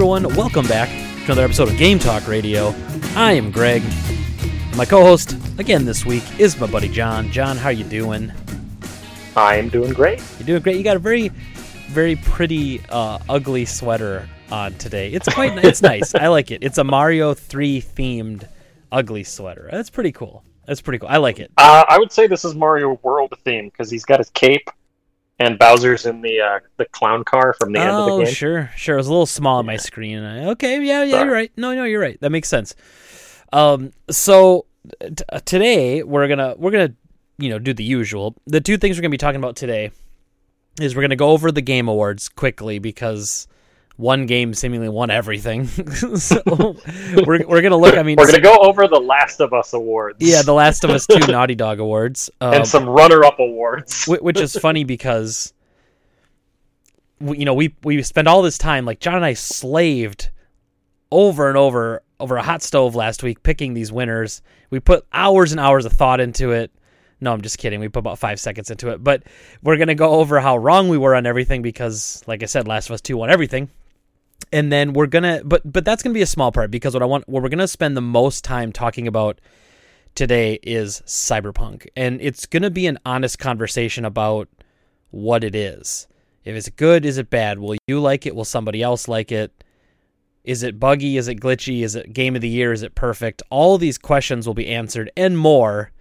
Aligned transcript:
everyone. 0.00 0.34
Welcome 0.34 0.66
back 0.66 0.88
to 0.88 1.24
another 1.26 1.44
episode 1.44 1.68
of 1.68 1.76
Game 1.76 1.98
Talk 1.98 2.26
Radio. 2.26 2.74
I 3.14 3.32
am 3.32 3.50
Greg. 3.50 3.82
My 4.74 4.86
co-host 4.86 5.36
again 5.58 5.84
this 5.84 6.06
week 6.06 6.22
is 6.40 6.58
my 6.58 6.66
buddy 6.66 6.88
John. 6.88 7.30
John, 7.30 7.58
how 7.58 7.68
you 7.68 7.84
doing? 7.84 8.32
I 9.36 9.56
am 9.56 9.68
doing 9.68 9.92
great. 9.92 10.22
You're 10.38 10.46
doing 10.46 10.62
great. 10.62 10.76
You 10.78 10.82
got 10.82 10.96
a 10.96 11.00
very, 11.00 11.28
very 11.88 12.16
pretty, 12.16 12.80
uh, 12.88 13.18
ugly 13.28 13.66
sweater 13.66 14.26
on 14.50 14.72
today. 14.78 15.10
It's 15.10 15.28
quite. 15.28 15.62
it's 15.62 15.82
nice. 15.82 16.14
I 16.14 16.28
like 16.28 16.50
it. 16.50 16.64
It's 16.64 16.78
a 16.78 16.84
Mario 16.84 17.34
Three 17.34 17.82
themed 17.82 18.48
ugly 18.90 19.22
sweater. 19.22 19.68
That's 19.70 19.90
pretty 19.90 20.12
cool. 20.12 20.42
That's 20.66 20.80
pretty 20.80 21.00
cool. 21.00 21.10
I 21.10 21.18
like 21.18 21.38
it. 21.40 21.52
Uh, 21.58 21.84
I 21.86 21.98
would 21.98 22.10
say 22.10 22.26
this 22.26 22.46
is 22.46 22.54
Mario 22.54 22.98
World 23.02 23.34
theme 23.44 23.66
because 23.66 23.90
he's 23.90 24.06
got 24.06 24.18
his 24.18 24.30
cape 24.30 24.70
and 25.40 25.58
Bowser's 25.58 26.06
in 26.06 26.20
the 26.20 26.40
uh, 26.40 26.60
the 26.76 26.84
clown 26.86 27.24
car 27.24 27.54
from 27.58 27.72
the 27.72 27.80
end 27.80 27.90
of 27.90 28.06
the 28.06 28.12
Oh, 28.12 28.24
game. 28.24 28.32
sure, 28.32 28.70
sure. 28.76 28.94
It 28.94 28.98
was 28.98 29.08
a 29.08 29.10
little 29.10 29.26
small 29.26 29.58
on 29.58 29.66
my 29.66 29.76
screen. 29.76 30.18
Okay, 30.22 30.80
yeah, 30.84 31.02
yeah, 31.02 31.10
Sorry. 31.12 31.24
you're 31.24 31.34
right. 31.34 31.52
No, 31.56 31.74
no, 31.74 31.82
you're 31.84 32.00
right. 32.00 32.20
That 32.20 32.30
makes 32.30 32.48
sense. 32.48 32.76
Um, 33.52 33.90
so 34.10 34.66
t- 35.00 35.24
uh, 35.30 35.40
today 35.40 36.02
we're 36.04 36.28
gonna 36.28 36.54
we're 36.56 36.70
gonna 36.70 36.92
you 37.38 37.48
know 37.48 37.58
do 37.58 37.74
the 37.74 37.82
usual. 37.84 38.36
The 38.46 38.60
two 38.60 38.76
things 38.76 38.96
we're 38.96 39.02
gonna 39.02 39.10
be 39.10 39.16
talking 39.18 39.40
about 39.40 39.56
today 39.56 39.90
is 40.80 40.94
we're 40.94 41.02
gonna 41.02 41.16
go 41.16 41.30
over 41.30 41.50
the 41.50 41.62
game 41.62 41.88
awards 41.88 42.28
quickly 42.28 42.78
because 42.78 43.48
one 44.00 44.26
game 44.26 44.54
seemingly 44.54 44.88
won 44.88 45.10
everything. 45.10 45.66
so 46.16 46.42
we're 47.26 47.46
we're 47.46 47.62
gonna 47.62 47.76
look. 47.76 47.96
I 47.96 48.02
mean, 48.02 48.16
We're 48.18 48.26
gonna 48.26 48.40
go 48.40 48.56
over 48.56 48.88
the 48.88 48.98
Last 49.00 49.40
of 49.40 49.52
Us 49.52 49.72
awards. 49.72 50.18
yeah, 50.20 50.42
The 50.42 50.54
Last 50.54 50.82
of 50.84 50.90
Us 50.90 51.06
Two 51.06 51.18
Naughty 51.30 51.54
Dog 51.54 51.78
awards. 51.78 52.30
Um, 52.40 52.54
and 52.54 52.66
some 52.66 52.88
runner-up 52.88 53.38
awards. 53.38 54.06
Which 54.06 54.40
is 54.40 54.56
funny 54.56 54.84
because 54.84 55.52
you 57.20 57.44
know 57.44 57.54
we 57.54 57.74
we 57.82 58.02
spent 58.02 58.26
all 58.28 58.42
this 58.42 58.58
time 58.58 58.84
like 58.84 59.00
John 59.00 59.16
and 59.16 59.24
I 59.24 59.34
slaved 59.34 60.30
over 61.12 61.48
and 61.48 61.56
over 61.58 62.02
over 62.18 62.36
a 62.36 62.42
hot 62.42 62.62
stove 62.62 62.94
last 62.94 63.22
week 63.22 63.42
picking 63.42 63.74
these 63.74 63.92
winners. 63.92 64.42
We 64.70 64.80
put 64.80 65.06
hours 65.12 65.52
and 65.52 65.60
hours 65.60 65.84
of 65.84 65.92
thought 65.92 66.20
into 66.20 66.52
it. 66.52 66.70
No, 67.20 67.32
I'm 67.32 67.42
just 67.42 67.58
kidding. 67.58 67.80
We 67.80 67.88
put 67.88 67.98
about 67.98 68.18
five 68.18 68.40
seconds 68.40 68.70
into 68.70 68.88
it, 68.88 69.04
but 69.04 69.24
we're 69.62 69.76
gonna 69.76 69.94
go 69.94 70.12
over 70.12 70.40
how 70.40 70.56
wrong 70.56 70.88
we 70.88 70.96
were 70.96 71.14
on 71.14 71.26
everything 71.26 71.60
because, 71.60 72.22
like 72.26 72.42
I 72.42 72.46
said, 72.46 72.66
Last 72.66 72.88
of 72.88 72.94
Us 72.94 73.02
Two 73.02 73.18
won 73.18 73.28
everything. 73.28 73.68
And 74.52 74.72
then 74.72 74.92
we're 74.92 75.06
gonna, 75.06 75.42
but 75.44 75.62
but 75.70 75.84
that's 75.84 76.02
gonna 76.02 76.14
be 76.14 76.22
a 76.22 76.26
small 76.26 76.50
part 76.52 76.70
because 76.70 76.94
what 76.94 77.02
I 77.02 77.06
want, 77.06 77.28
what 77.28 77.42
we're 77.42 77.48
gonna 77.48 77.68
spend 77.68 77.96
the 77.96 78.00
most 78.00 78.44
time 78.44 78.72
talking 78.72 79.06
about 79.06 79.40
today 80.14 80.58
is 80.62 81.02
cyberpunk. 81.06 81.86
And 81.96 82.20
it's 82.20 82.46
to 82.46 82.70
be 82.70 82.86
an 82.86 82.98
honest 83.06 83.38
conversation 83.38 84.04
about 84.04 84.48
what 85.10 85.44
it 85.44 85.54
is. 85.54 86.06
If 86.44 86.56
it's 86.56 86.68
good 86.70 87.04
is 87.04 87.18
it 87.18 87.30
bad? 87.30 87.58
Will 87.58 87.76
you 87.86 88.00
like 88.00 88.26
it? 88.26 88.34
Will 88.34 88.44
somebody 88.44 88.82
else 88.82 89.08
like 89.08 89.30
it? 89.30 89.64
Is 90.42 90.62
it 90.62 90.80
buggy? 90.80 91.16
Is 91.16 91.28
it 91.28 91.38
glitchy? 91.40 91.82
Is 91.82 91.94
it 91.94 92.12
game 92.12 92.34
of 92.34 92.40
the 92.40 92.48
year? 92.48 92.72
Is 92.72 92.82
it 92.82 92.94
perfect? 92.94 93.42
All 93.50 93.76
these 93.78 93.98
questions 93.98 94.46
will 94.46 94.54
be 94.54 94.68
answered 94.68 95.10
and 95.16 95.36
more 95.36 95.92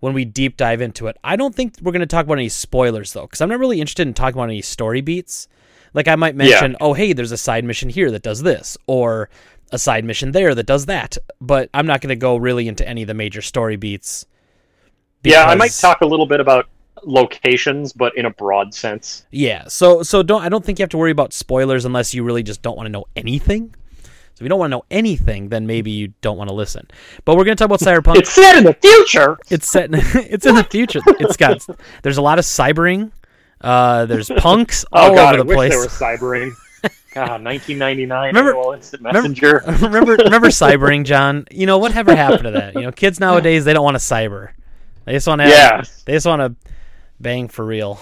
when 0.00 0.14
we 0.14 0.24
deep 0.24 0.56
dive 0.56 0.80
into 0.80 1.06
it. 1.06 1.16
I 1.22 1.36
don't 1.36 1.54
think 1.54 1.76
we're 1.80 1.92
going 1.92 2.00
to 2.00 2.06
talk 2.06 2.24
about 2.24 2.38
any 2.38 2.48
spoilers 2.50 3.12
though 3.12 3.22
because 3.22 3.40
i'm 3.40 3.48
not 3.48 3.58
really 3.58 3.80
interested 3.80 4.06
in 4.06 4.14
talking 4.14 4.38
about 4.38 4.50
any 4.50 4.60
story 4.60 5.00
beats 5.00 5.48
like 5.94 6.08
i 6.08 6.16
might 6.16 6.36
mention 6.36 6.76
oh 6.80 6.92
hey 6.92 7.12
there's 7.12 7.32
a 7.32 7.38
side 7.38 7.64
mission 7.64 7.88
here 7.88 8.10
that 8.10 8.22
does 8.22 8.42
this 8.42 8.76
or 8.86 9.30
a 9.72 9.78
side 9.78 10.04
mission 10.04 10.32
there 10.32 10.54
that 10.54 10.66
does 10.66 10.86
that 10.86 11.16
but 11.40 11.70
i'm 11.72 11.86
not 11.86 12.00
going 12.00 12.10
to 12.10 12.16
go 12.16 12.36
really 12.36 12.68
into 12.68 12.86
any 12.86 13.02
of 13.02 13.08
the 13.08 13.14
major 13.14 13.40
story 13.40 13.76
beats 13.76 14.26
yeah, 15.24 15.44
I 15.44 15.54
might 15.54 15.72
talk 15.72 16.00
a 16.02 16.06
little 16.06 16.26
bit 16.26 16.40
about 16.40 16.68
locations, 17.02 17.92
but 17.92 18.16
in 18.16 18.26
a 18.26 18.30
broad 18.30 18.74
sense. 18.74 19.24
Yeah, 19.30 19.66
so 19.68 20.02
so 20.02 20.22
don't 20.22 20.42
I 20.42 20.48
don't 20.48 20.64
think 20.64 20.78
you 20.78 20.82
have 20.82 20.90
to 20.90 20.98
worry 20.98 21.10
about 21.10 21.32
spoilers 21.32 21.84
unless 21.84 22.14
you 22.14 22.22
really 22.22 22.42
just 22.42 22.62
don't 22.62 22.76
want 22.76 22.86
to 22.86 22.92
know 22.92 23.06
anything. 23.16 23.74
So 24.02 24.38
if 24.38 24.42
you 24.42 24.48
don't 24.48 24.58
want 24.58 24.70
to 24.72 24.76
know 24.76 24.84
anything, 24.90 25.48
then 25.48 25.66
maybe 25.66 25.92
you 25.92 26.12
don't 26.20 26.36
want 26.36 26.48
to 26.48 26.54
listen. 26.54 26.88
But 27.24 27.36
we're 27.36 27.44
gonna 27.44 27.56
talk 27.56 27.66
about 27.66 27.80
Cyberpunk. 27.80 28.16
It's 28.16 28.32
set 28.32 28.56
in 28.56 28.64
the 28.64 28.74
future. 28.74 29.38
it's 29.50 29.68
set. 29.68 29.86
In, 29.86 29.94
it's 30.30 30.46
in 30.46 30.54
the 30.54 30.64
future. 30.64 31.00
It's 31.06 31.36
got. 31.36 31.64
There's 32.02 32.18
a 32.18 32.22
lot 32.22 32.38
of 32.38 32.44
cybering. 32.44 33.12
Uh, 33.60 34.06
there's 34.06 34.28
punks 34.38 34.84
all 34.92 35.12
oh 35.12 35.14
god, 35.14 35.34
over 35.34 35.40
I 35.40 35.42
the 35.42 35.44
wish 35.44 35.56
place. 35.56 35.70
there 35.70 35.78
was 35.80 35.88
cybering. 35.88 36.52
God, 37.14 37.44
1999. 37.44 38.26
Remember- 38.34 38.54
AOL 38.54 38.74
Instant 38.74 39.02
Messenger. 39.02 39.62
remember 39.80 40.16
remember 40.16 40.48
cybering, 40.50 41.04
John? 41.04 41.46
You 41.50 41.66
know 41.66 41.78
whatever 41.78 42.14
happened 42.14 42.44
to 42.44 42.50
that? 42.52 42.74
You 42.74 42.82
know, 42.82 42.92
kids 42.92 43.20
nowadays 43.20 43.64
they 43.64 43.72
don't 43.72 43.84
want 43.84 43.96
to 43.96 44.02
cyber. 44.02 44.50
They 45.04 45.12
just 45.12 45.26
want 45.26 45.40
to. 45.42 45.48
Yeah. 45.48 45.82
They 46.06 46.12
just 46.14 46.26
want 46.26 46.40
to 46.40 46.70
bang 47.20 47.48
for 47.48 47.64
real. 47.64 48.00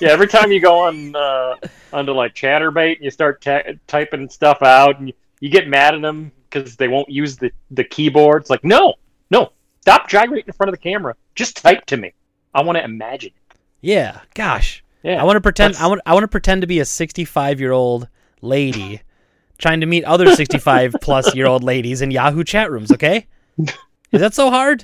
Yeah, 0.00 0.10
every 0.10 0.26
time 0.28 0.52
you 0.52 0.60
go 0.60 0.80
on 0.80 1.16
uh, 1.16 1.56
onto 1.92 2.12
like 2.12 2.34
Chaturbate 2.34 2.96
and 2.96 3.04
you 3.04 3.10
start 3.10 3.40
ta- 3.40 3.62
typing 3.86 4.28
stuff 4.28 4.62
out, 4.62 4.98
and 4.98 5.08
you, 5.08 5.14
you 5.40 5.48
get 5.48 5.66
mad 5.68 5.94
at 5.94 6.02
them 6.02 6.30
because 6.50 6.76
they 6.76 6.88
won't 6.88 7.08
use 7.08 7.36
the 7.36 7.50
the 7.70 7.84
keyboard. 7.84 8.42
It's 8.42 8.50
like, 8.50 8.64
no, 8.64 8.94
no, 9.30 9.52
stop 9.80 10.08
gyrating 10.08 10.44
in 10.46 10.52
front 10.52 10.68
of 10.68 10.74
the 10.74 10.82
camera. 10.82 11.14
Just 11.34 11.56
type 11.56 11.86
to 11.86 11.96
me. 11.96 12.12
I 12.54 12.62
want 12.62 12.76
to 12.76 12.84
imagine. 12.84 13.30
Yeah. 13.80 14.20
Gosh. 14.34 14.82
Yeah, 15.02 15.20
I 15.20 15.24
want 15.24 15.36
to 15.36 15.40
pretend. 15.40 15.74
that's- 15.74 15.84
I 15.84 15.88
want. 15.88 16.00
I 16.06 16.12
want 16.14 16.24
to 16.24 16.28
pretend 16.28 16.62
to 16.62 16.66
be 16.66 16.80
a 16.80 16.84
65 16.84 17.60
year 17.60 17.72
old 17.72 18.08
lady 18.42 19.02
trying 19.58 19.80
to 19.80 19.86
meet 19.86 20.04
other 20.04 20.34
65 20.34 20.96
plus 21.00 21.34
year 21.34 21.46
old 21.46 21.62
ladies 21.62 22.02
in 22.02 22.10
Yahoo 22.10 22.42
chat 22.44 22.70
rooms. 22.72 22.90
Okay, 22.90 23.26
is 23.58 24.20
that 24.20 24.34
so 24.34 24.50
hard? 24.50 24.82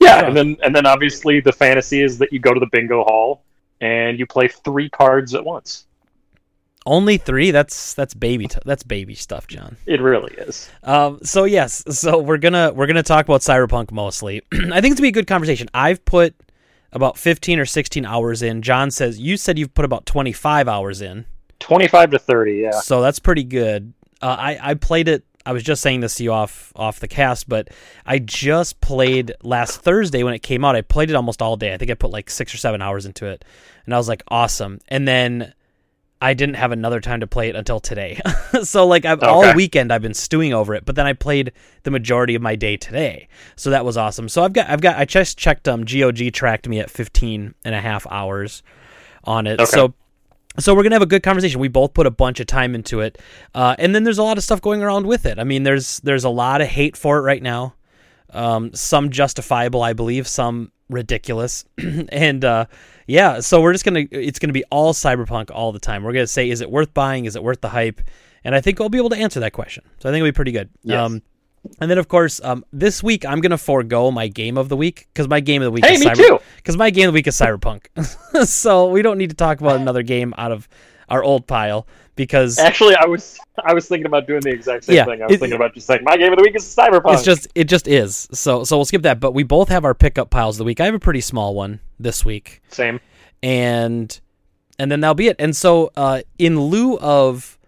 Yeah, 0.00 0.26
and 0.26 0.36
then 0.36 0.56
and 0.64 0.74
then 0.74 0.86
obviously 0.86 1.40
the 1.40 1.52
fantasy 1.52 2.02
is 2.02 2.18
that 2.18 2.32
you 2.32 2.40
go 2.40 2.52
to 2.52 2.58
the 2.60 2.66
bingo 2.72 3.04
hall 3.04 3.44
and 3.80 4.18
you 4.18 4.26
play 4.26 4.48
three 4.48 4.88
cards 4.90 5.34
at 5.34 5.44
once. 5.44 5.86
Only 6.86 7.16
three. 7.16 7.50
That's 7.52 7.94
that's 7.94 8.12
baby. 8.12 8.48
T- 8.48 8.58
that's 8.66 8.82
baby 8.82 9.14
stuff, 9.14 9.46
John. 9.46 9.76
It 9.86 10.00
really 10.02 10.34
is. 10.34 10.68
Um. 10.82 11.20
So 11.22 11.44
yes. 11.44 11.84
So 11.96 12.18
we're 12.18 12.38
gonna 12.38 12.72
we're 12.74 12.86
gonna 12.88 13.02
talk 13.04 13.24
about 13.24 13.40
cyberpunk 13.42 13.92
mostly. 13.92 14.42
I 14.52 14.80
think 14.80 14.92
it's 14.92 14.94
gonna 14.94 15.02
be 15.02 15.08
a 15.08 15.12
good 15.12 15.26
conversation. 15.28 15.68
I've 15.72 16.04
put 16.04 16.34
about 16.94 17.18
15 17.18 17.58
or 17.58 17.66
16 17.66 18.06
hours 18.06 18.40
in. 18.40 18.62
John 18.62 18.90
says 18.90 19.18
you 19.18 19.36
said 19.36 19.58
you've 19.58 19.74
put 19.74 19.84
about 19.84 20.06
25 20.06 20.68
hours 20.68 21.02
in. 21.02 21.26
Twenty-five 21.60 22.10
to 22.10 22.18
thirty. 22.18 22.56
Yeah. 22.56 22.72
So 22.72 23.00
that's 23.00 23.18
pretty 23.18 23.44
good. 23.44 23.94
Uh, 24.20 24.36
I 24.38 24.58
I 24.70 24.74
played 24.74 25.08
it. 25.08 25.24
I 25.46 25.52
was 25.52 25.62
just 25.62 25.80
saying 25.82 26.00
this 26.00 26.16
to 26.16 26.24
you 26.24 26.32
off 26.32 26.72
off 26.76 27.00
the 27.00 27.08
cast, 27.08 27.48
but 27.48 27.68
I 28.04 28.18
just 28.18 28.80
played 28.82 29.32
last 29.42 29.80
Thursday 29.80 30.22
when 30.24 30.34
it 30.34 30.42
came 30.42 30.64
out. 30.64 30.76
I 30.76 30.82
played 30.82 31.10
it 31.10 31.16
almost 31.16 31.40
all 31.40 31.56
day. 31.56 31.72
I 31.72 31.78
think 31.78 31.90
I 31.90 31.94
put 31.94 32.10
like 32.10 32.28
six 32.28 32.52
or 32.52 32.58
seven 32.58 32.82
hours 32.82 33.06
into 33.06 33.26
it, 33.26 33.44
and 33.86 33.94
I 33.94 33.98
was 33.98 34.08
like, 34.08 34.22
awesome. 34.28 34.78
And 34.88 35.06
then 35.08 35.54
I 36.20 36.32
didn't 36.32 36.54
have 36.54 36.72
another 36.72 37.00
time 37.00 37.20
to 37.20 37.26
play 37.26 37.48
it 37.48 37.56
until 37.56 37.80
today. 37.80 38.20
so 38.62 38.86
like 38.86 39.04
I've 39.04 39.22
all 39.22 39.54
weekend 39.54 39.92
I've 39.92 40.02
been 40.02 40.14
stewing 40.14 40.54
over 40.54 40.74
it, 40.74 40.84
but 40.84 40.94
then 40.94 41.06
I 41.06 41.12
played 41.12 41.52
the 41.82 41.90
majority 41.90 42.34
of 42.34 42.42
my 42.42 42.56
day 42.56 42.76
today. 42.76 43.28
So 43.56 43.70
that 43.70 43.84
was 43.84 43.96
awesome. 43.96 44.28
So 44.28 44.42
I've 44.42 44.52
got 44.52 44.70
I've 44.70 44.80
got 44.80 44.96
I 44.96 45.04
just 45.04 45.36
checked 45.36 45.68
um 45.68 45.84
GOG 45.84 46.32
tracked 46.32 46.68
me 46.68 46.80
at 46.80 46.90
15 46.90 47.54
and 47.64 47.74
a 47.74 47.80
half 47.80 48.06
hours 48.10 48.62
on 49.24 49.46
it. 49.46 49.60
Okay. 49.60 49.70
So 49.70 49.94
so 50.58 50.74
we're 50.74 50.84
gonna 50.84 50.94
have 50.94 51.02
a 51.02 51.06
good 51.06 51.22
conversation. 51.22 51.60
We 51.60 51.68
both 51.68 51.94
put 51.94 52.06
a 52.06 52.10
bunch 52.10 52.38
of 52.40 52.46
time 52.46 52.74
into 52.74 53.00
it, 53.00 53.20
uh, 53.54 53.74
and 53.78 53.94
then 53.94 54.04
there's 54.04 54.18
a 54.18 54.22
lot 54.22 54.38
of 54.38 54.44
stuff 54.44 54.60
going 54.60 54.82
around 54.82 55.06
with 55.06 55.26
it. 55.26 55.38
I 55.38 55.44
mean, 55.44 55.64
there's 55.64 55.98
there's 56.00 56.24
a 56.24 56.30
lot 56.30 56.60
of 56.60 56.68
hate 56.68 56.96
for 56.96 57.18
it 57.18 57.22
right 57.22 57.42
now. 57.42 57.74
Um, 58.30 58.72
some 58.72 59.10
justifiable, 59.10 59.82
I 59.82 59.92
believe, 59.92 60.28
some 60.28 60.70
ridiculous, 60.88 61.64
and 62.08 62.44
uh, 62.44 62.66
yeah. 63.06 63.40
So 63.40 63.60
we're 63.60 63.72
just 63.72 63.84
gonna 63.84 64.04
it's 64.10 64.38
gonna 64.38 64.52
be 64.52 64.64
all 64.70 64.92
cyberpunk 64.94 65.50
all 65.52 65.72
the 65.72 65.78
time. 65.78 66.02
We're 66.02 66.12
gonna 66.12 66.26
say, 66.26 66.50
is 66.50 66.60
it 66.60 66.70
worth 66.70 66.92
buying? 66.94 67.24
Is 67.24 67.36
it 67.36 67.42
worth 67.42 67.60
the 67.60 67.68
hype? 67.68 68.00
And 68.44 68.54
I 68.54 68.60
think 68.60 68.78
we'll 68.78 68.88
be 68.90 68.98
able 68.98 69.10
to 69.10 69.16
answer 69.16 69.40
that 69.40 69.52
question. 69.52 69.84
So 70.00 70.08
I 70.08 70.12
think 70.12 70.20
it'll 70.20 70.28
be 70.28 70.32
pretty 70.32 70.52
good. 70.52 70.68
Yes. 70.82 70.98
Um, 70.98 71.22
and 71.80 71.90
then 71.90 71.96
of 71.96 72.08
course, 72.08 72.42
um, 72.44 72.64
this 72.72 73.02
week 73.02 73.24
I'm 73.24 73.40
gonna 73.40 73.56
forego 73.58 74.10
my 74.10 74.28
game 74.28 74.58
of 74.58 74.68
the 74.68 74.76
week 74.76 75.08
because 75.12 75.28
my 75.28 75.40
game 75.40 75.62
of 75.62 75.66
the 75.66 75.70
week 75.72 75.84
Hey, 75.86 75.94
is 75.94 76.00
me 76.00 76.06
cyber- 76.06 76.16
too. 76.16 76.38
because 76.56 76.76
my 76.76 76.90
game 76.90 77.08
of 77.08 77.12
the 77.14 77.16
week 77.18 77.26
is 77.26 77.36
Cyberpunk. 77.36 77.86
so 78.46 78.88
we 78.90 79.00
don't 79.02 79.16
need 79.18 79.30
to 79.30 79.36
talk 79.36 79.60
about 79.60 79.76
another 79.80 80.02
game 80.02 80.34
out 80.36 80.52
of 80.52 80.68
our 81.08 81.22
old 81.22 81.46
pile 81.46 81.86
because 82.16 82.58
Actually, 82.58 82.94
I 82.94 83.06
was 83.06 83.38
I 83.64 83.74
was 83.74 83.88
thinking 83.88 84.06
about 84.06 84.26
doing 84.26 84.40
the 84.40 84.50
exact 84.50 84.84
same 84.84 84.96
Yeah, 84.96 85.04
thing. 85.04 85.20
I 85.22 85.26
was 85.26 85.34
it- 85.34 85.40
thinking 85.40 85.56
about 85.56 85.74
just 85.74 85.86
saying 85.86 86.02
my 86.04 86.16
game 86.16 86.32
of 86.32 86.38
the 86.38 86.42
week 86.44 86.54
is 86.56 86.62
Cyberpunk. 86.64 87.14
it's 87.14 87.22
just 87.24 87.48
it 87.54 87.64
just 87.64 87.88
is. 87.88 88.28
So 88.32 88.64
so 88.64 88.76
we'll 88.76 88.84
skip 88.84 89.02
that. 89.02 89.20
But 89.20 89.32
we 89.32 89.42
both 89.42 89.68
have 89.68 89.84
our 89.84 89.94
pickup 89.94 90.30
piles 90.30 90.56
of 90.56 90.58
the 90.58 90.64
week. 90.64 90.80
I 90.80 90.84
have 90.86 90.94
a 90.94 90.98
pretty 91.00 91.20
small 91.20 91.54
one 91.54 91.80
this 91.98 92.24
week, 92.24 92.62
same. 92.68 93.00
and 93.42 94.20
and 94.78 94.90
then 94.90 95.00
that'll 95.00 95.14
be 95.14 95.28
it. 95.28 95.36
And 95.38 95.56
so 95.56 95.90
uh, 95.96 96.22
in 96.38 96.60
lieu 96.60 96.98
of 96.98 97.58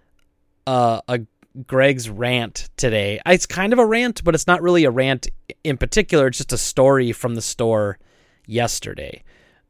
uh, 0.67 1.01
a 1.09 1.21
Greg's 1.67 2.11
rant 2.11 2.69
today, 2.77 3.21
it's 3.27 3.47
kind 3.47 3.73
of 3.73 3.79
a 3.79 3.87
rant, 3.87 4.23
but 4.25 4.35
it's 4.35 4.47
not 4.47 4.61
really 4.63 4.85
a 4.85 4.91
rant 4.91 5.29
in 5.65 5.77
particular. 5.77 6.27
It's 6.29 6.39
just 6.39 6.53
a 6.53 6.59
story 6.59 7.13
from 7.13 7.35
the 7.35 7.43
store 7.43 7.99
yesterday. 8.47 9.23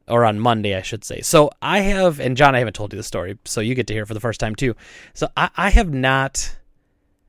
Or 0.07 0.25
on 0.25 0.39
Monday, 0.39 0.75
I 0.75 0.81
should 0.81 1.03
say. 1.03 1.21
So 1.21 1.51
I 1.61 1.79
have, 1.81 2.19
and 2.19 2.37
John, 2.37 2.55
I 2.55 2.59
haven't 2.59 2.75
told 2.75 2.93
you 2.93 2.97
the 2.97 3.03
story, 3.03 3.37
so 3.45 3.61
you 3.61 3.75
get 3.75 3.87
to 3.87 3.93
hear 3.93 4.03
it 4.03 4.07
for 4.07 4.13
the 4.13 4.19
first 4.19 4.39
time 4.39 4.55
too. 4.55 4.75
So 5.13 5.27
I, 5.35 5.49
I 5.55 5.69
have 5.69 5.93
not 5.93 6.55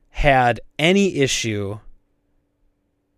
had 0.09 0.59
any 0.77 1.17
issue 1.17 1.79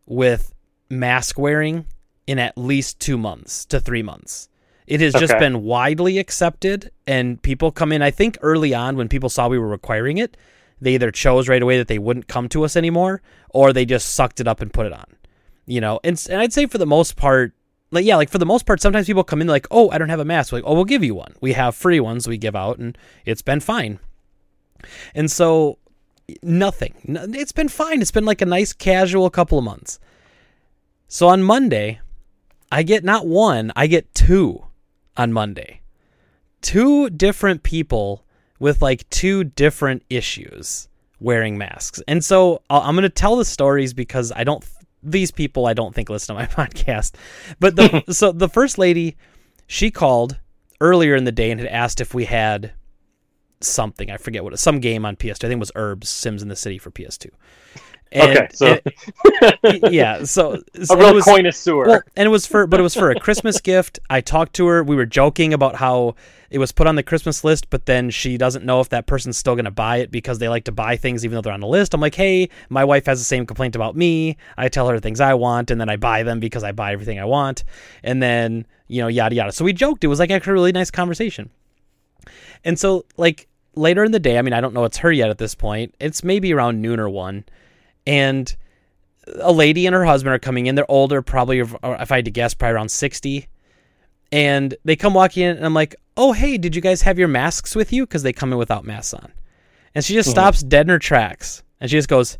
with 0.05 0.53
mask 0.89 1.39
wearing 1.39 1.85
in 2.27 2.39
at 2.39 2.57
least 2.57 2.99
two 2.99 3.17
months 3.17 3.65
to 3.65 3.79
three 3.79 4.03
months. 4.03 4.49
It 4.87 4.99
has 4.99 5.13
just 5.13 5.37
been 5.37 5.63
widely 5.63 6.17
accepted, 6.17 6.91
and 7.07 7.41
people 7.41 7.71
come 7.71 7.93
in. 7.93 8.01
I 8.01 8.11
think 8.11 8.37
early 8.41 8.73
on 8.73 8.97
when 8.97 9.07
people 9.07 9.29
saw 9.29 9.47
we 9.47 9.57
were 9.57 9.67
requiring 9.67 10.17
it, 10.17 10.35
they 10.81 10.95
either 10.95 11.11
chose 11.11 11.47
right 11.47 11.61
away 11.61 11.77
that 11.77 11.87
they 11.87 11.99
wouldn't 11.99 12.27
come 12.27 12.49
to 12.49 12.65
us 12.65 12.75
anymore, 12.75 13.21
or 13.51 13.71
they 13.71 13.85
just 13.85 14.15
sucked 14.15 14.41
it 14.41 14.47
up 14.47 14.59
and 14.59 14.73
put 14.73 14.85
it 14.85 14.91
on. 14.91 15.05
You 15.65 15.79
know, 15.79 16.01
and, 16.03 16.21
and 16.29 16.41
I'd 16.41 16.51
say 16.51 16.65
for 16.65 16.77
the 16.77 16.85
most 16.85 17.15
part, 17.15 17.53
like 17.91 18.05
yeah, 18.05 18.15
like 18.15 18.29
for 18.29 18.37
the 18.37 18.45
most 18.45 18.65
part, 18.65 18.81
sometimes 18.81 19.07
people 19.07 19.23
come 19.23 19.41
in 19.41 19.47
like, 19.47 19.67
oh, 19.69 19.89
I 19.91 19.97
don't 19.97 20.09
have 20.09 20.19
a 20.19 20.25
mask. 20.25 20.51
We're 20.51 20.59
like, 20.59 20.65
oh, 20.65 20.73
we'll 20.73 20.85
give 20.85 21.03
you 21.03 21.15
one. 21.15 21.35
We 21.41 21.53
have 21.53 21.75
free 21.75 21.99
ones 21.99 22.27
we 22.27 22.37
give 22.37 22.55
out, 22.55 22.79
and 22.79 22.97
it's 23.25 23.41
been 23.41 23.59
fine. 23.59 23.99
And 25.13 25.29
so 25.29 25.77
nothing. 26.41 26.93
It's 27.05 27.51
been 27.51 27.69
fine. 27.69 28.01
It's 28.01 28.11
been 28.11 28.25
like 28.25 28.41
a 28.41 28.45
nice 28.45 28.73
casual 28.73 29.29
couple 29.29 29.57
of 29.57 29.63
months. 29.63 29.99
So 31.07 31.27
on 31.27 31.43
Monday, 31.43 31.99
I 32.71 32.83
get 32.83 33.03
not 33.03 33.27
one, 33.27 33.71
I 33.75 33.87
get 33.87 34.13
two 34.15 34.65
on 35.17 35.33
Monday. 35.33 35.81
Two 36.61 37.09
different 37.09 37.63
people 37.63 38.23
with 38.59 38.81
like 38.81 39.09
two 39.09 39.43
different 39.43 40.03
issues 40.09 40.87
wearing 41.19 41.57
masks. 41.57 42.01
And 42.07 42.23
so 42.23 42.61
I'm 42.69 42.95
going 42.95 43.03
to 43.03 43.09
tell 43.09 43.35
the 43.35 43.45
stories 43.45 43.93
because 43.93 44.31
I 44.35 44.43
don't 44.43 44.63
these 45.03 45.31
people 45.31 45.65
I 45.65 45.73
don't 45.73 45.93
think 45.93 46.09
listen 46.09 46.35
to 46.35 46.41
my 46.41 46.47
podcast. 46.67 47.13
But 47.59 47.75
the 47.75 48.03
so 48.13 48.31
the 48.31 48.49
first 48.49 48.77
lady, 48.77 49.17
she 49.67 49.91
called 49.91 50.39
earlier 50.79 51.15
in 51.15 51.23
the 51.23 51.31
day 51.31 51.51
and 51.51 51.59
had 51.59 51.69
asked 51.69 52.01
if 52.01 52.13
we 52.13 52.25
had 52.25 52.73
something. 53.61 54.09
I 54.11 54.17
forget 54.17 54.43
what 54.43 54.57
some 54.59 54.79
game 54.79 55.05
on 55.05 55.15
PS2. 55.15 55.45
I 55.45 55.47
think 55.47 55.53
it 55.53 55.59
was 55.59 55.71
Urbz 55.71 56.05
Sims 56.05 56.41
in 56.41 56.49
the 56.49 56.55
City 56.55 56.77
for 56.77 56.91
PS2. 56.91 57.29
And, 58.13 58.37
okay, 58.37 58.47
so 58.51 58.77
and, 59.63 59.83
yeah, 59.93 60.23
so, 60.25 60.61
so 60.83 60.95
a 60.95 60.97
real 60.97 61.13
was, 61.13 61.23
connoisseur. 61.23 61.87
Well, 61.87 62.01
and 62.17 62.25
it 62.25 62.29
was 62.29 62.45
for, 62.45 62.67
but 62.67 62.79
it 62.79 62.83
was 62.83 62.93
for 62.93 63.09
a 63.09 63.19
Christmas 63.19 63.61
gift. 63.61 63.99
I 64.09 64.19
talked 64.19 64.53
to 64.55 64.67
her. 64.67 64.83
We 64.83 64.97
were 64.97 65.05
joking 65.05 65.53
about 65.53 65.75
how 65.75 66.15
it 66.49 66.57
was 66.57 66.73
put 66.73 66.87
on 66.87 66.95
the 66.95 67.03
Christmas 67.03 67.45
list, 67.45 67.69
but 67.69 67.85
then 67.85 68.09
she 68.09 68.37
doesn't 68.37 68.65
know 68.65 68.81
if 68.81 68.89
that 68.89 69.07
person's 69.07 69.37
still 69.37 69.55
going 69.55 69.65
to 69.65 69.71
buy 69.71 69.97
it 69.97 70.11
because 70.11 70.39
they 70.39 70.49
like 70.49 70.65
to 70.65 70.73
buy 70.73 70.97
things 70.97 71.23
even 71.23 71.35
though 71.35 71.41
they're 71.41 71.53
on 71.53 71.61
the 71.61 71.67
list. 71.67 71.93
I'm 71.93 72.01
like, 72.01 72.15
hey, 72.15 72.49
my 72.69 72.83
wife 72.83 73.05
has 73.05 73.19
the 73.19 73.25
same 73.25 73.45
complaint 73.45 73.77
about 73.77 73.95
me. 73.95 74.35
I 74.57 74.67
tell 74.67 74.89
her 74.89 74.99
things 74.99 75.21
I 75.21 75.33
want, 75.33 75.71
and 75.71 75.79
then 75.79 75.89
I 75.89 75.95
buy 75.95 76.23
them 76.23 76.41
because 76.41 76.65
I 76.65 76.73
buy 76.73 76.91
everything 76.91 77.17
I 77.17 77.25
want, 77.25 77.63
and 78.03 78.21
then 78.21 78.65
you 78.89 79.01
know, 79.01 79.07
yada 79.07 79.33
yada. 79.33 79.53
So 79.53 79.63
we 79.63 79.71
joked. 79.71 80.03
It 80.03 80.07
was 80.07 80.19
like 80.19 80.31
actually 80.31 80.51
a 80.51 80.55
really 80.55 80.71
nice 80.73 80.91
conversation. 80.91 81.49
And 82.65 82.77
so, 82.77 83.05
like 83.15 83.47
later 83.73 84.03
in 84.03 84.11
the 84.11 84.19
day, 84.19 84.37
I 84.37 84.41
mean, 84.41 84.53
I 84.53 84.59
don't 84.59 84.73
know 84.73 84.83
it's 84.83 84.97
her 84.97 85.13
yet 85.13 85.29
at 85.29 85.37
this 85.37 85.55
point. 85.55 85.95
It's 86.01 86.25
maybe 86.25 86.53
around 86.53 86.81
noon 86.81 86.99
or 86.99 87.09
one 87.09 87.45
and 88.05 88.55
a 89.39 89.51
lady 89.51 89.85
and 89.85 89.93
her 89.93 90.05
husband 90.05 90.33
are 90.33 90.39
coming 90.39 90.65
in. 90.65 90.75
They're 90.75 90.89
older, 90.89 91.21
probably 91.21 91.59
if 91.59 91.75
I 91.83 92.15
had 92.15 92.25
to 92.25 92.31
guess, 92.31 92.53
probably 92.53 92.75
around 92.75 92.89
sixty. 92.89 93.47
And 94.31 94.75
they 94.85 94.95
come 94.95 95.13
walking 95.13 95.43
in, 95.43 95.57
and 95.57 95.65
I'm 95.65 95.73
like, 95.73 95.95
"Oh, 96.15 96.31
hey, 96.31 96.57
did 96.57 96.75
you 96.75 96.81
guys 96.81 97.01
have 97.01 97.19
your 97.19 97.27
masks 97.27 97.75
with 97.75 97.91
you?" 97.91 98.05
Because 98.05 98.23
they 98.23 98.33
come 98.33 98.51
in 98.51 98.57
without 98.57 98.85
masks 98.85 99.13
on. 99.13 99.31
And 99.93 100.03
she 100.05 100.13
just 100.13 100.27
mm-hmm. 100.27 100.35
stops 100.35 100.63
dead 100.63 100.85
in 100.85 100.89
her 100.89 100.99
tracks, 100.99 101.63
and 101.79 101.89
she 101.89 101.97
just 101.97 102.07
goes, 102.07 102.37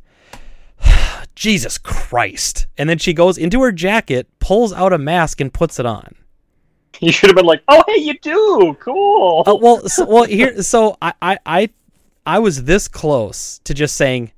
"Jesus 1.35 1.77
Christ!" 1.77 2.67
And 2.77 2.89
then 2.89 2.97
she 2.97 3.13
goes 3.13 3.37
into 3.37 3.61
her 3.61 3.71
jacket, 3.71 4.27
pulls 4.39 4.71
out 4.71 4.93
a 4.93 4.97
mask, 4.97 5.41
and 5.41 5.53
puts 5.53 5.79
it 5.79 5.85
on. 5.85 6.15
You 6.99 7.11
should 7.11 7.29
have 7.29 7.35
been 7.35 7.45
like, 7.45 7.63
"Oh, 7.67 7.83
hey, 7.87 7.99
you 7.99 8.19
do, 8.19 8.77
cool." 8.79 9.43
Uh, 9.47 9.55
well, 9.55 9.87
so, 9.89 10.05
well, 10.05 10.23
here, 10.25 10.61
so 10.61 10.97
I, 11.01 11.13
I, 11.21 11.37
I, 11.45 11.69
I 12.25 12.39
was 12.39 12.65
this 12.65 12.87
close 12.87 13.59
to 13.63 13.73
just 13.73 13.95
saying, 13.95 14.31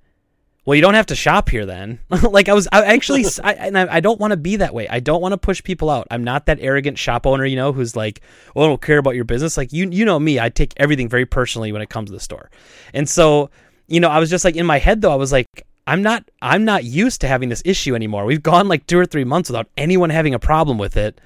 well, 0.65 0.75
you 0.75 0.81
don't 0.81 0.93
have 0.93 1.07
to 1.07 1.15
shop 1.15 1.49
here 1.49 1.65
then. 1.65 1.99
like 2.29 2.47
I 2.47 2.53
was, 2.53 2.67
I 2.71 2.85
actually, 2.85 3.25
I, 3.43 3.53
and 3.53 3.77
I, 3.77 3.95
I 3.95 3.99
don't 3.99 4.19
want 4.19 4.31
to 4.31 4.37
be 4.37 4.57
that 4.57 4.73
way. 4.73 4.87
I 4.87 5.01
don't 5.01 5.21
want 5.21 5.33
to 5.33 5.37
push 5.37 5.61
people 5.61 5.89
out. 5.89 6.07
I'm 6.09 6.23
not 6.23 6.45
that 6.45 6.59
arrogant 6.61 6.97
shop 6.97 7.27
owner, 7.27 7.45
you 7.45 7.57
know, 7.57 7.73
who's 7.73 7.95
like, 7.95 8.21
well, 8.55 8.65
I 8.65 8.69
don't 8.69 8.81
care 8.81 8.97
about 8.97 9.15
your 9.15 9.25
business. 9.25 9.57
Like 9.57 9.73
you, 9.73 9.89
you 9.89 10.05
know 10.05 10.19
me, 10.19 10.39
I 10.39 10.49
take 10.49 10.73
everything 10.77 11.09
very 11.09 11.25
personally 11.25 11.71
when 11.73 11.81
it 11.81 11.89
comes 11.89 12.09
to 12.09 12.13
the 12.13 12.19
store. 12.19 12.49
And 12.93 13.09
so, 13.09 13.49
you 13.87 13.99
know, 13.99 14.09
I 14.09 14.19
was 14.19 14.29
just 14.29 14.45
like 14.45 14.55
in 14.55 14.65
my 14.65 14.79
head 14.79 15.01
though, 15.01 15.11
I 15.11 15.17
was 15.17 15.33
like, 15.33 15.47
I'm 15.85 16.01
not, 16.01 16.23
I'm 16.41 16.63
not 16.63 16.85
used 16.85 17.19
to 17.21 17.27
having 17.27 17.49
this 17.49 17.61
issue 17.65 17.93
anymore. 17.93 18.23
We've 18.23 18.41
gone 18.41 18.69
like 18.69 18.87
two 18.87 18.97
or 18.97 19.05
three 19.05 19.25
months 19.25 19.49
without 19.49 19.67
anyone 19.75 20.11
having 20.11 20.33
a 20.33 20.39
problem 20.39 20.77
with 20.77 20.95
it. 20.95 21.19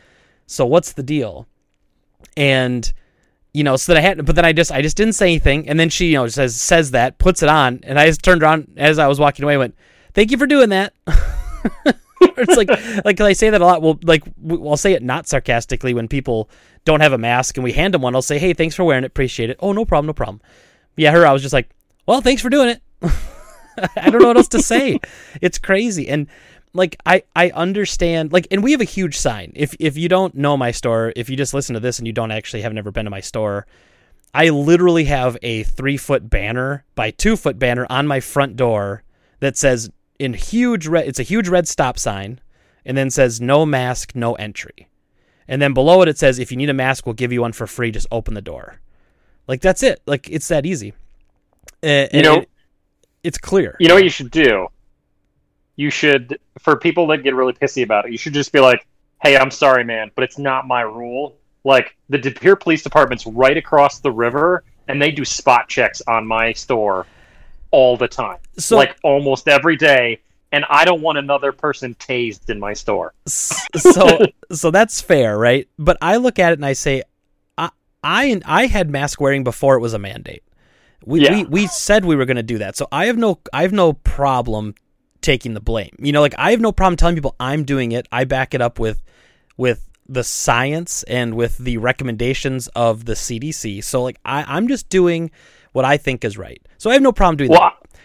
So 0.48 0.66
what's 0.66 0.94
the 0.94 1.04
deal? 1.04 1.48
And 2.36 2.92
you 3.53 3.63
know, 3.63 3.75
so 3.75 3.94
that 3.94 3.99
I 3.99 4.01
had, 4.01 4.25
but 4.25 4.35
then 4.35 4.45
I 4.45 4.53
just, 4.53 4.71
I 4.71 4.81
just 4.81 4.97
didn't 4.97 5.13
say 5.13 5.27
anything. 5.27 5.67
And 5.67 5.79
then 5.79 5.89
she, 5.89 6.07
you 6.07 6.13
know, 6.13 6.27
says, 6.27 6.59
says 6.59 6.91
that, 6.91 7.17
puts 7.17 7.41
it 7.41 7.49
on. 7.49 7.79
And 7.83 7.99
I 7.99 8.05
just 8.05 8.23
turned 8.23 8.44
around 8.44 8.73
as 8.77 8.99
I 8.99 9.07
was 9.07 9.19
walking 9.19 9.44
away, 9.44 9.57
went, 9.57 9.75
thank 10.13 10.31
you 10.31 10.38
for 10.38 10.47
doing 10.47 10.69
that. 10.69 10.94
it's 12.21 12.57
like, 12.57 12.69
like 13.05 13.19
I 13.19 13.33
say 13.33 13.49
that 13.49 13.61
a 13.61 13.65
lot. 13.65 13.81
Well, 13.81 13.99
like 14.03 14.23
I'll 14.49 14.77
say 14.77 14.94
it 14.94 15.03
not 15.03 15.27
sarcastically 15.27 15.94
when 15.94 16.07
people 16.07 16.49
don't 16.85 17.01
have 17.01 17.13
a 17.13 17.17
mask 17.17 17.57
and 17.57 17.63
we 17.63 17.73
hand 17.73 17.94
them 17.94 18.01
one. 18.01 18.15
I'll 18.15 18.21
say, 18.21 18.38
hey, 18.38 18.53
thanks 18.53 18.75
for 18.75 18.83
wearing 18.83 19.03
it. 19.03 19.07
Appreciate 19.07 19.49
it. 19.49 19.57
Oh, 19.59 19.73
no 19.73 19.85
problem. 19.85 20.07
No 20.07 20.13
problem. 20.13 20.41
Yeah. 20.95 21.11
Her, 21.11 21.25
I 21.25 21.33
was 21.33 21.41
just 21.41 21.53
like, 21.53 21.69
well, 22.05 22.21
thanks 22.21 22.41
for 22.41 22.49
doing 22.49 22.69
it. 22.69 22.81
I 23.95 24.09
don't 24.09 24.21
know 24.21 24.27
what 24.27 24.38
else 24.38 24.47
to 24.49 24.61
say. 24.61 24.99
It's 25.41 25.57
crazy. 25.59 26.09
And, 26.09 26.27
like 26.74 26.98
I 27.06 27.24
I 27.36 27.50
understand 27.52 28.31
like 28.31 28.48
and 28.52 28.64
we 28.64 28.72
have 28.72 28.81
a 28.81 28.86
huge 28.86 29.18
sign. 29.18 29.52
If 29.56 29.75
if 29.80 29.98
you 29.98 30.10
don't 30.10 30.36
know 30.36 30.58
my 30.58 30.72
store, 30.72 31.14
if 31.16 31.30
you 31.30 31.36
just 31.36 31.54
listen 31.54 31.74
to 31.74 31.80
this 31.80 31.98
and 31.98 32.08
you 32.08 32.14
don't 32.14 32.31
actually 32.31 32.62
have 32.62 32.74
never 32.74 32.92
been 32.92 33.06
to 33.06 33.12
my 33.12 33.19
store, 33.19 33.66
I 34.34 34.50
literally 34.50 35.06
have 35.06 35.38
a 35.42 35.64
three 35.64 35.98
foot 35.98 36.30
banner 36.30 36.84
by 36.96 37.12
two 37.12 37.36
foot 37.36 37.58
banner 37.58 37.88
on 37.90 38.08
my 38.08 38.19
front 38.19 38.56
door 38.56 39.04
that 39.40 39.58
says 39.58 39.90
in 40.19 40.34
huge 40.34 40.88
red 40.88 41.08
it's 41.08 41.19
a 41.19 41.24
huge 41.24 41.48
red 41.48 41.68
stop 41.68 41.98
sign 41.98 42.40
and 42.86 42.98
then 42.98 43.10
says 43.10 43.42
no 43.42 43.66
mask, 43.66 44.16
no 44.16 44.36
entry. 44.36 44.88
And 45.48 45.62
then 45.62 45.74
below 45.74 46.02
it 46.02 46.08
it 46.10 46.18
says 46.18 46.40
if 46.40 46.52
you 46.52 46.58
need 46.58 46.69
a 46.69 46.74
mask, 46.74 47.06
we'll 47.06 47.14
give 47.14 47.31
you 47.31 47.42
one 47.42 47.54
for 47.54 47.68
free, 47.68 47.92
just 47.92 48.08
open 48.12 48.34
the 48.34 48.42
door. 48.42 48.80
Like 49.48 49.62
that's 49.62 49.81
it. 49.84 50.02
Like 50.06 50.30
it's 50.30 50.48
that 50.50 50.66
easy. 50.66 50.94
Uh, 51.84 52.08
you 52.12 52.22
know, 52.22 52.38
it, 52.38 52.50
it's 53.24 53.38
clear. 53.38 53.75
You 53.80 53.88
know 53.88 53.96
what 53.96 54.04
you 54.04 54.10
should 54.10 54.31
do? 54.31 54.68
You 55.77 55.89
should 55.89 56.38
for 56.59 56.75
people 56.75 57.07
that 57.07 57.19
get 57.19 57.35
really 57.35 57.54
pissy 57.54 57.83
about 57.83 58.06
it, 58.06 58.11
you 58.11 58.18
should 58.18 58.33
just 58.33 58.52
be 58.52 58.59
like, 58.59 58.85
"Hey, 59.21 59.37
I'm 59.37 59.52
sorry, 59.52 59.85
man, 59.85 60.11
but 60.16 60.23
it's 60.25 60.37
not 60.37 60.68
my 60.68 60.81
rule." 60.81 61.37
Like 61.63 61.95
the 62.09 62.18
De 62.18 62.31
Pere 62.31 62.56
Police 62.56 62.83
Department's 62.83 63.25
right 63.25 63.56
across 63.56 63.99
the 63.99 64.11
river, 64.11 64.63
and 64.87 65.02
they 65.02 65.11
do 65.11 65.23
spot 65.23 65.69
checks 65.69 66.02
on 66.07 66.28
my 66.28 66.52
store 66.52 67.06
all 67.71 67.95
the 67.95 68.07
time, 68.07 68.40
so, 68.57 68.75
like 68.75 68.97
almost 69.04 69.47
every 69.47 69.78
day. 69.78 70.21
And 70.54 70.63
I 70.69 70.85
don't 70.85 71.02
want 71.02 71.18
another 71.18 71.52
person 71.52 71.94
tased 71.95 72.49
in 72.49 72.57
my 72.57 72.71
store. 72.71 73.13
so, 73.28 74.19
so 74.52 74.71
that's 74.71 75.02
fair, 75.02 75.37
right? 75.37 75.68
But 75.78 75.97
I 76.02 76.18
look 76.18 76.40
at 76.40 76.54
it 76.54 76.59
and 76.59 76.66
I 76.66 76.71
say, 76.71 77.04
I, 77.57 77.69
I, 78.02 78.40
I 78.45 78.68
had 78.68 78.90
mask 78.90 79.19
wearing 79.19 79.44
before 79.44 79.75
it 79.75 79.81
was 79.81 79.94
a 79.94 79.99
mandate. 79.99 80.44
We, 81.06 81.25
yeah. 81.25 81.31
we, 81.35 81.44
we 81.44 81.68
said 81.68 82.06
we 82.06 82.16
were 82.16 82.23
going 82.23 82.37
to 82.37 82.44
do 82.44 82.59
that. 82.59 82.78
So 82.78 82.87
I 82.94 83.07
have 83.07 83.18
no 83.18 83.40
I 83.52 83.63
have 83.63 83.73
no 83.73 83.92
problem 83.92 84.73
taking 85.28 85.54
the 85.54 85.60
blame. 85.60 85.94
You 86.00 86.14
know, 86.14 86.22
like 86.22 86.36
I 86.38 86.52
have 86.52 86.62
no 86.62 86.72
problem 86.72 86.96
telling 86.96 87.16
people 87.16 87.36
I'm 87.38 87.66
doing 87.66 87.92
it. 87.92 88.07
I 88.14 88.24
back 88.24 88.54
it 88.54 88.62
up 88.62 88.80
with 88.80 89.04
with 89.57 89.90
the 90.07 90.24
science 90.24 91.04
and 91.04 91.34
with 91.34 91.57
the 91.57 91.78
recommendations 91.78 92.69
of 92.69 93.04
the 93.04 93.14
CDC. 93.14 93.84
So 93.84 94.04
like 94.04 94.18
I, 94.24 94.46
I'm 94.48 94.69
just 94.69 94.88
doing 94.88 95.30
what 95.74 95.84
I 95.84 95.98
think 95.98 96.24
is 96.24 96.38
right. 96.38 96.66
So 96.78 96.90
I 96.90 96.94
have 96.94 97.02
no 97.02 97.12
problem 97.12 97.36
doing 97.36 97.52
well, 97.52 97.60
that. 97.60 98.00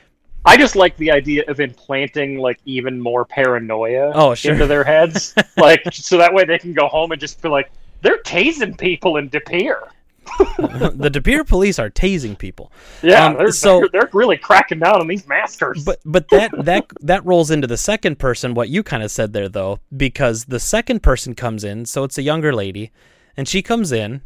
I 0.45 0.57
just 0.57 0.75
like 0.75 0.97
the 0.97 1.13
idea 1.13 1.45
of 1.47 1.61
implanting 1.61 2.39
like 2.39 2.59
even 2.65 3.01
more 3.01 3.25
paranoia 3.25 4.11
oh, 4.17 4.35
sure. 4.35 4.55
into 4.55 4.67
their 4.67 4.83
heads, 4.83 5.33
like 5.57 5.83
so 5.93 6.19
that 6.19 6.35
way 6.35 6.45
they 6.45 6.59
can 6.59 6.73
go 6.73 6.89
home 6.89 7.13
and 7.13 7.21
just 7.21 7.41
be 7.41 7.49
like, 7.49 7.71
they're 8.01 8.23
tasing 8.23 8.77
people 8.77 9.17
in 9.19 9.29
De 9.29 9.39
Pere. 9.39 9.89
the 10.59 11.11
De 11.11 11.21
Pere 11.21 11.45
police 11.45 11.79
are 11.79 11.91
tasing 11.91 12.39
people. 12.39 12.73
Yeah, 13.03 13.27
um, 13.27 13.37
they're, 13.37 13.53
so 13.53 13.81
they're, 13.81 13.89
they're, 13.93 14.11
really 14.13 14.37
cracking 14.37 14.79
down 14.79 15.01
on 15.01 15.07
these 15.07 15.27
maskers. 15.27 15.85
But 15.85 16.01
but 16.05 16.29
that 16.31 16.51
that 16.65 16.87
that 17.01 17.25
rolls 17.25 17.51
into 17.51 17.67
the 17.67 17.77
second 17.77 18.19
person. 18.19 18.55
What 18.55 18.69
you 18.69 18.83
kind 18.83 19.03
of 19.03 19.11
said 19.11 19.33
there, 19.33 19.49
though, 19.49 19.81
because 19.97 20.47
the 20.47 20.61
second 20.61 21.03
person 21.03 21.35
comes 21.35 21.65
in, 21.65 21.87
so 21.87 22.05
it's 22.05 22.19
a 22.19 22.23
younger 22.23 22.55
lady, 22.55 22.93
and 23.37 23.49
she 23.49 23.63
comes 23.63 23.93
in, 23.93 24.23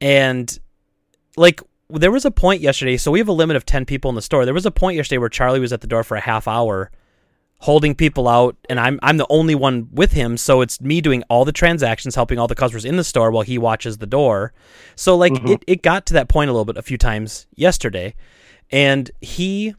and 0.00 0.58
like 1.36 1.60
there 1.88 2.12
was 2.12 2.24
a 2.24 2.30
point 2.30 2.60
yesterday. 2.60 2.96
So 2.96 3.10
we 3.10 3.18
have 3.18 3.28
a 3.28 3.32
limit 3.32 3.56
of 3.56 3.64
ten 3.64 3.84
people 3.84 4.08
in 4.10 4.14
the 4.14 4.22
store. 4.22 4.44
There 4.44 4.54
was 4.54 4.66
a 4.66 4.70
point 4.70 4.96
yesterday 4.96 5.18
where 5.18 5.28
Charlie 5.28 5.60
was 5.60 5.72
at 5.72 5.80
the 5.80 5.86
door 5.86 6.04
for 6.04 6.16
a 6.16 6.20
half 6.20 6.46
hour 6.46 6.90
holding 7.58 7.94
people 7.94 8.28
out 8.28 8.56
and 8.68 8.78
I'm 8.78 8.98
I'm 9.02 9.16
the 9.16 9.26
only 9.30 9.54
one 9.54 9.88
with 9.90 10.12
him 10.12 10.36
so 10.36 10.60
it's 10.60 10.80
me 10.80 11.00
doing 11.00 11.22
all 11.30 11.46
the 11.46 11.52
transactions 11.52 12.14
helping 12.14 12.38
all 12.38 12.46
the 12.46 12.54
customers 12.54 12.84
in 12.84 12.96
the 12.96 13.04
store 13.04 13.30
while 13.30 13.42
he 13.42 13.56
watches 13.56 13.98
the 13.98 14.06
door. 14.06 14.52
So 14.96 15.16
like 15.16 15.32
mm-hmm. 15.32 15.48
it, 15.48 15.64
it 15.66 15.82
got 15.82 16.06
to 16.06 16.14
that 16.14 16.28
point 16.28 16.50
a 16.50 16.52
little 16.52 16.66
bit 16.66 16.76
a 16.76 16.82
few 16.82 16.98
times 16.98 17.46
yesterday 17.54 18.14
and 18.70 19.10
he 19.20 19.74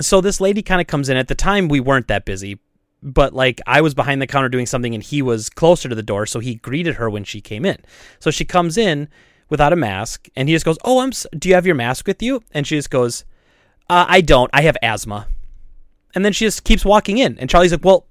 so 0.00 0.20
this 0.20 0.40
lady 0.40 0.62
kind 0.62 0.80
of 0.80 0.86
comes 0.86 1.08
in 1.08 1.16
at 1.16 1.28
the 1.28 1.34
time 1.34 1.68
we 1.68 1.80
weren't 1.80 2.08
that 2.08 2.24
busy 2.24 2.58
but 3.04 3.34
like 3.34 3.60
I 3.66 3.82
was 3.82 3.94
behind 3.94 4.22
the 4.22 4.26
counter 4.26 4.48
doing 4.48 4.66
something 4.66 4.94
and 4.94 5.02
he 5.02 5.20
was 5.20 5.50
closer 5.50 5.88
to 5.88 5.94
the 5.94 6.02
door 6.02 6.24
so 6.24 6.40
he 6.40 6.54
greeted 6.54 6.94
her 6.94 7.10
when 7.10 7.22
she 7.22 7.40
came 7.40 7.66
in. 7.66 7.76
So 8.18 8.30
she 8.30 8.46
comes 8.46 8.78
in 8.78 9.08
without 9.50 9.74
a 9.74 9.76
mask 9.76 10.28
and 10.34 10.48
he 10.48 10.54
just 10.54 10.64
goes, 10.64 10.78
"Oh, 10.84 11.00
I'm 11.00 11.12
do 11.38 11.50
you 11.50 11.54
have 11.54 11.66
your 11.66 11.74
mask 11.74 12.06
with 12.06 12.22
you?" 12.22 12.42
And 12.52 12.66
she 12.66 12.76
just 12.76 12.90
goes, 12.90 13.24
uh, 13.90 14.06
"I 14.08 14.22
don't. 14.22 14.50
I 14.54 14.62
have 14.62 14.78
asthma." 14.82 15.28
And 16.14 16.24
then 16.24 16.32
she 16.32 16.44
just 16.44 16.64
keeps 16.64 16.84
walking 16.84 17.18
in. 17.18 17.38
And 17.38 17.50
Charlie's 17.50 17.72
like, 17.72 17.84
well, 17.84 18.06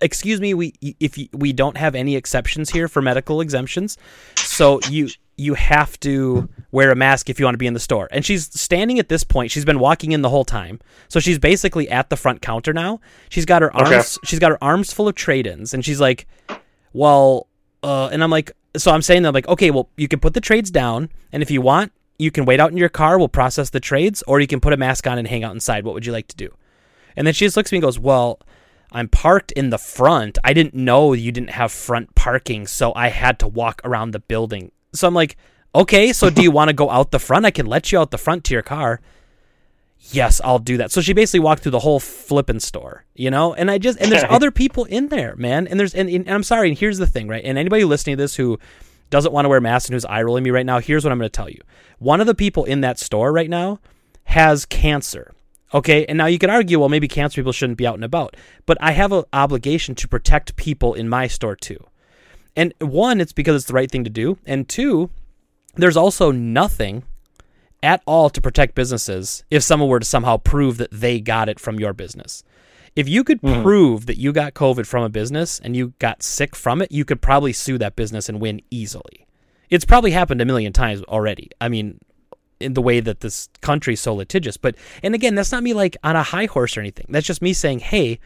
excuse 0.00 0.40
me, 0.40 0.54
we 0.54 0.74
if 1.00 1.16
you, 1.18 1.28
we 1.32 1.52
don't 1.52 1.76
have 1.76 1.94
any 1.94 2.16
exceptions 2.16 2.70
here 2.70 2.88
for 2.88 3.00
medical 3.00 3.40
exemptions, 3.40 3.96
so 4.36 4.80
you 4.90 5.08
you 5.36 5.54
have 5.54 5.98
to 5.98 6.48
wear 6.70 6.92
a 6.92 6.94
mask 6.94 7.28
if 7.28 7.40
you 7.40 7.44
want 7.44 7.54
to 7.54 7.58
be 7.58 7.66
in 7.66 7.74
the 7.74 7.80
store. 7.80 8.08
And 8.12 8.24
she's 8.24 8.48
standing 8.58 8.98
at 8.98 9.08
this 9.08 9.24
point. 9.24 9.50
She's 9.50 9.64
been 9.64 9.80
walking 9.80 10.12
in 10.12 10.22
the 10.22 10.28
whole 10.28 10.44
time, 10.44 10.80
so 11.08 11.20
she's 11.20 11.38
basically 11.38 11.88
at 11.88 12.10
the 12.10 12.16
front 12.16 12.42
counter 12.42 12.72
now. 12.72 13.00
She's 13.28 13.44
got 13.44 13.62
her 13.62 13.74
arms. 13.74 14.18
Okay. 14.18 14.26
She's 14.26 14.38
got 14.38 14.50
her 14.50 14.62
arms 14.62 14.92
full 14.92 15.08
of 15.08 15.14
trade-ins, 15.14 15.74
and 15.74 15.84
she's 15.84 16.00
like, 16.00 16.26
"Well," 16.92 17.48
uh, 17.82 18.08
and 18.12 18.22
I'm 18.22 18.30
like, 18.30 18.52
so 18.76 18.90
I'm 18.90 19.02
saying 19.02 19.22
that 19.22 19.28
I'm 19.28 19.34
like, 19.34 19.48
okay, 19.48 19.70
well, 19.70 19.88
you 19.96 20.08
can 20.08 20.20
put 20.20 20.34
the 20.34 20.40
trades 20.40 20.70
down, 20.70 21.10
and 21.32 21.42
if 21.42 21.50
you 21.50 21.60
want, 21.60 21.92
you 22.18 22.30
can 22.30 22.44
wait 22.44 22.60
out 22.60 22.70
in 22.70 22.76
your 22.76 22.88
car. 22.88 23.18
We'll 23.18 23.28
process 23.28 23.70
the 23.70 23.80
trades, 23.80 24.22
or 24.26 24.40
you 24.40 24.46
can 24.46 24.60
put 24.60 24.72
a 24.72 24.76
mask 24.76 25.06
on 25.06 25.18
and 25.18 25.26
hang 25.26 25.44
out 25.44 25.52
inside. 25.52 25.84
What 25.84 25.94
would 25.94 26.06
you 26.06 26.12
like 26.12 26.28
to 26.28 26.36
do? 26.36 26.52
And 27.16 27.26
then 27.26 27.34
she 27.34 27.44
just 27.44 27.56
looks 27.56 27.68
at 27.68 27.72
me 27.72 27.78
and 27.78 27.82
goes, 27.84 27.98
Well, 27.98 28.40
I'm 28.92 29.08
parked 29.08 29.52
in 29.52 29.70
the 29.70 29.78
front. 29.78 30.38
I 30.44 30.52
didn't 30.52 30.74
know 30.74 31.12
you 31.12 31.32
didn't 31.32 31.50
have 31.50 31.72
front 31.72 32.14
parking, 32.14 32.66
so 32.66 32.92
I 32.94 33.08
had 33.08 33.38
to 33.40 33.48
walk 33.48 33.80
around 33.84 34.12
the 34.12 34.20
building. 34.20 34.72
So 34.92 35.06
I'm 35.06 35.14
like, 35.14 35.36
Okay, 35.74 36.12
so 36.12 36.30
do 36.30 36.42
you 36.42 36.50
want 36.52 36.68
to 36.68 36.74
go 36.74 36.90
out 36.90 37.10
the 37.10 37.18
front? 37.18 37.46
I 37.46 37.50
can 37.50 37.66
let 37.66 37.90
you 37.90 37.98
out 37.98 38.10
the 38.10 38.18
front 38.18 38.44
to 38.44 38.54
your 38.54 38.62
car. 38.62 39.00
Yes, 40.10 40.40
I'll 40.44 40.58
do 40.58 40.76
that. 40.76 40.92
So 40.92 41.00
she 41.00 41.14
basically 41.14 41.40
walked 41.40 41.62
through 41.62 41.72
the 41.72 41.78
whole 41.78 41.98
flipping 41.98 42.60
store, 42.60 43.04
you 43.14 43.30
know? 43.30 43.54
And 43.54 43.70
I 43.70 43.78
just, 43.78 43.98
and 44.00 44.12
there's 44.12 44.24
other 44.28 44.50
people 44.50 44.84
in 44.84 45.08
there, 45.08 45.34
man. 45.36 45.66
And 45.66 45.80
there's, 45.80 45.94
and, 45.94 46.10
and 46.10 46.28
I'm 46.28 46.42
sorry, 46.42 46.68
and 46.68 46.78
here's 46.78 46.98
the 46.98 47.06
thing, 47.06 47.26
right? 47.26 47.42
And 47.42 47.56
anybody 47.56 47.84
listening 47.84 48.18
to 48.18 48.22
this 48.22 48.36
who 48.36 48.58
doesn't 49.08 49.32
want 49.32 49.46
to 49.46 49.48
wear 49.48 49.60
masks 49.60 49.88
and 49.88 49.94
who's 49.94 50.04
eye 50.04 50.22
rolling 50.22 50.44
me 50.44 50.50
right 50.50 50.66
now, 50.66 50.78
here's 50.78 51.04
what 51.04 51.12
I'm 51.12 51.18
going 51.18 51.30
to 51.30 51.36
tell 51.36 51.48
you. 51.48 51.60
One 51.98 52.20
of 52.20 52.26
the 52.26 52.34
people 52.34 52.64
in 52.64 52.82
that 52.82 52.98
store 52.98 53.32
right 53.32 53.48
now 53.48 53.80
has 54.24 54.66
cancer. 54.66 55.32
Okay, 55.74 56.06
and 56.06 56.16
now 56.16 56.26
you 56.26 56.38
could 56.38 56.50
argue, 56.50 56.78
well, 56.78 56.88
maybe 56.88 57.08
cancer 57.08 57.40
people 57.40 57.52
shouldn't 57.52 57.78
be 57.78 57.86
out 57.86 57.96
and 57.96 58.04
about, 58.04 58.36
but 58.64 58.78
I 58.80 58.92
have 58.92 59.10
an 59.10 59.24
obligation 59.32 59.96
to 59.96 60.08
protect 60.08 60.54
people 60.54 60.94
in 60.94 61.08
my 61.08 61.26
store 61.26 61.56
too. 61.56 61.84
And 62.54 62.72
one, 62.78 63.20
it's 63.20 63.32
because 63.32 63.56
it's 63.56 63.66
the 63.66 63.74
right 63.74 63.90
thing 63.90 64.04
to 64.04 64.10
do, 64.10 64.38
and 64.46 64.68
two, 64.68 65.10
there's 65.74 65.96
also 65.96 66.30
nothing 66.30 67.02
at 67.82 68.02
all 68.06 68.30
to 68.30 68.40
protect 68.40 68.76
businesses 68.76 69.42
if 69.50 69.64
someone 69.64 69.88
were 69.88 69.98
to 69.98 70.06
somehow 70.06 70.36
prove 70.36 70.76
that 70.78 70.92
they 70.92 71.20
got 71.20 71.48
it 71.48 71.58
from 71.58 71.80
your 71.80 71.92
business. 71.92 72.44
If 72.94 73.08
you 73.08 73.24
could 73.24 73.42
mm-hmm. 73.42 73.62
prove 73.62 74.06
that 74.06 74.18
you 74.18 74.32
got 74.32 74.54
COVID 74.54 74.86
from 74.86 75.02
a 75.02 75.08
business 75.08 75.58
and 75.58 75.74
you 75.74 75.94
got 75.98 76.22
sick 76.22 76.54
from 76.54 76.80
it, 76.80 76.92
you 76.92 77.04
could 77.04 77.20
probably 77.20 77.52
sue 77.52 77.76
that 77.78 77.96
business 77.96 78.28
and 78.28 78.40
win 78.40 78.62
easily. 78.70 79.26
It's 79.68 79.84
probably 79.84 80.12
happened 80.12 80.40
a 80.40 80.44
million 80.44 80.72
times 80.72 81.02
already. 81.02 81.50
I 81.60 81.68
mean, 81.68 81.98
in 82.64 82.74
the 82.74 82.82
way 82.82 83.00
that 83.00 83.20
this 83.20 83.48
country's 83.60 84.00
so 84.00 84.14
litigious. 84.14 84.56
But 84.56 84.76
and 85.02 85.14
again, 85.14 85.34
that's 85.34 85.52
not 85.52 85.62
me 85.62 85.74
like 85.74 85.96
on 86.02 86.16
a 86.16 86.22
high 86.22 86.46
horse 86.46 86.76
or 86.76 86.80
anything. 86.80 87.06
That's 87.08 87.26
just 87.26 87.42
me 87.42 87.52
saying, 87.52 87.80
hey, 87.80 88.18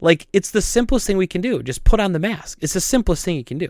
like 0.00 0.26
it's 0.32 0.50
the 0.50 0.62
simplest 0.62 1.06
thing 1.06 1.16
we 1.16 1.26
can 1.26 1.40
do. 1.40 1.62
Just 1.62 1.84
put 1.84 2.00
on 2.00 2.12
the 2.12 2.18
mask. 2.18 2.58
It's 2.60 2.74
the 2.74 2.80
simplest 2.80 3.24
thing 3.24 3.36
you 3.36 3.44
can 3.44 3.58
do. 3.58 3.68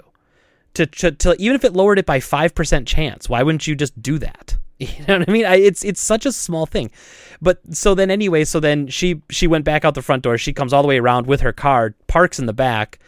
To, 0.75 0.87
to, 0.87 1.11
to 1.11 1.37
even 1.41 1.57
if 1.57 1.65
it 1.65 1.73
lowered 1.73 1.99
it 1.99 2.07
by 2.07 2.21
five 2.21 2.55
percent 2.55 2.87
chance, 2.87 3.29
why 3.29 3.43
wouldn't 3.43 3.67
you 3.67 3.75
just 3.75 4.01
do 4.01 4.19
that? 4.19 4.57
You 4.81 5.05
know 5.07 5.19
what 5.19 5.29
I 5.29 5.33
mean? 5.33 5.45
I, 5.45 5.57
it's 5.57 5.85
it's 5.85 6.01
such 6.01 6.25
a 6.25 6.33
small 6.33 6.65
thing, 6.65 6.91
but 7.43 7.61
so 7.71 7.95
then 7.95 8.11
anyway, 8.11 8.45
so 8.45 8.61
then 8.61 8.87
she 8.87 9.21
she 9.29 9.47
went 9.47 9.67
back 9.67 9.85
out 9.85 9.95
the 9.95 10.01
front 10.01 10.23
door. 10.23 10.39
She 10.39 10.55
comes 10.55 10.73
all 10.73 10.81
the 10.81 10.89
way 10.89 10.99
around 10.99 11.27
with 11.27 11.43
her 11.43 11.53
car, 11.53 11.95
parks 12.07 12.39
in 12.39 12.47
the 12.47 12.55
back, 12.55 12.99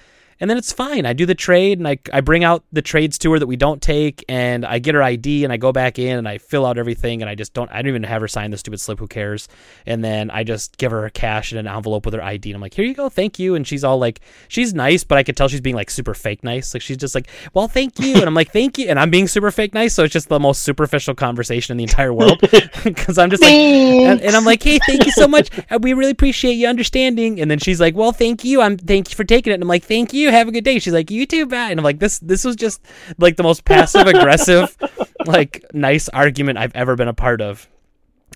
and 0.42 0.50
then 0.50 0.58
it's 0.58 0.72
fine. 0.72 1.06
I 1.06 1.12
do 1.12 1.24
the 1.24 1.36
trade 1.36 1.78
and 1.78 1.86
I, 1.86 1.98
I 2.12 2.20
bring 2.20 2.42
out 2.42 2.64
the 2.72 2.82
trades 2.82 3.16
to 3.18 3.30
her 3.30 3.38
that 3.38 3.46
we 3.46 3.54
don't 3.54 3.80
take 3.80 4.24
and 4.28 4.66
I 4.66 4.80
get 4.80 4.96
her 4.96 5.02
ID 5.02 5.44
and 5.44 5.52
I 5.52 5.56
go 5.56 5.70
back 5.70 6.00
in 6.00 6.18
and 6.18 6.28
I 6.28 6.38
fill 6.38 6.66
out 6.66 6.78
everything 6.78 7.22
and 7.22 7.30
I 7.30 7.36
just 7.36 7.54
don't 7.54 7.70
I 7.70 7.76
don't 7.76 7.90
even 7.90 8.02
have 8.02 8.20
her 8.20 8.26
sign 8.26 8.50
the 8.50 8.58
stupid 8.58 8.80
slip, 8.80 8.98
who 8.98 9.06
cares? 9.06 9.46
And 9.86 10.04
then 10.04 10.32
I 10.32 10.42
just 10.42 10.78
give 10.78 10.90
her 10.90 11.08
cash 11.10 11.52
in 11.52 11.58
an 11.58 11.68
envelope 11.68 12.04
with 12.04 12.14
her 12.14 12.22
ID 12.22 12.50
and 12.50 12.56
I'm 12.56 12.60
like, 12.60 12.74
Here 12.74 12.84
you 12.84 12.92
go, 12.92 13.08
thank 13.08 13.38
you. 13.38 13.54
And 13.54 13.64
she's 13.64 13.84
all 13.84 13.98
like 13.98 14.18
she's 14.48 14.74
nice, 14.74 15.04
but 15.04 15.16
I 15.16 15.22
could 15.22 15.36
tell 15.36 15.46
she's 15.46 15.60
being 15.60 15.76
like 15.76 15.90
super 15.90 16.12
fake 16.12 16.42
nice. 16.42 16.74
Like 16.74 16.82
she's 16.82 16.96
just 16.96 17.14
like, 17.14 17.30
Well, 17.54 17.68
thank 17.68 18.00
you. 18.00 18.16
And 18.16 18.24
I'm 18.24 18.34
like, 18.34 18.52
Thank 18.52 18.78
you. 18.78 18.88
And 18.88 18.98
I'm 18.98 19.10
being 19.10 19.28
super 19.28 19.52
fake 19.52 19.74
nice, 19.74 19.94
so 19.94 20.02
it's 20.02 20.12
just 20.12 20.28
the 20.28 20.40
most 20.40 20.64
superficial 20.64 21.14
conversation 21.14 21.72
in 21.72 21.76
the 21.78 21.84
entire 21.84 22.12
world. 22.12 22.40
Because 22.82 23.16
I'm 23.16 23.30
just 23.30 23.42
like 23.42 23.52
and, 23.52 24.20
and 24.20 24.34
I'm 24.34 24.44
like, 24.44 24.62
hey, 24.62 24.78
thank 24.86 25.04
you 25.04 25.12
so 25.12 25.28
much. 25.28 25.50
We 25.80 25.92
really 25.94 26.10
appreciate 26.10 26.54
you 26.54 26.68
understanding. 26.68 27.40
And 27.40 27.50
then 27.50 27.58
she's 27.58 27.80
like, 27.80 27.94
well, 27.94 28.12
thank 28.12 28.44
you. 28.44 28.60
I'm 28.60 28.76
thank 28.76 29.10
you 29.10 29.16
for 29.16 29.24
taking 29.24 29.52
it. 29.52 29.54
And 29.54 29.62
I'm 29.62 29.68
like, 29.68 29.84
thank 29.84 30.12
you. 30.12 30.30
Have 30.32 30.48
a 30.48 30.52
good 30.52 30.64
day. 30.64 30.78
She's 30.78 30.92
like, 30.92 31.10
you 31.10 31.26
too, 31.26 31.46
bye. 31.46 31.70
And 31.70 31.78
I'm 31.78 31.84
like, 31.84 31.98
this 31.98 32.18
this 32.20 32.44
was 32.44 32.56
just 32.56 32.80
like 33.18 33.36
the 33.36 33.42
most 33.42 33.64
passive 33.64 34.06
aggressive, 34.06 34.76
like 35.26 35.64
nice 35.72 36.08
argument 36.08 36.58
I've 36.58 36.74
ever 36.74 36.96
been 36.96 37.08
a 37.08 37.14
part 37.14 37.40
of. 37.40 37.68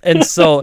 And 0.03 0.25
so, 0.25 0.62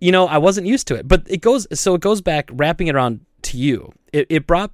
you 0.00 0.12
know, 0.12 0.26
I 0.26 0.38
wasn't 0.38 0.66
used 0.66 0.88
to 0.88 0.94
it. 0.94 1.06
But 1.06 1.22
it 1.26 1.40
goes 1.40 1.66
so 1.78 1.94
it 1.94 2.00
goes 2.00 2.20
back 2.20 2.50
wrapping 2.52 2.88
it 2.88 2.94
around 2.94 3.20
to 3.42 3.56
you. 3.56 3.92
It 4.12 4.26
it 4.28 4.46
brought 4.46 4.72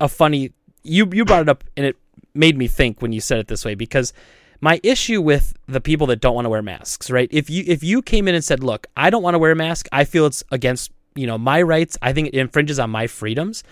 a 0.00 0.08
funny 0.08 0.52
you 0.82 1.08
you 1.12 1.24
brought 1.24 1.42
it 1.42 1.48
up 1.48 1.64
and 1.76 1.86
it 1.86 1.96
made 2.34 2.56
me 2.56 2.66
think 2.68 3.02
when 3.02 3.12
you 3.12 3.20
said 3.20 3.38
it 3.38 3.48
this 3.48 3.64
way 3.64 3.74
because 3.74 4.12
my 4.60 4.80
issue 4.82 5.20
with 5.20 5.54
the 5.66 5.80
people 5.80 6.06
that 6.08 6.20
don't 6.20 6.34
want 6.34 6.44
to 6.44 6.50
wear 6.50 6.62
masks, 6.62 7.10
right? 7.10 7.28
If 7.30 7.48
you 7.48 7.64
if 7.66 7.82
you 7.82 8.02
came 8.02 8.28
in 8.28 8.34
and 8.34 8.44
said, 8.44 8.62
"Look, 8.62 8.86
I 8.96 9.10
don't 9.10 9.22
want 9.22 9.34
to 9.34 9.38
wear 9.38 9.52
a 9.52 9.56
mask. 9.56 9.88
I 9.92 10.04
feel 10.04 10.26
it's 10.26 10.44
against, 10.50 10.92
you 11.14 11.26
know, 11.26 11.38
my 11.38 11.62
rights. 11.62 11.96
I 12.02 12.12
think 12.12 12.28
it 12.28 12.34
infringes 12.34 12.78
on 12.78 12.90
my 12.90 13.06
freedoms." 13.06 13.62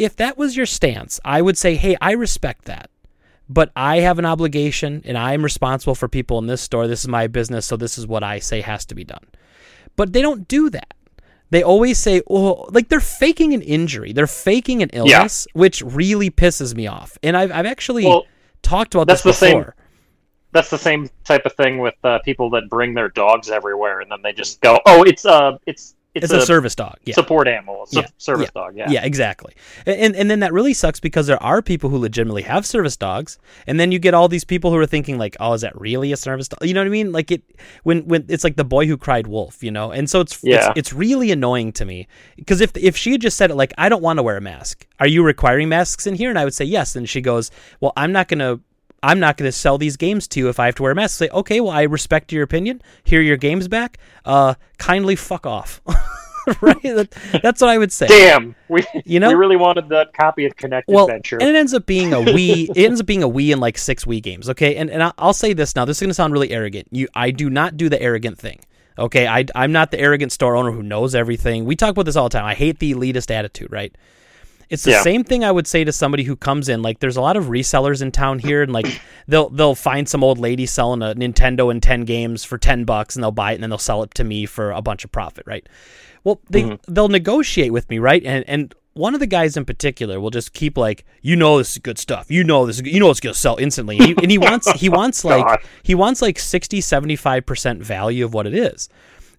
If 0.00 0.16
that 0.16 0.38
was 0.38 0.56
your 0.56 0.66
stance, 0.66 1.20
I 1.24 1.42
would 1.42 1.58
say, 1.58 1.76
"Hey, 1.76 1.96
I 2.00 2.12
respect 2.12 2.64
that." 2.64 2.90
But 3.48 3.72
I 3.74 3.98
have 4.00 4.18
an 4.20 4.24
obligation 4.24 5.02
and 5.04 5.18
I 5.18 5.32
am 5.34 5.42
responsible 5.42 5.96
for 5.96 6.08
people 6.08 6.38
in 6.38 6.46
this 6.46 6.60
store. 6.60 6.86
This 6.86 7.00
is 7.00 7.08
my 7.08 7.26
business, 7.26 7.66
so 7.66 7.76
this 7.76 7.98
is 7.98 8.06
what 8.06 8.22
I 8.22 8.38
say 8.38 8.60
has 8.60 8.84
to 8.86 8.94
be 8.94 9.02
done. 9.04 9.24
But 9.96 10.12
they 10.12 10.22
don't 10.22 10.46
do 10.46 10.70
that. 10.70 10.94
They 11.50 11.64
always 11.64 11.98
say, 11.98 12.22
"Oh, 12.30 12.68
like 12.70 12.88
they're 12.88 13.00
faking 13.00 13.52
an 13.54 13.62
injury. 13.62 14.12
They're 14.12 14.28
faking 14.28 14.82
an 14.84 14.90
illness," 14.92 15.48
which 15.52 15.82
really 15.82 16.30
pisses 16.30 16.76
me 16.76 16.86
off. 16.86 17.18
And 17.24 17.36
I've 17.36 17.50
I've 17.50 17.66
actually 17.66 18.04
Well, 18.04 18.24
talked 18.62 18.94
about 18.94 19.08
that's 19.08 19.22
this 19.22 19.38
the 19.40 19.46
same- 19.46 19.58
before. 19.58 19.74
That's 20.52 20.70
the 20.70 20.78
same 20.78 21.08
type 21.24 21.46
of 21.46 21.52
thing 21.54 21.78
with 21.78 21.94
uh, 22.02 22.18
people 22.24 22.50
that 22.50 22.68
bring 22.68 22.94
their 22.94 23.08
dogs 23.08 23.50
everywhere, 23.50 24.00
and 24.00 24.10
then 24.10 24.20
they 24.22 24.32
just 24.32 24.60
go, 24.60 24.80
"Oh, 24.86 25.02
it's 25.04 25.24
uh, 25.26 25.58
it's 25.66 25.94
it's, 26.14 26.24
It's 26.24 26.32
a, 26.32 26.46
service 26.46 26.74
dog. 26.74 26.96
Yeah. 27.04 27.14
support 27.14 27.46
animal, 27.46 27.84
a 27.84 27.86
Yeah, 27.94 28.06
service 28.18 28.50
dog." 28.50 28.76
Yeah. 28.76 28.90
Yeah, 28.90 29.04
exactly. 29.04 29.54
And 29.86 30.16
and 30.16 30.30
then 30.30 30.40
that 30.40 30.52
really 30.52 30.74
sucks 30.74 30.98
because 31.00 31.26
there 31.26 31.42
are 31.42 31.62
people 31.62 31.88
who 31.90 31.98
legitimately 31.98 32.42
have 32.42 32.66
service 32.66 32.96
dogs, 32.96 33.38
and 33.66 33.78
then 33.78 33.92
you 33.92 33.98
get 33.98 34.12
all 34.14 34.28
these 34.28 34.44
people 34.44 34.70
who 34.70 34.76
are 34.78 34.86
thinking 34.86 35.18
like, 35.18 35.36
"Oh, 35.38 35.52
is 35.52 35.60
that 35.60 35.78
really 35.80 36.12
a 36.12 36.16
service 36.16 36.48
dog?" 36.48 36.66
You 36.66 36.74
know 36.74 36.80
what 36.80 36.86
I 36.86 36.90
mean? 36.90 37.12
Like 37.12 37.30
it 37.30 37.42
when 37.84 38.06
when 38.06 38.24
it's 38.28 38.42
like 38.44 38.56
the 38.56 38.64
boy 38.64 38.86
who 38.86 38.96
cried 38.96 39.26
wolf, 39.26 39.62
you 39.62 39.70
know. 39.70 39.92
And 39.92 40.10
so 40.10 40.20
it's 40.20 40.40
Yeah. 40.42 40.70
it's, 40.70 40.78
it's 40.78 40.92
really 40.92 41.30
annoying 41.30 41.72
to 41.72 41.84
me 41.84 42.08
because 42.36 42.60
if 42.60 42.76
if 42.76 42.96
she 42.96 43.12
had 43.12 43.20
just 43.20 43.36
said 43.36 43.50
it 43.50 43.54
like, 43.54 43.72
"I 43.78 43.88
don't 43.88 44.02
want 44.02 44.18
to 44.18 44.22
wear 44.22 44.36
a 44.36 44.40
mask. 44.40 44.86
Are 44.98 45.06
you 45.06 45.22
requiring 45.22 45.68
masks 45.68 46.06
in 46.06 46.14
here?" 46.14 46.30
and 46.30 46.38
I 46.38 46.44
would 46.44 46.54
say 46.54 46.64
yes, 46.64 46.96
and 46.96 47.08
she 47.08 47.20
goes, 47.20 47.50
"Well, 47.80 47.92
I'm 47.96 48.12
not 48.12 48.28
going 48.28 48.40
to 48.40 48.60
I'm 49.02 49.18
not 49.20 49.36
going 49.36 49.48
to 49.48 49.52
sell 49.52 49.78
these 49.78 49.96
games 49.96 50.28
to 50.28 50.40
you 50.40 50.48
if 50.48 50.60
I 50.60 50.66
have 50.66 50.74
to 50.76 50.82
wear 50.82 50.92
a 50.92 50.94
mask. 50.94 51.16
Say, 51.18 51.28
okay, 51.30 51.60
well, 51.60 51.72
I 51.72 51.82
respect 51.82 52.32
your 52.32 52.42
opinion. 52.42 52.82
Here 53.04 53.20
are 53.20 53.22
your 53.22 53.36
games 53.36 53.66
back. 53.68 53.98
Uh, 54.24 54.54
kindly 54.78 55.16
fuck 55.16 55.46
off. 55.46 55.80
right? 56.60 56.82
That, 56.82 57.08
that's 57.42 57.60
what 57.60 57.70
I 57.70 57.78
would 57.78 57.92
say. 57.92 58.06
Damn, 58.08 58.54
we 58.68 58.84
You 59.04 59.20
know? 59.20 59.28
we 59.28 59.34
really 59.34 59.56
wanted 59.56 59.88
that 59.90 60.12
copy 60.12 60.44
of 60.46 60.56
Kinect 60.56 60.84
Well, 60.88 61.06
Adventure. 61.06 61.38
and 61.40 61.48
it 61.48 61.54
ends 61.56 61.72
up 61.74 61.86
being 61.86 62.12
a 62.12 62.16
Wii. 62.18 62.70
it 62.70 62.84
ends 62.84 63.00
up 63.00 63.06
being 63.06 63.22
a 63.22 63.28
Wii 63.28 63.52
and 63.52 63.60
like 63.60 63.78
six 63.78 64.04
Wii 64.04 64.22
games. 64.22 64.48
Okay, 64.48 64.76
and 64.76 64.90
and 64.90 65.12
I'll 65.18 65.32
say 65.32 65.52
this 65.52 65.76
now. 65.76 65.84
This 65.84 65.98
is 65.98 66.00
going 66.00 66.10
to 66.10 66.14
sound 66.14 66.32
really 66.32 66.50
arrogant. 66.50 66.88
You, 66.90 67.08
I 67.14 67.30
do 67.30 67.48
not 67.50 67.76
do 67.76 67.88
the 67.88 68.00
arrogant 68.00 68.38
thing. 68.38 68.60
Okay, 68.98 69.26
I, 69.26 69.46
I'm 69.54 69.72
not 69.72 69.92
the 69.92 70.00
arrogant 70.00 70.32
store 70.32 70.56
owner 70.56 70.72
who 70.72 70.82
knows 70.82 71.14
everything. 71.14 71.64
We 71.64 71.74
talk 71.76 71.90
about 71.90 72.04
this 72.04 72.16
all 72.16 72.28
the 72.28 72.32
time. 72.38 72.44
I 72.44 72.54
hate 72.54 72.80
the 72.80 72.92
elitist 72.92 73.30
attitude, 73.30 73.70
right? 73.72 73.94
It's 74.70 74.84
the 74.84 74.92
Yeah. 74.92 75.02
same 75.02 75.24
thing 75.24 75.44
I 75.44 75.50
would 75.50 75.66
say 75.66 75.84
to 75.84 75.92
somebody 75.92 76.22
who 76.22 76.36
comes 76.36 76.68
in. 76.68 76.80
Like, 76.80 77.00
there's 77.00 77.16
a 77.16 77.20
lot 77.20 77.36
of 77.36 77.46
resellers 77.46 78.00
in 78.00 78.12
town 78.12 78.38
here, 78.38 78.62
and 78.62 78.72
like 78.72 78.86
they'll 79.28 79.50
they'll 79.50 79.74
find 79.74 80.08
some 80.08 80.24
old 80.24 80.38
lady 80.38 80.64
selling 80.64 81.02
a 81.02 81.14
Nintendo 81.14 81.70
and 81.70 81.82
ten 81.82 82.04
games 82.04 82.44
for 82.44 82.56
ten 82.56 82.84
bucks, 82.84 83.16
and 83.16 83.22
they'll 83.22 83.32
buy 83.32 83.52
it, 83.52 83.54
and 83.56 83.62
then 83.64 83.70
they'll 83.70 83.78
sell 83.78 84.02
it 84.02 84.14
to 84.14 84.24
me 84.24 84.46
for 84.46 84.70
a 84.70 84.80
bunch 84.80 85.04
of 85.04 85.12
profit, 85.12 85.44
right? 85.46 85.68
Well, 86.24 86.40
they 86.48 86.62
mm-hmm. 86.62 86.92
they'll 86.92 87.08
negotiate 87.08 87.72
with 87.72 87.90
me, 87.90 87.98
right? 87.98 88.22
And 88.24 88.44
and 88.46 88.74
one 88.94 89.14
of 89.14 89.20
the 89.20 89.26
guys 89.26 89.56
in 89.56 89.64
particular 89.64 90.20
will 90.20 90.30
just 90.30 90.52
keep 90.52 90.76
like, 90.76 91.04
you 91.22 91.36
know, 91.36 91.58
this 91.58 91.72
is 91.72 91.78
good 91.78 91.98
stuff. 91.98 92.30
You 92.30 92.44
know 92.44 92.66
this. 92.66 92.80
Is, 92.80 92.86
you 92.86 93.00
know 93.00 93.10
it's 93.10 93.20
gonna 93.20 93.34
sell 93.34 93.56
instantly. 93.56 93.98
And 93.98 94.06
he, 94.06 94.14
and 94.22 94.30
he 94.30 94.38
wants 94.48 94.70
he 94.72 94.88
wants 94.88 95.24
like 95.24 95.44
God. 95.44 95.58
he 95.82 95.94
wants 95.94 96.22
like 96.22 96.38
60 96.38 96.80
75 96.80 97.46
percent 97.46 97.82
value 97.82 98.24
of 98.24 98.34
what 98.34 98.46
it 98.46 98.54
is. 98.54 98.88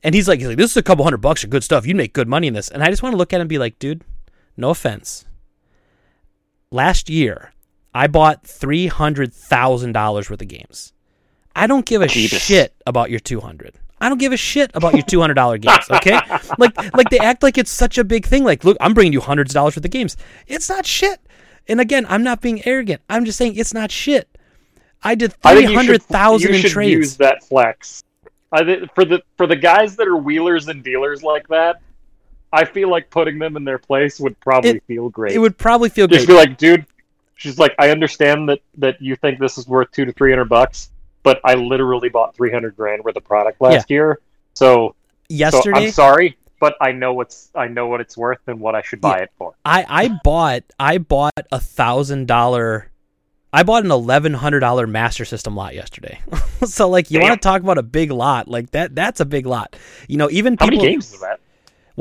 And 0.03 0.15
he's 0.15 0.27
like, 0.27 0.39
he's 0.39 0.47
like, 0.47 0.57
this 0.57 0.71
is 0.71 0.77
a 0.77 0.83
couple 0.83 1.03
hundred 1.03 1.21
bucks 1.21 1.43
of 1.43 1.51
good 1.51 1.63
stuff. 1.63 1.85
You'd 1.85 1.97
make 1.97 2.13
good 2.13 2.27
money 2.27 2.47
in 2.47 2.55
this. 2.55 2.69
And 2.69 2.81
I 2.81 2.87
just 2.89 3.03
want 3.03 3.13
to 3.13 3.17
look 3.17 3.33
at 3.33 3.37
him 3.37 3.41
and 3.41 3.49
be 3.49 3.59
like, 3.59 3.77
dude, 3.77 4.03
no 4.57 4.69
offense. 4.69 5.25
Last 6.71 7.09
year, 7.09 7.53
I 7.93 8.07
bought 8.07 8.45
three 8.45 8.87
hundred 8.87 9.33
thousand 9.33 9.91
dollars 9.93 10.29
worth 10.29 10.41
of 10.41 10.47
games. 10.47 10.93
I 11.55 11.67
don't 11.67 11.85
give 11.85 12.01
a 12.01 12.07
Jeebus. 12.07 12.39
shit 12.39 12.73
about 12.85 13.09
your 13.09 13.19
two 13.19 13.41
hundred. 13.41 13.75
I 13.99 14.09
don't 14.09 14.17
give 14.17 14.31
a 14.31 14.37
shit 14.37 14.71
about 14.73 14.93
your 14.93 15.03
two 15.03 15.19
hundred 15.19 15.33
dollar 15.35 15.57
games. 15.57 15.85
Okay, 15.91 16.17
like 16.57 16.75
like 16.95 17.09
they 17.09 17.19
act 17.19 17.43
like 17.43 17.57
it's 17.57 17.71
such 17.71 17.97
a 17.97 18.03
big 18.03 18.25
thing. 18.25 18.43
Like, 18.43 18.63
look, 18.63 18.77
I'm 18.79 18.93
bringing 18.93 19.13
you 19.13 19.21
hundreds 19.21 19.51
of 19.51 19.55
dollars 19.55 19.75
worth 19.75 19.85
of 19.85 19.91
games. 19.91 20.15
It's 20.47 20.69
not 20.69 20.85
shit. 20.85 21.19
And 21.67 21.79
again, 21.79 22.05
I'm 22.09 22.23
not 22.23 22.41
being 22.41 22.65
arrogant. 22.65 23.01
I'm 23.09 23.25
just 23.25 23.37
saying 23.37 23.55
it's 23.57 23.73
not 23.73 23.91
shit. 23.91 24.27
I 25.03 25.15
did 25.15 25.33
three 25.33 25.65
hundred 25.65 26.01
should- 26.01 26.03
thousand 26.03 26.55
in 26.55 26.61
trades. 26.63 26.91
Use 26.91 27.17
that 27.17 27.43
flex. 27.43 28.03
I 28.53 28.85
for 28.95 29.05
the 29.05 29.21
for 29.37 29.47
the 29.47 29.55
guys 29.55 29.95
that 29.97 30.07
are 30.07 30.17
wheelers 30.17 30.67
and 30.67 30.83
dealers 30.83 31.23
like 31.23 31.47
that. 31.49 31.81
I 32.53 32.65
feel 32.65 32.89
like 32.89 33.09
putting 33.09 33.39
them 33.39 33.55
in 33.55 33.63
their 33.63 33.77
place 33.77 34.19
would 34.19 34.39
probably 34.39 34.71
It- 34.71 34.83
feel 34.87 35.09
great. 35.09 35.33
It 35.33 35.39
would 35.39 35.57
probably 35.57 35.89
feel 35.89 36.07
great. 36.07 36.17
just 36.17 36.27
be 36.27 36.33
like, 36.33 36.57
dude. 36.57 36.85
She's 37.35 37.57
like, 37.57 37.73
I 37.79 37.89
understand 37.89 38.49
that 38.49 38.59
that 38.77 39.01
you 39.01 39.15
think 39.15 39.39
this 39.39 39.57
is 39.57 39.67
worth 39.67 39.89
two 39.91 40.05
to 40.05 40.11
three 40.13 40.31
hundred 40.31 40.49
bucks, 40.49 40.91
but 41.23 41.39
I 41.43 41.55
literally 41.55 42.09
bought 42.09 42.35
three 42.35 42.51
hundred 42.51 42.75
grand 42.75 43.03
worth 43.03 43.15
of 43.15 43.23
product 43.23 43.59
last 43.61 43.89
year. 43.89 44.19
So, 44.53 44.93
so 44.93 44.95
Yesterday, 45.29 45.85
I'm 45.87 45.91
sorry, 45.91 46.37
but 46.59 46.75
I 46.79 46.91
know 46.91 47.13
what's 47.13 47.49
I 47.55 47.67
know 47.67 47.87
what 47.87 47.99
it's 47.99 48.15
worth 48.15 48.37
and 48.45 48.59
what 48.59 48.75
I 48.75 48.83
should 48.83 49.01
buy 49.01 49.17
Yeah. 49.17 49.23
it 49.23 49.31
for. 49.39 49.55
I 49.65 49.85
I 49.89 50.19
bought 50.23 50.63
I 50.79 50.99
bought 50.99 51.33
a 51.51 51.59
thousand 51.59 52.27
dollar 52.27 52.91
I 53.51 53.63
bought 53.63 53.85
an 53.85 53.91
eleven 53.91 54.35
hundred 54.35 54.59
dollar 54.59 54.85
Master 54.85 55.25
System 55.25 55.55
lot 55.55 55.73
yesterday. 55.73 56.19
so 56.63 56.89
like 56.89 57.09
you 57.09 57.19
want 57.21 57.33
to 57.41 57.43
talk 57.43 57.61
about 57.63 57.79
a 57.79 57.83
big 57.83 58.11
lot 58.11 58.49
like 58.49 58.69
that? 58.71 58.93
That's 58.93 59.19
a 59.19 59.25
big 59.25 59.47
lot. 59.47 59.75
You 60.07 60.17
know, 60.17 60.29
even 60.29 60.57
How 60.59 60.67
many 60.67 60.77
games 60.77 61.11
is 61.11 61.21
that? 61.21 61.39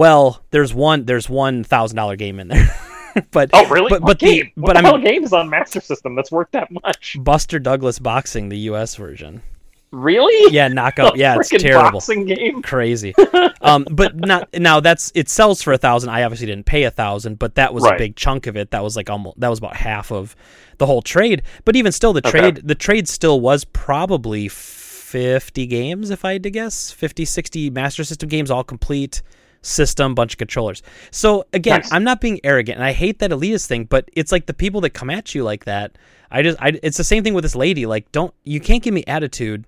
Well, 0.00 0.42
there's 0.50 0.72
one 0.72 1.04
there's 1.04 1.28
one 1.28 1.62
thousand 1.62 1.96
dollar 1.96 2.16
game 2.16 2.40
in 2.40 2.48
there, 2.48 2.74
but 3.32 3.50
Oh, 3.52 3.68
really? 3.68 3.90
But 3.90 4.00
but 4.00 4.18
the 4.18 4.44
but 4.56 4.68
what 4.68 4.76
I 4.78 4.80
the 4.80 4.88
hell 4.88 4.96
mean 4.96 5.04
game 5.04 5.24
is 5.24 5.34
on 5.34 5.50
Master 5.50 5.78
System 5.78 6.14
that's 6.14 6.32
worth 6.32 6.50
that 6.52 6.70
much? 6.70 7.18
Buster 7.20 7.58
Douglas 7.58 7.98
Boxing, 7.98 8.48
the 8.48 8.56
U.S. 8.70 8.96
version. 8.96 9.42
Really? 9.90 10.54
Yeah, 10.54 10.68
knockout. 10.68 11.16
Yeah, 11.18 11.36
it's 11.38 11.50
terrible. 11.50 11.90
boxing 11.98 12.24
game. 12.24 12.62
crazy. 12.62 13.14
Um, 13.62 13.86
but 13.90 14.16
not 14.16 14.48
now. 14.54 14.80
That's 14.80 15.12
it 15.14 15.28
sells 15.28 15.60
for 15.60 15.74
a 15.74 15.78
thousand. 15.78 16.08
I 16.08 16.22
obviously 16.22 16.46
didn't 16.46 16.64
pay 16.64 16.84
a 16.84 16.90
thousand, 16.90 17.38
but 17.38 17.56
that 17.56 17.74
was 17.74 17.84
a 17.84 17.94
big 17.98 18.16
chunk 18.16 18.46
of 18.46 18.56
it. 18.56 18.70
That 18.70 18.82
was 18.82 18.96
like 18.96 19.10
almost 19.10 19.38
that 19.38 19.48
was 19.48 19.58
about 19.58 19.76
half 19.76 20.10
of 20.10 20.34
the 20.78 20.86
whole 20.86 21.02
trade. 21.02 21.42
But 21.66 21.76
even 21.76 21.92
still, 21.92 22.14
the 22.14 22.26
Okay. 22.26 22.38
trade 22.38 22.60
the 22.64 22.74
trade 22.74 23.06
still 23.06 23.38
was 23.38 23.66
probably 23.66 24.48
fifty 24.48 25.66
games, 25.66 26.08
if 26.08 26.24
I 26.24 26.32
had 26.32 26.42
to 26.44 26.50
guess, 26.50 26.90
50, 26.90 27.26
60 27.26 27.68
Master 27.68 28.02
System 28.02 28.30
games, 28.30 28.50
all 28.50 28.64
complete 28.64 29.20
system, 29.62 30.14
bunch 30.14 30.34
of 30.34 30.38
controllers. 30.38 30.82
So 31.10 31.44
again, 31.52 31.80
Nice. 31.80 31.92
I'm 31.92 32.04
not 32.04 32.20
being 32.20 32.40
arrogant, 32.44 32.76
and 32.76 32.84
I 32.84 32.92
hate 32.92 33.18
that 33.18 33.30
elitist 33.30 33.66
thing, 33.66 33.84
but 33.84 34.08
it's 34.14 34.32
like 34.32 34.46
the 34.46 34.54
people 34.54 34.80
that 34.82 34.90
come 34.90 35.10
at 35.10 35.34
you 35.34 35.44
like 35.44 35.64
that. 35.66 35.96
I 36.30 36.42
just, 36.42 36.60
I, 36.60 36.78
it's 36.82 36.96
the 36.96 37.04
same 37.04 37.24
thing 37.24 37.34
with 37.34 37.42
this 37.44 37.56
lady. 37.56 37.86
Like, 37.86 38.10
don't 38.12 38.32
you 38.44 38.60
can't 38.60 38.82
give 38.82 38.94
me 38.94 39.04
attitude 39.06 39.64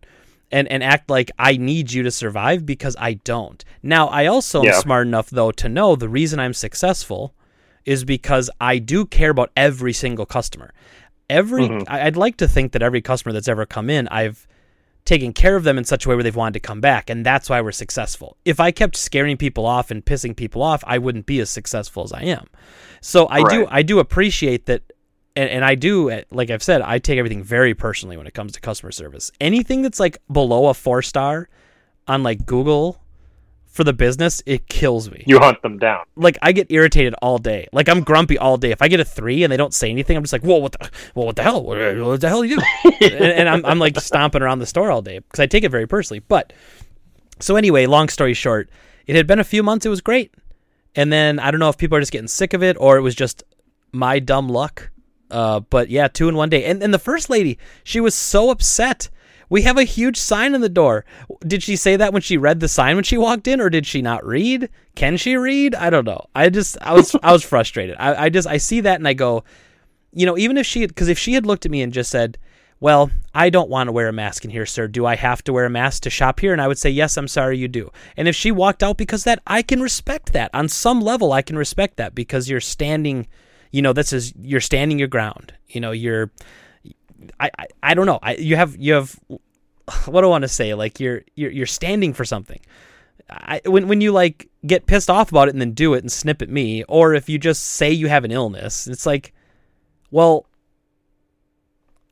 and 0.50 0.68
and 0.70 0.82
act 0.82 1.10
like 1.10 1.30
I 1.38 1.56
need 1.56 1.92
you 1.92 2.02
to 2.04 2.10
survive 2.10 2.64
because 2.66 2.94
I 2.98 3.14
don't. 3.14 3.64
Now, 3.82 4.06
I 4.08 4.26
also 4.26 4.62
am 4.62 4.80
smart 4.80 5.06
enough 5.06 5.30
though 5.30 5.50
to 5.52 5.68
know 5.68 5.96
the 5.96 6.08
reason 6.08 6.38
I'm 6.38 6.54
successful 6.54 7.34
is 7.84 8.04
because 8.04 8.48
I 8.60 8.78
do 8.78 9.04
care 9.06 9.30
about 9.30 9.50
every 9.56 9.92
single 9.92 10.24
customer. 10.26 10.72
Every 11.28 11.68
Mhm. 11.68 11.84
I'd 11.88 12.16
like 12.16 12.36
to 12.36 12.46
think 12.46 12.72
that 12.72 12.82
every 12.82 13.00
customer 13.00 13.32
that's 13.32 13.48
ever 13.48 13.66
come 13.66 13.90
in, 13.90 14.06
I've 14.08 14.46
taken 15.04 15.32
care 15.32 15.56
of 15.56 15.64
them 15.64 15.78
in 15.78 15.84
such 15.84 16.06
a 16.06 16.08
way 16.08 16.14
where 16.14 16.22
they've 16.22 16.34
wanted 16.34 16.54
to 16.54 16.60
come 16.60 16.80
back, 16.80 17.10
and 17.10 17.26
that's 17.26 17.50
why 17.50 17.60
we're 17.60 17.72
successful. 17.72 18.36
If 18.44 18.60
I 18.60 18.70
kept 18.70 18.96
scaring 18.96 19.36
people 19.36 19.66
off 19.66 19.90
and 19.90 20.04
pissing 20.04 20.36
people 20.36 20.62
off, 20.62 20.84
I 20.86 20.98
wouldn't 20.98 21.26
be 21.26 21.40
as 21.40 21.50
successful 21.50 22.04
as 22.04 22.12
I 22.12 22.22
am. 22.22 22.46
So 23.00 23.26
I 23.28 23.42
do 23.48 23.66
I 23.68 23.82
do 23.82 23.98
appreciate 23.98 24.66
that 24.66 24.82
and, 25.34 25.50
and 25.50 25.64
I 25.64 25.74
do 25.74 26.22
like 26.30 26.50
I've 26.50 26.62
said, 26.62 26.82
I 26.82 26.98
take 26.98 27.18
everything 27.18 27.42
very 27.42 27.74
personally 27.74 28.16
when 28.16 28.26
it 28.26 28.34
comes 28.34 28.52
to 28.52 28.60
customer 28.60 28.92
service. 28.92 29.32
Anything 29.40 29.82
that's 29.82 29.98
like 30.00 30.18
below 30.30 30.68
a 30.68 30.74
four 30.74 31.02
star 31.02 31.48
on 32.06 32.22
like 32.22 32.46
Google 32.46 33.02
for 33.72 33.84
the 33.84 33.94
business, 33.94 34.42
it 34.44 34.68
kills 34.68 35.10
me. 35.10 35.24
You 35.26 35.38
hunt 35.38 35.62
them 35.62 35.78
down. 35.78 36.04
Like 36.14 36.36
I 36.42 36.52
get 36.52 36.70
irritated 36.70 37.14
all 37.22 37.38
day. 37.38 37.68
Like 37.72 37.88
I'm 37.88 38.02
grumpy 38.02 38.36
all 38.36 38.58
day. 38.58 38.70
If 38.70 38.82
I 38.82 38.88
get 38.88 39.00
a 39.00 39.04
three 39.04 39.42
and 39.42 39.50
they 39.50 39.56
don't 39.56 39.72
say 39.72 39.90
anything, 39.90 40.14
I'm 40.14 40.22
just 40.22 40.32
like, 40.34 40.42
whoa, 40.42 40.58
what 40.58 40.72
the, 40.72 40.90
well, 41.14 41.24
what 41.24 41.36
the 41.36 41.42
hell? 41.42 41.64
What, 41.64 41.78
what 41.78 42.20
the 42.20 42.28
hell 42.28 42.42
are 42.42 42.44
you 42.44 42.56
doing? 42.56 42.96
and, 43.00 43.14
and 43.14 43.48
I'm, 43.48 43.64
I'm 43.64 43.78
like 43.78 43.98
stomping 43.98 44.42
around 44.42 44.58
the 44.58 44.66
store 44.66 44.90
all 44.90 45.00
day 45.00 45.20
because 45.20 45.40
I 45.40 45.46
take 45.46 45.64
it 45.64 45.70
very 45.70 45.86
personally. 45.86 46.20
But 46.20 46.52
so 47.40 47.56
anyway, 47.56 47.86
long 47.86 48.10
story 48.10 48.34
short, 48.34 48.68
it 49.06 49.16
had 49.16 49.26
been 49.26 49.38
a 49.38 49.44
few 49.44 49.62
months. 49.62 49.86
It 49.86 49.88
was 49.88 50.02
great, 50.02 50.34
and 50.94 51.10
then 51.10 51.38
I 51.38 51.50
don't 51.50 51.58
know 51.58 51.70
if 51.70 51.78
people 51.78 51.96
are 51.96 52.00
just 52.00 52.12
getting 52.12 52.28
sick 52.28 52.52
of 52.52 52.62
it 52.62 52.76
or 52.78 52.98
it 52.98 53.00
was 53.00 53.14
just 53.14 53.42
my 53.90 54.18
dumb 54.18 54.50
luck. 54.50 54.90
Uh, 55.30 55.60
but 55.60 55.88
yeah, 55.88 56.08
two 56.08 56.28
in 56.28 56.36
one 56.36 56.50
day. 56.50 56.66
And 56.66 56.82
and 56.82 56.92
the 56.92 56.98
first 56.98 57.30
lady, 57.30 57.58
she 57.84 58.00
was 58.00 58.14
so 58.14 58.50
upset. 58.50 59.08
We 59.52 59.62
have 59.62 59.76
a 59.76 59.84
huge 59.84 60.16
sign 60.16 60.54
on 60.54 60.62
the 60.62 60.70
door. 60.70 61.04
Did 61.46 61.62
she 61.62 61.76
say 61.76 61.96
that 61.96 62.14
when 62.14 62.22
she 62.22 62.38
read 62.38 62.60
the 62.60 62.68
sign 62.68 62.94
when 62.94 63.04
she 63.04 63.18
walked 63.18 63.46
in, 63.46 63.60
or 63.60 63.68
did 63.68 63.86
she 63.86 64.00
not 64.00 64.24
read? 64.24 64.70
Can 64.94 65.18
she 65.18 65.36
read? 65.36 65.74
I 65.74 65.90
don't 65.90 66.06
know. 66.06 66.24
I 66.34 66.48
just 66.48 66.78
I 66.80 66.94
was 66.94 67.14
I 67.22 67.32
was 67.32 67.44
frustrated. 67.44 67.96
I, 67.98 68.14
I 68.14 68.28
just 68.30 68.48
I 68.48 68.56
see 68.56 68.80
that 68.80 68.98
and 68.98 69.06
I 69.06 69.12
go, 69.12 69.44
you 70.14 70.24
know, 70.24 70.38
even 70.38 70.56
if 70.56 70.64
she 70.64 70.86
because 70.86 71.08
if 71.08 71.18
she 71.18 71.34
had 71.34 71.44
looked 71.44 71.66
at 71.66 71.70
me 71.70 71.82
and 71.82 71.92
just 71.92 72.10
said, 72.10 72.38
"Well, 72.80 73.10
I 73.34 73.50
don't 73.50 73.68
want 73.68 73.88
to 73.88 73.92
wear 73.92 74.08
a 74.08 74.12
mask 74.12 74.42
in 74.46 74.50
here, 74.50 74.64
sir. 74.64 74.88
Do 74.88 75.04
I 75.04 75.16
have 75.16 75.44
to 75.44 75.52
wear 75.52 75.66
a 75.66 75.70
mask 75.70 76.04
to 76.04 76.10
shop 76.10 76.40
here?" 76.40 76.54
and 76.54 76.62
I 76.62 76.66
would 76.66 76.78
say, 76.78 76.88
"Yes, 76.88 77.18
I'm 77.18 77.28
sorry, 77.28 77.58
you 77.58 77.68
do." 77.68 77.92
And 78.16 78.28
if 78.28 78.34
she 78.34 78.50
walked 78.50 78.82
out 78.82 78.96
because 78.96 79.24
that, 79.24 79.42
I 79.46 79.60
can 79.60 79.82
respect 79.82 80.32
that 80.32 80.50
on 80.54 80.70
some 80.70 81.02
level. 81.02 81.30
I 81.30 81.42
can 81.42 81.58
respect 81.58 81.98
that 81.98 82.14
because 82.14 82.48
you're 82.48 82.62
standing, 82.62 83.26
you 83.70 83.82
know, 83.82 83.92
this 83.92 84.14
is 84.14 84.32
you're 84.40 84.62
standing 84.62 84.98
your 84.98 85.08
ground. 85.08 85.52
You 85.68 85.82
know, 85.82 85.92
you're. 85.92 86.30
I, 87.38 87.50
I, 87.58 87.66
I 87.82 87.94
don't 87.94 88.06
know. 88.06 88.18
I 88.22 88.34
you 88.36 88.56
have 88.56 88.76
you 88.76 88.94
have 88.94 89.18
what 90.06 90.20
do 90.20 90.26
I 90.26 90.30
want 90.30 90.42
to 90.42 90.48
say? 90.48 90.74
Like 90.74 91.00
you're 91.00 91.22
you're 91.34 91.50
you're 91.50 91.66
standing 91.66 92.12
for 92.12 92.24
something. 92.24 92.60
I, 93.28 93.60
when 93.64 93.88
when 93.88 94.00
you 94.00 94.12
like 94.12 94.48
get 94.66 94.86
pissed 94.86 95.10
off 95.10 95.30
about 95.30 95.48
it 95.48 95.54
and 95.54 95.60
then 95.60 95.72
do 95.72 95.94
it 95.94 96.02
and 96.02 96.10
snip 96.10 96.42
at 96.42 96.48
me, 96.48 96.84
or 96.84 97.14
if 97.14 97.28
you 97.28 97.38
just 97.38 97.62
say 97.62 97.90
you 97.90 98.08
have 98.08 98.24
an 98.24 98.30
illness, 98.30 98.86
it's 98.86 99.06
like, 99.06 99.32
well, 100.10 100.46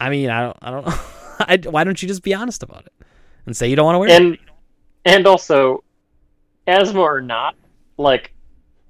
I 0.00 0.10
mean, 0.10 0.30
I 0.30 0.42
don't 0.42 0.58
I 0.62 0.70
don't 0.70 0.86
know. 0.86 0.94
I, 1.40 1.56
why 1.70 1.84
don't 1.84 2.00
you 2.00 2.08
just 2.08 2.22
be 2.22 2.34
honest 2.34 2.62
about 2.62 2.86
it 2.86 2.92
and 3.46 3.56
say 3.56 3.68
you 3.68 3.76
don't 3.76 3.86
want 3.86 3.94
to 3.94 3.98
wear 4.00 4.08
it? 4.08 4.22
And 4.22 4.38
and 5.04 5.26
also, 5.26 5.82
asthma 6.66 7.00
or 7.00 7.20
not, 7.20 7.54
like 7.96 8.32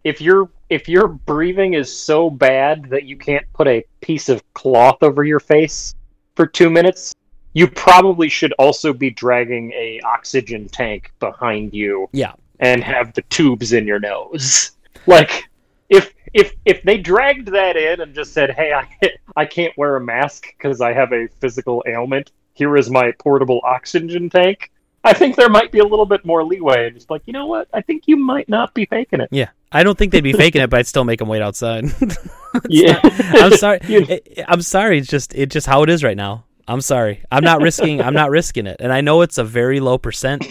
if 0.04 0.20
your 0.20 0.50
if 0.68 0.88
your 0.88 1.08
breathing 1.08 1.74
is 1.74 1.94
so 1.94 2.30
bad 2.30 2.90
that 2.90 3.04
you 3.04 3.16
can't 3.16 3.44
put 3.52 3.66
a 3.66 3.84
piece 4.00 4.28
of 4.28 4.42
cloth 4.54 5.02
over 5.02 5.24
your 5.24 5.40
face 5.40 5.94
for 6.34 6.46
two 6.46 6.70
minutes, 6.70 7.14
you 7.52 7.66
probably 7.66 8.28
should 8.28 8.52
also 8.54 8.92
be 8.92 9.10
dragging 9.10 9.72
a 9.72 10.00
oxygen 10.04 10.68
tank 10.68 11.12
behind 11.18 11.74
you 11.74 12.08
Yeah, 12.12 12.32
and 12.60 12.82
have 12.82 13.12
the 13.14 13.22
tubes 13.22 13.72
in 13.72 13.86
your 13.86 14.00
nose. 14.00 14.72
Like 15.06 15.44
if 15.88 16.12
if 16.34 16.54
if 16.66 16.82
they 16.82 16.98
dragged 16.98 17.48
that 17.48 17.76
in 17.76 18.02
and 18.02 18.14
just 18.14 18.34
said, 18.34 18.50
"Hey, 18.50 18.72
I 18.72 18.86
I 19.34 19.46
can't 19.46 19.76
wear 19.78 19.96
a 19.96 20.00
mask 20.00 20.46
because 20.56 20.82
I 20.82 20.92
have 20.92 21.12
a 21.12 21.28
physical 21.40 21.82
ailment. 21.86 22.32
Here 22.52 22.76
is 22.76 22.90
my 22.90 23.12
portable 23.12 23.60
oxygen 23.64 24.28
tank." 24.28 24.70
I 25.02 25.14
think 25.14 25.36
there 25.36 25.48
might 25.48 25.72
be 25.72 25.78
a 25.78 25.84
little 25.84 26.06
bit 26.06 26.24
more 26.24 26.44
leeway. 26.44 26.86
And 26.86 26.94
just 26.94 27.10
like, 27.10 27.22
you 27.26 27.32
know 27.32 27.46
what? 27.46 27.68
I 27.72 27.80
think 27.80 28.04
you 28.06 28.16
might 28.16 28.48
not 28.48 28.74
be 28.74 28.84
faking 28.86 29.20
it. 29.20 29.28
yeah. 29.30 29.48
I 29.72 29.82
don't 29.82 29.96
think 29.96 30.12
they'd 30.12 30.20
be 30.20 30.32
faking 30.44 30.62
it, 30.62 30.70
but 30.70 30.80
I'd 30.80 30.86
still 30.86 31.04
make 31.04 31.20
them 31.20 31.28
wait 31.28 31.42
outside. 31.42 31.84
yeah, 32.68 32.98
I'm 33.02 33.52
sorry. 33.52 33.80
I'm 34.48 34.62
sorry. 34.62 34.98
It's 34.98 35.08
just 35.08 35.34
it's 35.34 35.52
just 35.52 35.66
how 35.66 35.82
it 35.82 35.90
is 35.90 36.02
right 36.02 36.16
now. 36.16 36.44
I'm 36.66 36.80
sorry. 36.80 37.24
I'm 37.30 37.44
not 37.44 37.60
risking. 37.60 38.00
I'm 38.00 38.14
not 38.14 38.30
risking 38.30 38.66
it. 38.66 38.76
And 38.80 38.92
I 38.92 39.00
know 39.00 39.22
it's 39.22 39.38
a 39.38 39.44
very 39.44 39.80
low 39.80 39.98
percent 39.98 40.46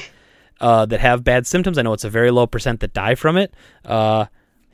uh, 0.60 0.86
that 0.86 1.00
have 1.00 1.24
bad 1.24 1.48
symptoms. 1.48 1.78
I 1.78 1.82
know 1.82 1.94
it's 1.94 2.04
a 2.04 2.10
very 2.10 2.32
low 2.32 2.48
percent 2.48 2.80
that 2.82 2.94
die 2.94 3.16
from 3.16 3.38
it. 3.38 3.54
Uh, 3.86 4.26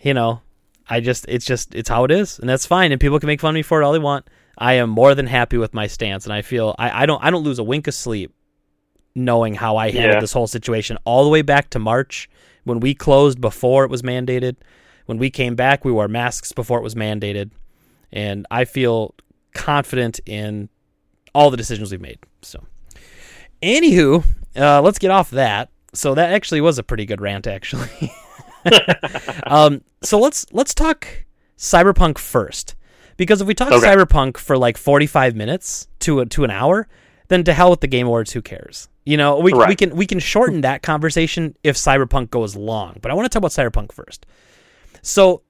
you 0.01 0.13
know, 0.13 0.41
I 0.89 1.01
just 1.01 1.25
it's 1.27 1.45
just 1.45 1.73
it's 1.75 1.89
how 1.89 2.03
it 2.03 2.11
is, 2.11 2.39
and 2.39 2.47
that's 2.47 2.65
fine. 2.65 2.91
And 2.91 3.01
people 3.01 3.19
can 3.19 3.27
make 3.27 3.41
fun 3.41 3.49
of 3.49 3.55
me 3.55 3.61
for 3.63 3.81
it 3.81 3.85
all 3.85 3.93
they 3.93 3.99
want. 3.99 4.27
I 4.57 4.73
am 4.73 4.89
more 4.89 5.15
than 5.15 5.27
happy 5.27 5.57
with 5.57 5.73
my 5.73 5.87
stance, 5.87 6.25
and 6.25 6.33
I 6.33 6.41
feel 6.41 6.75
I, 6.77 7.03
I 7.03 7.05
don't 7.05 7.23
I 7.23 7.31
don't 7.31 7.43
lose 7.43 7.59
a 7.59 7.63
wink 7.63 7.87
of 7.87 7.93
sleep 7.93 8.33
knowing 9.15 9.55
how 9.55 9.77
I 9.77 9.91
handled 9.91 10.15
Yeah. 10.15 10.19
this 10.19 10.33
whole 10.33 10.47
situation 10.47 10.97
all 11.05 11.23
the 11.23 11.29
way 11.29 11.41
back 11.41 11.69
to 11.71 11.79
March 11.79 12.29
when 12.65 12.79
we 12.79 12.93
closed 12.93 13.39
before 13.39 13.83
it 13.85 13.89
was 13.89 14.01
mandated. 14.01 14.57
When 15.05 15.17
we 15.17 15.29
came 15.29 15.55
back, 15.55 15.85
we 15.85 15.91
wore 15.91 16.07
masks 16.07 16.51
before 16.51 16.79
it 16.79 16.83
was 16.83 16.95
mandated, 16.95 17.51
and 18.11 18.45
I 18.51 18.65
feel 18.65 19.13
confident 19.53 20.19
in 20.25 20.67
all 21.33 21.49
the 21.51 21.57
decisions 21.57 21.91
we've 21.91 22.01
made. 22.01 22.19
So, 22.41 22.63
anywho, 23.61 24.23
uh, 24.55 24.81
let's 24.81 24.99
get 24.99 25.11
off 25.11 25.29
that. 25.31 25.69
So 25.93 26.13
that 26.15 26.33
actually 26.33 26.59
was 26.61 26.77
a 26.79 26.83
pretty 26.83 27.05
good 27.05 27.21
rant, 27.21 27.45
actually. 27.47 27.89
um, 29.47 29.81
so 30.01 30.19
let's 30.19 30.45
let's 30.51 30.73
talk 30.73 31.07
cyberpunk 31.57 32.17
first, 32.17 32.75
because 33.17 33.41
if 33.41 33.47
we 33.47 33.53
talk 33.53 33.71
Okay. 33.71 33.85
cyberpunk 33.85 34.37
for 34.37 34.57
like 34.57 34.77
forty-five 34.77 35.35
minutes 35.35 35.87
to 35.99 36.19
a, 36.21 36.25
to 36.25 36.43
an 36.43 36.51
hour, 36.51 36.87
then 37.27 37.43
to 37.43 37.53
hell 37.53 37.69
with 37.69 37.81
the 37.81 37.87
Game 37.87 38.07
Awards. 38.07 38.31
Who 38.33 38.41
cares? 38.41 38.89
You 39.05 39.17
know, 39.17 39.37
we 39.37 39.53
we 39.53 39.75
can 39.75 39.95
we 39.95 40.07
can 40.07 40.19
shorten 40.19 40.61
that 40.61 40.81
conversation 40.81 41.55
if 41.63 41.75
cyberpunk 41.75 42.31
goes 42.31 42.55
long. 42.55 42.97
But 43.01 43.11
I 43.11 43.13
want 43.13 43.25
to 43.25 43.29
talk 43.29 43.39
about 43.41 43.51
cyberpunk 43.51 43.91
first. 43.91 44.25
So 45.03 45.43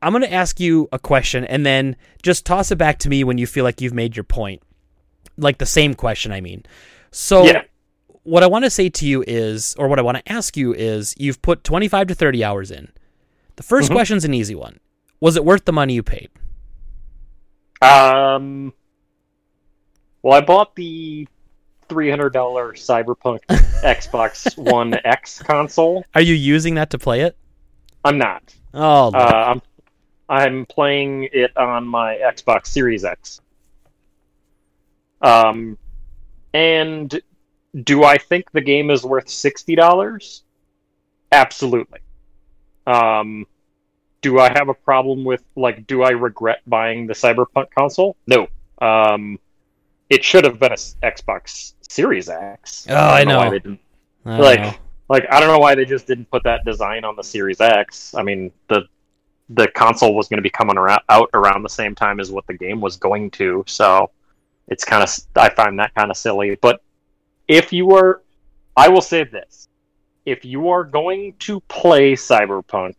I'm 0.00 0.12
going 0.12 0.22
to 0.22 0.32
ask 0.32 0.58
you 0.58 0.88
a 0.92 0.98
question 0.98 1.44
and 1.44 1.64
then 1.66 1.96
just 2.22 2.46
toss 2.46 2.70
it 2.70 2.76
back 2.76 2.98
to 3.00 3.08
me 3.10 3.22
when 3.22 3.36
you 3.38 3.46
feel 3.46 3.64
like 3.64 3.80
you've 3.82 3.92
made 3.92 4.16
your 4.16 4.24
point. 4.24 4.62
Like 5.36 5.58
the 5.58 5.66
same 5.66 5.92
question, 5.94 6.32
I 6.32 6.40
mean. 6.40 6.64
So 7.10 7.44
Yeah. 7.44 7.62
what 8.22 8.42
I 8.42 8.46
want 8.46 8.64
to 8.64 8.70
say 8.70 8.88
to 8.88 9.06
you 9.06 9.22
is, 9.26 9.74
or 9.78 9.88
what 9.88 9.98
I 9.98 10.02
want 10.02 10.16
to 10.16 10.32
ask 10.32 10.56
you 10.56 10.72
is, 10.72 11.14
you've 11.18 11.40
put 11.42 11.62
25 11.64 12.06
to 12.08 12.14
30 12.14 12.42
hours 12.42 12.70
in. 12.70 12.88
The 13.56 13.62
1st 13.62 13.90
Mhm. 13.90 13.94
question's 13.94 14.24
an 14.24 14.32
easy 14.34 14.54
one. 14.54 14.80
Was 15.20 15.36
it 15.36 15.44
worth 15.44 15.66
the 15.66 15.72
money 15.72 15.94
you 15.94 16.02
paid? 16.02 16.30
Um. 17.82 18.72
Well, 20.22 20.34
I 20.34 20.40
bought 20.40 20.76
the 20.76 21.26
three 21.92 22.08
hundred 22.10 22.30
dollar 22.32 22.72
Cyberpunk 22.72 23.40
Xbox 23.82 24.56
One 24.56 24.94
X 25.04 25.42
console. 25.42 26.04
Are 26.14 26.22
you 26.22 26.34
using 26.34 26.74
that 26.76 26.88
to 26.90 26.98
play 26.98 27.20
it? 27.20 27.36
I'm 28.04 28.16
not. 28.18 28.42
Oh, 28.72 29.12
Uh, 29.12 29.54
I'm 29.54 29.62
I'm 30.28 30.66
playing 30.66 31.28
it 31.32 31.54
on 31.56 31.86
my 31.86 32.14
Xbox 32.16 32.68
Series 32.68 33.04
X. 33.04 33.40
Um, 35.20 35.76
and 36.54 37.20
do 37.84 38.04
I 38.04 38.16
think 38.18 38.50
the 38.52 38.60
game 38.62 38.90
is 38.90 39.04
worth 39.04 39.28
sixty 39.28 39.74
dollars? 39.74 40.42
Absolutely. 41.30 42.00
Um, 42.86 43.46
do 44.22 44.38
I 44.38 44.50
have 44.52 44.68
a 44.70 44.74
problem 44.74 45.24
with 45.24 45.42
like? 45.56 45.86
Do 45.86 46.02
I 46.02 46.10
regret 46.10 46.60
buying 46.66 47.06
the 47.06 47.14
Cyberpunk 47.14 47.66
console? 47.76 48.16
No. 48.26 48.48
Um, 48.80 49.38
it 50.10 50.24
should 50.24 50.44
have 50.44 50.58
been 50.58 50.72
a 50.72 50.76
Xbox 50.76 51.74
Series 51.92 52.28
X. 52.28 52.86
Oh, 52.88 52.94
I 52.94 53.24
why 53.24 53.24
know. 53.24 53.50
didn't 53.50 53.80
I 54.24 54.38
like 54.38 54.60
know. 54.60 54.74
like 55.08 55.26
I 55.30 55.40
don't 55.40 55.48
know 55.48 55.58
why 55.58 55.74
they 55.74 55.84
just 55.84 56.06
didn't 56.06 56.30
put 56.30 56.42
that 56.44 56.64
design 56.64 57.04
on 57.04 57.16
the 57.16 57.22
Series 57.22 57.60
X. 57.60 58.14
I 58.14 58.22
mean 58.22 58.50
the 58.68 58.86
the 59.50 59.68
console 59.68 60.14
was 60.14 60.28
going 60.28 60.38
to 60.38 60.42
be 60.42 60.50
coming 60.50 60.78
around, 60.78 61.02
out 61.10 61.28
around 61.34 61.62
the 61.62 61.68
same 61.68 61.94
time 61.94 62.18
as 62.18 62.30
what 62.30 62.46
the 62.46 62.54
game 62.54 62.80
was 62.80 62.96
going 62.96 63.30
to, 63.32 63.62
so 63.66 64.10
it's 64.68 64.84
kind 64.84 65.02
of 65.02 65.10
I 65.36 65.50
find 65.50 65.78
that 65.78 65.94
kind 65.94 66.10
of 66.10 66.16
silly. 66.16 66.56
But 66.60 66.80
if 67.48 67.72
you 67.72 67.90
are, 67.92 68.22
I 68.74 68.88
will 68.88 69.02
say 69.02 69.24
this: 69.24 69.68
if 70.24 70.44
you 70.46 70.70
are 70.70 70.84
going 70.84 71.34
to 71.40 71.60
play 71.60 72.14
Cyberpunk, 72.14 72.94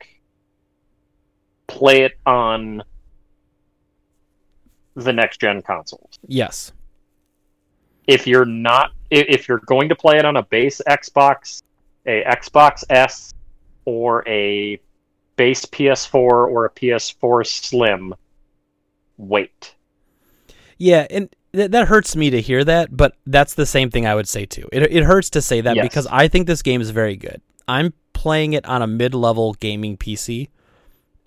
play 1.65 2.01
it 2.01 2.13
on 2.27 2.83
the 4.95 5.11
next 5.11 5.41
gen 5.41 5.63
consoles 5.63 6.19
yes. 6.27 6.71
If 8.07 8.27
you're 8.27 8.45
not 8.45 8.91
if 9.09 9.47
you're 9.47 9.61
going 9.65 9.89
to 9.89 9.95
play 9.95 10.17
it 10.17 10.25
on 10.25 10.37
a 10.37 10.43
base 10.43 10.81
Xbox, 10.87 11.61
a 12.05 12.23
Xbox 12.23 12.83
S 12.89 13.31
or 13.85 14.27
a 14.27 14.79
base 15.35 15.65
PS4 15.65 16.13
or 16.15 16.65
a 16.65 16.69
PS4 16.71 17.45
Slim, 17.45 18.13
wait. 19.17 19.75
Yeah, 20.77 21.05
and 21.09 21.29
th- 21.53 21.71
that 21.71 21.87
hurts 21.87 22.15
me 22.15 22.29
to 22.31 22.41
hear 22.41 22.63
that, 22.63 22.95
but 22.95 23.15
that's 23.27 23.53
the 23.53 23.65
same 23.65 23.89
thing 23.91 24.05
I 24.07 24.15
would 24.15 24.27
say 24.27 24.45
too. 24.45 24.67
It 24.71 24.83
it 24.91 25.03
hurts 25.03 25.29
to 25.31 25.41
say 25.41 25.61
that 25.61 25.75
Yes. 25.75 25.85
because 25.85 26.07
I 26.07 26.27
think 26.27 26.47
this 26.47 26.61
game 26.61 26.81
is 26.81 26.89
very 26.89 27.15
good. 27.15 27.41
I'm 27.67 27.93
playing 28.13 28.53
it 28.53 28.65
on 28.65 28.81
a 28.81 28.87
mid-level 28.87 29.53
gaming 29.55 29.97
PC, 29.97 30.49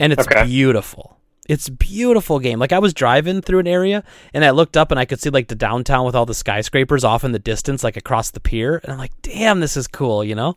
and 0.01 0.13
it's 0.13 0.27
Okay. 0.27 0.45
beautiful. 0.45 1.16
It's 1.49 1.69
beautiful 1.69 2.39
game. 2.39 2.59
Like 2.59 2.73
I 2.73 2.79
was 2.79 2.93
driving 2.93 3.41
through 3.41 3.61
an 3.61 3.67
area 3.69 4.03
and 4.35 4.45
I 4.45 4.51
looked 4.51 4.77
up 4.77 4.91
and 4.91 4.99
I 4.99 5.05
could 5.05 5.21
see 5.21 5.31
like 5.31 5.49
the 5.49 5.55
downtown 5.55 6.05
with 6.05 6.15
all 6.15 6.27
the 6.27 6.35
skyscrapers 6.35 7.05
off 7.05 7.25
in 7.25 7.33
the 7.33 7.39
distance, 7.39 7.85
like 7.85 7.97
across 7.97 8.31
the 8.31 8.41
pier, 8.41 8.81
and 8.83 8.93
I'm 8.93 8.99
like, 8.99 9.13
damn, 9.23 9.61
this 9.61 9.77
is 9.77 9.87
cool, 9.87 10.25
you 10.25 10.35
know. 10.35 10.57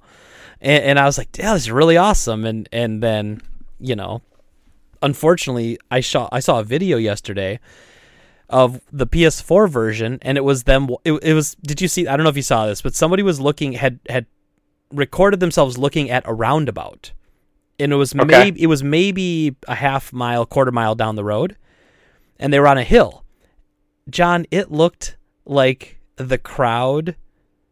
And, 0.61 0.83
and 0.83 0.99
I 0.99 1.05
was 1.05 1.17
like, 1.17 1.37
yeah, 1.37 1.53
this 1.53 1.63
is 1.63 1.71
really 1.71 1.97
awesome. 1.97 2.45
And 2.45 2.67
and 2.71 3.03
then 3.03 3.41
you 3.79 3.95
know, 3.95 4.21
unfortunately, 5.01 5.79
I 5.89 6.01
saw 6.01 6.27
I 6.31 6.39
saw 6.39 6.59
a 6.59 6.63
video 6.63 6.97
yesterday 6.97 7.59
of 8.49 8.81
the 8.91 9.07
PS4 9.07 9.69
version, 9.69 10.19
and 10.21 10.37
it 10.37 10.41
was 10.41 10.63
them. 10.63 10.89
It, 11.05 11.13
it 11.23 11.33
was. 11.33 11.55
Did 11.55 11.81
you 11.81 11.87
see? 11.87 12.07
I 12.07 12.17
don't 12.17 12.23
know 12.23 12.29
if 12.29 12.35
you 12.35 12.41
saw 12.41 12.65
this, 12.65 12.81
but 12.81 12.95
somebody 12.95 13.23
was 13.23 13.39
looking 13.39 13.73
had 13.73 13.99
had 14.09 14.25
recorded 14.91 15.39
themselves 15.39 15.77
looking 15.77 16.09
at 16.09 16.27
a 16.27 16.33
roundabout, 16.33 17.11
and 17.79 17.91
it 17.93 17.95
was 17.95 18.13
Okay. 18.15 18.25
maybe 18.25 18.61
it 18.63 18.67
was 18.67 18.83
maybe 18.83 19.55
a 19.67 19.75
half 19.75 20.11
mile, 20.13 20.45
quarter 20.45 20.71
mile 20.71 20.95
down 20.95 21.15
the 21.15 21.23
road, 21.23 21.55
and 22.39 22.51
they 22.53 22.59
were 22.59 22.67
on 22.67 22.77
a 22.77 22.83
hill. 22.83 23.23
John, 24.09 24.45
it 24.51 24.71
looked 24.71 25.17
like 25.45 25.99
the 26.15 26.37
crowd 26.37 27.15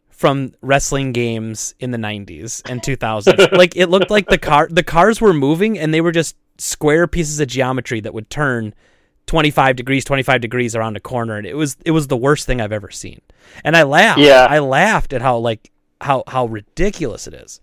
from 0.10 0.54
wrestling 0.62 1.12
games 1.12 1.76
in 1.80 1.92
the 1.92 1.98
90s 1.98 2.62
and 2.70 2.82
2000s. 2.82 3.52
like 3.58 3.76
it 3.76 3.88
looked 3.88 4.10
like 4.10 4.28
the 4.28 4.38
car 4.38 4.68
the 4.72 4.84
cars 4.84 5.22
were 5.22 5.34
moving 5.34 5.78
and 5.78 5.94
they 5.94 6.02
were 6.02 6.12
just 6.12 6.36
square 6.58 7.06
pieces 7.08 7.40
of 7.40 7.48
geometry 7.48 8.00
that 8.00 8.14
would 8.16 8.28
turn 8.32 8.74
25 9.28 9.76
degrees 9.76 10.04
25 10.06 10.42
degrees 10.42 10.76
around 10.76 10.98
a 10.98 11.00
corner 11.00 11.36
and 11.38 11.46
it 11.46 11.54
was 11.56 11.78
it 11.86 11.92
was 11.92 12.08
the 12.08 12.18
worst 12.18 12.48
thing 12.48 12.60
I've 12.62 12.72
ever 12.72 12.90
seen. 12.90 13.22
And 13.64 13.76
I 13.78 13.84
laughed. 13.84 14.20
Yeah. 14.20 14.48
I 14.50 14.58
laughed 14.60 15.14
at 15.14 15.22
how 15.22 15.38
like 15.38 15.70
how 16.02 16.24
how 16.28 16.46
ridiculous 16.48 17.28
it 17.28 17.36
is. 17.36 17.62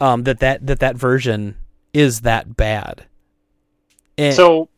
Um 0.00 0.22
that 0.24 0.40
that 0.40 0.66
that 0.66 0.80
that 0.80 0.96
version 0.96 1.56
is 1.94 2.20
that 2.22 2.56
bad. 2.56 3.06
And 4.18 4.34
So 4.34 4.68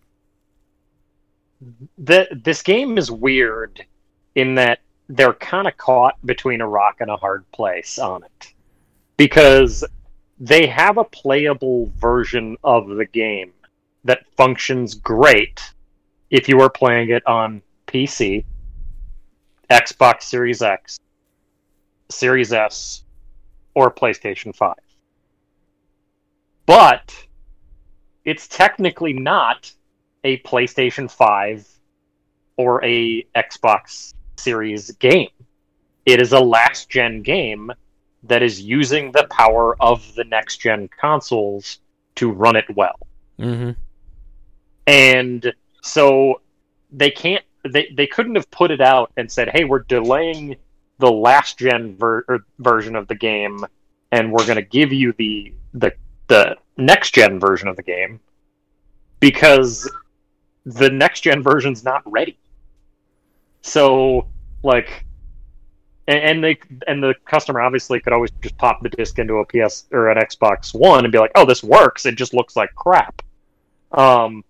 the, 1.98 2.28
this 2.44 2.62
game 2.62 2.98
is 2.98 3.10
weird 3.10 3.84
in 4.34 4.54
that 4.56 4.80
they're 5.08 5.32
kind 5.32 5.66
of 5.66 5.76
caught 5.76 6.14
between 6.24 6.60
a 6.60 6.68
rock 6.68 6.96
and 7.00 7.10
a 7.10 7.16
hard 7.16 7.50
place 7.52 7.98
on 7.98 8.22
it. 8.22 8.52
Because 9.16 9.82
they 10.38 10.66
have 10.66 10.98
a 10.98 11.04
playable 11.04 11.90
version 11.96 12.56
of 12.62 12.88
the 12.88 13.06
game 13.06 13.52
that 14.04 14.26
functions 14.36 14.94
great 14.94 15.60
if 16.30 16.48
you 16.48 16.60
are 16.60 16.68
playing 16.70 17.10
it 17.10 17.26
on 17.26 17.62
PC, 17.86 18.44
Xbox 19.70 20.22
Series 20.24 20.60
X, 20.60 20.98
Series 22.10 22.52
S, 22.52 23.04
or 23.74 23.90
PlayStation 23.90 24.54
5. 24.54 24.74
But 26.66 27.14
it's 28.24 28.48
technically 28.48 29.12
not 29.12 29.72
a 30.24 30.38
PlayStation 30.38 31.10
5 31.10 31.66
or 32.56 32.84
a 32.84 33.22
Xbox 33.36 34.14
Series 34.36 34.90
game. 34.92 35.30
It 36.04 36.20
is 36.20 36.32
a 36.32 36.40
last 36.40 36.90
gen 36.90 37.22
game 37.22 37.72
that 38.24 38.42
is 38.42 38.60
using 38.60 39.12
the 39.12 39.26
power 39.30 39.80
of 39.80 40.14
the 40.16 40.24
next 40.24 40.58
gen 40.58 40.88
consoles 41.00 41.78
to 42.16 42.30
run 42.30 42.56
it 42.56 42.64
well. 42.74 42.98
Mhm. 43.38 43.76
And 44.86 45.52
so 45.82 46.40
they 46.90 47.10
can't 47.10 47.44
they, 47.68 47.92
they 47.96 48.06
couldn't 48.06 48.36
have 48.36 48.48
put 48.52 48.70
it 48.70 48.80
out 48.80 49.10
and 49.16 49.30
said, 49.30 49.50
"Hey, 49.52 49.64
we're 49.64 49.80
delaying 49.80 50.56
the 50.98 51.10
last 51.10 51.58
gen 51.58 51.96
ver- 51.96 52.44
version 52.58 52.94
of 52.94 53.08
the 53.08 53.14
game 53.14 53.64
and 54.12 54.32
we're 54.32 54.46
going 54.46 54.56
to 54.56 54.62
give 54.62 54.92
you 54.92 55.12
the 55.18 55.52
the 55.74 55.92
the 56.28 56.56
next 56.76 57.14
gen 57.14 57.40
version 57.40 57.68
of 57.68 57.76
the 57.76 57.82
game 57.82 58.20
because 59.20 59.90
the 60.64 60.90
next 60.90 61.20
gen 61.22 61.42
version's 61.42 61.84
not 61.84 62.02
ready." 62.10 62.38
So, 63.62 64.26
like 64.62 65.06
and, 66.08 66.42
they 66.42 66.58
and 66.86 67.02
the 67.02 67.14
customer 67.24 67.60
obviously 67.60 68.00
could 68.00 68.12
always 68.12 68.30
just 68.40 68.56
pop 68.58 68.80
the 68.82 68.88
disc 68.90 69.18
into 69.18 69.38
a 69.38 69.44
PS 69.44 69.86
or 69.90 70.08
an 70.08 70.18
Xbox 70.18 70.72
One 70.72 71.04
and 71.04 71.10
be 71.12 71.18
like, 71.18 71.32
"Oh, 71.34 71.44
this 71.44 71.62
works. 71.62 72.06
It 72.06 72.14
just 72.14 72.32
looks 72.32 72.54
like 72.54 72.74
crap." 72.74 73.22
Um, 73.92 74.44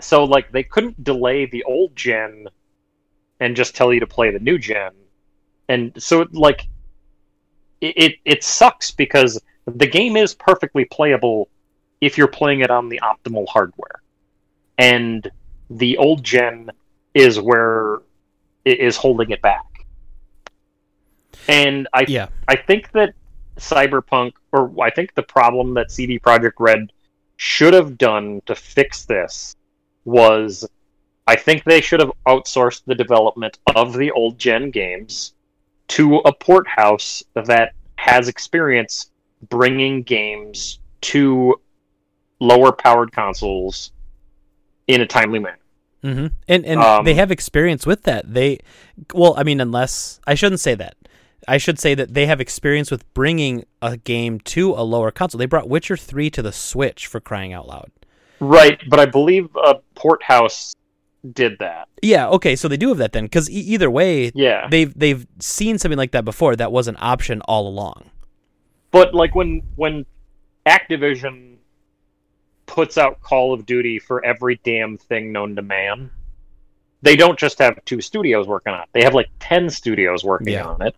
so 0.00 0.24
like 0.24 0.50
they 0.50 0.64
couldn't 0.64 1.02
delay 1.04 1.46
the 1.46 1.62
old 1.64 1.94
gen 1.94 2.48
and 3.38 3.54
just 3.54 3.76
tell 3.76 3.92
you 3.92 4.00
to 4.00 4.06
play 4.06 4.30
the 4.30 4.40
new 4.40 4.58
gen, 4.58 4.92
and 5.68 5.92
so 6.02 6.26
like 6.32 6.66
it 7.80 7.94
it, 7.96 8.14
it 8.24 8.44
sucks 8.44 8.90
because 8.90 9.40
the 9.66 9.86
game 9.86 10.16
is 10.16 10.34
perfectly 10.34 10.84
playable 10.84 11.48
if 12.00 12.18
you're 12.18 12.28
playing 12.28 12.60
it 12.60 12.70
on 12.70 12.88
the 12.88 13.00
optimal 13.02 13.46
hardware, 13.48 14.02
and 14.78 15.30
the 15.70 15.96
old 15.96 16.22
gen 16.22 16.70
is 17.14 17.38
where 17.40 17.98
it 18.64 18.80
is 18.80 18.96
holding 18.96 19.30
it 19.30 19.40
back. 19.42 19.64
And 21.48 21.88
I 21.92 22.04
Yeah. 22.08 22.28
I 22.48 22.56
think 22.56 22.92
that 22.92 23.14
Cyberpunk, 23.56 24.32
or 24.52 24.72
I 24.82 24.90
think 24.90 25.14
the 25.14 25.22
problem 25.22 25.74
that 25.74 25.90
CD 25.90 26.18
Projekt 26.18 26.54
Red 26.58 26.92
should 27.36 27.74
have 27.74 27.98
done 27.98 28.40
to 28.46 28.54
fix 28.54 29.04
this 29.04 29.56
was 30.04 30.68
I 31.26 31.36
think 31.36 31.64
they 31.64 31.80
should 31.80 32.00
have 32.00 32.12
outsourced 32.26 32.82
the 32.86 32.94
development 32.94 33.58
of 33.76 33.92
the 33.94 34.10
old 34.10 34.38
gen 34.38 34.70
games 34.70 35.34
to 35.88 36.16
a 36.18 36.32
port 36.32 36.66
house 36.66 37.22
that 37.34 37.74
has 37.96 38.28
experience 38.28 39.11
bringing 39.48 40.02
games 40.02 40.78
to 41.02 41.60
lower 42.40 42.72
powered 42.72 43.12
consoles 43.12 43.92
in 44.88 45.00
a 45.00 45.06
timely 45.06 45.38
manner. 45.38 45.58
hmm 46.02 46.26
And 46.48 46.64
and 46.66 46.80
Um, 46.80 47.04
they 47.04 47.14
have 47.14 47.30
experience 47.30 47.86
with 47.86 48.02
that. 48.04 48.32
They, 48.32 48.58
well, 49.14 49.34
I 49.36 49.42
mean, 49.42 49.60
unless 49.60 50.20
I 50.26 50.34
shouldn't 50.34 50.60
say 50.60 50.74
that. 50.76 50.96
I 51.48 51.58
should 51.58 51.80
say 51.80 51.94
that 51.96 52.14
they 52.14 52.26
have 52.26 52.40
experience 52.40 52.90
with 52.92 53.02
bringing 53.14 53.64
a 53.80 53.96
game 53.96 54.38
to 54.40 54.74
a 54.74 54.82
lower 54.84 55.10
console. 55.10 55.38
They 55.40 55.46
brought 55.46 55.68
Witcher 55.68 55.96
three 55.96 56.30
to 56.30 56.42
the 56.42 56.52
Switch 56.52 57.06
for 57.08 57.18
crying 57.20 57.52
out 57.52 57.66
loud. 57.66 57.90
Right, 58.38 58.80
but 58.88 59.00
I 59.00 59.06
believe 59.06 59.48
a 59.56 59.76
port 59.96 60.22
house 60.22 60.72
did 61.32 61.58
that. 61.58 61.88
Yeah. 62.00 62.28
Okay. 62.28 62.54
So 62.56 62.68
they 62.68 62.76
do 62.76 62.88
have 62.88 62.98
that 62.98 63.12
then, 63.12 63.24
because 63.24 63.50
e- 63.50 63.54
either 63.54 63.90
way, 63.90 64.30
Yeah. 64.34 64.68
they've 64.68 64.92
they've 64.96 65.26
seen 65.40 65.78
something 65.78 65.98
like 65.98 66.12
that 66.12 66.24
before. 66.24 66.54
That 66.56 66.70
was 66.72 66.86
an 66.88 66.96
option 67.00 67.40
all 67.42 67.66
along. 67.68 68.10
But 68.92 69.14
like 69.14 69.34
when 69.34 69.62
when 69.74 70.06
Activision 70.66 71.56
puts 72.66 72.96
out 72.96 73.20
Call 73.20 73.52
of 73.52 73.66
Duty 73.66 73.98
for 73.98 74.24
every 74.24 74.60
damn 74.62 74.96
thing 74.96 75.32
known 75.32 75.56
to 75.56 75.62
man, 75.62 76.10
they 77.02 77.16
don't 77.16 77.38
just 77.38 77.58
have 77.58 77.84
two 77.84 78.00
studios 78.00 78.46
working 78.46 78.72
on 78.72 78.80
it. 78.82 78.88
They 78.92 79.02
have 79.02 79.14
like 79.14 79.28
ten 79.40 79.68
studios 79.68 80.22
working 80.22 80.52
Yeah. 80.52 80.66
on 80.66 80.82
it. 80.82 80.94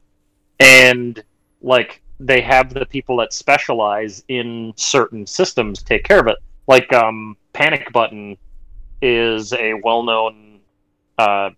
And 0.60 1.22
like 1.62 2.02
they 2.20 2.40
have 2.42 2.74
the 2.74 2.86
people 2.86 3.16
that 3.16 3.32
specialize 3.32 4.22
in 4.28 4.72
certain 4.76 5.26
systems 5.26 5.82
take 5.82 6.04
care 6.04 6.20
of 6.20 6.26
it. 6.28 6.36
like 6.66 6.92
um, 6.92 7.36
Panic 7.52 7.92
Button 7.92 8.36
is 9.02 9.52
a 9.52 9.74
well-known 9.74 10.60
uh, 11.18 11.50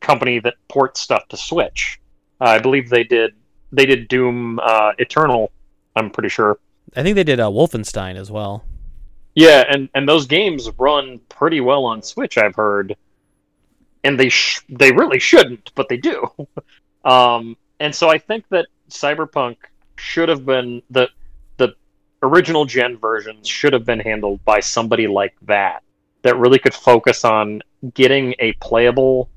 company 0.00 0.38
that 0.40 0.54
ports 0.68 1.00
stuff 1.00 1.26
to 1.28 1.36
Switch. 1.36 2.00
Uh, 2.40 2.44
I 2.44 2.58
believe 2.60 2.88
they 2.88 3.02
did 3.04 3.34
they 3.72 3.86
did 3.86 4.08
Doom 4.08 4.58
uh, 4.62 4.92
Eternal. 4.98 5.50
I'm 5.96 6.10
pretty 6.10 6.28
sure. 6.28 6.58
I 6.96 7.02
think 7.02 7.16
they 7.16 7.24
did 7.24 7.40
uh, 7.40 7.48
Wolfenstein 7.48 8.16
as 8.16 8.30
well. 8.30 8.64
Yeah, 9.34 9.64
and 9.68 9.88
and 9.94 10.08
those 10.08 10.26
games 10.26 10.68
run 10.78 11.20
pretty 11.28 11.60
well 11.60 11.84
on 11.84 12.02
Switch. 12.02 12.38
I've 12.38 12.56
heard, 12.56 12.96
and 14.02 14.18
they 14.18 14.28
sh- 14.30 14.62
they 14.68 14.90
really 14.90 15.18
shouldn't, 15.18 15.70
but 15.74 15.88
they 15.88 15.96
do. 15.96 16.28
um, 17.04 17.56
and 17.78 17.94
so 17.94 18.08
I 18.08 18.18
think 18.18 18.48
that 18.48 18.66
Cyberpunk 18.90 19.56
should 19.96 20.28
have 20.28 20.44
been 20.44 20.82
the 20.90 21.08
the 21.56 21.74
original 22.22 22.64
gen 22.64 22.96
versions 22.96 23.46
should 23.46 23.72
have 23.72 23.84
been 23.84 24.00
handled 24.00 24.44
by 24.44 24.60
somebody 24.60 25.06
like 25.06 25.34
that 25.42 25.82
that 26.22 26.36
really 26.36 26.58
could 26.58 26.74
focus 26.74 27.24
on 27.24 27.62
getting 27.94 28.34
a 28.40 28.52
playable 28.54 29.28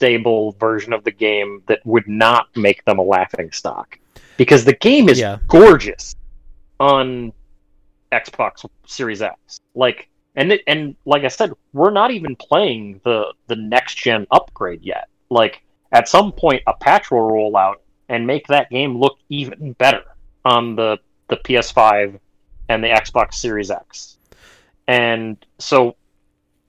stable 0.00 0.52
version 0.52 0.94
of 0.94 1.04
the 1.04 1.10
game 1.10 1.62
that 1.66 1.78
would 1.84 2.08
not 2.08 2.46
make 2.56 2.82
them 2.86 2.98
a 2.98 3.02
laughing 3.02 3.52
stock 3.52 3.98
because 4.38 4.64
the 4.64 4.72
game 4.72 5.10
is 5.10 5.20
Yeah. 5.20 5.36
gorgeous 5.46 6.16
on 6.80 7.34
Xbox 8.10 8.64
Series 8.86 9.20
X 9.20 9.60
like 9.74 10.08
and 10.36 10.52
it, 10.52 10.62
and 10.66 10.96
like 11.04 11.24
I 11.24 11.28
said 11.28 11.52
we're 11.74 11.90
not 11.90 12.12
even 12.12 12.34
playing 12.34 13.02
the 13.04 13.34
the 13.48 13.56
next 13.56 13.96
gen 13.96 14.26
upgrade 14.30 14.80
yet 14.82 15.08
like 15.28 15.60
at 15.92 16.08
some 16.08 16.32
point 16.32 16.62
a 16.66 16.72
patch 16.72 17.10
will 17.10 17.20
roll 17.30 17.54
out 17.58 17.82
and 18.08 18.26
make 18.26 18.46
that 18.46 18.70
game 18.70 18.96
look 18.98 19.18
even 19.28 19.74
better 19.74 20.04
on 20.46 20.76
the 20.76 20.96
the 21.28 21.36
PS5 21.36 22.18
and 22.70 22.82
the 22.82 22.88
Xbox 22.88 23.34
Series 23.34 23.70
X. 23.70 24.16
And 24.88 25.36
so 25.58 25.94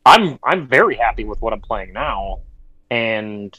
I'm 0.05 0.37
I'm 0.43 0.67
very 0.67 0.97
happy 0.97 1.23
with 1.23 1.41
what 1.41 1.53
I'm 1.53 1.61
playing 1.61 1.93
now 1.93 2.41
and 2.91 3.57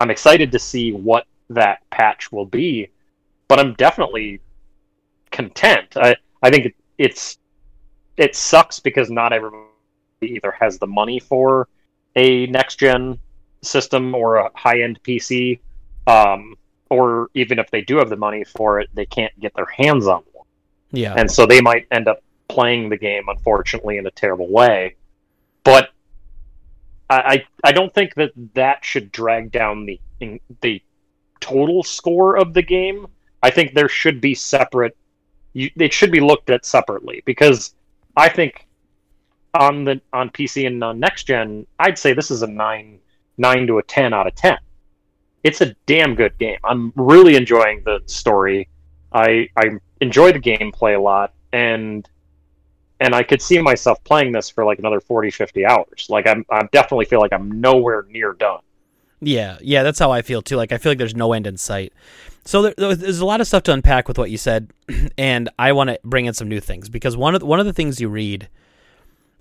I'm 0.00 0.10
excited 0.10 0.50
to 0.52 0.58
see 0.58 0.90
what 0.92 1.26
that 1.50 1.88
patch 1.90 2.32
will 2.32 2.46
be, 2.46 2.88
but 3.46 3.60
I'm 3.60 3.74
definitely 3.74 4.40
content. 5.30 5.96
I 5.96 6.16
I 6.42 6.50
think 6.50 6.66
it, 6.66 6.74
it's 6.98 7.38
it 8.16 8.34
sucks 8.34 8.80
because 8.80 9.10
not 9.10 9.32
everybody 9.32 9.66
either 10.22 10.50
has 10.58 10.78
the 10.78 10.86
money 10.86 11.20
for 11.20 11.68
a 12.16 12.46
next 12.46 12.76
gen 12.76 13.18
system 13.62 14.14
or 14.14 14.36
a 14.36 14.50
high 14.54 14.80
end 14.82 15.00
PC, 15.02 15.60
um, 16.06 16.56
or 16.88 17.28
even 17.34 17.58
if 17.58 17.70
they 17.70 17.82
do 17.82 17.98
have 17.98 18.08
the 18.08 18.16
money 18.16 18.42
for 18.44 18.80
it, 18.80 18.88
they 18.94 19.06
can't 19.06 19.38
get 19.38 19.54
their 19.54 19.66
hands 19.66 20.06
on 20.06 20.22
one, 20.32 20.46
Yeah. 20.92 21.14
and 21.16 21.30
so 21.30 21.46
they 21.46 21.60
might 21.60 21.86
end 21.90 22.08
up 22.08 22.22
playing 22.48 22.88
the 22.88 22.96
game 22.96 23.24
unfortunately 23.28 23.98
in 23.98 24.06
a 24.06 24.10
terrible 24.10 24.48
way. 24.50 24.96
But 25.62 25.90
I 27.10 27.44
I, 27.64 27.72
don't 27.72 27.92
think 27.92 28.14
that 28.14 28.30
that 28.54 28.84
should 28.84 29.10
drag 29.10 29.50
down 29.50 29.84
the 29.84 30.00
the 30.60 30.80
total 31.40 31.82
score 31.82 32.36
of 32.36 32.54
the 32.54 32.62
game. 32.62 33.06
I 33.42 33.50
think 33.50 33.74
there 33.74 33.88
should 33.88 34.20
be 34.20 34.34
separate. 34.34 34.96
You, 35.52 35.70
it 35.76 35.92
should 35.92 36.12
be 36.12 36.20
looked 36.20 36.50
at 36.50 36.64
separately 36.64 37.22
because 37.26 37.74
I 38.16 38.28
think 38.28 38.66
on 39.54 39.84
the 39.84 40.00
on 40.12 40.30
PC 40.30 40.66
and 40.66 40.82
on 40.84 41.00
next 41.00 41.24
gen, 41.24 41.66
I'd 41.78 41.98
say 41.98 42.12
this 42.12 42.30
is 42.30 42.42
a 42.42 42.46
nine 42.46 43.00
nine 43.38 43.66
to 43.66 43.78
a 43.78 43.82
ten 43.82 44.14
out 44.14 44.26
of 44.26 44.34
ten. 44.36 44.58
It's 45.42 45.60
a 45.60 45.74
damn 45.86 46.14
good 46.14 46.38
game. 46.38 46.58
I'm 46.62 46.92
really 46.94 47.34
enjoying 47.34 47.82
the 47.84 48.00
story. 48.06 48.68
I 49.12 49.48
I 49.56 49.70
enjoy 50.00 50.32
the 50.32 50.40
gameplay 50.40 50.96
a 50.96 51.00
lot, 51.00 51.34
and 51.52 52.08
and 53.00 53.14
I 53.14 53.22
could 53.22 53.40
see 53.42 53.58
myself 53.60 54.02
playing 54.04 54.32
this 54.32 54.48
for 54.50 54.64
like 54.64 54.78
another 54.78 55.00
40, 55.00 55.30
50 55.30 55.64
hours. 55.66 56.06
Like 56.08 56.26
I'm 56.26 56.44
I 56.50 56.62
definitely 56.72 57.06
feel 57.06 57.20
like 57.20 57.32
I'm 57.32 57.60
nowhere 57.60 58.06
near 58.10 58.32
done. 58.34 58.60
Yeah, 59.22 59.58
yeah, 59.60 59.82
that's 59.82 59.98
how 59.98 60.10
I 60.10 60.22
feel 60.22 60.40
too. 60.42 60.56
Like 60.56 60.72
I 60.72 60.78
feel 60.78 60.90
like 60.92 60.98
there's 60.98 61.14
no 61.14 61.32
end 61.32 61.46
in 61.46 61.56
sight. 61.56 61.92
So 62.44 62.62
there, 62.62 62.94
there's 62.94 63.18
a 63.20 63.26
lot 63.26 63.40
of 63.42 63.46
stuff 63.46 63.64
to 63.64 63.72
unpack 63.72 64.08
with 64.08 64.16
what 64.18 64.30
you 64.30 64.38
said, 64.38 64.70
and 65.18 65.50
I 65.58 65.72
want 65.72 65.90
to 65.90 65.98
bring 66.04 66.24
in 66.26 66.32
some 66.34 66.48
new 66.48 66.60
things 66.60 66.88
because 66.88 67.16
one 67.16 67.34
of 67.34 67.40
the, 67.40 67.46
one 67.46 67.60
of 67.60 67.66
the 67.66 67.72
things 67.74 68.00
you 68.00 68.08
read 68.08 68.48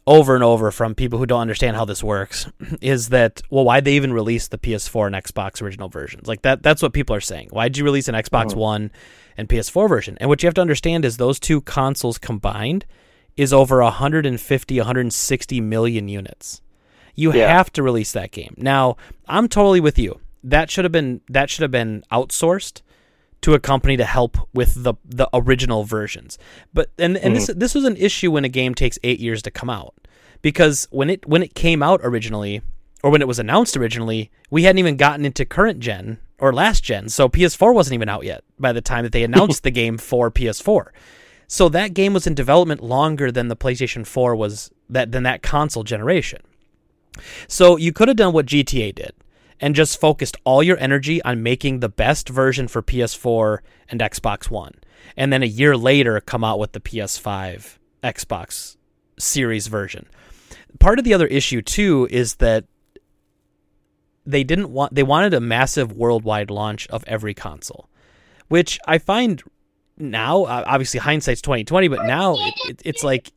over 0.05 0.33
and 0.35 0.43
over 0.43 0.71
from 0.71 0.95
people 0.95 1.17
who 1.19 1.25
don't 1.25 1.39
understand 1.41 1.75
how 1.77 1.85
this 1.85 2.03
works 2.03 2.47
is 2.81 3.09
that 3.09 3.41
well, 3.49 3.63
why'd 3.63 3.85
they 3.85 3.93
even 3.93 4.11
release 4.11 4.47
the 4.49 4.57
PS4 4.57 5.07
and 5.07 5.15
Xbox 5.15 5.61
original 5.61 5.87
versions? 5.87 6.27
Like 6.27 6.41
that 6.41 6.61
that's 6.61 6.81
what 6.81 6.91
people 6.93 7.15
are 7.15 7.21
saying. 7.21 7.49
Why'd 7.51 7.77
you 7.77 7.83
release 7.85 8.07
an 8.09 8.15
Xbox 8.15 8.47
Mhm. 8.47 8.55
One 8.55 8.91
and 9.37 9.47
PS4 9.47 9.87
version? 9.87 10.17
And 10.19 10.29
what 10.29 10.43
you 10.43 10.47
have 10.47 10.55
to 10.55 10.61
understand 10.61 11.05
is 11.05 11.17
those 11.17 11.39
two 11.39 11.61
consoles 11.61 12.17
combined 12.17 12.85
is 13.39 13.53
over 13.53 13.81
150 13.81 14.77
160 14.77 15.61
million 15.61 16.09
units. 16.09 16.61
You 17.15 17.33
Yeah. 17.33 17.55
have 17.55 17.71
to 17.73 17.81
release 17.81 18.11
that 18.11 18.31
game. 18.31 18.53
Now, 18.57 18.97
I'm 19.27 19.47
totally 19.47 19.79
with 19.79 19.97
you. 19.97 20.19
That 20.43 20.69
should 20.69 20.83
have 20.83 20.91
been 20.91 21.21
that 21.29 21.49
should 21.49 21.61
have 21.61 21.71
been 21.71 22.03
outsourced 22.11 22.81
to 23.41 23.53
a 23.53 23.59
company 23.59 23.95
to 23.95 24.03
help 24.03 24.37
with 24.53 24.83
the 24.83 24.95
the 25.05 25.29
original 25.33 25.85
versions. 25.85 26.37
But 26.73 26.89
and 26.97 27.17
and 27.17 27.35
this 27.35 27.47
hmm. 27.47 27.57
this 27.57 27.73
was 27.73 27.85
an 27.85 27.95
issue 27.95 28.29
when 28.29 28.43
a 28.43 28.49
game 28.49 28.75
takes 28.75 28.99
8 29.03 29.19
years 29.19 29.41
to 29.43 29.51
come 29.51 29.69
out. 29.69 29.93
Because 30.41 30.87
when 30.91 31.09
it 31.09 31.25
when 31.25 31.41
it 31.41 31.55
came 31.55 31.81
out 31.81 32.01
originally 32.03 32.61
or 33.03 33.09
when 33.09 33.21
it 33.21 33.27
was 33.27 33.39
announced 33.39 33.77
originally, 33.77 34.31
we 34.49 34.63
hadn't 34.63 34.79
even 34.79 34.97
gotten 34.97 35.23
into 35.25 35.45
current 35.45 35.79
gen 35.79 36.19
or 36.39 36.51
last 36.51 36.83
gen. 36.83 37.07
So 37.07 37.29
PS4 37.29 37.73
wasn't 37.73 37.93
even 37.93 38.09
out 38.09 38.25
yet 38.25 38.43
by 38.59 38.73
the 38.73 38.81
time 38.81 39.03
that 39.03 39.13
they 39.13 39.23
announced 39.23 39.63
the 39.67 39.71
game 39.71 39.97
for 39.97 40.29
PS4. 40.29 40.87
So 41.51 41.67
that 41.69 41.95
game 41.95 42.13
was 42.13 42.27
in 42.27 42.35
development 42.35 42.83
longer 42.83 43.31
than 43.31 43.47
the 43.47 43.55
PlayStation 43.55 44.05
4 44.05 44.35
was 44.35 44.69
that 44.87 45.11
than 45.11 45.23
that 45.23 45.41
console 45.41 45.83
generation. 45.83 46.41
So 47.47 47.75
you 47.75 47.91
could 47.91 48.07
have 48.07 48.17
done 48.17 48.33
what 48.33 48.45
GTA 48.45 48.93
did 48.93 49.13
and 49.59 49.75
just 49.75 49.99
focused 49.99 50.37
all 50.43 50.61
your 50.61 50.77
energy 50.77 51.21
on 51.23 51.41
making 51.41 51.79
the 51.79 51.89
best 51.89 52.29
version 52.29 52.67
for 52.67 52.83
PS4 52.83 53.57
and 53.89 53.99
Xbox 53.99 54.51
One. 54.51 54.75
And 55.17 55.33
then 55.33 55.41
a 55.41 55.47
year 55.47 55.75
later 55.75 56.21
come 56.21 56.43
out 56.43 56.59
with 56.59 56.73
the 56.73 56.79
PS5 56.79 57.79
Xbox 58.03 58.77
Series 59.17 59.65
version. 59.65 60.05
Part 60.79 60.99
of 60.99 61.03
the 61.03 61.15
other 61.15 61.27
issue 61.27 61.63
too 61.63 62.07
is 62.11 62.35
that 62.35 62.65
they 64.23 64.43
didn't 64.43 64.69
want 64.69 64.93
they 64.93 65.01
wanted 65.01 65.33
a 65.33 65.39
massive 65.39 65.93
worldwide 65.93 66.51
launch 66.51 66.87
of 66.89 67.03
every 67.07 67.33
console, 67.33 67.89
which 68.49 68.77
I 68.87 68.99
find 68.99 69.41
now 69.99 70.43
uh, 70.43 70.63
obviously 70.65 70.99
hindsight's 70.99 71.41
2020, 71.41 71.87
but 71.89 72.05
now 72.05 72.35
it, 72.35 72.53
it, 72.69 72.81
it's 72.85 73.03
like 73.03 73.31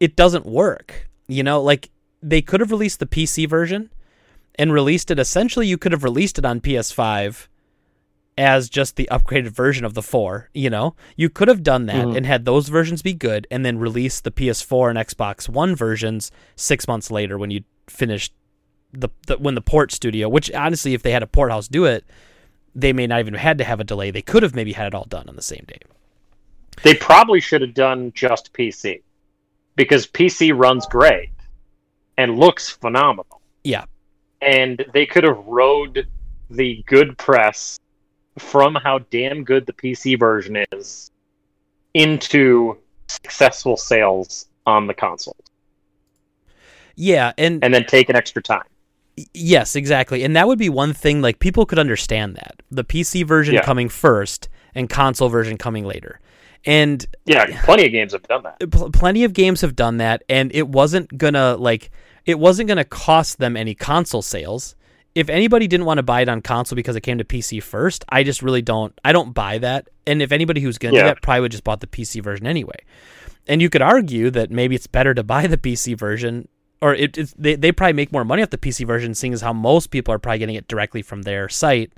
it 0.00 0.14
doesn't 0.16 0.46
work. 0.46 1.08
You 1.28 1.42
know, 1.42 1.60
like 1.62 1.90
they 2.22 2.42
could 2.42 2.60
have 2.60 2.70
released 2.70 3.00
the 3.00 3.06
PC 3.06 3.48
version 3.48 3.90
and 4.58 4.72
released 4.72 5.10
it 5.10 5.18
essentially 5.18 5.66
you 5.66 5.76
could 5.78 5.92
have 5.92 6.04
released 6.04 6.38
it 6.38 6.44
on 6.44 6.60
PS5 6.60 7.48
as 8.38 8.68
just 8.68 8.96
the 8.96 9.08
upgraded 9.10 9.48
version 9.48 9.84
of 9.84 9.94
the 9.94 10.02
4, 10.02 10.50
you 10.52 10.68
know. 10.68 10.94
You 11.16 11.30
could 11.30 11.48
have 11.48 11.62
done 11.62 11.86
that 11.86 12.06
Mhm. 12.06 12.16
and 12.18 12.26
had 12.26 12.44
those 12.44 12.68
versions 12.68 13.00
be 13.00 13.14
good 13.14 13.46
and 13.50 13.64
then 13.64 13.78
release 13.78 14.20
the 14.20 14.30
PS4 14.30 14.90
and 14.90 14.98
Xbox 14.98 15.48
One 15.48 15.74
versions 15.74 16.30
6 16.54 16.86
months 16.86 17.10
later 17.10 17.38
when 17.38 17.50
you 17.50 17.62
finished 17.88 18.34
the, 18.92 19.08
the 19.26 19.36
when 19.38 19.54
the 19.54 19.60
port 19.62 19.90
studio, 19.92 20.28
which 20.28 20.50
honestly 20.52 20.92
if 20.94 21.02
they 21.02 21.12
had 21.12 21.22
a 21.22 21.26
port 21.26 21.50
house 21.50 21.66
do 21.68 21.84
it, 21.86 22.04
they 22.76 22.92
may 22.92 23.06
not 23.06 23.20
even 23.20 23.34
have 23.34 23.42
had 23.42 23.58
to 23.58 23.64
have 23.64 23.80
a 23.80 23.84
delay. 23.84 24.10
They 24.10 24.22
could 24.22 24.42
have 24.42 24.54
maybe 24.54 24.72
had 24.72 24.86
it 24.86 24.94
all 24.94 25.06
done 25.06 25.28
on 25.28 25.34
the 25.34 25.42
same 25.42 25.64
day. 25.66 25.78
They 26.82 26.94
probably 26.94 27.40
should 27.40 27.62
have 27.62 27.72
done 27.72 28.12
just 28.14 28.52
PC 28.52 29.00
because 29.76 30.06
PC 30.06 30.56
runs 30.56 30.86
great 30.86 31.30
and 32.18 32.38
looks 32.38 32.68
phenomenal. 32.68 33.40
Yeah. 33.64 33.86
And 34.42 34.84
they 34.92 35.06
could 35.06 35.24
have 35.24 35.38
rode 35.46 36.06
the 36.50 36.84
good 36.86 37.16
press 37.16 37.80
from 38.38 38.74
how 38.74 38.98
damn 39.10 39.42
good 39.42 39.64
the 39.64 39.72
PC 39.72 40.18
version 40.18 40.62
is 40.72 41.10
into 41.94 42.76
successful 43.08 43.78
sales 43.78 44.46
on 44.66 44.86
the 44.86 44.92
console 44.92 45.36
Yeah, 46.96 47.32
and 47.38 47.64
and 47.64 47.72
then 47.72 47.86
take 47.86 48.10
an 48.10 48.16
extra 48.16 48.42
time. 48.42 48.66
Yes, 49.32 49.76
exactly. 49.76 50.22
And 50.24 50.36
that 50.36 50.46
would 50.46 50.58
be 50.58 50.68
one 50.68 50.92
thing 50.92 51.22
like 51.22 51.38
people 51.38 51.64
could 51.66 51.78
understand 51.78 52.36
that. 52.36 52.62
The 52.70 52.84
PC 52.84 53.22
version 53.26 53.54
Yeah. 53.54 53.62
coming 53.62 53.88
first 53.88 54.48
and 54.74 54.88
console 54.90 55.28
version 55.28 55.56
coming 55.56 55.84
later. 55.86 56.20
And 56.66 57.06
Yeah, 57.24 57.46
plenty 57.64 57.86
of 57.86 57.92
games 57.92 58.12
have 58.12 58.24
done 58.24 58.42
that. 58.42 58.70
pl- 58.70 58.90
plenty 58.90 59.24
of 59.24 59.32
games 59.32 59.60
have 59.62 59.74
done 59.76 59.98
that 59.98 60.22
and 60.28 60.50
it 60.54 60.68
wasn't 60.68 61.16
going 61.16 61.34
to 61.34 61.56
like 61.56 61.90
it 62.26 62.38
wasn't 62.40 62.66
going 62.66 62.76
to 62.78 62.84
cost 62.84 63.38
them 63.38 63.56
any 63.56 63.74
console 63.74 64.20
sales. 64.22 64.74
If 65.14 65.30
anybody 65.30 65.66
didn't 65.68 65.86
want 65.86 65.98
to 65.98 66.02
buy 66.02 66.20
it 66.22 66.28
on 66.28 66.42
console 66.42 66.76
because 66.76 66.96
it 66.96 67.00
came 67.02 67.16
to 67.18 67.24
PC 67.24 67.62
first, 67.62 68.04
I 68.08 68.22
just 68.24 68.42
really 68.42 68.62
don't 68.62 68.92
I 69.04 69.12
don't 69.12 69.32
buy 69.32 69.58
that. 69.58 69.88
And 70.06 70.20
if 70.20 70.30
anybody 70.32 70.60
who's 70.60 70.76
going 70.76 70.92
to 70.94 71.00
do 71.00 71.06
that 71.06 71.22
probably 71.22 71.42
would 71.42 71.52
just 71.52 71.64
bought 71.64 71.80
the 71.80 71.86
PC 71.86 72.22
version 72.22 72.46
anyway. 72.46 72.76
And 73.48 73.62
you 73.62 73.70
could 73.70 73.80
argue 73.82 74.28
that 74.30 74.50
maybe 74.50 74.74
it's 74.74 74.88
better 74.88 75.14
to 75.14 75.22
buy 75.22 75.46
the 75.46 75.56
PC 75.56 75.96
version 75.96 76.48
or 76.80 76.94
it, 76.94 77.16
it's 77.16 77.32
they, 77.38 77.54
they 77.54 77.72
probably 77.72 77.94
make 77.94 78.12
more 78.12 78.24
money 78.24 78.42
off 78.42 78.50
the 78.50 78.58
PC 78.58 78.86
version, 78.86 79.14
seeing 79.14 79.32
as 79.32 79.40
how 79.40 79.52
most 79.52 79.90
people 79.90 80.12
are 80.12 80.18
probably 80.18 80.38
getting 80.38 80.56
it 80.56 80.68
directly 80.68 81.02
from 81.02 81.22
their 81.22 81.48
site, 81.48 81.92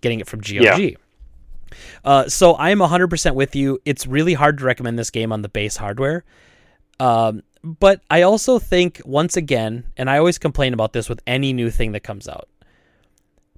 getting 0.00 0.20
it 0.20 0.26
from 0.26 0.40
GOG. 0.40 0.96
Uh, 2.04 2.28
so 2.28 2.56
I'm 2.56 2.78
100% 2.78 3.34
with 3.34 3.56
you. 3.56 3.80
It's 3.84 4.06
really 4.06 4.34
hard 4.34 4.58
to 4.58 4.64
recommend 4.64 4.98
this 4.98 5.10
game 5.10 5.32
on 5.32 5.42
the 5.42 5.48
base 5.48 5.76
hardware. 5.76 6.24
Um, 7.00 7.42
but 7.62 8.00
I 8.10 8.22
also 8.22 8.58
think, 8.58 9.00
once 9.04 9.36
again, 9.36 9.86
and 9.96 10.08
I 10.08 10.18
always 10.18 10.38
complain 10.38 10.72
about 10.72 10.92
this 10.92 11.08
with 11.08 11.20
any 11.26 11.52
new 11.52 11.70
thing 11.70 11.92
that 11.92 12.00
comes 12.00 12.28
out, 12.28 12.48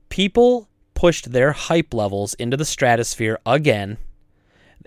people 0.08 0.68
pushed 0.94 1.32
their 1.32 1.52
hype 1.52 1.94
levels 1.94 2.34
into 2.34 2.56
the 2.56 2.64
stratosphere 2.64 3.38
again, 3.46 3.98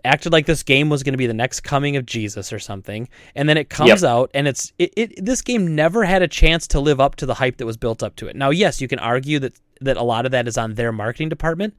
acted 0.06 0.32
like 0.34 0.46
this 0.46 0.64
game 0.64 0.90
was 0.90 1.04
going 1.04 1.14
to 1.14 1.18
be 1.18 1.28
the 1.28 1.34
next 1.34 1.62
coming 1.62 1.96
of 1.98 2.06
Jesus 2.06 2.52
or 2.54 2.60
something, 2.60 3.08
and 3.36 3.48
then 3.50 3.58
it 3.58 3.70
comes 3.70 3.90
Yep. 3.90 4.04
out 4.04 4.32
and 4.34 4.48
it's 4.48 4.74
it, 4.80 4.94
it 4.96 5.26
this 5.26 5.42
game 5.42 5.76
never 5.76 6.04
had 6.04 6.22
a 6.22 6.28
chance 6.28 6.68
to 6.68 6.80
live 6.80 7.00
up 7.00 7.16
to 7.18 7.26
the 7.26 7.36
hype 7.36 7.58
that 7.58 7.66
was 7.66 7.78
built 7.78 8.02
up 8.04 8.16
to 8.18 8.28
it. 8.28 8.36
Now, 8.36 8.50
yes, 8.50 8.82
you 8.82 8.88
can 8.88 9.00
argue 9.00 9.40
that 9.40 9.54
that 9.82 9.98
a 9.98 10.04
lot 10.04 10.26
of 10.26 10.32
that 10.32 10.48
is 10.48 10.58
on 10.58 10.76
their 10.76 10.92
marketing 10.92 11.30
department, 11.30 11.76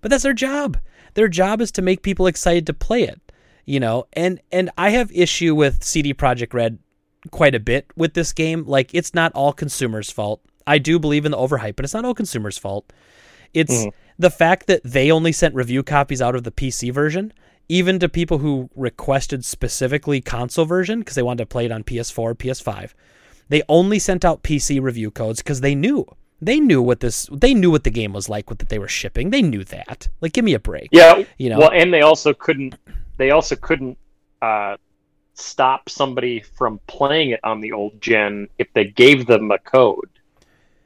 but 0.00 0.10
that's 0.10 0.22
their 0.24 0.32
job. 0.32 0.76
Their 1.14 1.28
job 1.28 1.60
is 1.60 1.70
to 1.72 1.82
make 1.82 2.02
people 2.02 2.26
excited 2.26 2.66
to 2.66 2.74
play 2.74 3.02
it, 3.04 3.20
you 3.64 3.78
know. 3.80 4.06
And 4.12 4.40
and 4.50 4.70
I 4.76 4.90
have 4.90 5.10
issue 5.12 5.54
with 5.54 5.82
CD 5.84 6.12
Projekt 6.14 6.52
Red 6.54 6.78
quite 7.30 7.54
a 7.54 7.60
bit 7.60 7.86
with 7.96 8.14
this 8.14 8.32
game. 8.32 8.64
Like 8.66 8.90
it's 8.92 9.14
not 9.14 9.32
all 9.34 9.52
consumers' 9.52 10.10
fault. 10.10 10.40
I 10.66 10.78
do 10.78 10.98
believe 10.98 11.24
in 11.24 11.30
the 11.32 11.38
overhype, 11.38 11.76
but 11.76 11.84
it's 11.84 11.94
not 11.94 12.04
all 12.04 12.14
consumers' 12.14 12.58
fault. 12.58 12.92
It's 13.52 13.84
Mhm. 13.84 13.92
the 14.18 14.30
fact 14.30 14.66
that 14.66 14.80
they 14.82 15.10
only 15.12 15.30
sent 15.30 15.54
review 15.54 15.82
copies 15.82 16.20
out 16.20 16.34
of 16.34 16.42
the 16.44 16.50
PC 16.50 16.90
version, 16.90 17.32
even 17.68 17.98
to 17.98 18.08
people 18.08 18.38
who 18.38 18.68
requested 18.74 19.44
specifically 19.44 20.20
console 20.20 20.64
version 20.64 21.00
because 21.00 21.14
they 21.14 21.22
wanted 21.22 21.44
to 21.44 21.46
play 21.46 21.64
it 21.64 21.72
on 21.72 21.84
PS4, 21.84 22.34
PS5. 22.34 22.92
They 23.48 23.62
only 23.68 23.98
sent 23.98 24.24
out 24.24 24.42
PC 24.42 24.80
review 24.80 25.10
codes 25.10 25.42
because 25.42 25.60
they 25.60 25.74
knew 25.74 26.06
they 26.40 26.60
knew 26.60 26.82
what 26.82 27.00
this 27.00 27.28
they 27.32 27.54
knew 27.54 27.70
what 27.70 27.84
the 27.84 27.90
game 27.90 28.12
was 28.12 28.28
like, 28.28 28.50
what 28.50 28.58
that 28.58 28.68
they 28.68 28.78
were 28.78 28.88
shipping. 28.88 29.30
They 29.30 29.42
knew 29.42 29.64
that. 29.64 30.08
Like, 30.20 30.32
give 30.32 30.44
me 30.44 30.54
a 30.54 30.58
break. 30.58 30.88
Yeah, 30.92 31.24
You 31.38 31.50
know. 31.50 31.58
Well, 31.58 31.72
and 31.72 31.92
they 31.92 32.02
also 32.02 32.34
couldn't. 32.34 32.74
They 33.16 33.30
also 33.30 33.56
couldn't 33.56 33.96
uh, 34.42 34.76
stop 35.34 35.88
somebody 35.88 36.40
from 36.40 36.80
playing 36.86 37.30
it 37.30 37.40
on 37.44 37.60
the 37.60 37.72
old 37.72 38.00
gen 38.00 38.48
if 38.58 38.72
they 38.72 38.84
gave 38.84 39.26
them 39.26 39.50
a 39.50 39.58
code. 39.58 40.10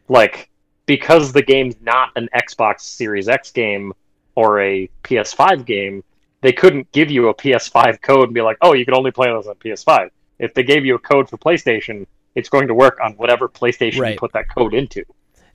Like 0.08 0.50
because 0.86 1.32
the 1.32 1.42
game's 1.42 1.76
not 1.82 2.10
an 2.16 2.28
Xbox 2.34 2.80
Series 2.80 3.28
X 3.28 3.50
game 3.52 3.92
or 4.34 4.60
a 4.60 4.88
PS5 5.04 5.64
game, 5.66 6.02
they 6.40 6.52
couldn't 6.52 6.90
give 6.92 7.10
you 7.10 7.28
a 7.28 7.34
PS5 7.34 8.00
code 8.02 8.24
and 8.24 8.34
be 8.34 8.42
like, 8.42 8.56
"Oh, 8.62 8.72
you 8.72 8.84
can 8.84 8.94
only 8.94 9.10
play 9.10 9.32
this 9.32 9.46
on 9.46 9.54
PS5." 9.56 10.10
If 10.38 10.54
they 10.54 10.62
gave 10.62 10.84
you 10.86 10.94
a 10.94 10.98
code 10.98 11.28
for 11.28 11.36
PlayStation, 11.36 12.06
it's 12.34 12.48
going 12.48 12.68
to 12.68 12.74
work 12.74 12.98
on 13.02 13.12
whatever 13.14 13.48
PlayStation 13.48 14.00
Right. 14.00 14.12
you 14.12 14.18
put 14.18 14.32
that 14.32 14.48
code 14.48 14.74
into. 14.74 15.04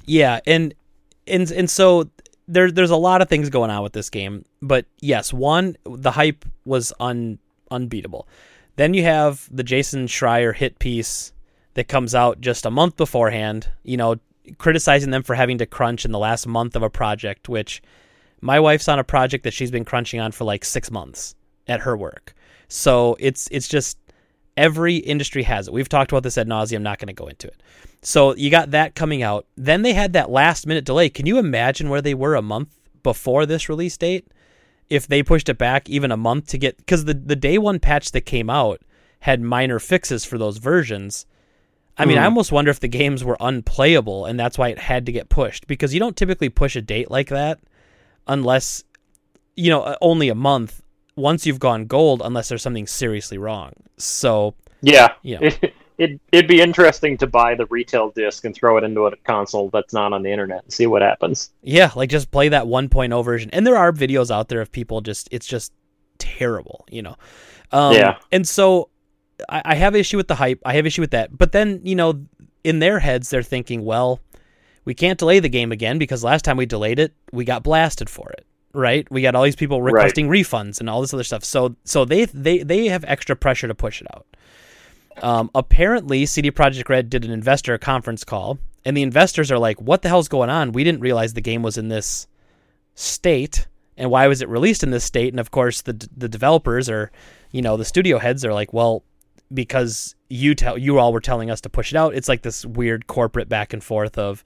Yeah, 0.05 0.39
and 0.45 0.73
and 1.27 1.49
and 1.51 1.69
so 1.69 2.09
there 2.47 2.71
there's 2.71 2.91
a 2.91 2.97
lot 2.97 3.21
of 3.21 3.29
things 3.29 3.49
going 3.49 3.71
on 3.71 3.83
with 3.83 3.93
this 3.93 4.09
game, 4.09 4.43
but 4.61 4.85
yes, 4.99 5.31
one 5.31 5.77
the 5.85 6.11
hype 6.11 6.45
was 6.65 6.91
un 6.99 7.39
unbeatable. 7.71 8.27
Then 8.75 8.93
you 8.93 9.03
have 9.03 9.47
the 9.51 9.63
Jason 9.63 10.07
Schreier 10.07 10.53
hit 10.55 10.79
piece 10.79 11.31
that 11.75 11.87
comes 11.87 12.13
out 12.13 12.41
just 12.41 12.65
a 12.65 12.71
month 12.71 12.97
beforehand, 12.97 13.69
you 13.83 13.97
know, 13.97 14.15
criticizing 14.57 15.11
them 15.11 15.23
for 15.23 15.35
having 15.35 15.57
to 15.59 15.65
crunch 15.65 16.05
in 16.05 16.11
the 16.11 16.19
last 16.19 16.45
month 16.45 16.75
of 16.75 16.83
a 16.83 16.89
project, 16.89 17.47
which 17.47 17.81
my 18.43 18.59
wife's 18.59 18.87
on 18.87 18.99
a 18.99 19.03
project 19.03 19.43
that 19.45 19.53
she's 19.53 19.71
been 19.71 19.85
crunching 19.85 20.19
on 20.19 20.31
for 20.31 20.43
like 20.43 20.65
6 20.65 20.91
months 20.91 21.35
at 21.67 21.81
her 21.81 21.95
work. 21.97 22.33
So 22.67 23.15
it's 23.19 23.47
it's 23.51 23.67
just 23.67 23.97
every 24.57 24.97
industry 24.97 25.43
has 25.43 25.67
it. 25.67 25.73
We've 25.73 25.89
talked 25.89 26.11
about 26.11 26.23
this 26.23 26.37
ad 26.37 26.47
nauseum. 26.47 26.77
I'm 26.77 26.83
not 26.83 26.99
going 26.99 27.07
to 27.07 27.13
go 27.13 27.27
into 27.27 27.47
it. 27.47 27.61
So 28.01 28.35
you 28.35 28.49
got 28.51 28.71
that 28.71 28.95
coming 28.95 29.23
out. 29.23 29.45
Then 29.55 29.81
they 29.81 29.93
had 29.93 30.13
that 30.13 30.29
last 30.29 30.67
minute 30.67 30.85
delay. 30.85 31.09
Can 31.09 31.25
you 31.25 31.37
imagine 31.39 31.89
where 31.89 32.01
they 32.01 32.13
were 32.13 32.35
a 32.35 32.41
month 32.41 32.69
before 33.01 33.45
this 33.45 33.69
release 33.69 33.97
date? 33.97 34.27
If 34.89 35.07
they 35.07 35.23
pushed 35.23 35.49
it 35.49 35.57
back 35.57 35.89
even 35.89 36.11
a 36.11 36.17
month 36.17 36.47
to 36.49 36.57
get 36.57 36.77
because 36.77 37.05
the 37.05 37.13
the 37.13 37.35
day 37.35 37.57
one 37.57 37.79
patch 37.79 38.11
that 38.11 38.21
came 38.21 38.49
out 38.49 38.81
had 39.21 39.41
minor 39.41 39.79
fixes 39.79 40.25
for 40.25 40.37
those 40.37 40.57
versions. 40.57 41.25
I 41.97 42.05
mean, 42.05 42.17
I 42.17 42.21
Hmm. 42.21 42.25
almost 42.25 42.51
wonder 42.51 42.71
if 42.71 42.79
the 42.79 42.87
games 42.89 43.23
were 43.23 43.37
unplayable 43.39 44.25
and 44.25 44.37
that's 44.39 44.57
why 44.57 44.69
it 44.69 44.79
had 44.79 45.05
to 45.05 45.11
get 45.11 45.29
pushed 45.29 45.67
because 45.67 45.93
you 45.93 45.99
don't 45.99 46.17
typically 46.17 46.49
push 46.49 46.75
a 46.75 46.81
date 46.81 47.09
like 47.09 47.29
that 47.29 47.59
unless 48.27 48.83
you 49.55 49.69
know 49.69 49.81
uh, 49.81 49.95
only 50.01 50.29
a 50.29 50.35
month 50.35 50.81
once 51.15 51.45
you've 51.45 51.59
gone 51.59 51.85
gold 51.85 52.21
unless 52.23 52.49
there's 52.49 52.61
something 52.61 52.87
seriously 52.87 53.37
wrong. 53.37 53.73
So, 53.97 54.55
Yeah, 54.81 55.13
you 55.21 55.39
know, 55.39 55.47
it, 55.47 55.73
it 55.97 56.21
it'd 56.31 56.47
be 56.47 56.61
interesting 56.61 57.17
to 57.17 57.27
buy 57.27 57.55
the 57.55 57.65
retail 57.67 58.11
disc 58.11 58.45
and 58.45 58.55
throw 58.55 58.77
it 58.77 58.83
into 58.83 59.05
a 59.05 59.15
console 59.17 59.69
that's 59.69 59.93
not 59.93 60.13
on 60.13 60.23
the 60.23 60.31
internet 60.31 60.63
and 60.63 60.73
see 60.73 60.87
what 60.87 61.01
happens. 61.01 61.51
Yeah, 61.61 61.91
like 61.95 62.09
just 62.09 62.31
play 62.31 62.49
that 62.49 62.65
1.0 62.65 63.25
version. 63.25 63.49
And 63.51 63.65
there 63.65 63.77
are 63.77 63.91
videos 63.91 64.31
out 64.31 64.49
there 64.49 64.61
of 64.61 64.71
people 64.71 65.01
just 65.01 65.29
it's 65.31 65.47
just 65.47 65.71
terrible, 66.17 66.85
you 66.89 67.01
know. 67.01 67.15
Um, 67.71 67.93
Yeah. 67.93 68.17
And 68.31 68.47
so 68.47 68.89
I, 69.49 69.61
I 69.65 69.75
have 69.75 69.95
issue 69.95 70.17
with 70.17 70.27
the 70.27 70.35
hype. 70.35 70.59
I 70.65 70.73
have 70.73 70.85
issue 70.85 71.01
with 71.01 71.11
that. 71.11 71.37
But 71.37 71.51
then 71.51 71.81
you 71.83 71.95
know, 71.95 72.25
in 72.63 72.79
their 72.79 72.99
heads, 72.99 73.29
they're 73.29 73.43
thinking, 73.43 73.85
well, 73.85 74.19
we 74.85 74.93
can't 74.93 75.19
delay 75.19 75.39
the 75.39 75.49
game 75.49 75.71
again 75.71 75.97
because 75.97 76.23
last 76.23 76.43
time 76.45 76.57
we 76.57 76.65
delayed 76.65 76.99
it, 76.99 77.13
we 77.31 77.45
got 77.45 77.63
blasted 77.63 78.09
for 78.09 78.29
it. 78.31 78.45
Right? 78.75 79.09
We 79.11 79.21
got 79.21 79.35
all 79.35 79.43
these 79.43 79.55
people 79.55 79.81
Right. 79.81 79.93
requesting 79.93 80.27
refunds 80.27 80.79
and 80.79 80.89
all 80.89 81.01
this 81.01 81.13
other 81.13 81.23
stuff. 81.23 81.43
So 81.43 81.75
so 81.83 82.05
they 82.05 82.25
they 82.25 82.63
they 82.63 82.87
have 82.87 83.05
extra 83.07 83.35
pressure 83.35 83.67
to 83.67 83.75
push 83.75 84.01
it 84.01 84.07
out. 84.15 84.25
Um, 85.21 85.51
apparently, 85.53 86.25
CD 86.25 86.49
Projekt 86.49 86.89
Red 86.89 87.09
did 87.09 87.23
an 87.23 87.29
investor 87.29 87.77
conference 87.77 88.23
call, 88.23 88.57
and 88.83 88.97
the 88.97 89.03
investors 89.03 89.51
are 89.51 89.59
like, 89.59 89.79
"What 89.79 90.01
the 90.01 90.09
hell's 90.09 90.27
going 90.27 90.49
on? 90.49 90.71
We 90.71 90.83
didn't 90.83 91.01
realize 91.01 91.33
the 91.33 91.41
game 91.41 91.61
was 91.61 91.77
in 91.77 91.89
this 91.89 92.27
state, 92.95 93.67
and 93.95 94.09
why 94.09 94.27
was 94.27 94.41
it 94.41 94.49
released 94.49 94.81
in 94.83 94.89
this 94.89 95.03
state?" 95.03 95.31
And 95.31 95.39
of 95.39 95.51
course, 95.51 95.81
the 95.81 96.09
the 96.17 96.27
developers 96.27 96.89
or, 96.89 97.11
you 97.51 97.61
know, 97.61 97.77
the 97.77 97.85
studio 97.85 98.17
heads 98.17 98.43
are 98.43 98.53
like, 98.53 98.73
"Well, 98.73 99.03
because 99.53 100.15
you 100.29 100.55
tell 100.55 100.79
you 100.79 100.97
all 100.97 101.13
were 101.13 101.19
telling 101.21 101.51
us 101.51 101.61
to 101.61 101.69
push 101.69 101.93
it 101.93 101.95
out." 101.97 102.15
It's 102.15 102.27
like 102.27 102.41
this 102.41 102.65
weird 102.65 103.05
corporate 103.05 103.47
back 103.49 103.71
and 103.71 103.83
forth 103.83 104.17
of. 104.17 104.43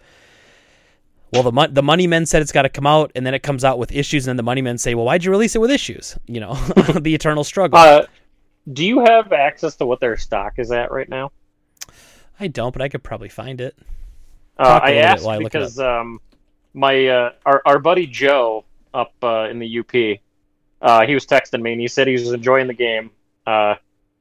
Well, 1.33 1.43
the 1.43 1.51
mon- 1.51 1.73
the 1.73 1.83
money 1.83 2.07
men 2.07 2.25
said 2.25 2.41
it's 2.41 2.51
got 2.51 2.61
to 2.61 2.69
come 2.69 2.87
out, 2.87 3.11
and 3.15 3.25
then 3.25 3.33
it 3.33 3.43
comes 3.43 3.63
out 3.63 3.79
with 3.79 3.91
issues, 3.91 4.25
and 4.25 4.31
then 4.31 4.37
the 4.37 4.43
money 4.43 4.61
men 4.61 4.77
say, 4.77 4.95
"Well, 4.95 5.05
why'd 5.05 5.23
you 5.23 5.31
release 5.31 5.55
it 5.55 5.59
with 5.59 5.71
issues?" 5.71 6.17
You 6.25 6.39
know, 6.39 6.53
the 6.99 7.13
eternal 7.13 7.43
struggle. 7.43 7.77
Uh, 7.77 8.05
do 8.71 8.85
you 8.85 8.99
have 8.99 9.31
access 9.33 9.75
to 9.77 9.85
what 9.85 9.99
their 9.99 10.17
stock 10.17 10.53
is 10.57 10.71
at 10.71 10.91
right 10.91 11.07
now? 11.07 11.31
I 12.39 12.47
don't, 12.47 12.71
but 12.71 12.81
I 12.81 12.89
could 12.89 13.03
probably 13.03 13.29
find 13.29 13.59
it. 13.61 13.75
Uh, 14.57 14.79
I 14.81 14.95
asked 14.95 15.25
I 15.25 15.39
because 15.39 15.79
um, 15.79 16.19
my 16.73 17.07
uh, 17.07 17.31
our 17.45 17.61
our 17.65 17.79
buddy 17.79 18.07
Joe 18.07 18.65
up 18.93 19.13
uh, 19.21 19.47
in 19.49 19.59
the 19.59 19.79
UP, 19.79 20.19
uh, 20.81 21.05
he 21.05 21.13
was 21.13 21.25
texting 21.25 21.61
me 21.61 21.73
and 21.73 21.81
he 21.81 21.87
said 21.87 22.07
he 22.07 22.13
was 22.13 22.31
enjoying 22.31 22.67
the 22.67 22.73
game. 22.73 23.11
Uh, 23.45 23.75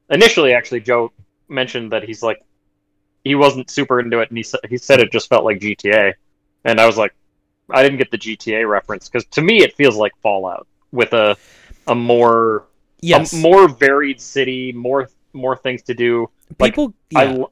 initially, 0.09 0.53
actually, 0.53 0.81
Joe 0.81 1.11
mentioned 1.47 1.91
that 1.91 2.03
he's 2.03 2.21
like 2.21 2.43
he 3.23 3.35
wasn't 3.35 3.69
super 3.69 3.99
into 3.99 4.19
it, 4.19 4.29
and 4.29 4.37
he 4.37 4.43
sa- 4.43 4.59
he 4.69 4.77
said 4.77 4.99
it 4.99 5.11
just 5.11 5.29
felt 5.29 5.43
like 5.43 5.59
GTA, 5.59 6.13
and 6.67 6.79
I 6.79 6.85
was 6.85 6.97
like, 6.97 7.13
I 7.69 7.81
didn't 7.81 7.97
get 7.97 8.11
the 8.11 8.17
GTA 8.17 8.69
reference 8.69 9.09
because 9.09 9.25
to 9.31 9.41
me 9.41 9.63
it 9.63 9.75
feels 9.75 9.95
like 9.95 10.13
Fallout 10.21 10.67
with 10.91 11.13
a 11.13 11.35
a 11.87 11.95
more 11.95 12.67
Yes, 13.01 13.33
a 13.33 13.37
more 13.37 13.67
varied 13.67 14.19
city, 14.19 14.71
more 14.73 15.09
more 15.33 15.55
things 15.55 15.83
to 15.83 15.93
do. 15.93 16.29
people. 16.59 16.93
I 17.15 17.23
yeah. 17.23 17.31
lo- 17.31 17.51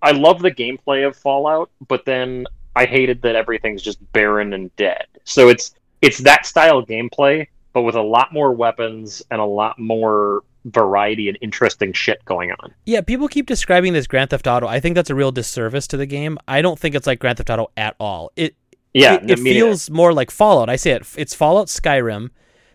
I 0.00 0.10
love 0.12 0.40
the 0.40 0.50
gameplay 0.50 1.06
of 1.06 1.16
Fallout, 1.16 1.70
but 1.88 2.04
then 2.04 2.46
I 2.74 2.86
hated 2.86 3.22
that 3.22 3.36
everything's 3.36 3.82
just 3.82 3.98
barren 4.12 4.52
and 4.52 4.74
dead. 4.76 5.06
So 5.24 5.48
it's 5.48 5.74
it's 6.00 6.18
that 6.18 6.46
style 6.46 6.78
of 6.78 6.86
gameplay, 6.86 7.46
but 7.72 7.82
with 7.82 7.96
a 7.96 8.02
lot 8.02 8.32
more 8.32 8.52
weapons 8.52 9.22
and 9.30 9.40
a 9.40 9.44
lot 9.44 9.78
more 9.78 10.42
variety 10.64 11.28
and 11.28 11.36
interesting 11.40 11.92
shit 11.92 12.24
going 12.24 12.50
on. 12.52 12.72
Yeah, 12.86 13.00
people 13.00 13.28
keep 13.28 13.46
describing 13.46 13.92
this 13.92 14.06
Grand 14.06 14.30
Theft 14.30 14.46
Auto. 14.46 14.66
I 14.66 14.80
think 14.80 14.94
that's 14.94 15.10
a 15.10 15.14
real 15.14 15.32
disservice 15.32 15.86
to 15.88 15.96
the 15.96 16.06
game. 16.06 16.38
I 16.46 16.62
don't 16.62 16.78
think 16.78 16.94
it's 16.94 17.06
like 17.06 17.18
Grand 17.18 17.38
Theft 17.38 17.50
Auto 17.50 17.70
at 17.76 17.96
all. 17.98 18.30
It 18.36 18.54
Yeah, 18.94 19.14
it, 19.14 19.30
it 19.32 19.38
feels 19.40 19.90
more 19.90 20.12
like 20.12 20.30
Fallout. 20.30 20.68
I 20.68 20.76
say 20.76 20.92
it. 20.92 21.06
It's 21.16 21.34
Fallout 21.34 21.68
Skyrim, 21.68 22.30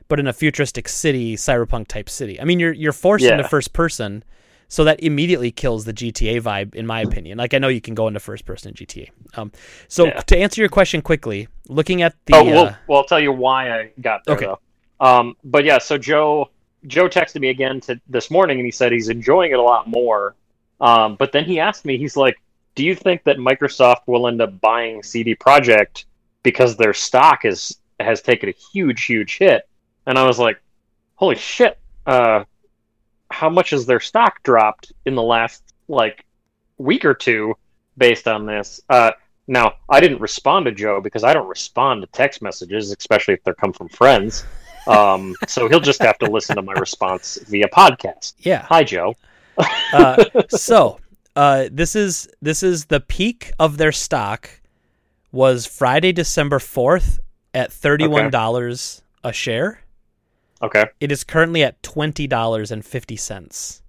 but 0.07 0.19
in 0.19 0.27
a 0.27 0.33
futuristic 0.33 0.87
city, 0.89 1.35
cyberpunk 1.35 1.87
type 1.87 2.09
city. 2.09 2.39
I 2.41 2.43
mean, 2.43 2.59
you're 2.59 2.73
you're 2.73 2.93
forced 2.93 3.25
Yeah. 3.25 3.31
into 3.33 3.43
first 3.45 3.71
person, 3.73 4.23
so 4.67 4.83
that 4.83 5.01
immediately 5.01 5.51
kills 5.51 5.85
the 5.85 5.93
GTA 5.93 6.41
vibe, 6.41 6.75
in 6.75 6.85
my 6.85 7.01
opinion. 7.01 7.37
Like 7.37 7.53
I 7.53 7.57
know 7.59 7.69
you 7.69 7.81
can 7.81 7.93
go 7.95 8.07
into 8.07 8.19
first 8.19 8.45
person 8.45 8.69
in 8.69 8.75
GTA. 8.75 9.09
Um, 9.35 9.51
so 9.87 10.07
Yeah. 10.07 10.19
to 10.21 10.37
answer 10.37 10.61
your 10.61 10.69
question 10.69 11.01
quickly, 11.01 11.47
looking 11.69 12.01
at 12.01 12.15
the 12.25 12.33
oh 12.35 12.43
well, 12.43 12.65
uh, 12.65 12.73
well, 12.87 12.97
I'll 12.99 13.05
tell 13.05 13.19
you 13.19 13.31
why 13.31 13.71
I 13.71 13.91
got 14.01 14.25
there 14.25 14.35
Okay. 14.35 14.45
though. 14.45 14.59
Um, 14.99 15.35
but 15.43 15.63
yeah, 15.63 15.77
so 15.77 15.97
Joe 15.97 16.49
Joe 16.85 17.09
texted 17.09 17.41
me 17.41 17.49
again 17.49 17.81
to 17.81 17.99
this 18.07 18.29
morning, 18.29 18.59
and 18.59 18.65
he 18.65 18.71
said 18.71 18.91
he's 18.91 19.09
enjoying 19.09 19.51
it 19.51 19.59
a 19.59 19.61
lot 19.61 19.87
more. 19.87 20.35
Um, 20.79 21.15
but 21.15 21.31
then 21.31 21.45
he 21.45 21.59
asked 21.59 21.85
me, 21.85 21.97
he's 21.97 22.15
like, 22.15 22.35
"Do 22.75 22.83
you 22.85 22.95
think 22.95 23.23
that 23.23 23.37
Microsoft 23.37 24.01
will 24.05 24.27
end 24.27 24.41
up 24.41 24.61
buying 24.61 25.01
CD 25.01 25.35
Projekt 25.35 26.05
because 26.43 26.77
their 26.77 26.93
stock 26.93 27.45
is 27.45 27.77
has 27.99 28.21
taken 28.21 28.49
a 28.49 28.53
huge, 28.73 29.05
huge 29.05 29.37
hit?" 29.37 29.67
And 30.05 30.17
I 30.17 30.27
was 30.27 30.37
like, 30.37 30.61
"Holy 31.15 31.35
shit! 31.35 31.79
Uh, 32.05 32.43
how 33.31 33.49
much 33.49 33.71
has 33.71 33.85
their 33.85 33.99
stock 33.99 34.43
dropped 34.43 34.93
in 35.05 35.15
the 35.15 35.23
last 35.23 35.63
like 35.87 36.25
week 36.77 37.05
or 37.05 37.15
two 37.15 37.55
based 37.97 38.27
on 38.27 38.45
this?" 38.45 38.81
Uh, 38.89 39.11
now, 39.47 39.75
I 39.89 40.01
didn't 40.01 40.19
respond 40.19 40.65
to 40.65 40.71
Joe 40.73 40.99
because 40.99 41.23
I 41.23 41.33
don't 41.33 41.47
respond 41.47 42.01
to 42.01 42.07
text 42.07 42.41
messages, 42.41 42.91
especially 42.91 43.33
if 43.35 43.43
they 43.43 43.53
come 43.53 43.71
from 43.71 43.87
friends. 43.87 44.45
Um, 44.87 45.35
so 45.47 45.67
he'll 45.67 45.79
just 45.79 46.01
have 46.01 46.17
to 46.19 46.29
listen 46.29 46.55
to 46.55 46.61
my 46.61 46.73
response 46.73 47.37
via 47.47 47.67
podcast. 47.67 48.33
Yeah. 48.39 48.63
Hi, 48.63 48.83
Joe. 48.83 49.15
Uh, 49.93 50.23
so 50.49 50.99
uh, 51.35 51.67
this 51.71 51.95
is 51.95 52.29
this 52.41 52.63
is 52.63 52.85
the 52.85 52.99
peak 52.99 53.51
of 53.59 53.77
their 53.77 53.91
stock 53.91 54.49
was 55.31 55.65
Friday, 55.65 56.11
December 56.11 56.59
fourth 56.59 57.19
at 57.53 57.71
thirty 57.71 58.07
one 58.07 58.29
dollars 58.29 59.01
a 59.23 59.33
share. 59.33 59.81
Okay. 60.61 60.85
It 60.99 61.11
is 61.11 61.23
currently 61.23 61.63
at 61.63 61.81
twenty 61.83 62.27
dollars 62.27 62.71
and 62.71 62.83
fifty 62.85 63.15
cents. 63.15 63.81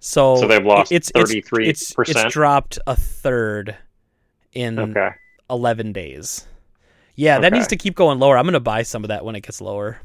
So, 0.00 0.36
So 0.36 0.46
they've 0.48 0.64
lost 0.64 0.90
it's, 0.90 1.10
thirty 1.10 1.38
it's, 1.38 1.50
it's, 1.52 1.94
it's 2.10 2.32
dropped 2.32 2.78
a 2.86 2.96
third 2.96 3.76
in 4.52 4.78
Okay. 4.78 5.10
11 5.48 5.92
days. 5.92 6.46
Yeah, 7.14 7.38
that 7.38 7.48
Okay. 7.52 7.56
needs 7.56 7.68
to 7.68 7.76
keep 7.76 7.94
going 7.94 8.18
lower. 8.18 8.36
I'm 8.36 8.44
going 8.44 8.54
to 8.54 8.60
buy 8.60 8.82
some 8.82 9.04
of 9.04 9.08
that 9.08 9.24
when 9.24 9.36
it 9.36 9.42
gets 9.42 9.60
lower. 9.60 10.00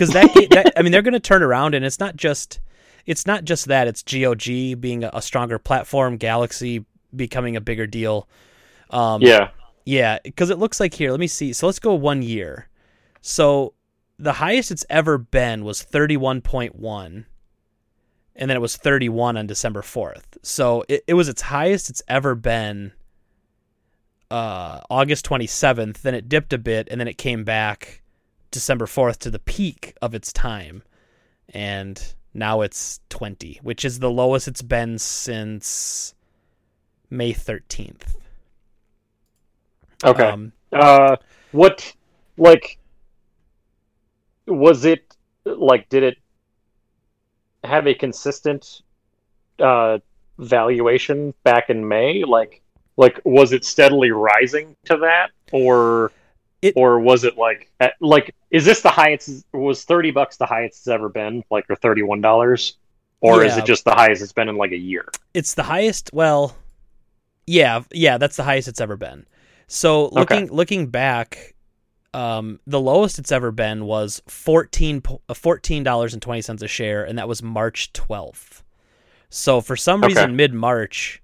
Cuz 0.00 0.08
that, 0.10 0.32
that 0.50 0.72
I 0.76 0.82
mean 0.82 0.92
they're 0.92 1.02
going 1.02 1.12
to 1.12 1.20
turn 1.20 1.42
around 1.42 1.74
and 1.74 1.84
it's 1.84 2.00
not 2.00 2.16
just 2.16 2.60
it's 3.06 3.26
not 3.26 3.44
just 3.44 3.66
that 3.66 3.86
it's 3.86 4.02
GOG 4.02 4.80
being 4.80 5.04
a, 5.04 5.10
a 5.12 5.22
stronger 5.22 5.58
platform, 5.58 6.16
Galaxy 6.16 6.86
becoming 7.14 7.56
a 7.56 7.60
bigger 7.60 7.86
deal. 7.86 8.28
Um 8.90 9.20
Yeah. 9.20 9.50
yeah, 9.84 10.18
cuz 10.36 10.48
it 10.48 10.58
looks 10.58 10.80
like 10.80 10.94
here, 10.94 11.10
let 11.10 11.20
me 11.20 11.26
see. 11.26 11.52
So 11.52 11.66
let's 11.66 11.78
go 11.78 11.94
1 11.94 12.22
year. 12.22 12.68
So 13.20 13.74
the 14.18 14.34
highest 14.34 14.70
it's 14.70 14.86
ever 14.88 15.18
been 15.18 15.64
was 15.64 15.82
31.1 15.84 17.26
and 18.36 18.50
then 18.50 18.56
it 18.56 18.60
was 18.60 18.76
31 18.76 19.36
on 19.36 19.46
December 19.46 19.82
4th. 19.82 20.38
So 20.42 20.84
it, 20.88 21.04
it 21.06 21.14
was 21.14 21.28
its 21.28 21.42
highest 21.42 21.90
it's 21.90 22.02
ever 22.08 22.34
been 22.34 22.92
uh, 24.30 24.80
August 24.88 25.26
27th. 25.28 26.02
Then 26.02 26.14
it 26.14 26.28
dipped 26.28 26.52
a 26.52 26.58
bit, 26.58 26.88
and 26.90 27.00
then 27.00 27.08
it 27.08 27.18
came 27.18 27.44
back 27.44 27.99
December 28.50 28.86
4th 28.86 29.18
to 29.18 29.30
the 29.30 29.38
peak 29.38 29.94
of 30.02 30.14
its 30.14 30.32
time. 30.32 30.82
And 31.52 32.14
now 32.34 32.60
it's 32.60 33.00
20, 33.08 33.60
which 33.62 33.84
is 33.84 33.98
the 33.98 34.10
lowest 34.10 34.46
it's 34.48 34.62
been 34.62 34.98
since 34.98 36.14
May 37.10 37.32
13th. 37.32 38.14
Okay. 40.04 40.24
Um, 40.28 40.52
Uh, 40.72 41.16
what, 41.52 41.92
like, 42.36 42.78
was 44.46 44.84
it, 44.84 45.16
like, 45.44 45.88
did 45.88 46.02
it 46.04 46.16
have 47.64 47.86
a 47.86 47.94
consistent 47.94 48.82
uh, 49.58 49.98
valuation 50.38 51.34
back 51.42 51.70
in 51.70 51.86
May? 51.86 52.24
Like, 52.24 52.62
like 52.96 53.20
was 53.24 53.52
it 53.52 53.64
steadily 53.64 54.10
rising 54.12 54.76
to 54.84 54.96
that, 54.98 55.30
or, 55.52 56.12
It- 56.62 56.74
or 56.76 57.00
was 57.00 57.24
it 57.24 57.36
like, 57.36 57.70
like, 58.00 58.34
is 58.50 58.64
this 58.64 58.80
the 58.80 58.90
highest? 58.90 59.44
Was 59.52 59.84
thirty 59.84 60.10
bucks 60.10 60.36
the 60.36 60.46
highest 60.46 60.78
it's 60.78 60.88
ever 60.88 61.08
been, 61.08 61.44
like, 61.50 61.66
or 61.70 61.76
thirty 61.76 62.02
one 62.02 62.20
dollars, 62.20 62.76
or 63.20 63.42
is 63.44 63.56
it 63.56 63.64
just 63.64 63.84
the 63.84 63.92
highest 63.94 64.22
it's 64.22 64.32
been 64.32 64.48
in 64.48 64.56
like 64.56 64.72
a 64.72 64.76
year? 64.78 65.04
it's 65.34 65.54
the 65.54 65.62
highest. 65.64 66.10
Well, 66.12 66.56
yeah, 67.46 67.82
yeah, 67.92 68.18
that's 68.18 68.36
the 68.36 68.44
highest 68.44 68.68
it's 68.68 68.80
ever 68.80 68.96
been. 68.96 69.26
So 69.66 70.08
looking 70.08 70.48
looking 70.48 70.88
back, 70.88 71.54
um, 72.12 72.58
the 72.66 72.80
lowest 72.80 73.18
it's 73.18 73.30
ever 73.32 73.52
been 73.52 73.84
was 73.84 74.20
fourteen 74.26 75.02
uh, 75.28 75.34
fourteen 75.34 75.82
dollars 75.84 76.12
and 76.12 76.20
twenty 76.22 76.42
cents 76.42 76.62
a 76.62 76.68
share, 76.68 77.04
and 77.04 77.18
that 77.18 77.28
was 77.28 77.42
March 77.42 77.92
twelfth. 77.92 78.64
So 79.28 79.60
for 79.60 79.76
some 79.76 80.02
Okay. 80.02 80.08
reason, 80.08 80.34
mid 80.34 80.52
March, 80.52 81.22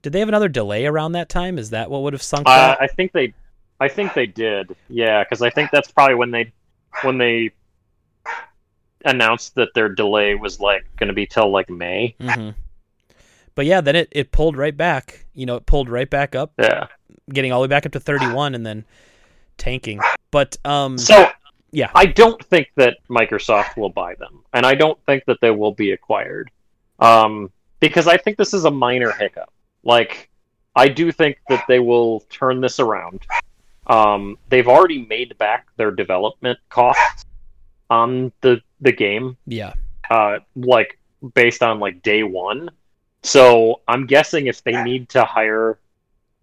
did 0.00 0.14
they 0.14 0.20
have 0.20 0.28
another 0.28 0.48
delay 0.48 0.86
around 0.86 1.12
that 1.12 1.28
time? 1.28 1.58
Is 1.58 1.70
that 1.70 1.90
what 1.90 2.02
would 2.02 2.14
have 2.14 2.22
sunk 2.22 2.46
Uh. 2.46 2.76
I 2.80 2.86
think 2.86 3.12
they, 3.12 3.34
I 3.80 3.88
think 3.88 4.14
they 4.14 4.26
did. 4.26 4.74
Yeah, 4.88 5.22
because 5.24 5.42
I 5.42 5.50
think 5.50 5.70
that's 5.70 5.90
probably 5.90 6.14
when 6.16 6.30
they, 6.30 6.52
when 7.02 7.18
they 7.18 7.52
announced 9.04 9.54
that 9.54 9.68
their 9.74 9.88
delay 9.88 10.34
was 10.34 10.60
like 10.60 10.84
going 10.96 11.08
to 11.08 11.14
be 11.14 11.26
till 11.26 11.50
like 11.50 11.70
May. 11.70 12.16
hmm 12.20 12.50
But 13.54 13.66
yeah, 13.66 13.80
then 13.80 13.96
it, 13.96 14.08
it 14.12 14.32
pulled 14.32 14.56
right 14.56 14.76
back. 14.76 15.24
You 15.34 15.46
know, 15.46 15.56
it 15.56 15.66
pulled 15.66 15.88
right 15.88 16.08
back 16.08 16.34
up, 16.34 16.52
Yeah. 16.58 16.86
getting 17.32 17.52
all 17.52 17.60
the 17.60 17.66
way 17.66 17.68
back 17.68 17.86
up 17.86 17.92
to 17.92 18.00
31 18.00 18.54
and 18.54 18.66
then 18.66 18.84
tanking. 19.56 20.00
But 20.30 20.56
um 20.64 20.98
So 20.98 21.28
yeah. 21.70 21.90
I 21.94 22.06
don't 22.06 22.42
think 22.46 22.68
that 22.76 22.98
Microsoft 23.08 23.76
will 23.76 23.90
buy 23.90 24.14
them, 24.16 24.42
and 24.52 24.64
I 24.64 24.74
don't 24.74 24.98
think 25.04 25.24
that 25.26 25.38
they 25.40 25.50
will 25.50 25.72
be 25.72 25.92
acquired, 25.92 26.50
um, 26.98 27.52
because 27.78 28.08
I 28.08 28.16
think 28.16 28.38
this 28.38 28.54
is 28.54 28.64
a 28.64 28.70
minor 28.70 29.12
hiccup. 29.12 29.52
Like, 29.84 30.30
I 30.74 30.88
do 30.88 31.12
think 31.12 31.38
that 31.48 31.64
they 31.68 31.78
will 31.78 32.20
turn 32.30 32.60
this 32.60 32.80
around. 32.80 33.26
Um, 33.88 34.38
they've 34.48 34.68
already 34.68 35.06
made 35.06 35.36
back 35.38 35.68
their 35.76 35.90
development 35.90 36.58
costs 36.68 37.24
on 37.90 38.32
the 38.40 38.60
the 38.80 38.92
game. 38.92 39.36
yeah. 39.46 39.72
uh, 40.10 40.38
like 40.54 40.98
based 41.34 41.62
on 41.62 41.80
like 41.80 42.02
day 42.02 42.22
one. 42.22 42.70
So 43.22 43.80
I'm 43.88 44.06
guessing 44.06 44.46
if 44.46 44.62
they 44.62 44.82
need 44.82 45.08
to 45.10 45.24
hire 45.24 45.78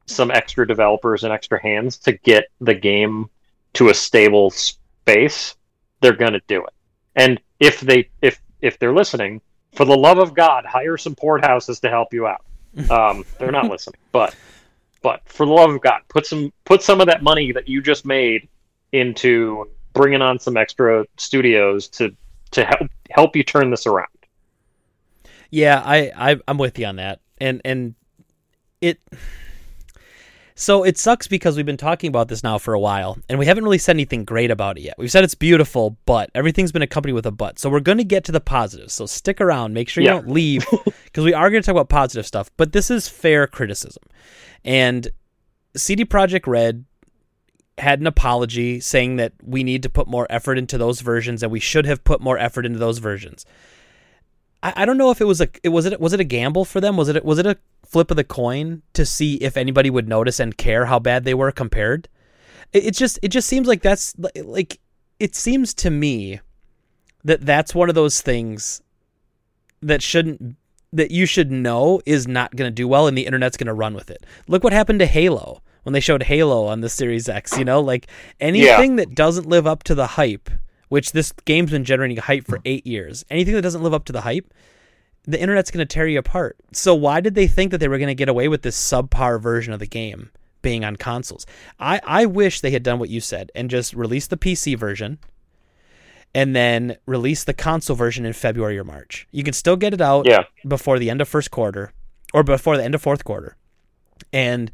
some 0.07 0.29
extra 0.31 0.67
developers 0.67 1.23
and 1.23 1.31
extra 1.31 1.61
hands 1.61 1.97
to 1.99 2.13
get 2.13 2.45
the 2.59 2.75
game 2.75 3.29
to 3.73 3.89
a 3.89 3.93
stable 3.93 4.51
space, 4.51 5.55
they're 6.01 6.13
gonna 6.15 6.41
do 6.47 6.63
it. 6.63 6.73
And 7.15 7.39
if 7.59 7.79
they 7.79 8.09
if 8.21 8.41
if 8.61 8.77
they're 8.79 8.93
listening, 8.93 9.41
for 9.73 9.85
the 9.85 9.95
love 9.95 10.17
of 10.17 10.33
God, 10.33 10.65
hire 10.65 10.97
some 10.97 11.15
port 11.15 11.43
houses 11.43 11.79
to 11.81 11.89
help 11.89 12.13
you 12.13 12.27
out. 12.27 12.41
Um, 12.89 13.23
they're 13.39 13.53
not 13.53 13.69
listening, 13.69 14.01
but 14.11 14.35
but 15.05 15.21
for 15.25 15.45
the 15.45 15.51
love 15.51 15.69
of 15.69 15.81
God, 15.81 16.01
put 16.09 16.25
some 16.25 16.51
put 16.63 16.81
some 16.81 16.99
of 16.99 17.05
that 17.05 17.21
money 17.21 17.51
that 17.51 17.69
you 17.69 17.79
just 17.79 18.07
made 18.07 18.49
into 18.91 19.69
bringing 19.93 20.23
on 20.23 20.39
some 20.39 20.57
extra 20.57 21.05
studios 21.17 21.87
to 21.89 22.11
to 22.49 22.65
help 22.65 22.89
help 23.11 23.35
you 23.35 23.43
turn 23.43 23.69
this 23.69 23.85
around. 23.85 24.07
Yeah, 25.51 25.79
I, 25.85 26.11
I 26.15 26.39
I'm 26.47 26.57
with 26.57 26.79
you 26.79 26.87
on 26.87 26.95
that. 26.95 27.19
And 27.37 27.61
and 27.63 27.93
it 28.81 28.99
so 30.57 30.83
it 30.83 30.97
sucks 30.97 31.27
because 31.27 31.57
we've 31.57 31.65
been 31.65 31.75
talking 31.77 32.07
about 32.07 32.29
this 32.29 32.41
now 32.43 32.57
for 32.57 32.73
a 32.73 32.79
while 32.79 33.17
and 33.27 33.37
we 33.37 33.45
haven't 33.45 33.65
really 33.65 33.77
said 33.77 33.95
anything 33.95 34.23
great 34.23 34.49
about 34.51 34.77
it 34.77 34.81
yet. 34.81 34.95
We've 34.97 35.11
said 35.11 35.23
it's 35.25 35.35
beautiful, 35.35 35.97
but 36.05 36.29
everything's 36.33 36.71
been 36.71 36.81
accompanied 36.81 37.13
with 37.13 37.25
a 37.25 37.31
but. 37.31 37.59
So 37.59 37.69
we're 37.69 37.81
going 37.81 37.97
to 37.97 38.03
get 38.05 38.23
to 38.25 38.31
the 38.31 38.39
positives. 38.39 38.93
So 38.93 39.05
stick 39.05 39.41
around, 39.41 39.73
make 39.73 39.89
sure 39.89 40.01
you 40.01 40.09
Yeah. 40.09 40.15
don't 40.15 40.29
leave 40.29 40.65
because 41.03 41.25
we 41.25 41.33
are 41.33 41.49
going 41.49 41.61
to 41.61 41.65
talk 41.65 41.73
about 41.73 41.89
positive 41.89 42.25
stuff, 42.25 42.49
but 42.55 42.71
this 42.71 42.89
is 42.89 43.07
fair 43.09 43.47
criticism. 43.47 44.03
And 44.63 45.09
CD 45.75 46.05
Projekt 46.05 46.47
Red 46.47 46.85
had 47.77 47.99
an 47.99 48.07
apology 48.07 48.79
saying 48.79 49.17
that 49.17 49.33
we 49.43 49.61
need 49.61 49.83
to 49.83 49.89
put 49.89 50.07
more 50.07 50.25
effort 50.29 50.57
into 50.57 50.77
those 50.77 51.01
versions 51.01 51.43
and 51.43 51.51
we 51.51 51.59
should 51.59 51.85
have 51.85 52.01
put 52.05 52.21
more 52.21 52.37
effort 52.37 52.65
into 52.65 52.79
those 52.79 52.99
versions. 52.99 53.45
I, 54.65 54.73
I 54.77 54.85
don't 54.85 54.97
know 54.97 55.11
if 55.11 55.21
it 55.21 55.25
was 55.25 55.41
a 55.41 55.47
it 55.63 55.69
was 55.69 55.85
it 55.85 56.01
was 56.01 56.13
it 56.13 56.19
a 56.19 56.25
gamble 56.25 56.65
for 56.65 56.81
them? 56.81 56.97
Was 56.97 57.07
it 57.07 57.23
was 57.23 57.37
it 57.37 57.45
a 57.45 57.57
flip 57.85 58.09
of 58.09 58.17
the 58.17 58.23
coin 58.23 58.81
to 58.93 59.05
see 59.05 59.35
if 59.35 59.57
anybody 59.57 59.91
would 59.91 60.09
notice 60.09 60.39
and 60.39 60.57
care 60.57 60.85
how 60.85 60.97
bad 60.97 61.23
they 61.23 61.35
were 61.35 61.51
compared? 61.51 62.09
It, 62.73 62.85
it 62.85 62.95
just 62.95 63.19
it 63.21 63.27
just 63.27 63.47
seems 63.47 63.67
like 63.67 63.83
that's 63.83 64.15
like 64.43 64.79
it 65.19 65.35
seems 65.35 65.73
to 65.75 65.91
me 65.91 66.41
that 67.23 67.45
that's 67.45 67.75
one 67.75 67.89
of 67.89 67.95
those 67.95 68.21
things 68.21 68.81
that 69.83 70.01
shouldn't 70.01 70.55
that 70.91 71.11
you 71.11 71.27
should 71.27 71.51
know 71.51 72.01
is 72.07 72.27
not 72.27 72.55
going 72.55 72.67
to 72.67 72.73
do 72.73 72.87
well 72.87 73.05
and 73.05 73.15
the 73.15 73.27
internet's 73.27 73.57
going 73.57 73.67
to 73.67 73.73
run 73.73 73.93
with 73.93 74.09
it. 74.09 74.25
Look 74.47 74.63
what 74.63 74.73
happened 74.73 74.99
to 74.99 75.05
Halo 75.05 75.61
when 75.83 75.93
they 75.93 75.99
showed 75.99 76.23
Halo 76.23 76.65
on 76.65 76.81
the 76.81 76.89
Series 76.89 77.29
X, 77.29 77.55
you 77.59 77.65
know, 77.65 77.81
like 77.81 78.07
anything 78.39 78.95
that 78.95 79.13
doesn't 79.13 79.47
live 79.47 79.67
up 79.67 79.83
to 79.83 79.93
the 79.93 80.07
hype, 80.07 80.49
which 80.89 81.11
this 81.11 81.31
game's 81.45 81.71
been 81.71 81.83
generating 81.85 82.17
hype 82.17 82.45
for 82.45 82.57
hmm. 82.57 82.63
8 82.65 82.87
years. 82.87 83.25
Anything 83.29 83.55
that 83.55 83.61
doesn't 83.61 83.83
live 83.83 83.93
up 83.93 84.05
to 84.05 84.13
the 84.13 84.21
hype, 84.21 84.53
the 85.23 85.39
internet's 85.39 85.71
going 85.71 85.85
to 85.85 85.91
tear 85.93 86.07
you 86.07 86.19
apart. 86.19 86.57
So 86.71 86.93
why 86.93 87.19
did 87.21 87.35
they 87.35 87.47
think 87.47 87.71
that 87.71 87.79
they 87.79 87.87
were 87.87 87.97
going 87.97 88.07
to 88.07 88.15
get 88.15 88.29
away 88.29 88.47
with 88.47 88.61
this 88.61 88.77
subpar 88.77 89.41
version 89.41 89.73
of 89.73 89.79
the 89.79 89.87
game 89.87 90.29
being 90.61 90.85
on 90.85 90.95
consoles? 90.95 91.45
I 91.79 91.99
I 92.03 92.25
wish 92.25 92.61
they 92.61 92.71
had 92.71 92.83
done 92.83 92.99
what 92.99 93.09
you 93.09 93.21
said 93.21 93.51
and 93.55 93.69
just 93.69 93.93
released 93.93 94.29
the 94.29 94.37
PC 94.37 94.77
version 94.77 95.17
and 96.33 96.55
then 96.55 96.97
release 97.05 97.43
the 97.45 97.53
console 97.53 97.95
version 97.95 98.25
in 98.25 98.33
February 98.33 98.77
or 98.77 98.83
March. 98.83 99.27
You 99.31 99.43
can 99.43 99.53
still 99.53 99.77
get 99.77 99.93
it 99.93 100.01
out 100.01 100.27
Yeah. 100.27 100.43
before 100.67 100.99
the 100.99 101.09
end 101.09 101.21
of 101.21 101.29
first 101.29 101.49
quarter 101.49 101.93
or 102.33 102.43
before 102.43 102.75
the 102.75 102.83
end 102.83 102.93
of 102.93 103.01
fourth 103.01 103.23
quarter. 103.23 103.55
And 104.33 104.69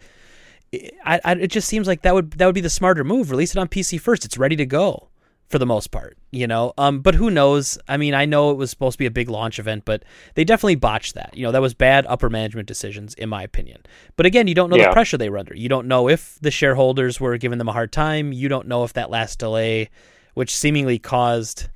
I, 1.05 1.21
I, 1.23 1.31
it 1.33 1.47
just 1.51 1.67
seems 1.67 1.85
like 1.87 2.01
that 2.01 2.13
would 2.13 2.31
that 2.31 2.45
would 2.45 2.55
be 2.55 2.61
the 2.61 2.69
smarter 2.69 3.03
move. 3.03 3.29
Release 3.29 3.55
it 3.55 3.59
on 3.59 3.67
PC 3.67 4.01
first. 4.01 4.25
It's 4.25 4.37
ready 4.37 4.55
to 4.55 4.65
go 4.65 5.09
for 5.51 5.59
the 5.59 5.65
most 5.65 5.91
part, 5.91 6.17
you 6.31 6.47
know. 6.47 6.73
Um, 6.77 7.01
but 7.01 7.13
who 7.15 7.29
knows? 7.29 7.77
I 7.87 7.97
mean, 7.97 8.13
I 8.13 8.25
know 8.25 8.51
it 8.51 8.57
was 8.57 8.69
supposed 8.69 8.93
to 8.95 8.97
be 8.97 9.05
a 9.05 9.11
big 9.11 9.29
launch 9.29 9.59
event, 9.59 9.83
but 9.85 10.03
they 10.35 10.43
definitely 10.43 10.75
botched 10.75 11.13
that. 11.15 11.35
You 11.35 11.43
know, 11.45 11.51
that 11.51 11.61
was 11.61 11.73
bad 11.73 12.05
upper 12.07 12.29
management 12.29 12.67
decisions, 12.67 13.13
in 13.15 13.29
my 13.29 13.43
opinion. 13.43 13.81
But 14.15 14.25
again, 14.25 14.47
you 14.47 14.55
don't 14.55 14.69
know 14.69 14.77
the 14.87 14.93
pressure 14.93 15.17
they 15.17 15.29
were 15.29 15.37
under. 15.37 15.55
You 15.55 15.69
don't 15.69 15.87
know 15.87 16.09
if 16.09 16.39
the 16.41 16.49
shareholders 16.51 17.19
were 17.19 17.37
giving 17.37 17.57
them 17.59 17.69
a 17.69 17.73
hard 17.73 17.91
time. 17.91 18.31
You 18.33 18.47
don't 18.47 18.67
know 18.67 18.83
if 18.83 18.93
that 18.93 19.09
last 19.11 19.37
delay, 19.39 19.89
which 20.33 20.55
seemingly 20.55 20.97
caused. 20.97 21.67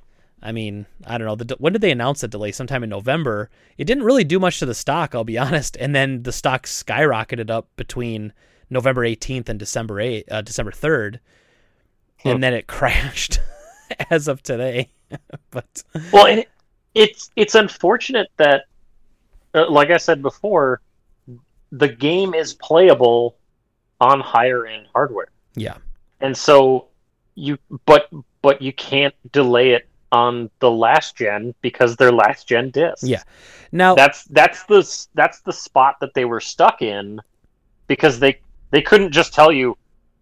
I 0.42 0.52
mean, 0.52 0.86
I 1.06 1.18
don't 1.18 1.28
know. 1.28 1.36
The, 1.36 1.56
when 1.60 1.74
did 1.74 1.82
they 1.82 1.92
announce 1.92 2.22
that 2.22 2.30
delay? 2.32 2.52
Sometime 2.52 2.84
in 2.84 2.90
November. 2.90 3.50
It 3.78 3.86
didn't 3.86 4.04
really 4.04 4.24
do 4.24 4.40
much 4.40 4.60
to 4.60 4.66
the 4.66 4.76
stock, 4.76 5.14
I'll 5.16 5.24
be 5.24 5.38
honest. 5.46 5.76
And 5.80 5.94
then 5.96 6.24
the 6.24 6.32
stock 6.32 6.66
skyrocketed 6.66 7.50
up 7.50 7.68
between 7.76 8.32
November 8.70 9.02
18th 9.02 9.50
and 9.50 9.60
December 9.60 9.96
8th, 9.96 10.24
uh, 10.32 10.42
December 10.42 10.72
3rd, 10.72 11.20
Hmm. 12.24 12.30
and 12.30 12.44
then 12.44 12.54
it 12.54 12.66
crashed. 12.78 13.40
as 14.10 14.28
of 14.28 14.42
today. 14.44 14.90
but 15.52 15.84
Well, 16.12 16.26
it, 16.26 16.50
it's 16.94 17.32
it's 17.36 17.56
unfortunate 17.56 18.30
that, 18.38 18.66
uh, 19.54 19.70
like 19.70 19.92
I 19.92 19.98
said 19.98 20.22
before, 20.22 20.82
the 21.72 21.88
game 21.88 22.34
is 22.34 22.54
playable 22.54 23.38
on 24.00 24.20
higher 24.20 24.66
end 24.66 24.88
hardware, 24.94 25.30
yeah, 25.56 25.78
and 26.22 26.36
so 26.36 26.88
you 27.36 27.58
but 27.86 28.10
but 28.42 28.62
you 28.62 28.74
can't 28.74 29.14
delay 29.32 29.72
it 29.72 29.88
on 30.12 30.50
the 30.60 30.72
last 30.72 31.18
gen 31.18 31.54
because 31.62 31.96
they're 31.98 32.12
last 32.12 32.48
gen 32.48 32.72
discs. 32.72 33.04
Yeah. 33.04 33.24
now 33.72 33.96
that's 33.96 34.24
that's 34.26 34.64
the 34.64 35.08
that's 35.14 35.42
the 35.42 35.54
spot 35.54 35.98
that 36.00 36.14
they 36.14 36.26
were 36.26 36.40
stuck 36.40 36.82
in 36.82 37.22
because 37.88 38.20
they 38.20 38.40
they 38.72 38.82
couldn't 38.82 39.12
just 39.12 39.34
tell 39.34 39.52
you 39.52 39.78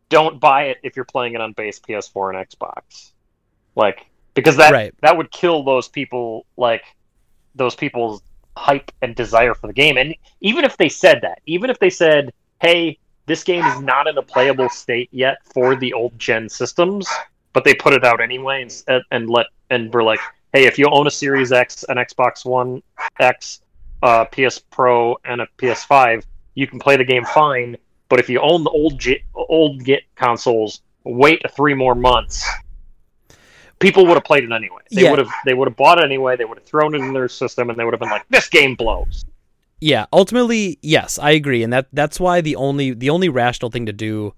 don't 0.09 0.39
buy 0.39 0.66
it 0.66 0.78
if 0.84 0.95
you're 0.95 1.05
playing 1.05 1.34
it 1.34 1.41
on 1.41 1.53
base 1.53 1.80
PS4 1.80 2.36
and 2.36 2.49
Xbox. 2.49 3.12
Like 3.76 4.05
because 4.34 4.57
that 4.57 4.71
Right. 4.71 4.93
that 5.01 5.15
would 5.17 5.32
kill 5.32 5.63
those 5.63 5.88
people 5.88 6.45
like 6.57 6.84
those 7.55 7.76
people's 7.76 8.21
hype 8.57 8.91
and 9.01 9.15
desire 9.15 9.53
for 9.53 9.67
the 9.67 9.74
game. 9.74 9.97
And 9.97 10.15
even 10.41 10.63
if 10.63 10.78
they 10.78 10.89
said 10.89 11.21
that, 11.21 11.39
even 11.45 11.69
if 11.69 11.80
they 11.80 11.89
said, 11.89 12.32
"Hey, 12.61 12.97
this 13.26 13.43
game 13.43 13.65
is 13.65 13.80
not 13.82 14.07
in 14.07 14.17
a 14.17 14.21
playable 14.21 14.69
state 14.69 15.09
yet 15.11 15.38
for 15.53 15.76
the 15.76 15.93
old 15.93 16.17
gen 16.19 16.49
systems," 16.49 17.07
but 17.53 17.63
they 17.63 17.74
put 17.74 17.93
it 17.93 18.03
out 18.03 18.21
anyway 18.21 18.67
and, 18.88 19.03
and 19.11 19.30
let 19.30 19.47
and 19.69 19.93
we're 19.93 20.03
like, 20.03 20.19
"Hey, 20.53 20.65
if 20.65 20.78
you 20.78 20.88
own 20.91 21.07
a 21.07 21.11
Series 21.11 21.51
X, 21.51 21.84
an 21.89 21.97
Xbox 21.97 22.45
One 22.45 22.82
X, 23.19 23.61
uh, 24.03 24.26
PS 24.26 24.59
Pro, 24.59 25.17
and 25.26 25.41
a 25.41 25.47
PS5, 25.57 26.24
you 26.55 26.67
can 26.67 26.80
play 26.80 26.95
the 26.97 27.05
game 27.05 27.26
fine. 27.26 27.78
But 28.09 28.19
if 28.19 28.30
you 28.30 28.39
own 28.39 28.63
the 28.63 28.69
old 28.69 28.99
G- 28.99 29.24
old 29.34 29.84
Git 29.84 30.03
consoles, 30.15 30.82
wait 31.03 31.41
three 31.55 31.74
more 31.74 31.95
months." 31.95 32.47
People 33.84 34.05
would 34.07 34.15
have 34.15 34.23
played 34.23 34.43
it 34.43 34.51
anyway. 34.51 34.81
They 34.91 35.03
Yeah. 35.03 35.09
would 35.11 35.19
have 35.19 35.29
they 35.45 35.53
would 35.53 35.67
have 35.67 35.77
bought 35.77 35.99
it 35.99 36.05
anyway. 36.05 36.36
They 36.38 36.45
would 36.45 36.57
have 36.57 36.65
thrown 36.65 36.95
it 36.95 36.99
in 36.99 37.13
their 37.13 37.27
system, 37.27 37.69
and 37.69 37.77
they 37.77 37.84
would 37.84 37.93
have 37.93 37.99
been 37.99 38.09
like, 38.09 38.23
"This 38.29 38.49
game 38.49 38.73
blows." 38.75 39.25
yeah, 39.81 40.05
ultimately, 40.13 40.79
yes, 40.81 41.19
I 41.19 41.31
agree, 41.31 41.61
and 41.61 41.71
that 41.73 41.88
that's 41.93 42.19
why 42.19 42.41
the 42.41 42.55
only 42.55 42.93
the 42.93 43.09
only 43.09 43.29
rational 43.29 43.69
thing 43.69 43.86
to 43.86 43.93
do 43.93 44.34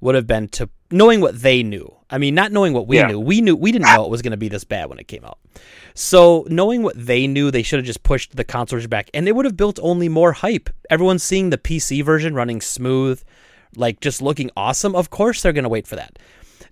would 0.00 0.14
have 0.14 0.26
been 0.26 0.46
to 0.48 0.68
knowing 0.90 1.20
what 1.20 1.40
they 1.42 1.62
knew. 1.64 1.92
I 2.08 2.18
mean, 2.18 2.34
not 2.36 2.52
knowing 2.52 2.72
what 2.72 2.86
we 2.86 2.98
Yeah. 2.98 3.08
knew. 3.08 3.18
We 3.18 3.40
knew 3.40 3.56
we 3.56 3.72
didn't 3.72 3.92
know 3.92 4.04
it 4.04 4.10
was 4.10 4.22
going 4.22 4.30
to 4.30 4.36
be 4.36 4.48
this 4.48 4.62
bad 4.62 4.88
when 4.88 4.98
it 5.00 5.08
came 5.08 5.24
out. 5.24 5.38
So 5.94 6.46
knowing 6.48 6.82
what 6.84 6.94
they 6.96 7.26
knew, 7.26 7.50
they 7.50 7.62
should 7.64 7.80
have 7.80 7.86
just 7.86 8.04
pushed 8.04 8.36
the 8.36 8.44
consoles 8.44 8.86
back, 8.86 9.10
and 9.12 9.26
it 9.26 9.34
would 9.34 9.44
have 9.46 9.56
built 9.56 9.80
only 9.82 10.08
more 10.08 10.32
hype. 10.32 10.70
Everyone's 10.88 11.24
seeing 11.24 11.50
the 11.50 11.58
PC 11.58 12.02
version 12.02 12.34
running 12.34 12.60
smooth, 12.60 13.20
like 13.74 13.98
just 14.00 14.22
looking 14.22 14.50
awesome. 14.56 14.94
Of 14.94 15.10
course, 15.10 15.42
they're 15.42 15.52
going 15.52 15.64
to 15.64 15.68
wait 15.68 15.88
for 15.88 15.96
that. 15.96 16.18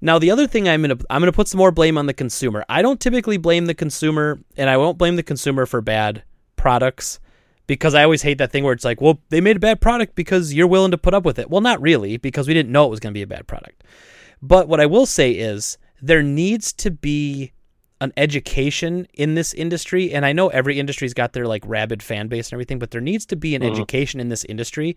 Now, 0.01 0.19
the 0.19 0.31
other 0.31 0.47
thing 0.47 0.69
I'm 0.69 0.83
gonna 0.83 0.99
I'm 1.11 1.21
gonna 1.21 1.33
put 1.33 1.49
some 1.49 1.59
more 1.59 1.71
blame 1.71 1.99
on 1.99 2.07
the 2.07 2.15
consumer. 2.15 2.65
I 2.69 2.83
don't 2.83 3.01
typically 3.01 3.37
blame 3.37 3.67
the 3.67 3.75
consumer, 3.75 4.41
and 4.57 4.69
I 4.69 4.77
won't 4.77 4.99
blame 4.99 5.17
the 5.17 5.23
consumer 5.23 5.67
for 5.67 5.81
bad 5.81 6.23
products 6.57 7.21
because 7.67 7.95
I 7.95 8.05
always 8.05 8.23
hate 8.23 8.39
that 8.39 8.53
thing 8.53 8.65
where 8.65 8.73
it's 8.73 8.85
like, 8.85 9.01
well, 9.01 9.21
they 9.31 9.41
made 9.41 9.57
a 9.57 9.61
bad 9.61 9.81
product 9.81 10.15
because 10.15 10.53
you're 10.53 10.67
willing 10.67 10.91
to 10.91 10.99
put 10.99 11.15
up 11.15 11.25
with 11.25 11.39
it. 11.39 11.49
Well, 11.51 11.61
not 11.61 11.81
really, 11.81 12.17
because 12.17 12.47
we 12.47 12.55
didn't 12.55 12.73
know 12.73 12.87
it 12.87 12.91
was 12.91 13.01
going 13.01 13.13
to 13.13 13.19
be 13.19 13.23
a 13.23 13.27
bad 13.27 13.47
product. 13.47 13.85
But 14.43 14.69
what 14.69 14.81
I 14.81 14.87
will 14.87 15.07
say 15.07 15.33
is 15.33 15.79
there 16.03 16.23
needs 16.23 16.73
to 16.75 16.91
be 16.91 17.53
an 18.05 18.13
education 18.17 19.07
in 19.15 19.35
this 19.35 19.53
industry, 19.53 20.13
and 20.15 20.25
I 20.25 20.33
know 20.33 20.49
every 20.49 20.79
industry's 20.79 21.13
got 21.15 21.33
their 21.33 21.47
like 21.47 21.63
rabid 21.67 22.03
fan 22.03 22.29
base 22.29 22.49
and 22.49 22.53
everything, 22.55 22.79
but 22.79 22.93
there 22.93 23.01
needs 23.01 23.27
to 23.27 23.37
be 23.37 23.55
an 23.57 23.63
Mhm. 23.63 23.73
education 23.73 24.21
in 24.21 24.29
this 24.29 24.45
industry 24.45 24.97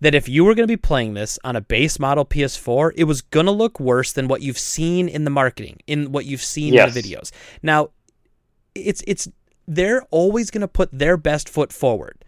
that 0.00 0.14
if 0.14 0.28
you 0.28 0.44
were 0.44 0.54
going 0.54 0.64
to 0.68 0.72
be 0.72 0.76
playing 0.76 1.14
this 1.14 1.38
on 1.42 1.56
a 1.56 1.60
base 1.60 1.98
model 1.98 2.24
PS4, 2.24 2.92
it 2.96 3.04
was 3.04 3.22
going 3.22 3.46
to 3.46 3.52
look 3.52 3.80
worse 3.80 4.12
than 4.12 4.28
what 4.28 4.42
you've 4.42 4.58
seen 4.58 5.08
in 5.08 5.24
the 5.24 5.30
marketing, 5.30 5.78
in 5.86 6.12
what 6.12 6.26
you've 6.26 6.42
seen 6.44 6.74
Yes. 6.74 6.88
in 6.88 6.94
the 6.94 7.00
videos. 7.02 7.30
Now, 7.62 7.90
it's 8.74 9.02
it's 9.06 9.28
they're 9.66 10.02
always 10.10 10.50
going 10.50 10.60
to 10.62 10.68
put 10.68 10.90
their 10.92 11.16
best 11.16 11.48
foot 11.48 11.72
forward. 11.72 12.24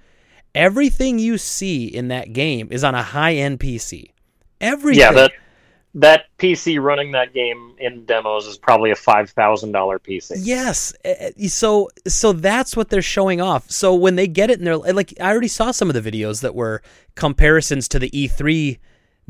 Everything 0.55 1.19
you 1.19 1.39
see 1.39 1.85
in 1.87 2.09
that 2.09 2.33
game 2.33 2.69
is 2.71 2.83
on 2.83 2.95
a 2.95 3.03
high-end 3.03 3.61
PC. 3.61 4.11
Everything. 4.61 5.01
Yeah, 5.01 5.13
that 5.13 5.33
that 5.95 6.27
PC 6.39 6.81
running 6.81 7.13
that 7.13 7.35
game 7.35 7.75
in 7.79 8.05
demos 8.05 8.47
is 8.47 8.57
probably 8.57 8.91
a 8.91 8.97
five 8.97 9.31
thousand 9.31 9.73
dollar 9.73 9.99
PC. 9.99 10.37
Yes. 10.39 10.95
eh, 11.05 11.31
eh, 11.37 11.49
So 11.49 11.89
so 12.07 12.33
that's 12.33 12.77
what 12.77 12.91
they're 12.91 13.03
showing 13.03 13.41
off. 13.41 13.71
So 13.71 13.95
when 13.95 14.17
they 14.17 14.29
get 14.29 14.51
it 14.51 14.59
and 14.59 14.67
they're 14.67 14.77
like 14.77 15.13
I 15.21 15.31
already 15.31 15.49
saw 15.49 15.71
some 15.73 15.91
of 15.91 16.01
the 16.01 16.11
videos 16.11 16.43
that 16.43 16.55
were 16.55 16.83
comparisons 17.17 17.89
to 17.89 17.99
the 17.99 18.11
E3 18.11 18.79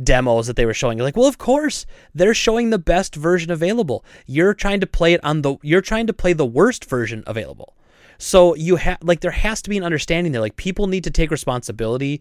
demos 0.02 0.46
that 0.46 0.56
they 0.56 0.66
were 0.66 0.74
showing. 0.74 0.98
Like, 0.98 1.16
well, 1.16 1.26
of 1.26 1.38
course, 1.38 1.86
they're 2.14 2.34
showing 2.34 2.70
the 2.70 2.78
best 2.78 3.14
version 3.14 3.50
available. 3.50 4.04
You're 4.26 4.54
trying 4.54 4.80
to 4.80 4.86
play 4.86 5.14
it 5.14 5.24
on 5.24 5.42
the 5.42 5.56
you're 5.62 5.80
trying 5.80 6.06
to 6.08 6.12
play 6.12 6.32
the 6.34 6.46
worst 6.46 6.84
version 6.84 7.24
available. 7.26 7.74
So 8.18 8.54
you 8.54 8.76
have 8.76 8.98
like 9.02 9.20
there 9.20 9.30
has 9.30 9.62
to 9.62 9.70
be 9.70 9.78
an 9.78 9.84
understanding 9.84 10.32
there. 10.32 10.42
Like 10.42 10.56
people 10.56 10.86
need 10.86 11.04
to 11.04 11.10
take 11.10 11.30
responsibility 11.30 12.20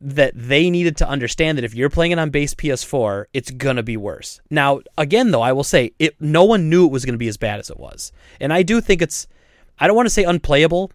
that 0.00 0.32
they 0.34 0.70
needed 0.70 0.96
to 0.98 1.08
understand 1.08 1.58
that 1.58 1.64
if 1.64 1.74
you're 1.74 1.90
playing 1.90 2.12
it 2.12 2.18
on 2.18 2.30
base 2.30 2.54
PS4, 2.54 3.26
it's 3.32 3.50
gonna 3.50 3.82
be 3.82 3.96
worse. 3.96 4.40
Now, 4.50 4.80
again, 4.98 5.30
though, 5.30 5.42
I 5.42 5.52
will 5.52 5.64
say 5.64 5.92
it. 5.98 6.14
No 6.20 6.44
one 6.44 6.68
knew 6.70 6.86
it 6.86 6.92
was 6.92 7.04
gonna 7.04 7.18
be 7.18 7.28
as 7.28 7.36
bad 7.36 7.60
as 7.60 7.70
it 7.70 7.78
was, 7.78 8.12
and 8.40 8.52
I 8.52 8.62
do 8.62 8.80
think 8.80 9.02
it's. 9.02 9.26
I 9.78 9.86
don't 9.86 9.96
want 9.96 10.06
to 10.06 10.10
say 10.10 10.22
unplayable, 10.24 10.92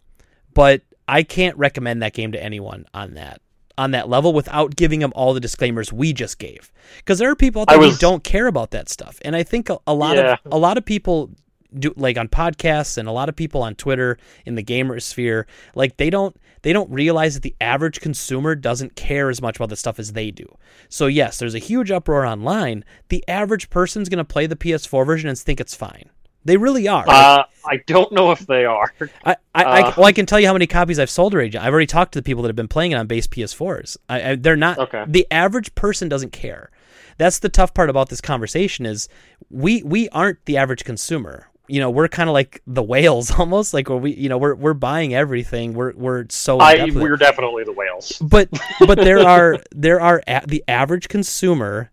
but 0.54 0.82
I 1.08 1.24
can't 1.24 1.58
recommend 1.58 2.02
that 2.02 2.14
game 2.14 2.32
to 2.32 2.41
anyone 2.41 2.86
on 2.93 3.14
that 3.16 3.41
on 3.78 3.91
that 3.91 4.10
level 4.10 4.34
without 4.34 4.76
giving 4.76 5.00
them 5.00 5.12
all 5.16 5.34
the 5.34 5.39
disclaimers 5.39 5.91
we 5.93 6.12
just 6.12 6.38
gave. 6.38 6.72
Because 6.97 7.18
there 7.20 7.30
are 7.30 7.36
people 7.36 7.62
out 7.62 7.70
there 7.70 7.80
was- 7.80 7.93
who 7.93 7.97
don't 8.00 8.24
care 8.24 8.47
about 8.47 8.72
that 8.72 8.89
stuff, 8.89 9.18
and 9.24 9.36
I 9.36 9.43
think 9.43 9.70
a, 9.70 9.80
a 9.88 9.93
lot 9.93 10.18
Yeah. 10.18 10.34
of 10.45 10.54
a 10.54 10.58
lot 10.58 10.78
of 10.78 10.86
people 10.86 11.32
do 11.78 11.93
like 11.95 12.18
on 12.18 12.28
podcasts 12.28 12.97
and 12.97 13.08
a 13.08 13.12
lot 13.12 13.30
of 13.30 13.36
people 13.36 13.62
on 13.62 13.76
Twitter 13.76 14.18
in 14.45 14.56
the 14.56 14.64
gamer 14.64 15.00
sphere, 15.00 15.45
like 15.76 15.97
they 15.97 16.10
don't 16.10 16.36
they 16.62 16.74
don't 16.74 16.89
realize 16.89 17.34
that 17.34 17.43
the 17.43 17.55
average 17.62 17.99
consumer 17.99 18.55
doesn't 18.55 18.95
care 18.95 19.30
as 19.30 19.41
much 19.41 19.55
about 19.55 19.70
this 19.70 19.80
stuff 19.80 19.99
as 19.99 20.14
they 20.14 20.32
do. 20.32 20.45
So 20.89 21.07
yes, 21.07 21.38
there's 21.38 21.55
a 21.55 21.60
huge 21.60 21.91
uproar 21.91 22.26
online. 22.26 22.86
The 23.10 23.24
average 23.28 23.70
person's 23.70 24.10
gonna 24.10 24.26
play 24.26 24.47
the 24.47 24.55
PS4 24.55 25.05
version 25.05 25.30
and 25.30 25.38
think 25.38 25.60
it's 25.60 25.76
fine. 25.76 26.10
They 26.45 26.57
really 26.57 26.88
are. 26.88 27.05
Uh, 27.07 27.43
I 27.66 27.78
don't 27.86 28.12
know 28.12 28.32
if 28.32 28.39
they 28.47 28.66
are. 28.66 28.93
I, 29.26 29.36
I, 29.53 29.64
I, 29.64 29.82
uh, 29.82 29.93
well, 29.97 30.05
I 30.05 30.14
can 30.14 30.26
tell 30.26 30.39
you 30.39 30.47
how 30.47 30.53
many 30.53 30.68
copies 30.68 30.97
I've 30.97 31.10
sold 31.10 31.34
already. 31.34 31.57
I've 31.57 31.74
already 31.74 31.86
talked 31.86 32.14
to 32.14 32.20
the 32.20 32.24
people 32.24 32.43
that 32.43 32.49
have 32.49 32.55
been 32.55 32.70
playing 32.70 32.93
it 32.93 32.95
on 32.95 33.07
base 33.07 33.28
PS4s. 33.28 33.97
I, 34.07 34.32
I, 34.32 34.36
they're 34.36 34.55
not. 34.55 34.78
Okay. 34.78 35.03
The 35.07 35.28
average 35.32 35.76
person 35.76 36.07
doesn't 36.07 36.32
care. 36.32 36.72
That's 37.18 37.39
the 37.39 37.49
tough 37.49 37.74
part 37.74 37.89
about 37.89 38.07
this 38.07 38.22
conversation 38.22 38.86
is 38.86 39.10
we 39.49 39.84
we 39.84 40.07
aren't 40.10 40.45
the 40.45 40.55
average 40.55 40.86
consumer. 40.86 41.49
You 41.70 41.80
know, 41.80 41.89
we're 41.89 42.07
kind 42.07 42.30
of 42.30 42.34
like 42.34 42.61
the 42.67 42.84
whales 42.84 43.32
almost. 43.39 43.74
Like 43.74 43.89
where 43.89 43.97
we, 43.97 44.13
you 44.15 44.30
know, 44.30 44.38
we're 44.38 44.55
we're 44.55 44.74
buying 44.74 45.13
everything. 45.13 45.74
We're 45.74 45.93
we're 45.93 46.26
so. 46.30 46.59
I 46.59 46.76
depth 46.78 46.88
with 46.93 46.97
it. 46.97 47.03
we're 47.03 47.17
definitely 47.17 47.63
the 47.63 47.74
whales. 47.74 48.17
But 48.22 48.49
but 48.88 48.97
there 48.97 49.20
are 49.20 49.57
there 49.72 50.01
are 50.01 50.22
a, 50.28 50.41
the 50.47 50.63
average 50.67 51.07
consumer 51.07 51.91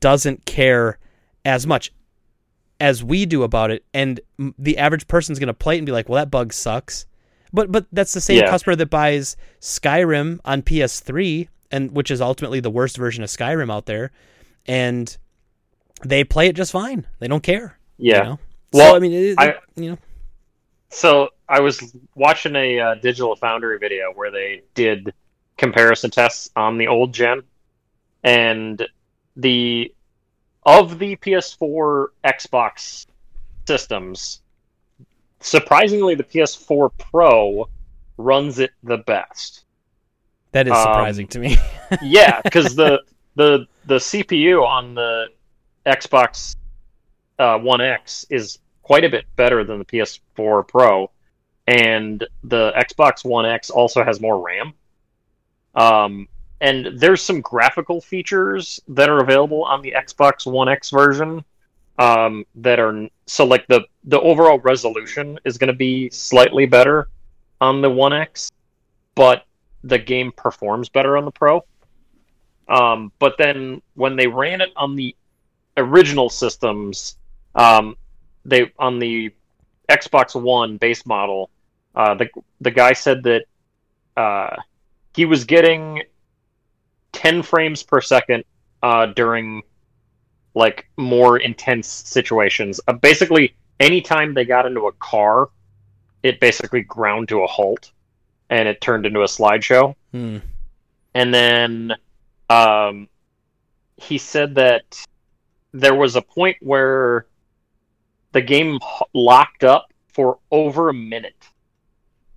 doesn't 0.00 0.44
care 0.44 0.98
as 1.44 1.66
much 1.66 1.92
as 2.80 3.02
we 3.02 3.24
do 3.24 3.42
about 3.42 3.70
it, 3.70 3.84
and 3.94 4.20
the 4.58 4.76
average 4.78 5.08
person's 5.08 5.38
gonna 5.38 5.54
play 5.54 5.76
it 5.76 5.78
and 5.78 5.86
be 5.86 5.92
like, 5.92 6.08
"Well, 6.08 6.16
that 6.22 6.30
bug 6.30 6.52
sucks." 6.52 7.06
But 7.52 7.72
but 7.72 7.86
that's 7.92 8.12
the 8.12 8.20
same 8.20 8.38
Yeah. 8.40 8.50
customer 8.50 8.76
that 8.76 8.90
buys 8.90 9.36
Skyrim 9.60 10.40
on 10.44 10.62
PS3, 10.62 11.48
and 11.70 11.92
which 11.92 12.10
is 12.10 12.20
ultimately 12.20 12.60
the 12.60 12.70
worst 12.70 12.96
version 12.96 13.22
of 13.24 13.30
Skyrim 13.30 13.72
out 13.72 13.86
there, 13.86 14.10
and 14.66 15.16
they 16.04 16.24
play 16.24 16.48
it 16.48 16.56
just 16.56 16.72
fine. 16.72 17.06
They 17.20 17.28
don't 17.28 17.42
care. 17.42 17.78
Yeah. 17.98 18.16
You 18.18 18.22
know? 18.24 18.38
Well, 18.72 18.90
so 18.92 18.96
I 18.96 18.98
mean, 18.98 19.12
it, 19.12 19.34
I- 19.38 19.56
you 19.76 19.90
know, 19.90 19.98
So 20.90 21.30
I 21.48 21.60
was 21.60 21.94
watching 22.14 22.56
a 22.56 22.78
uh, 22.80 22.94
Digital 22.96 23.34
Foundry 23.36 23.78
video 23.78 24.12
where 24.14 24.30
they 24.30 24.62
did 24.74 25.12
comparison 25.56 26.10
tests 26.10 26.50
on 26.56 26.76
the 26.78 26.86
old 26.88 27.12
gen, 27.14 27.42
and 28.22 28.86
the 29.36 29.92
of 30.64 30.98
the 30.98 31.16
PS4, 31.16 32.06
Xbox 32.24 33.06
systems, 33.68 34.40
surprisingly, 35.40 36.14
the 36.16 36.24
PS4 36.24 36.90
Pro 36.98 37.68
runs 38.18 38.58
it 38.58 38.70
the 38.82 38.98
best. 38.98 39.64
that 40.52 40.66
is 40.66 40.72
um, 40.72 40.82
surprising 40.82 41.28
to 41.28 41.38
me. 41.38 41.56
yeah, 42.02 42.40
because 42.44 42.74
the 42.74 43.00
the 43.36 43.66
the 43.84 43.96
CPU 43.96 44.66
on 44.66 44.94
the 44.94 45.26
Xbox 45.86 46.56
uh, 47.38 47.58
One 47.58 47.80
X 47.80 48.26
is 48.30 48.58
quite 48.82 49.04
a 49.04 49.10
bit 49.10 49.24
better 49.36 49.64
than 49.64 49.78
the 49.78 49.84
PS4 49.84 50.66
Pro, 50.66 51.10
and 51.66 52.26
the 52.44 52.72
Xbox 52.76 53.24
One 53.24 53.46
X 53.46 53.70
also 53.70 54.04
has 54.04 54.20
more 54.20 54.40
RAM. 54.40 54.72
Um, 55.74 56.28
and 56.60 56.98
there's 56.98 57.20
some 57.20 57.40
graphical 57.40 58.00
features 58.00 58.80
that 58.88 59.08
are 59.08 59.18
available 59.18 59.64
on 59.64 59.82
the 59.82 59.94
Xbox 59.96 60.50
One 60.50 60.68
X 60.68 60.90
version 60.90 61.44
um, 61.98 62.44
that 62.56 62.78
are 62.78 63.08
so 63.26 63.44
like 63.44 63.66
the 63.66 63.82
the 64.04 64.20
overall 64.20 64.58
resolution 64.60 65.38
is 65.44 65.58
going 65.58 65.68
to 65.68 65.76
be 65.76 66.10
slightly 66.10 66.66
better 66.66 67.08
on 67.60 67.82
the 67.82 67.90
One 67.90 68.12
X, 68.12 68.50
but 69.14 69.44
the 69.82 69.98
game 69.98 70.32
performs 70.32 70.88
better 70.88 71.16
on 71.16 71.24
the 71.24 71.30
Pro. 71.30 71.64
Um, 72.68 73.12
but 73.18 73.36
then 73.38 73.80
when 73.94 74.16
they 74.16 74.26
ran 74.26 74.60
it 74.60 74.70
on 74.76 74.96
the 74.96 75.14
original 75.76 76.28
systems, 76.28 77.16
um, 77.56 77.96
they 78.44 78.70
on 78.78 78.98
the 78.98 79.32
Xbox 79.90 80.40
One 80.40 80.76
base 80.76 81.04
model, 81.06 81.50
uh, 81.94 82.14
the 82.14 82.28
the 82.60 82.70
guy 82.70 82.92
said 82.92 83.24
that 83.24 83.44
uh, 84.16 84.56
he 85.14 85.24
was 85.24 85.44
getting 85.44 86.02
10 87.12 87.42
frames 87.42 87.82
per 87.82 88.00
second 88.00 88.44
uh, 88.82 89.06
during 89.06 89.62
like 90.54 90.88
more 90.96 91.38
intense 91.38 91.86
situations. 91.86 92.80
Uh, 92.86 92.92
basically, 92.92 93.54
anytime 93.80 94.34
they 94.34 94.44
got 94.44 94.66
into 94.66 94.86
a 94.86 94.92
car, 94.92 95.48
it 96.22 96.40
basically 96.40 96.82
ground 96.82 97.28
to 97.28 97.42
a 97.42 97.46
halt, 97.46 97.92
and 98.50 98.68
it 98.68 98.80
turned 98.80 99.06
into 99.06 99.20
a 99.20 99.26
slideshow. 99.26 99.94
Hmm. 100.12 100.38
And 101.14 101.32
then 101.32 101.94
um, 102.50 103.08
he 103.96 104.18
said 104.18 104.54
that 104.56 105.06
there 105.72 105.94
was 105.94 106.16
a 106.16 106.22
point 106.22 106.56
where 106.60 107.26
the 108.36 108.42
game 108.42 108.78
locked 109.14 109.64
up 109.64 109.90
for 110.12 110.38
over 110.50 110.90
a 110.90 110.94
minute, 110.94 111.48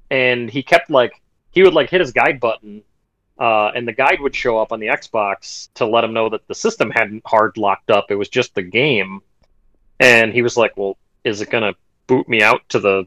and 0.10 0.50
he 0.50 0.64
kept 0.64 0.90
like 0.90 1.12
he 1.52 1.62
would 1.62 1.74
like 1.74 1.90
hit 1.90 2.00
his 2.00 2.14
guide 2.14 2.40
button, 2.40 2.84
uh, 3.38 3.72
and 3.76 3.86
the 3.86 3.92
guide 3.92 4.22
would 4.22 4.34
show 4.34 4.58
up 4.58 4.72
on 4.72 4.80
the 4.80 4.88
Xbox 4.88 5.68
to 5.74 5.86
let 5.86 6.06
him 6.06 6.14
know 6.14 6.30
that 6.30 6.48
the 6.48 6.56
system 6.56 6.90
hadn't 6.90 7.22
hard 7.26 7.58
locked 7.58 7.92
up. 7.92 8.06
It 8.12 8.16
was 8.16 8.30
just 8.30 8.56
the 8.56 8.62
game, 8.62 9.20
and 10.00 10.32
he 10.32 10.42
was 10.42 10.56
like, 10.56 10.78
"Well, 10.78 10.98
is 11.26 11.42
it 11.42 11.50
gonna 11.50 11.74
boot 12.08 12.30
me 12.30 12.42
out 12.42 12.62
to 12.70 12.80
the 12.80 13.06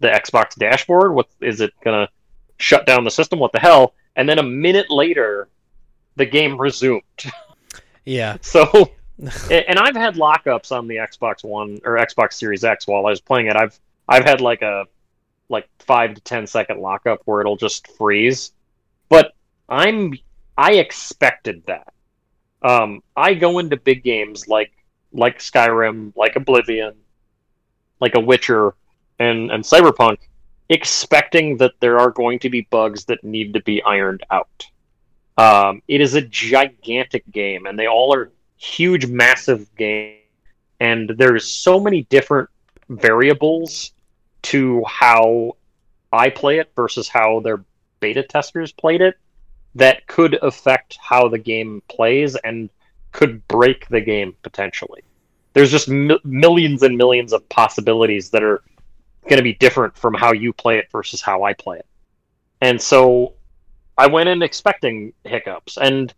the 0.00 0.08
Xbox 0.08 0.54
dashboard? 0.54 1.14
What 1.14 1.28
is 1.40 1.62
it 1.62 1.72
gonna 1.82 2.10
shut 2.58 2.84
down 2.84 3.04
the 3.04 3.10
system? 3.10 3.38
What 3.38 3.52
the 3.52 3.60
hell?" 3.60 3.94
And 4.16 4.28
then 4.28 4.38
a 4.38 4.42
minute 4.42 4.90
later, 4.90 5.48
the 6.16 6.26
game 6.26 6.60
resumed. 6.60 7.02
Yeah. 8.06 8.36
So, 8.42 8.92
and 9.18 9.78
I've 9.78 9.94
had 9.94 10.16
lockups 10.16 10.72
on 10.72 10.88
the 10.88 10.96
Xbox 10.96 11.44
One 11.44 11.78
or 11.84 11.96
Xbox 11.96 12.34
Series 12.34 12.64
X 12.64 12.86
while 12.86 13.06
I 13.06 13.10
was 13.10 13.20
playing 13.20 13.46
it. 13.46 13.56
I've 13.56 13.78
I've 14.08 14.24
had 14.24 14.40
like 14.40 14.62
a 14.62 14.86
like 15.48 15.68
five 15.78 16.14
to 16.14 16.20
ten 16.20 16.46
second 16.46 16.80
lockup 16.80 17.22
where 17.24 17.40
it'll 17.40 17.56
just 17.56 17.88
freeze. 17.96 18.52
But 19.08 19.32
I'm 19.68 20.14
I 20.56 20.74
expected 20.74 21.64
that. 21.66 21.92
Um, 22.62 23.02
I 23.16 23.34
go 23.34 23.58
into 23.58 23.76
big 23.76 24.02
games 24.02 24.48
like 24.48 24.72
like 25.12 25.38
Skyrim, 25.38 26.12
like 26.16 26.34
Oblivion, 26.36 26.94
like 28.00 28.16
a 28.16 28.20
Witcher, 28.20 28.74
and 29.18 29.50
and 29.52 29.62
Cyberpunk, 29.62 30.18
expecting 30.68 31.56
that 31.58 31.74
there 31.80 32.00
are 32.00 32.10
going 32.10 32.40
to 32.40 32.50
be 32.50 32.62
bugs 32.62 33.04
that 33.04 33.22
need 33.22 33.54
to 33.54 33.62
be 33.62 33.82
ironed 33.82 34.24
out. 34.30 34.66
Um, 35.36 35.82
it 35.88 36.00
is 36.00 36.14
a 36.14 36.20
gigantic 36.20 37.30
game, 37.30 37.66
and 37.66 37.78
they 37.78 37.86
all 37.86 38.14
are 38.14 38.32
huge, 38.64 39.06
massive 39.06 39.74
game. 39.76 40.18
And 40.80 41.10
there's 41.10 41.46
so 41.46 41.78
many 41.78 42.02
different 42.04 42.48
variables 42.88 43.92
to 44.42 44.82
how 44.84 45.56
I 46.12 46.30
play 46.30 46.58
it 46.58 46.70
versus 46.76 47.08
how 47.08 47.40
their 47.40 47.64
beta 48.00 48.22
testers 48.22 48.72
played 48.72 49.00
it 49.00 49.16
that 49.74 50.06
could 50.06 50.34
affect 50.42 50.98
how 51.00 51.28
the 51.28 51.38
game 51.38 51.82
plays 51.88 52.36
and 52.36 52.70
could 53.12 53.46
break 53.48 53.88
the 53.88 54.00
game 54.00 54.34
potentially. 54.42 55.02
There's 55.52 55.70
just 55.70 55.88
mi- 55.88 56.20
millions 56.24 56.82
and 56.82 56.96
millions 56.96 57.32
of 57.32 57.48
possibilities 57.48 58.30
that 58.30 58.42
are 58.42 58.62
going 59.28 59.38
to 59.38 59.42
be 59.42 59.54
different 59.54 59.96
from 59.96 60.14
how 60.14 60.32
you 60.32 60.52
play 60.52 60.78
it 60.78 60.88
versus 60.90 61.22
how 61.22 61.44
I 61.44 61.54
play 61.54 61.78
it. 61.78 61.86
And 62.60 62.80
so 62.80 63.34
I 63.96 64.06
went 64.06 64.28
in 64.28 64.42
expecting 64.42 65.12
hiccups, 65.24 65.78
and 65.78 66.12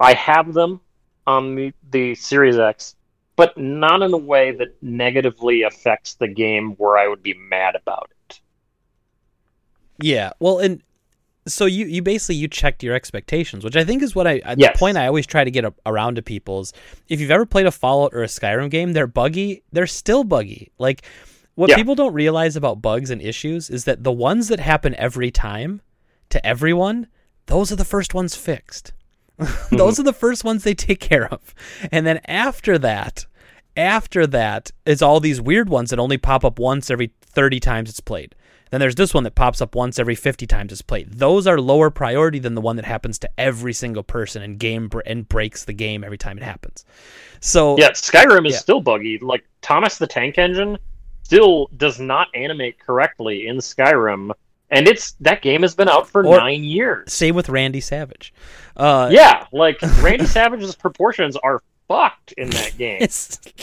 I 0.00 0.14
have 0.14 0.52
them 0.52 0.80
on 1.26 1.54
the, 1.54 1.72
the 1.90 2.14
Series 2.14 2.58
X, 2.58 2.96
but 3.36 3.56
not 3.56 4.02
in 4.02 4.12
a 4.12 4.18
way 4.18 4.52
that 4.52 4.74
negatively 4.82 5.62
affects 5.62 6.14
the 6.14 6.28
game 6.28 6.72
where 6.72 6.96
I 6.98 7.08
would 7.08 7.22
be 7.22 7.34
mad 7.34 7.74
about 7.76 8.10
it. 8.28 8.40
Yeah. 10.00 10.32
Well, 10.40 10.58
and 10.58 10.82
so 11.46 11.66
you 11.66 11.86
you 11.86 12.02
basically 12.02 12.36
you 12.36 12.48
checked 12.48 12.82
your 12.82 12.94
expectations, 12.94 13.64
which 13.64 13.76
I 13.76 13.84
think 13.84 14.02
is 14.02 14.14
what 14.14 14.26
I 14.26 14.42
Yes. 14.56 14.72
the 14.74 14.78
point 14.78 14.96
I 14.96 15.06
always 15.06 15.26
try 15.26 15.44
to 15.44 15.50
get 15.50 15.64
a, 15.64 15.74
around 15.86 16.16
to 16.16 16.22
people 16.22 16.60
is 16.60 16.72
if 17.08 17.20
you've 17.20 17.30
ever 17.30 17.46
played 17.46 17.66
a 17.66 17.72
Fallout 17.72 18.14
or 18.14 18.22
a 18.22 18.26
Skyrim 18.28 18.70
game, 18.70 18.92
they're 18.92 19.06
buggy. 19.06 19.62
They're 19.72 19.86
still 19.86 20.24
buggy. 20.24 20.70
Like 20.78 21.02
what 21.54 21.70
Yeah. 21.70 21.76
people 21.76 21.94
don't 21.94 22.14
realize 22.14 22.56
about 22.56 22.80
bugs 22.82 23.10
and 23.10 23.20
issues 23.20 23.70
is 23.70 23.84
that 23.84 24.04
the 24.04 24.12
ones 24.12 24.48
that 24.48 24.60
happen 24.60 24.94
every 24.96 25.30
time 25.30 25.82
to 26.30 26.44
everyone, 26.46 27.08
those 27.46 27.70
are 27.72 27.76
the 27.76 27.84
first 27.84 28.14
ones 28.14 28.34
fixed. 28.34 28.92
those 29.70 29.96
hmm. 29.96 30.02
are 30.02 30.04
the 30.04 30.12
first 30.12 30.44
ones 30.44 30.64
they 30.64 30.74
take 30.74 31.00
care 31.00 31.26
of. 31.26 31.54
And 31.90 32.06
then 32.06 32.20
after 32.26 32.78
that, 32.78 33.26
after 33.76 34.26
that 34.26 34.70
is 34.84 35.02
all 35.02 35.20
these 35.20 35.40
weird 35.40 35.68
ones 35.68 35.90
that 35.90 35.98
only 35.98 36.18
pop 36.18 36.44
up 36.44 36.58
once 36.58 36.90
every 36.90 37.12
30 37.22 37.60
times 37.60 37.90
it's 37.90 38.00
played. 38.00 38.34
Then 38.70 38.80
there's 38.80 38.94
this 38.94 39.12
one 39.12 39.24
that 39.24 39.34
pops 39.34 39.60
up 39.60 39.74
once 39.74 39.98
every 39.98 40.14
50 40.14 40.46
times 40.46 40.72
it's 40.72 40.80
played. 40.80 41.12
Those 41.12 41.46
are 41.46 41.60
lower 41.60 41.90
priority 41.90 42.38
than 42.38 42.54
the 42.54 42.60
one 42.62 42.76
that 42.76 42.86
happens 42.86 43.18
to 43.18 43.30
every 43.36 43.74
single 43.74 44.02
person 44.02 44.42
and 44.42 44.58
game 44.58 44.88
br- 44.88 45.02
and 45.04 45.28
breaks 45.28 45.66
the 45.66 45.74
game 45.74 46.02
every 46.02 46.16
time 46.16 46.38
it 46.38 46.42
happens. 46.42 46.86
So 47.40 47.76
Yeah, 47.78 47.90
Skyrim 47.90 48.46
is 48.46 48.54
Yeah. 48.54 48.58
still 48.60 48.80
buggy. 48.80 49.18
Like 49.18 49.44
Thomas 49.60 49.98
the 49.98 50.06
Tank 50.06 50.38
Engine 50.38 50.78
still 51.22 51.68
does 51.76 52.00
not 52.00 52.28
animate 52.34 52.78
correctly 52.78 53.46
in 53.46 53.58
Skyrim, 53.58 54.32
and 54.72 54.88
it's 54.88 55.12
that 55.20 55.40
game 55.42 55.62
has 55.62 55.76
been 55.76 55.88
out 55.88 56.08
for 56.08 56.26
Or- 56.26 56.36
nine 56.38 56.64
years. 56.64 57.12
same 57.12 57.36
with 57.36 57.48
Randy 57.48 57.80
Savage. 57.80 58.34
Uh, 58.76 59.08
Yeah, 59.12 59.46
like 59.52 59.80
Randy 60.02 60.26
Savage's 60.26 60.74
proportions 60.74 61.36
are 61.36 61.62
fucked 61.86 62.32
in 62.32 62.50
that 62.50 62.76
game. 62.78 63.06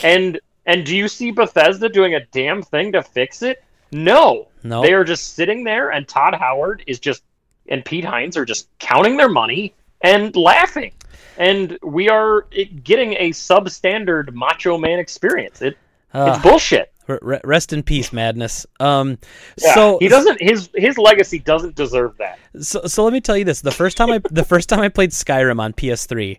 And 0.03 0.39
and 0.65 0.85
do 0.85 0.95
you 0.95 1.07
see 1.09 1.31
Bethesda 1.31 1.89
doing 1.89 2.15
a 2.15 2.21
damn 2.31 2.61
thing 2.61 2.91
to 2.93 3.01
fix 3.03 3.41
it? 3.41 3.61
No. 3.91 4.47
no. 4.63 4.81
They 4.83 4.93
are 4.93 5.03
just 5.03 5.33
sitting 5.35 5.63
there 5.63 5.89
and 5.91 6.07
Todd 6.07 6.35
Howard 6.35 6.83
is 6.87 6.99
just 6.99 7.23
and 7.67 7.83
Pete 7.83 8.05
Hines 8.05 8.37
are 8.37 8.45
just 8.45 8.67
counting 8.79 9.17
their 9.17 9.29
money 9.29 9.73
and 10.01 10.35
laughing. 10.35 10.91
And 11.37 11.77
we 11.81 12.09
are 12.09 12.45
getting 12.83 13.13
a 13.13 13.29
substandard 13.31 14.33
macho 14.33 14.77
man 14.77 14.99
experience. 14.99 15.61
It 15.61 15.77
Uh, 16.13 16.33
it's 16.35 16.43
bullshit. 16.43 16.91
Rest 17.21 17.73
in 17.73 17.83
peace, 17.83 18.13
madness. 18.13 18.65
Um, 18.79 19.17
Yeah, 19.61 19.73
so 19.73 19.97
he 19.99 20.07
doesn't 20.07 20.41
his 20.41 20.69
his 20.75 20.97
legacy 20.97 21.39
doesn't 21.39 21.75
deserve 21.75 22.17
that. 22.17 22.37
So, 22.61 22.81
so 22.85 23.03
let 23.03 23.13
me 23.13 23.21
tell 23.21 23.37
you 23.37 23.45
this: 23.45 23.61
the 23.61 23.71
first 23.71 23.97
time 23.97 24.09
I 24.11 24.19
the 24.29 24.43
first 24.43 24.69
time 24.69 24.79
I 24.79 24.89
played 24.89 25.11
Skyrim 25.11 25.59
on 25.59 25.73
PS3, 25.73 26.37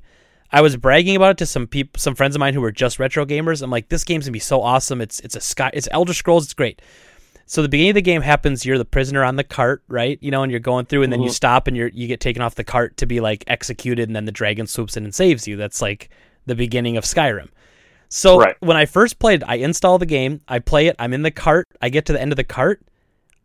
I 0.53 0.61
was 0.61 0.77
bragging 0.77 1.17
about 1.17 1.33
it 1.33 1.39
to 1.39 1.47
some 1.47 1.67
people, 1.67 1.99
some 1.99 2.15
friends 2.15 2.35
of 2.37 2.41
mine 2.41 2.55
who 2.55 2.61
were 2.61 2.73
just 2.73 2.99
retro 2.99 3.25
gamers. 3.27 3.63
I'm 3.63 3.71
like, 3.71 3.89
this 3.89 4.05
game's 4.05 4.27
gonna 4.27 4.33
be 4.33 4.39
so 4.39 4.63
awesome. 4.63 5.01
It's 5.01 5.21
it's 5.21 5.37
a 5.37 5.41
sky, 5.41 5.71
it's 5.75 5.89
Elder 5.91 6.15
Scrolls. 6.15 6.45
It's 6.45 6.55
great. 6.55 6.81
So 7.47 7.63
the 7.63 7.69
beginning 7.69 7.91
of 7.91 7.95
the 7.97 8.03
game 8.03 8.23
happens. 8.23 8.65
You're 8.65 8.79
the 8.79 8.85
prisoner 8.85 9.25
on 9.25 9.35
the 9.35 9.43
cart, 9.43 9.83
right? 9.89 10.19
You 10.23 10.31
know, 10.31 10.45
and 10.45 10.53
you're 10.53 10.61
going 10.61 10.87
through, 10.87 11.03
and 11.03 11.13
then 11.13 11.21
you 11.21 11.31
Mhm. 11.31 11.35
stop, 11.35 11.67
and 11.67 11.77
you're 11.77 11.89
you 11.89 12.07
get 12.07 12.21
taken 12.21 12.43
off 12.43 12.55
the 12.55 12.63
cart 12.63 12.97
to 12.99 13.07
be 13.07 13.19
like 13.21 13.43
executed, 13.49 14.09
and 14.09 14.15
then 14.15 14.25
the 14.25 14.31
dragon 14.33 14.69
swoops 14.69 14.97
in 14.97 15.03
and 15.05 15.13
saves 15.13 15.49
you. 15.49 15.57
That's 15.57 15.83
like 15.83 16.11
the 16.47 16.55
beginning 16.55 16.97
of 16.97 17.03
Skyrim. 17.05 17.49
So 18.11 18.39
Right. 18.41 18.57
when 18.61 18.77
I 18.77 18.85
first 18.87 19.19
played, 19.19 19.43
I 19.47 19.55
install 19.55 19.97
the 19.99 20.05
game, 20.07 20.41
I 20.49 20.59
play 20.59 20.89
it, 20.89 20.97
I'm 20.99 21.13
in 21.15 21.23
the 21.23 21.31
cart, 21.31 21.69
I 21.81 21.89
get 21.89 22.05
to 22.07 22.13
the 22.13 22.21
end 22.21 22.33
of 22.33 22.37
the 22.37 22.45
cart, 22.45 22.83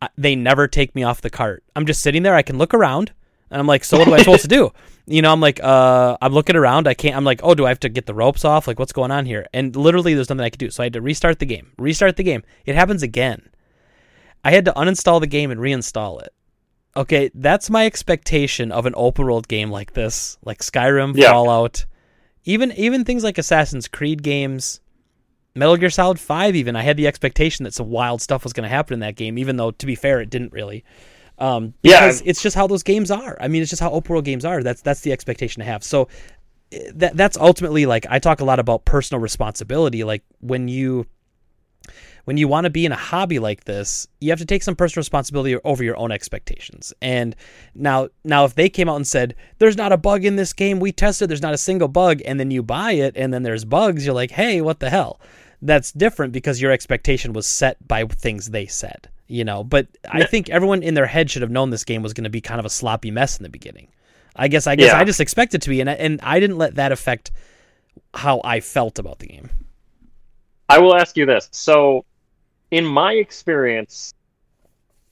I- 0.02 0.08
they 0.18 0.34
never 0.36 0.66
take 0.68 0.94
me 0.94 1.04
off 1.04 1.20
the 1.22 1.30
cart. 1.30 1.62
I'm 1.76 1.86
just 1.86 2.02
sitting 2.02 2.22
there, 2.24 2.34
I 2.34 2.42
can 2.42 2.58
look 2.58 2.74
around, 2.74 3.12
and 3.50 3.60
I'm 3.60 3.66
like, 3.68 3.84
so 3.84 3.96
what 3.96 4.08
am 4.08 4.14
I 4.14 4.18
supposed 4.18 4.42
to 4.42 4.48
do? 4.48 4.72
You 5.08 5.22
know, 5.22 5.32
I'm 5.32 5.38
like, 5.40 5.62
uh, 5.62 6.16
I'm 6.20 6.32
looking 6.32 6.56
around, 6.56 6.88
I 6.88 6.94
can't, 6.94 7.16
I'm 7.16 7.22
like, 7.22 7.38
oh, 7.44 7.54
do 7.54 7.64
I 7.64 7.68
have 7.68 7.78
to 7.78 7.88
get 7.88 8.06
the 8.06 8.12
ropes 8.12 8.44
off? 8.44 8.66
Like, 8.66 8.80
what's 8.80 8.90
going 8.92 9.12
on 9.12 9.24
here? 9.24 9.46
And 9.54 9.76
literally, 9.76 10.14
there's 10.14 10.28
nothing 10.28 10.44
I 10.44 10.50
could 10.50 10.58
do. 10.58 10.68
So 10.68 10.82
I 10.82 10.86
had 10.86 10.94
to 10.94 11.00
restart 11.00 11.38
the 11.38 11.46
game, 11.46 11.70
restart 11.78 12.16
the 12.16 12.24
game. 12.24 12.42
It 12.64 12.74
happens 12.74 13.04
again. 13.04 13.48
I 14.44 14.50
had 14.50 14.64
to 14.64 14.72
uninstall 14.72 15.20
the 15.20 15.28
game 15.28 15.52
and 15.52 15.60
reinstall 15.60 16.20
it. 16.22 16.32
Okay, 16.96 17.30
that's 17.34 17.70
my 17.70 17.86
expectation 17.86 18.72
of 18.72 18.84
an 18.84 18.94
open 18.96 19.26
world 19.26 19.46
game 19.46 19.70
like 19.70 19.92
this, 19.92 20.38
like 20.44 20.58
Skyrim, 20.58 21.16
Yeah. 21.16 21.30
Fallout, 21.30 21.86
even 22.46 22.72
even 22.72 23.04
things 23.04 23.22
like 23.22 23.36
Assassin's 23.36 23.88
Creed 23.88 24.22
games, 24.22 24.80
Metal 25.54 25.76
Gear 25.76 25.90
Solid 25.90 26.18
Five. 26.18 26.56
Even 26.56 26.76
I 26.76 26.82
had 26.82 26.96
the 26.96 27.06
expectation 27.06 27.64
that 27.64 27.74
some 27.74 27.90
wild 27.90 28.22
stuff 28.22 28.44
was 28.44 28.54
going 28.54 28.62
to 28.62 28.74
happen 28.74 28.94
in 28.94 29.00
that 29.00 29.16
game, 29.16 29.36
even 29.36 29.56
though 29.56 29.72
to 29.72 29.86
be 29.86 29.94
fair, 29.94 30.20
it 30.20 30.30
didn't 30.30 30.52
really. 30.52 30.84
Um, 31.38 31.74
Yeah, 31.82 32.06
because 32.06 32.22
it's 32.24 32.40
just 32.40 32.56
how 32.56 32.66
those 32.66 32.82
games 32.82 33.10
are. 33.10 33.36
I 33.40 33.48
mean, 33.48 33.60
it's 33.60 33.68
just 33.68 33.82
how 33.82 33.90
open 33.90 34.10
world 34.10 34.24
games 34.24 34.44
are. 34.44 34.62
That's 34.62 34.80
that's 34.80 35.00
the 35.00 35.12
expectation 35.12 35.60
to 35.60 35.66
have. 35.66 35.84
So 35.84 36.08
eh, 36.72 36.90
that 36.94 37.16
that's 37.16 37.36
ultimately 37.36 37.84
like 37.84 38.06
I 38.08 38.20
talk 38.20 38.40
a 38.40 38.44
lot 38.44 38.58
about 38.58 38.84
personal 38.84 39.20
responsibility. 39.20 40.04
Like 40.04 40.22
when 40.40 40.68
you 40.68 41.06
when 42.26 42.36
you 42.36 42.48
want 42.48 42.64
to 42.64 42.70
be 42.70 42.84
in 42.84 42.90
a 42.90 42.96
hobby 42.96 43.38
like 43.38 43.64
this, 43.64 44.08
you 44.20 44.30
have 44.30 44.40
to 44.40 44.44
take 44.44 44.64
some 44.64 44.74
personal 44.74 45.02
responsibility 45.02 45.56
over 45.64 45.84
your 45.84 45.96
own 45.96 46.10
expectations. 46.10 46.92
And 47.00 47.36
now, 47.72 48.08
now 48.24 48.44
if 48.44 48.56
they 48.56 48.68
came 48.68 48.88
out 48.88 48.96
and 48.96 49.06
said, 49.06 49.36
"There's 49.58 49.76
not 49.76 49.92
a 49.92 49.96
bug 49.96 50.24
in 50.24 50.34
this 50.34 50.52
game. 50.52 50.80
We 50.80 50.90
tested. 50.90 51.30
There's 51.30 51.40
not 51.40 51.54
a 51.54 51.58
single 51.58 51.86
bug," 51.86 52.20
and 52.24 52.40
then 52.40 52.50
you 52.50 52.64
buy 52.64 52.92
it, 52.92 53.16
and 53.16 53.32
then 53.32 53.44
there's 53.44 53.64
bugs, 53.64 54.04
you're 54.04 54.14
like, 54.14 54.32
"Hey, 54.32 54.60
what 54.60 54.80
the 54.80 54.90
hell?" 54.90 55.20
That's 55.62 55.92
different 55.92 56.32
because 56.32 56.60
your 56.60 56.72
expectation 56.72 57.32
was 57.32 57.46
set 57.46 57.86
by 57.86 58.04
things 58.04 58.50
they 58.50 58.66
said, 58.66 59.08
you 59.28 59.44
know. 59.44 59.62
But 59.62 59.86
I 60.10 60.24
think 60.24 60.50
everyone 60.50 60.82
in 60.82 60.94
their 60.94 61.06
head 61.06 61.30
should 61.30 61.42
have 61.42 61.50
known 61.50 61.70
this 61.70 61.84
game 61.84 62.02
was 62.02 62.12
going 62.12 62.24
to 62.24 62.30
be 62.30 62.40
kind 62.40 62.58
of 62.58 62.66
a 62.66 62.70
sloppy 62.70 63.12
mess 63.12 63.38
in 63.38 63.44
the 63.44 63.48
beginning. 63.48 63.86
I 64.34 64.48
guess 64.48 64.66
I 64.66 64.74
guess 64.74 64.88
Yeah. 64.88 64.98
I 64.98 65.04
just 65.04 65.20
expected 65.20 65.62
to 65.62 65.70
be, 65.70 65.80
and 65.80 65.88
I, 65.88 65.94
and 65.94 66.20
I 66.22 66.40
didn't 66.40 66.58
let 66.58 66.74
that 66.74 66.90
affect 66.90 67.30
how 68.14 68.40
I 68.42 68.58
felt 68.58 68.98
about 68.98 69.20
the 69.20 69.28
game. 69.28 69.48
I 70.68 70.78
will 70.78 70.96
ask 70.96 71.16
you 71.16 71.24
this. 71.24 71.48
So 71.52 72.04
in 72.70 72.84
my 72.84 73.12
experience, 73.14 74.12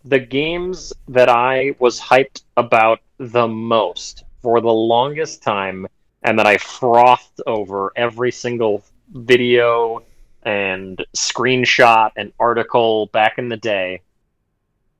the 0.04 0.18
games 0.18 0.92
that 1.08 1.28
I 1.28 1.74
was 1.78 2.00
hyped 2.00 2.42
about 2.56 3.00
the 3.18 3.48
most 3.48 4.24
for 4.42 4.60
the 4.60 4.72
longest 4.72 5.42
time 5.42 5.86
and 6.22 6.38
that 6.38 6.46
I 6.46 6.58
frothed 6.58 7.40
over 7.46 7.92
every 7.96 8.32
single 8.32 8.84
video 9.10 10.02
and 10.42 11.02
screenshot 11.16 12.10
and 12.16 12.32
article 12.38 13.06
back 13.06 13.38
in 13.38 13.48
the 13.48 13.56
day 13.56 14.02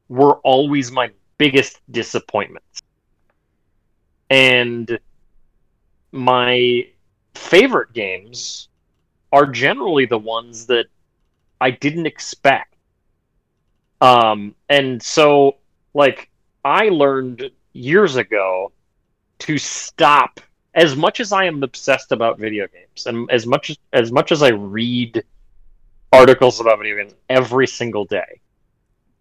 were 0.09 0.37
always 0.39 0.91
my 0.91 1.11
biggest 1.39 1.81
disappointments. 1.91 2.83
And 4.31 4.99
my 6.13 6.87
favorite 7.35 7.93
games 7.93 8.69
are 9.33 9.47
generally 9.47 10.07
the 10.07 10.19
ones 10.19 10.67
that 10.67 10.87
I 11.65 11.71
didn't 11.71 12.05
expect. 12.05 12.75
Um, 14.03 14.55
and 14.69 15.03
so, 15.03 15.57
like, 15.95 16.29
I 16.63 16.91
learned 16.91 17.51
years 17.73 18.17
ago 18.17 18.71
to 19.39 19.57
stop. 19.57 20.41
As 20.75 20.95
much 20.95 21.21
as 21.21 21.33
I 21.33 21.45
am 21.47 21.63
obsessed 21.63 22.13
about 22.13 22.39
video 22.39 22.67
games, 22.67 23.07
and 23.07 23.31
as 23.31 23.47
much 23.47 23.71
as, 23.71 23.79
as 23.95 24.13
much 24.13 24.31
as 24.31 24.43
I 24.43 24.51
read 24.51 25.25
articles 26.13 26.61
about 26.61 26.81
video 26.81 26.97
games 26.99 27.15
every 27.31 27.67
single 27.67 28.05
day, 28.05 28.41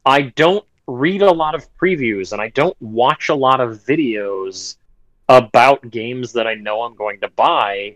I 0.05 0.23
don't 0.23 0.65
read 0.85 1.21
a 1.21 1.31
lot 1.31 1.55
of 1.55 1.73
previews 1.77 2.33
and 2.33 2.41
I 2.41 2.49
don't 2.49 2.75
watch 2.81 3.29
a 3.29 3.35
lot 3.35 3.61
of 3.61 3.85
videos 3.85 4.75
about 5.29 5.89
games 5.91 6.33
that 6.33 6.45
I 6.45 6.55
know 6.55 6.81
I'm 6.81 6.95
going 6.95 7.21
to 7.21 7.29
buy 7.29 7.95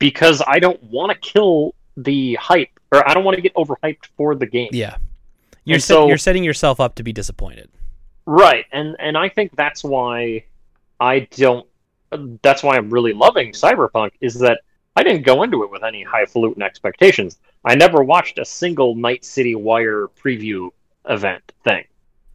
because 0.00 0.42
I 0.44 0.58
don't 0.58 0.82
want 0.82 1.12
to 1.12 1.18
kill 1.18 1.76
the 1.96 2.34
hype 2.34 2.73
or 2.94 3.08
I 3.08 3.14
don't 3.14 3.24
want 3.24 3.36
to 3.36 3.42
get 3.42 3.54
overhyped 3.54 4.06
for 4.16 4.34
the 4.34 4.46
game. 4.46 4.70
Yeah. 4.72 4.96
You're 5.64 5.78
set, 5.78 5.94
so- 5.94 6.08
you're 6.08 6.18
setting 6.18 6.44
yourself 6.44 6.80
up 6.80 6.94
to 6.96 7.02
be 7.02 7.12
disappointed. 7.12 7.70
Right, 8.26 8.64
and 8.72 8.96
and 8.98 9.18
I 9.18 9.28
think 9.28 9.54
that's 9.54 9.84
why 9.84 10.44
I 10.98 11.28
don't. 11.32 11.66
That's 12.42 12.62
why 12.62 12.76
I'm 12.76 12.88
really 12.88 13.12
loving 13.12 13.52
Cyberpunk 13.52 14.12
is 14.20 14.34
that 14.38 14.60
I 14.96 15.02
didn't 15.02 15.26
go 15.26 15.42
into 15.42 15.62
it 15.62 15.70
with 15.70 15.82
any 15.84 16.02
highfalutin 16.02 16.62
expectations. 16.62 17.38
I 17.66 17.74
never 17.74 18.02
watched 18.02 18.38
a 18.38 18.44
single 18.44 18.94
Night 18.94 19.24
City 19.24 19.54
Wire 19.54 20.08
preview 20.08 20.70
event 21.06 21.52
thing. 21.64 21.84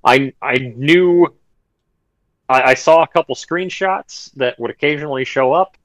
I 0.04 0.32
I 0.42 0.58
knew. 0.58 1.34
I, 2.48 2.62
I 2.62 2.74
saw 2.76 3.02
a 3.02 3.08
couple 3.08 3.34
screenshots 3.34 4.32
that 4.34 4.60
would 4.60 4.70
occasionally 4.70 5.26
show 5.26 5.54
up, 5.54 5.76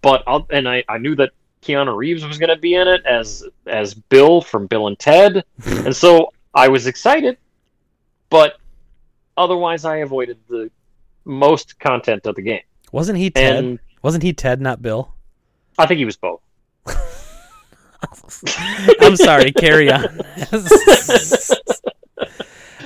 but 0.00 0.22
I'll, 0.26 0.46
and 0.50 0.68
I, 0.68 0.82
I 0.88 0.98
knew 0.98 1.14
that 1.16 1.30
Keanu 1.62 1.96
Reeves 1.96 2.24
was 2.24 2.38
going 2.38 2.50
to 2.50 2.56
be 2.56 2.74
in 2.74 2.88
it 2.88 3.04
as 3.04 3.44
as 3.66 3.94
Bill 3.94 4.40
from 4.40 4.66
Bill 4.66 4.86
and 4.86 4.98
Ted, 4.98 5.44
and 5.66 5.94
so 5.94 6.32
I 6.54 6.68
was 6.68 6.86
excited, 6.86 7.36
but 8.30 8.58
otherwise 9.36 9.84
I 9.84 9.96
avoided 9.98 10.38
the 10.48 10.70
most 11.24 11.78
content 11.78 12.26
of 12.26 12.34
the 12.34 12.42
game. 12.42 12.62
Wasn't 12.92 13.18
he 13.18 13.30
Ted? 13.30 13.56
And 13.56 13.78
Wasn't 14.02 14.22
he 14.22 14.32
Ted, 14.32 14.60
not 14.60 14.80
Bill? 14.80 15.12
I 15.78 15.86
think 15.86 15.98
he 15.98 16.04
was 16.04 16.16
both. 16.16 16.40
I'm 19.00 19.16
sorry. 19.16 19.52
Carry 19.52 19.90
on. 19.90 20.20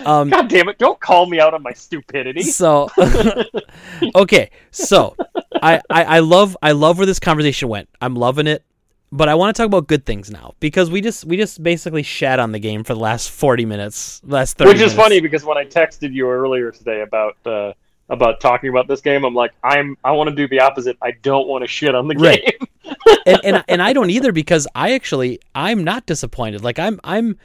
um, 0.06 0.30
God 0.30 0.48
damn 0.48 0.68
it! 0.68 0.78
Don't 0.78 0.98
call 1.00 1.26
me 1.26 1.40
out 1.40 1.54
on 1.54 1.62
my 1.62 1.72
stupidity. 1.72 2.42
so 2.42 2.88
okay 4.14 4.50
so 4.70 5.16
I, 5.62 5.80
I 5.90 6.04
i 6.04 6.18
love 6.20 6.56
i 6.62 6.72
love 6.72 6.98
where 6.98 7.06
this 7.06 7.20
conversation 7.20 7.68
went 7.68 7.88
i'm 8.00 8.14
loving 8.16 8.46
it 8.46 8.64
but 9.10 9.28
i 9.28 9.34
want 9.34 9.54
to 9.54 9.60
talk 9.62 9.66
about 9.66 9.86
good 9.86 10.04
things 10.06 10.30
now 10.30 10.54
because 10.60 10.90
we 10.90 11.00
just 11.00 11.24
we 11.24 11.36
just 11.36 11.62
basically 11.62 12.02
shat 12.02 12.38
on 12.38 12.52
the 12.52 12.58
game 12.58 12.84
for 12.84 12.94
the 12.94 13.00
last 13.00 13.30
40 13.30 13.64
minutes 13.66 14.20
last 14.24 14.56
30 14.58 14.68
Which 14.68 14.76
is 14.76 14.80
minutes. 14.80 14.94
funny 14.94 15.20
because 15.20 15.44
when 15.44 15.56
I 15.58 15.64
texted 15.64 16.12
you 16.12 16.28
earlier 16.30 16.70
today 16.70 17.02
about 17.02 17.36
uh, 17.46 17.72
about 18.08 18.40
talking 18.40 18.68
about 18.68 18.88
this 18.88 19.00
game, 19.00 19.24
I'm 19.24 19.34
like, 19.34 19.52
I'm 19.62 19.96
I 20.04 20.10
want 20.12 20.28
to 20.28 20.36
do 20.36 20.46
the 20.48 20.60
opposite. 20.60 20.98
I 21.00 21.12
don't 21.22 21.46
want 21.48 21.62
to 21.62 21.68
shit 21.68 21.94
on 21.94 22.08
the 22.08 22.14
Right. 22.16 22.42
game. 22.44 22.94
and, 23.26 23.40
and 23.44 23.64
and 23.68 23.80
i 23.82 23.92
don't 23.92 24.10
either 24.10 24.32
because 24.32 24.66
i 24.74 24.92
actually 24.94 25.38
i'm 25.54 25.84
not 25.84 26.04
disappointed 26.04 26.64
like 26.64 26.78
i'm 26.80 26.98
i'm 27.04 27.38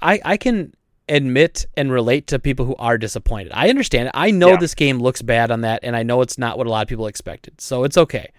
i 0.00 0.18
i 0.24 0.36
can 0.38 0.72
admit 1.08 1.66
and 1.76 1.92
relate 1.92 2.26
to 2.28 2.38
people 2.38 2.64
who 2.66 2.74
are 2.78 2.96
disappointed. 2.98 3.52
I 3.54 3.68
understand 3.68 4.08
it. 4.08 4.12
i 4.14 4.30
know 4.30 4.50
Yeah. 4.50 4.56
this 4.56 4.74
game 4.74 4.98
looks 4.98 5.20
bad 5.22 5.50
on 5.50 5.60
that 5.62 5.80
and 5.82 5.94
i 5.94 6.02
know 6.02 6.22
it's 6.22 6.38
not 6.38 6.56
what 6.56 6.66
a 6.66 6.70
lot 6.70 6.82
of 6.82 6.88
people 6.88 7.06
expected 7.06 7.60
so 7.60 7.84
it's 7.84 7.98
okay. 7.98 8.32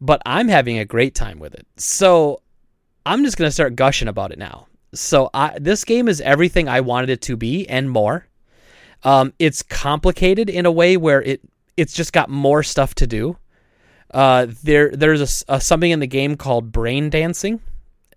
But 0.00 0.22
i'm 0.26 0.48
having 0.48 0.78
a 0.78 0.84
great 0.84 1.14
time 1.14 1.38
with 1.38 1.54
it. 1.54 1.66
So 1.76 2.40
i'm 3.04 3.24
just 3.24 3.36
going 3.36 3.48
to 3.48 3.52
start 3.52 3.76
gushing 3.76 4.08
about 4.08 4.32
it 4.32 4.38
now. 4.38 4.66
So 4.94 5.28
I, 5.34 5.58
this 5.58 5.84
game 5.84 6.08
is 6.08 6.20
everything 6.22 6.68
i 6.68 6.80
wanted 6.80 7.10
it 7.10 7.20
to 7.22 7.36
be 7.36 7.68
and 7.68 7.90
more. 7.90 8.26
Um, 9.04 9.32
it's 9.38 9.62
complicated 9.62 10.48
in 10.48 10.64
a 10.64 10.70
way 10.72 10.96
where 10.96 11.20
it 11.22 11.40
it's 11.76 11.92
just 11.92 12.12
got 12.12 12.30
more 12.30 12.62
stuff 12.62 12.94
to 12.96 13.06
do. 13.06 13.36
Uh, 14.14 14.46
there 14.62 14.90
there's 14.90 15.42
a 15.48 15.54
a, 15.56 15.60
something 15.60 15.90
in 15.90 16.00
the 16.00 16.06
game 16.06 16.36
called 16.36 16.70
brain 16.70 17.10
dancing, 17.10 17.60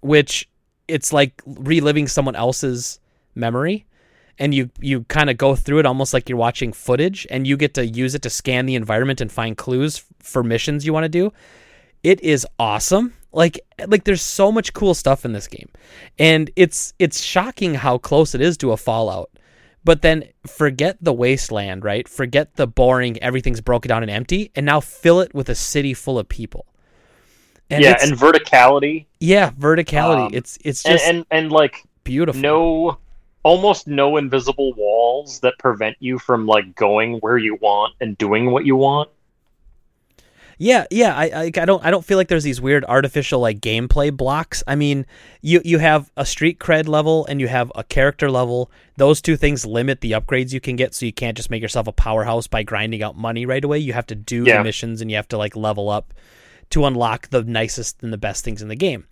which 0.01 0.47
it's 0.88 1.11
like 1.11 1.41
reliving 1.45 2.07
someone 2.07 2.36
else's 2.36 2.99
memory, 3.36 3.86
and 4.40 4.54
you 4.54 4.70
you 4.80 5.04
kind 5.04 5.30
of 5.30 5.38
go 5.38 5.56
through 5.56 5.80
it 5.80 5.86
almost 5.86 6.14
like 6.14 6.30
you're 6.30 6.38
watching 6.38 6.74
footage, 6.74 7.28
and 7.30 7.46
you 7.46 7.58
get 7.58 7.74
to 7.76 7.86
use 7.86 8.16
it 8.16 8.22
to 8.24 8.30
scan 8.30 8.66
the 8.66 8.76
environment 8.76 9.22
and 9.22 9.32
find 9.32 9.58
clues 9.58 10.04
for 10.20 10.44
missions 10.44 10.86
you 10.86 10.94
want 10.94 11.04
to 11.04 11.10
do. 11.10 11.32
It 12.04 12.22
is 12.22 12.46
awesome. 12.60 13.14
Like 13.32 13.60
like 13.88 14.06
there's 14.06 14.22
so 14.22 14.52
much 14.52 14.74
cool 14.74 14.94
stuff 14.94 15.26
in 15.26 15.34
this 15.34 15.48
game, 15.48 15.70
and 16.18 16.50
it's 16.56 16.94
it's 17.00 17.22
shocking 17.22 17.76
how 17.76 17.98
close 17.98 18.34
it 18.34 18.42
is 18.42 18.58
to 18.58 18.72
a 18.72 18.78
Fallout. 18.78 19.30
But 19.84 20.02
then 20.02 20.24
forget 20.48 20.98
the 21.00 21.14
wasteland, 21.14 21.84
right? 21.84 22.08
Forget 22.08 22.56
the 22.56 22.66
boring, 22.66 23.22
everything's 23.22 23.62
broken 23.62 23.90
down 23.90 24.02
and 24.02 24.10
empty, 24.10 24.52
and 24.56 24.66
now 24.66 24.80
fill 24.80 25.20
it 25.20 25.34
with 25.36 25.48
a 25.48 25.54
city 25.54 25.94
full 25.94 26.18
of 26.18 26.28
people. 26.28 26.66
And 27.70 27.84
yeah, 27.84 27.98
and 28.02 28.14
verticality, 28.14 29.06
yeah, 29.20 29.52
verticality. 29.52 30.28
Um, 30.28 30.32
it's 30.34 30.58
it's 30.64 30.86
and, 30.86 30.94
just 30.94 31.06
and 31.08 31.26
and 31.32 31.52
like 31.52 31.84
beautiful. 32.04 32.42
no, 32.42 32.98
almost 33.46 33.88
no 33.88 34.18
invisible 34.18 34.74
walls 34.74 35.39
that 35.41 35.54
prevent 35.60 35.96
you 36.00 36.18
from 36.18 36.48
like 36.48 36.76
going 36.76 37.18
where 37.20 37.38
you 37.38 37.56
want 37.62 37.93
and 38.02 38.18
doing 38.18 38.50
what 38.50 38.66
you 38.66 38.76
want. 38.76 39.08
Yeah, 40.58 40.86
yeah. 40.89 41.16
I, 41.16 41.26
I 41.26 41.43
I 41.43 41.50
don't 41.66 41.86
I 41.86 41.91
don't 41.91 42.04
feel 42.04 42.18
like 42.18 42.28
there's 42.28 42.43
these 42.46 42.60
weird 42.60 42.84
artificial 42.86 43.41
like 43.41 43.60
gameplay 43.60 44.12
blocks. 44.12 44.64
I 44.66 44.76
mean, 44.76 45.06
you 45.41 45.62
you 45.64 45.78
have 45.78 46.12
a 46.18 46.26
street 46.26 46.60
cred 46.60 46.88
level 46.88 47.26
and 47.28 47.39
you 47.39 47.48
have 47.48 47.72
a 47.76 47.84
character 47.84 48.32
level. 48.32 48.72
Those 48.98 49.22
two 49.22 49.38
things 49.38 49.64
limit 49.66 50.02
the 50.02 50.14
upgrades 50.14 50.52
you 50.52 50.62
can 50.62 50.76
get, 50.76 50.96
so 50.96 51.06
you 51.06 51.14
can't 51.14 51.38
just 51.38 51.52
make 51.52 51.62
yourself 51.62 51.88
a 51.88 51.91
powerhouse 51.91 52.48
by 52.48 52.64
grinding 52.64 53.04
out 53.04 53.16
money 53.16 53.46
right 53.46 53.64
away. 53.64 53.78
You 53.80 53.93
have 53.93 54.08
to 54.08 54.16
do 54.16 54.43
Yeah. 54.43 54.58
the 54.58 54.64
missions 54.64 55.02
and 55.02 55.12
you 55.12 55.18
have 55.18 55.28
to 55.28 55.38
like 55.38 55.56
level 55.56 55.89
up 55.89 56.14
to 56.72 56.86
unlock 56.86 57.30
the 57.30 57.43
nicest 57.43 58.02
and 58.02 58.12
the 58.12 58.18
best 58.18 58.43
things 58.43 58.62
in 58.62 58.70
the 58.70 58.76
game. 58.76 59.06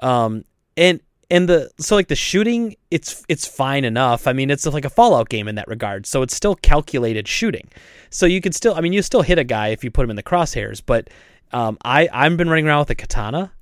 Um, 0.00 0.44
and 0.76 1.00
and 1.30 1.48
the 1.48 1.70
so 1.78 1.94
like 1.94 2.08
the 2.08 2.16
shooting, 2.16 2.76
it's 2.90 3.24
it's 3.28 3.46
fine 3.46 3.84
enough. 3.84 4.26
I 4.26 4.32
mean, 4.32 4.50
it's 4.50 4.66
like 4.66 4.84
a 4.84 4.90
Fallout 4.90 5.28
game 5.28 5.46
in 5.48 5.54
that 5.54 5.68
regard. 5.68 6.06
So 6.06 6.22
it's 6.22 6.34
still 6.34 6.54
calculated 6.56 7.28
shooting. 7.28 7.68
So 8.10 8.26
you 8.26 8.40
could 8.40 8.54
still, 8.54 8.74
I 8.74 8.80
mean, 8.80 8.92
you 8.92 9.02
still 9.02 9.22
hit 9.22 9.38
a 9.38 9.44
guy 9.44 9.68
if 9.68 9.84
you 9.84 9.90
put 9.90 10.04
him 10.04 10.10
in 10.10 10.16
the 10.16 10.22
crosshairs. 10.22 10.82
But 10.84 11.08
um, 11.52 11.78
I 11.84 12.08
I've 12.12 12.36
been 12.36 12.48
running 12.48 12.66
around 12.66 12.80
with 12.80 12.90
a 12.90 12.94
katana, 12.96 13.52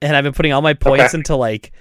and 0.00 0.16
I've 0.16 0.24
been 0.24 0.32
putting 0.32 0.52
all 0.52 0.62
my 0.62 0.74
points 0.74 1.06
Okay. 1.14 1.18
into 1.18 1.36
like 1.36 1.72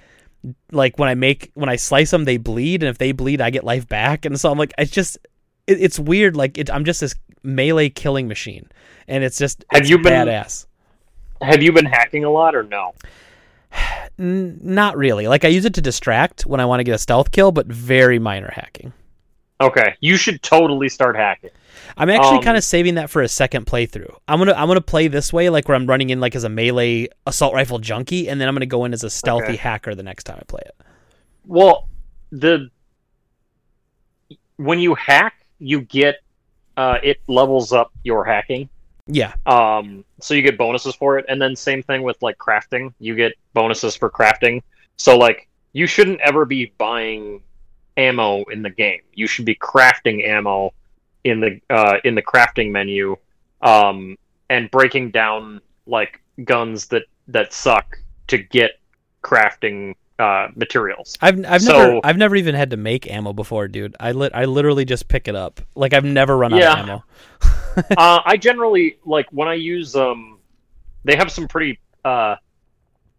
like 0.72 1.00
when 1.00 1.10
I 1.10 1.16
make 1.16 1.52
when 1.56 1.70
I 1.70 1.76
slice 1.78 2.12
them, 2.12 2.26
they 2.26 2.38
bleed, 2.38 2.84
and 2.84 2.89
if 2.89 2.98
they 2.98 3.12
bleed, 3.12 3.41
I 3.41 3.50
get 3.50 3.64
life 3.64 3.88
back. 3.88 4.26
And 4.26 4.39
so 4.39 4.52
I'm 4.52 4.58
like, 4.58 4.74
it's 4.78 4.91
just 4.91 5.18
it, 5.68 5.82
it's 5.82 5.98
weird. 6.00 6.36
Like 6.36 6.58
it, 6.58 6.70
I'm 6.70 6.84
just 6.86 7.00
this 7.02 7.16
melee 7.43 7.89
killing 7.89 8.28
machine, 8.28 8.70
and 9.08 9.24
it's 9.24 9.38
just 9.38 9.64
Have 9.72 9.82
it's 9.82 9.89
you 9.89 9.98
been- 10.00 10.28
badass. 10.28 10.66
Have 11.41 11.62
you 11.62 11.72
been 11.72 11.86
hacking 11.86 12.24
a 12.24 12.32
lot 12.32 12.56
or 12.56 12.64
no? 12.64 12.93
N- 14.20 14.59
not 14.61 14.97
really. 14.97 15.28
Like 15.28 15.45
I 15.45 15.49
use 15.49 15.65
it 15.65 15.74
to 15.76 15.82
distract 15.82 16.45
when 16.45 16.59
I 16.59 16.65
want 16.65 16.80
to 16.80 16.84
get 16.84 16.95
a 16.95 16.97
stealth 16.97 17.32
kill, 17.32 17.51
but 17.51 17.68
very 17.68 18.20
minor 18.20 18.51
hacking. 18.53 18.93
Okay, 19.59 19.95
you 20.01 20.18
should 20.18 20.41
totally 20.43 20.88
start 20.88 21.15
hacking. 21.15 21.49
I'm 21.97 22.09
actually 22.11 22.38
Um, 22.38 22.43
kind 22.43 22.57
of 22.57 22.63
saving 22.63 22.95
that 22.95 23.09
for 23.09 23.24
a 23.24 23.28
second 23.28 23.65
playthrough. 23.65 24.15
I'm 24.28 24.38
gonna 24.39 24.53
I'm 24.53 24.68
gonna 24.68 24.82
play 24.82 25.07
this 25.07 25.34
way, 25.34 25.49
like 25.49 25.68
where 25.68 25.76
I'm 25.76 25.88
running 25.88 26.11
in 26.11 26.20
like 26.20 26.36
as 26.36 26.43
a 26.43 26.49
melee 26.49 27.07
assault 27.26 27.53
rifle 27.55 27.80
junkie, 27.80 28.30
and 28.30 28.39
then 28.39 28.47
I'm 28.47 28.53
gonna 28.53 28.68
go 28.68 28.86
in 28.86 28.93
as 28.93 29.03
a 29.03 29.09
stealthy 29.09 29.45
Okay. 29.45 29.55
hacker 29.55 29.95
the 29.95 30.03
next 30.03 30.26
time 30.26 30.38
I 30.39 30.43
play 30.43 30.61
it. 30.65 30.76
Well, 31.45 31.88
the 32.32 32.70
when 34.57 34.80
you 34.80 34.95
hack, 34.95 35.34
you 35.59 35.82
get 35.82 36.18
uh, 36.76 36.99
it 37.01 37.20
levels 37.28 37.74
up 37.74 37.91
your 38.03 38.24
hacking. 38.26 38.70
Yeah, 39.08 39.34
Um, 39.45 40.03
so 40.20 40.34
you 40.34 40.41
get 40.41 40.58
bonuses 40.58 40.93
for 40.95 41.18
it, 41.18 41.26
and 41.30 41.41
then 41.41 41.55
same 41.55 41.82
thing 41.82 42.03
with 42.03 42.22
like 42.22 42.38
crafting. 42.38 42.93
You 42.99 43.16
get 43.16 43.34
bonuses 43.53 43.95
for 43.95 44.10
crafting. 44.10 44.62
So 44.97 45.18
like 45.18 45.47
you 45.74 45.88
shouldn't 45.88 46.20
ever 46.22 46.43
be 46.45 46.74
buying 46.78 47.41
ammo 47.95 48.43
in 48.45 48.62
the 48.62 48.70
game. 48.70 49.01
You 49.14 49.28
should 49.28 49.45
be 49.45 49.55
crafting 49.55 50.28
ammo 50.28 50.74
in 51.24 51.39
the 51.39 51.60
uh, 51.70 51.97
in 52.03 52.16
the 52.16 52.22
crafting 52.22 52.72
menu, 52.72 53.16
um, 53.62 54.18
and 54.49 54.70
breaking 54.72 55.12
down 55.12 55.62
like 55.86 56.22
guns 56.43 56.88
that 56.88 57.03
that 57.30 57.53
suck 57.53 57.97
to 58.28 58.38
get 58.38 58.72
crafting 59.24 59.95
uh, 60.20 60.47
materials. 60.55 61.18
I've 61.22 61.45
I've 61.45 61.62
So- 61.62 61.78
never 61.78 61.99
I've 62.03 62.18
never 62.18 62.36
even 62.36 62.55
had 62.55 62.72
to 62.72 62.78
make 62.78 63.10
ammo 63.10 63.34
before, 63.34 63.68
dude. 63.68 63.95
I 63.99 64.12
lit 64.12 64.32
I 64.36 64.45
literally 64.45 64.84
just 64.86 65.08
pick 65.08 65.28
it 65.28 65.36
up. 65.36 65.62
Like 65.76 65.93
I've 65.93 66.03
never 66.05 66.36
run 66.38 66.53
out 66.53 66.60
Yeah. 66.60 66.74
of 66.74 66.80
ammo. 66.80 67.03
uh, 67.97 68.21
I 68.25 68.38
generally 68.38 68.97
like 69.05 69.28
when 69.32 69.47
I 69.47 69.53
use 69.55 69.95
um, 69.95 70.39
they 71.03 71.15
have 71.15 71.32
some 71.32 71.47
pretty 71.47 71.80
uh, 72.03 72.36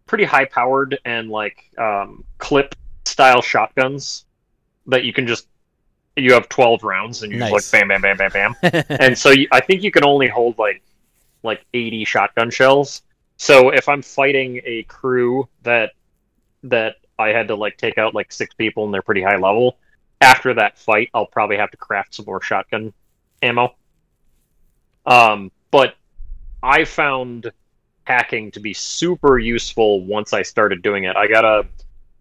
pretty 0.05 0.23
high 0.25 0.45
powered 0.45 0.99
and 1.05 1.29
like 1.29 1.63
um, 1.77 2.23
clip 2.37 2.75
style 3.05 3.41
shotguns 3.41 4.25
that 4.87 5.03
you 5.03 5.13
can 5.13 5.27
just 5.27 5.47
you 6.15 6.33
have 6.33 6.49
twelve 6.49 6.83
rounds 6.83 7.23
and 7.23 7.31
you 7.31 7.39
Nice. 7.39 7.51
just 7.51 7.73
like 7.73 7.87
bam 7.87 8.01
bam 8.01 8.17
bam 8.17 8.29
bam 8.31 8.55
bam, 8.61 8.83
and 8.99 9.17
so 9.17 9.29
you, 9.29 9.47
I 9.51 9.61
think 9.61 9.83
you 9.83 9.91
can 9.91 10.03
only 10.03 10.27
hold 10.27 10.57
like 10.57 10.81
like 11.43 11.65
eighty 11.73 12.03
shotgun 12.05 12.49
shells. 12.49 13.03
So 13.37 13.69
if 13.69 13.87
I'm 13.87 14.01
fighting 14.01 14.61
a 14.65 14.83
crew 14.83 15.47
that 15.63 15.93
that 16.63 16.97
I 17.17 17.29
had 17.29 17.47
to 17.47 17.55
like 17.55 17.77
take 17.77 17.97
out 17.97 18.13
like 18.13 18.31
six 18.33 18.53
people 18.53 18.83
and 18.85 18.93
they're 18.93 19.01
pretty 19.01 19.21
high 19.21 19.37
level, 19.37 19.77
after 20.19 20.53
that 20.55 20.77
fight 20.77 21.09
I'll 21.13 21.25
probably 21.25 21.57
have 21.57 21.71
to 21.71 21.77
craft 21.77 22.15
some 22.15 22.25
more 22.25 22.41
shotgun 22.41 22.91
ammo. 23.41 23.75
Um, 25.05 25.51
but 25.71 25.95
I 26.61 26.85
found 26.85 27.51
hacking 28.03 28.51
to 28.51 28.59
be 28.59 28.73
super 28.73 29.37
useful 29.37 30.03
once 30.03 30.33
I 30.33 30.41
started 30.41 30.81
doing 30.81 31.03
it. 31.03 31.15
I 31.15 31.27
got 31.27 31.45
a 31.45 31.67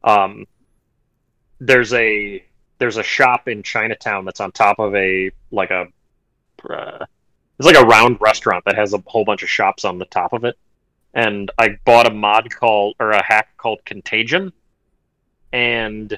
um, 0.08 0.46
there's 1.60 1.92
a 1.92 2.44
there's 2.78 2.96
a 2.96 3.02
shop 3.02 3.48
in 3.48 3.62
Chinatown 3.62 4.24
that's 4.24 4.40
on 4.40 4.52
top 4.52 4.78
of 4.78 4.94
a 4.94 5.30
like 5.50 5.70
a 5.70 5.86
uh, 6.68 7.04
it's 7.58 7.66
like 7.66 7.76
a 7.76 7.86
round 7.86 8.18
restaurant 8.20 8.64
that 8.66 8.76
has 8.76 8.94
a 8.94 9.02
whole 9.06 9.24
bunch 9.24 9.42
of 9.42 9.48
shops 9.48 9.84
on 9.84 9.98
the 9.98 10.04
top 10.06 10.32
of 10.32 10.44
it. 10.44 10.56
And 11.14 11.50
I 11.58 11.78
bought 11.84 12.06
a 12.06 12.14
mod 12.14 12.50
called 12.54 12.94
or 13.00 13.10
a 13.10 13.22
hack 13.22 13.56
called 13.56 13.84
Contagion, 13.84 14.52
and 15.52 16.16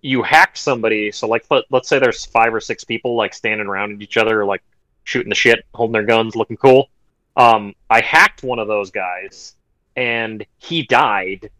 you 0.00 0.22
hack 0.22 0.56
somebody. 0.56 1.12
So 1.12 1.28
like 1.28 1.44
let, 1.50 1.64
let's 1.70 1.88
say 1.88 1.98
there's 1.98 2.24
five 2.24 2.54
or 2.54 2.60
six 2.60 2.84
people 2.84 3.16
like 3.16 3.34
standing 3.34 3.66
around 3.66 4.02
each 4.02 4.16
other 4.16 4.44
like 4.44 4.62
shooting 5.10 5.28
the 5.28 5.34
shit, 5.34 5.66
holding 5.74 5.92
their 5.92 6.04
guns, 6.04 6.36
looking 6.36 6.56
cool. 6.56 6.88
Um, 7.36 7.74
I 7.90 8.00
hacked 8.00 8.42
one 8.42 8.58
of 8.58 8.68
those 8.68 8.90
guys, 8.90 9.56
and 9.96 10.46
he 10.58 10.82
died. 10.82 11.50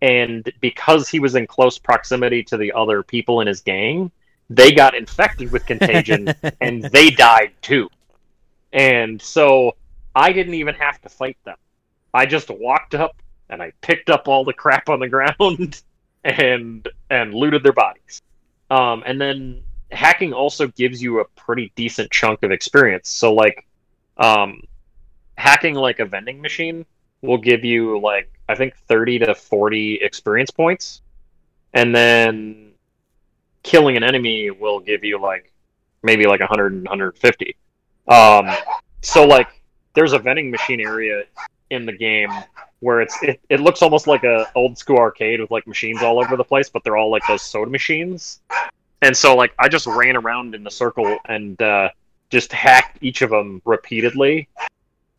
And 0.00 0.50
because 0.60 1.08
he 1.08 1.18
was 1.18 1.34
in 1.34 1.46
close 1.46 1.78
proximity 1.78 2.44
to 2.44 2.56
the 2.56 2.72
other 2.72 3.02
people 3.02 3.40
in 3.40 3.46
his 3.46 3.60
gang, 3.60 4.10
they 4.50 4.72
got 4.72 4.94
infected 4.94 5.50
with 5.50 5.66
contagion, 5.66 6.32
and 6.60 6.82
they 6.82 7.10
died 7.10 7.52
too. 7.62 7.88
And 8.72 9.20
so 9.20 9.74
I 10.14 10.32
didn't 10.32 10.54
even 10.54 10.74
have 10.74 11.00
to 11.02 11.08
fight 11.08 11.38
them. 11.44 11.56
I 12.12 12.26
just 12.26 12.50
walked 12.50 12.94
up 12.94 13.22
and 13.48 13.62
I 13.62 13.72
picked 13.80 14.10
up 14.10 14.28
all 14.28 14.44
the 14.44 14.52
crap 14.52 14.88
on 14.88 15.00
the 15.00 15.08
ground 15.16 15.80
and 16.24 16.86
and 17.10 17.34
looted 17.34 17.62
their 17.62 17.72
bodies. 17.72 18.20
Um, 18.70 19.02
and 19.06 19.20
then 19.20 19.62
hacking 19.90 20.32
also 20.32 20.68
gives 20.68 21.02
you 21.02 21.20
a 21.20 21.24
pretty 21.24 21.72
decent 21.74 22.10
chunk 22.10 22.42
of 22.42 22.50
experience. 22.50 23.08
So 23.08 23.32
like 23.32 23.66
um, 24.16 24.62
hacking 25.36 25.74
like 25.74 26.00
a 26.00 26.04
vending 26.04 26.40
machine 26.40 26.84
will 27.22 27.38
give 27.38 27.64
you 27.64 28.00
like 28.00 28.30
I 28.48 28.54
think 28.54 28.76
30 28.76 29.20
to 29.20 29.34
40 29.34 30.00
experience 30.02 30.50
points. 30.50 31.02
And 31.74 31.94
then 31.94 32.72
killing 33.62 33.96
an 33.96 34.02
enemy 34.02 34.50
will 34.50 34.80
give 34.80 35.04
you 35.04 35.20
like 35.20 35.52
maybe 36.02 36.26
like 36.26 36.40
100 36.40 36.72
and 36.72 36.84
150. 36.84 37.56
Um, 38.08 38.48
so 39.02 39.26
like 39.26 39.48
there's 39.94 40.12
a 40.12 40.18
vending 40.18 40.50
machine 40.50 40.80
area 40.80 41.24
in 41.70 41.84
the 41.84 41.92
game 41.92 42.30
where 42.80 43.00
it's 43.00 43.16
it, 43.22 43.40
it 43.48 43.60
looks 43.60 43.82
almost 43.82 44.06
like 44.06 44.24
a 44.24 44.46
old 44.54 44.78
school 44.78 44.98
arcade 44.98 45.40
with 45.40 45.50
like 45.50 45.66
machines 45.66 46.02
all 46.02 46.22
over 46.22 46.36
the 46.36 46.44
place, 46.44 46.70
but 46.70 46.82
they're 46.84 46.96
all 46.96 47.10
like 47.10 47.22
those 47.28 47.42
soda 47.42 47.70
machines. 47.70 48.40
And 49.02 49.16
so 49.16 49.36
like 49.36 49.52
I 49.58 49.68
just 49.68 49.86
ran 49.86 50.16
around 50.16 50.54
in 50.54 50.64
the 50.64 50.70
circle 50.70 51.18
and 51.24 51.60
uh, 51.62 51.90
just 52.30 52.52
hacked 52.52 52.98
each 53.00 53.22
of 53.22 53.30
them 53.30 53.62
repeatedly 53.64 54.48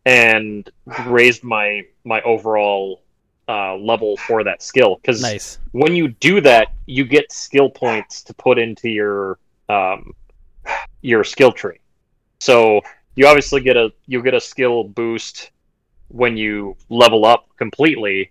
and 0.04 0.68
raised 1.06 1.42
my 1.44 1.86
my 2.04 2.20
overall 2.22 3.02
uh, 3.48 3.76
level 3.76 4.16
for 4.16 4.44
that 4.44 4.62
skill 4.62 4.96
because 4.96 5.22
nice. 5.22 5.58
when 5.72 5.94
you 5.96 6.08
do 6.08 6.40
that, 6.40 6.68
you 6.86 7.04
get 7.04 7.32
skill 7.32 7.68
points 7.68 8.22
to 8.22 8.34
put 8.34 8.58
into 8.58 8.88
your 8.88 9.38
um, 9.68 10.12
your 11.00 11.24
skill 11.24 11.52
tree. 11.52 11.80
So 12.38 12.80
you 13.16 13.26
obviously 13.26 13.60
get 13.60 13.76
a 13.76 13.92
you 14.06 14.22
get 14.22 14.34
a 14.34 14.40
skill 14.40 14.84
boost 14.84 15.50
when 16.08 16.36
you 16.36 16.76
level 16.88 17.24
up 17.24 17.48
completely. 17.56 18.30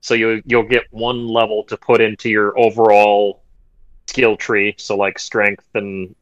So 0.00 0.14
you 0.14 0.42
you'll 0.46 0.68
get 0.68 0.84
one 0.90 1.26
level 1.26 1.64
to 1.64 1.76
put 1.76 2.00
into 2.00 2.28
your 2.28 2.58
overall 2.58 3.41
skill 4.12 4.36
tree. 4.36 4.74
So 4.76 4.94
like 4.94 5.18
strength 5.18 5.64
and 5.74 6.14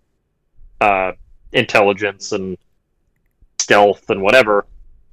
uh, 0.80 1.12
intelligence 1.52 2.30
and 2.30 2.56
stealth 3.58 4.08
and 4.10 4.22
whatever. 4.22 4.64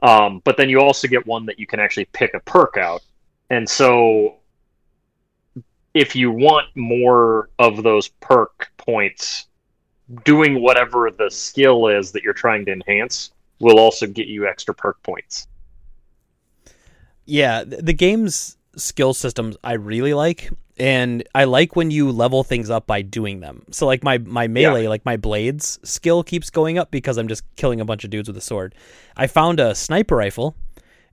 Um, 0.03 0.41
but 0.43 0.57
then 0.57 0.69
you 0.69 0.79
also 0.79 1.07
get 1.07 1.25
one 1.25 1.47
that 1.47 1.57
you 1.57 1.65
can 1.65 1.79
actually 1.79 2.05
pick 2.05 2.35
a 2.35 2.39
perk 2.41 2.77
out. 2.77 3.01
And 3.49 3.67
so 3.67 4.35
if 5.95 6.15
you 6.15 6.29
want 6.29 6.67
more 6.75 7.49
of 7.57 7.81
those 7.81 8.09
perk 8.09 8.69
points, 8.77 9.47
doing 10.23 10.61
whatever 10.61 11.09
the 11.09 11.31
skill 11.31 11.87
is 11.87 12.11
that 12.11 12.21
you're 12.21 12.41
trying 12.45 12.63
to 12.65 12.71
enhance 12.71 13.31
will 13.59 13.79
also 13.79 14.05
get 14.05 14.27
you 14.27 14.47
extra 14.47 14.75
perk 14.75 15.01
points. 15.01 15.47
Yeah, 17.25 17.63
the 17.65 17.93
game's 17.93 18.55
skill 18.75 19.15
systems 19.15 19.57
I 19.63 19.73
really 19.73 20.13
like, 20.13 20.51
and 20.79 21.23
I 21.33 21.45
like 21.45 21.75
when 21.75 21.91
you 21.91 22.11
level 22.11 22.43
things 22.43 22.69
up 22.69 22.85
by 22.87 23.01
doing 23.01 23.39
them. 23.39 23.63
So 23.71 23.85
like 23.85 24.03
my 24.03 24.19
my 24.19 24.47
melee, 24.47 24.87
like 24.87 25.05
my 25.05 25.17
blades 25.17 25.79
skill 25.83 26.23
keeps 26.23 26.49
going 26.49 26.77
up 26.77 26.91
because 26.91 27.17
I'm 27.17 27.27
just 27.27 27.43
killing 27.55 27.81
a 27.81 27.85
bunch 27.85 28.03
of 28.03 28.09
dudes 28.09 28.27
with 28.27 28.37
a 28.37 28.41
sword. 28.41 28.75
I 29.15 29.27
found 29.27 29.59
a 29.59 29.73
sniper 29.73 30.15
rifle, 30.15 30.55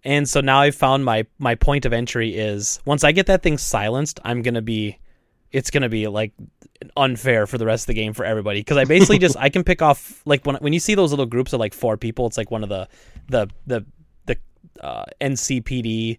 and 0.04 0.28
so 0.28 0.40
now 0.40 0.60
I've 0.60 0.74
found 0.74 1.04
my 1.04 1.26
my 1.38 1.54
point 1.54 1.86
of 1.86 1.92
entry 1.92 2.34
is 2.36 2.80
once 2.84 3.04
I 3.04 3.12
get 3.12 3.26
that 3.26 3.42
thing 3.42 3.58
silenced, 3.58 4.20
I'm 4.24 4.42
gonna 4.42 4.62
be 4.62 4.98
it's 5.50 5.70
gonna 5.70 5.88
be 5.88 6.08
like 6.08 6.32
unfair 6.96 7.46
for 7.46 7.56
the 7.56 7.64
rest 7.64 7.84
of 7.84 7.86
the 7.88 7.94
game 7.94 8.12
for 8.12 8.24
everybody 8.24 8.60
because 8.60 8.76
I 8.76 8.84
basically 8.84 9.18
just 9.18 9.36
I 9.38 9.48
can 9.48 9.64
pick 9.64 9.80
off 9.80 10.20
like 10.26 10.44
when 10.44 10.56
when 10.56 10.72
you 10.72 10.80
see 10.80 10.94
those 10.94 11.10
little 11.10 11.26
groups 11.26 11.52
of 11.52 11.60
like 11.60 11.72
four 11.72 11.96
people, 11.96 12.26
it's 12.26 12.36
like 12.36 12.50
one 12.50 12.62
of 12.62 12.68
the 12.68 12.88
the 13.28 13.48
the 13.66 13.86
the 14.26 14.36
uh, 14.82 15.04
NCPD, 15.20 16.18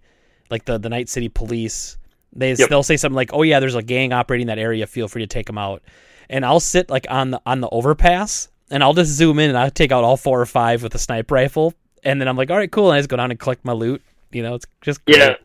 like 0.50 0.66
the 0.66 0.80
the 0.80 0.90
Night 0.90 1.10
City 1.10 1.30
Police. 1.30 1.98
They 2.36 2.54
Yep. 2.54 2.70
they'll 2.70 2.84
say 2.84 2.98
something 2.98 3.16
like, 3.16 3.32
"Oh 3.34 3.44
yeah, 3.44 3.60
there's 3.60 3.76
a 3.76 3.82
gang 3.82 4.14
operating 4.14 4.48
that 4.48 4.60
area. 4.60 4.86
Feel 4.88 5.08
free 5.08 5.22
to 5.22 5.28
take 5.28 5.48
them 5.48 5.58
out." 5.58 5.82
And 6.30 6.46
I'll 6.46 6.60
sit 6.60 6.90
like 6.90 7.08
on 7.10 7.32
the 7.32 7.42
on 7.46 7.62
the 7.62 7.70
overpass, 7.70 8.50
and 8.70 8.84
I'll 8.84 8.94
just 8.94 9.12
zoom 9.12 9.40
in 9.40 9.50
and 9.50 9.58
I'll 9.58 9.72
take 9.72 9.92
out 9.92 10.04
all 10.04 10.18
four 10.18 10.40
or 10.42 10.46
five 10.46 10.84
with 10.84 10.94
a 10.96 11.00
sniper 11.00 11.36
rifle, 11.36 11.74
and 12.04 12.20
then 12.20 12.28
I'm 12.28 12.36
like, 12.36 12.52
"All 12.52 12.58
right, 12.58 12.72
cool." 12.72 12.90
And 12.90 12.96
I 12.96 13.00
just 13.00 13.10
go 13.10 13.18
down 13.18 13.32
and 13.32 13.40
collect 13.40 13.64
my 13.64 13.74
loot. 13.74 14.02
You 14.32 14.44
know, 14.44 14.56
it's 14.56 14.66
just 14.82 15.04
great. 15.06 15.18
Yeah. 15.18 15.36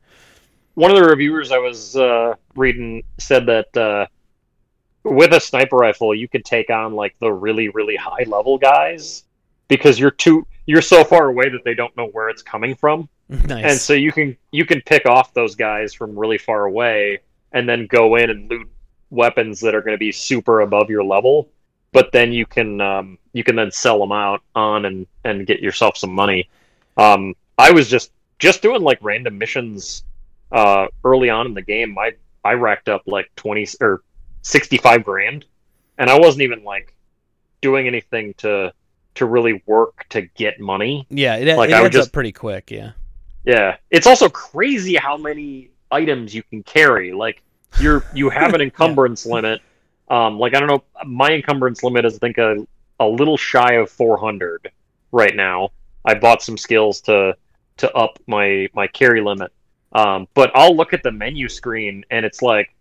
One 0.75 0.91
of 0.91 0.97
the 0.97 1.05
reviewers 1.05 1.53
I 1.53 1.59
was 1.59 1.97
uh, 1.97 2.35
reading 2.57 3.03
said 3.19 3.47
that 3.47 3.77
uh, 3.77 4.07
with 5.05 5.33
a 5.33 5.41
sniper 5.41 5.77
rifle, 5.77 6.15
you 6.15 6.29
could 6.29 6.45
take 6.45 6.71
on 6.71 6.95
like 6.95 7.15
the 7.21 7.33
really, 7.33 7.69
really 7.69 7.97
high 7.97 8.25
level 8.27 8.59
guys 8.59 9.25
because 9.69 9.99
you're 9.99 10.11
too 10.11 10.47
you're 10.67 10.83
so 10.83 11.05
far 11.05 11.29
away 11.29 11.49
that 11.49 11.65
they 11.65 11.75
don't 11.75 11.97
know 11.97 12.07
where 12.09 12.29
it's 12.29 12.43
coming 12.43 12.75
from. 12.75 13.09
nice. 13.47 13.65
and 13.65 13.81
so 13.81 13.93
you 13.93 14.11
can 14.11 14.37
you 14.51 14.65
can 14.65 14.81
pick 14.81 15.07
off 15.07 15.33
those 15.35 15.55
guys 15.55 15.95
from 15.95 16.19
really 16.19 16.39
far 16.39 16.65
away 16.65 17.21
and 17.53 17.69
then 17.69 17.87
go 17.87 18.17
in 18.17 18.29
and 18.29 18.51
loot 18.51 18.69
weapons 19.11 19.61
that 19.61 19.75
are 19.75 19.83
going 19.83 19.95
to 19.95 19.99
be 19.99 20.11
super 20.11 20.61
above 20.61 20.91
your 20.91 21.05
level 21.05 21.49
but 21.93 22.11
then 22.13 22.33
you 22.33 22.45
can 22.45 22.81
um, 22.81 23.19
you 23.33 23.45
can 23.45 23.55
then 23.55 23.71
sell 23.71 24.01
them 24.01 24.11
out 24.11 24.43
on 24.55 24.85
and 24.85 25.07
and 25.25 25.47
get 25.47 25.61
yourself 25.61 25.97
some 25.97 26.13
money 26.13 26.49
um, 26.97 27.35
i 27.57 27.71
was 27.71 27.89
just 27.89 28.11
just 28.41 28.63
doing 28.63 28.83
like 28.83 28.99
random 29.01 29.39
missions 29.39 30.03
uh, 30.51 30.87
early 31.05 31.31
on 31.31 31.47
in 31.47 31.55
the 31.55 31.63
game 31.63 31.97
i 31.99 32.13
i 32.45 32.53
racked 32.53 32.89
up 32.89 33.03
like 33.07 33.31
20 33.37 33.69
or 33.81 34.03
65 34.43 35.05
grand 35.05 35.45
and 35.99 36.11
i 36.11 36.19
wasn't 36.19 36.43
even 36.43 36.65
like 36.65 36.95
doing 37.61 37.87
anything 37.87 38.35
to 38.35 38.73
to 39.15 39.27
really 39.27 39.63
work 39.67 40.07
to 40.09 40.23
get 40.23 40.59
money 40.59 41.07
yeah, 41.11 41.37
it, 41.37 41.57
like, 41.57 41.71
it 41.71 41.75
adds 41.75 41.95
just- 41.95 42.09
up 42.09 42.13
pretty 42.13 42.33
quick. 42.33 42.71
Yeah. 42.71 42.93
Yeah, 43.45 43.77
it's 43.91 44.07
also 44.07 44.29
crazy 44.29 44.97
how 44.97 45.17
many 45.17 45.71
items 45.91 46.35
you 46.35 46.43
can 46.43 46.63
carry. 46.63 47.13
Like 47.13 47.43
you're 47.81 48.05
you 48.15 48.31
have 48.31 48.55
an 48.55 48.61
encumbrance 48.63 49.27
limit. 49.27 49.61
Um, 50.09 50.39
like 50.39 50.55
I 50.55 50.61
don't 50.61 50.69
know, 50.69 50.85
my 51.05 51.33
encumbrance 51.33 51.83
limit 51.83 52.05
is 52.05 52.15
I 52.17 52.19
think 52.19 52.39
a 52.39 52.67
a 52.99 53.07
little 53.07 53.37
shy 53.37 53.75
of 53.75 53.91
400 53.91 54.71
right 55.13 55.35
now. 55.35 55.71
I 56.05 56.15
bought 56.15 56.43
some 56.43 56.57
skills 56.57 57.01
to 57.03 57.37
to 57.79 57.93
up 57.95 58.19
my 58.27 58.69
my 58.75 58.87
carry 58.87 59.21
limit. 59.23 59.53
Um, 59.93 60.29
but 60.35 60.53
I'll 60.55 60.77
look 60.77 60.93
at 60.93 61.03
the 61.03 61.11
menu 61.11 61.49
screen 61.49 62.05
and 62.11 62.25
it's 62.25 62.43
like 62.43 62.75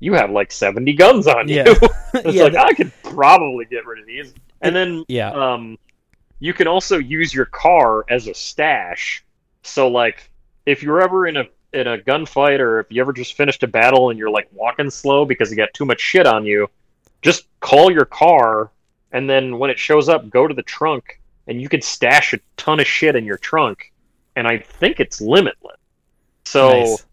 you 0.00 0.12
have 0.14 0.30
like 0.30 0.52
70 0.52 0.92
guns 0.94 1.26
on 1.26 1.48
you. 1.48 1.64
It's 2.14 2.34
yeah, 2.34 2.44
like 2.44 2.52
that- 2.54 2.66
I 2.66 2.72
could 2.72 2.92
probably 3.02 3.66
get 3.66 3.84
rid 3.86 4.00
of 4.00 4.06
these. 4.06 4.32
And 4.62 4.74
then 4.74 5.04
yeah. 5.08 5.30
um, 5.32 5.78
you 6.38 6.54
can 6.54 6.66
also 6.66 6.96
use 6.98 7.34
your 7.34 7.44
car 7.44 8.06
as 8.08 8.26
a 8.26 8.34
stash. 8.34 9.22
So, 9.66 9.88
like, 9.88 10.30
if 10.64 10.82
you're 10.82 11.02
ever 11.02 11.26
in 11.26 11.36
a 11.36 11.44
in 11.72 11.86
a 11.86 11.98
gunfight 11.98 12.60
or 12.60 12.80
if 12.80 12.86
you 12.90 13.00
ever 13.00 13.12
just 13.12 13.34
finished 13.34 13.62
a 13.62 13.66
battle 13.66 14.10
and 14.10 14.18
you're 14.18 14.30
like 14.30 14.48
walking 14.52 14.88
slow 14.88 15.24
because 15.24 15.50
you 15.50 15.56
got 15.56 15.74
too 15.74 15.84
much 15.84 16.00
shit 16.00 16.26
on 16.26 16.46
you, 16.46 16.68
just 17.22 17.46
call 17.60 17.90
your 17.90 18.04
car 18.04 18.70
and 19.12 19.28
then 19.28 19.58
when 19.58 19.70
it 19.70 19.78
shows 19.78 20.08
up, 20.08 20.28
go 20.30 20.46
to 20.46 20.54
the 20.54 20.62
trunk 20.62 21.20
and 21.46 21.60
you 21.60 21.68
can 21.68 21.80
stash 21.80 22.32
a 22.32 22.38
ton 22.56 22.80
of 22.80 22.86
shit 22.86 23.16
in 23.16 23.24
your 23.24 23.38
trunk. 23.38 23.92
And 24.36 24.46
I 24.46 24.58
think 24.58 25.00
it's 25.00 25.20
limitless. 25.20 25.78
So 26.44 26.68
Nice. 26.70 27.06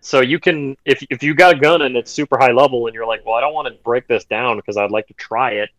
so 0.00 0.20
you 0.20 0.38
can 0.38 0.76
if 0.84 1.02
if 1.10 1.22
you 1.22 1.34
got 1.34 1.56
a 1.56 1.58
gun 1.58 1.82
and 1.82 1.96
it's 1.96 2.10
super 2.10 2.38
high 2.38 2.52
level 2.52 2.86
and 2.86 2.94
you're 2.94 3.06
like, 3.06 3.24
well, 3.24 3.34
I 3.34 3.40
don't 3.40 3.54
want 3.54 3.68
to 3.68 3.82
break 3.82 4.06
this 4.06 4.24
down 4.24 4.56
because 4.56 4.76
I'd 4.76 4.90
like 4.90 5.06
to 5.08 5.14
try 5.14 5.52
it, 5.52 5.70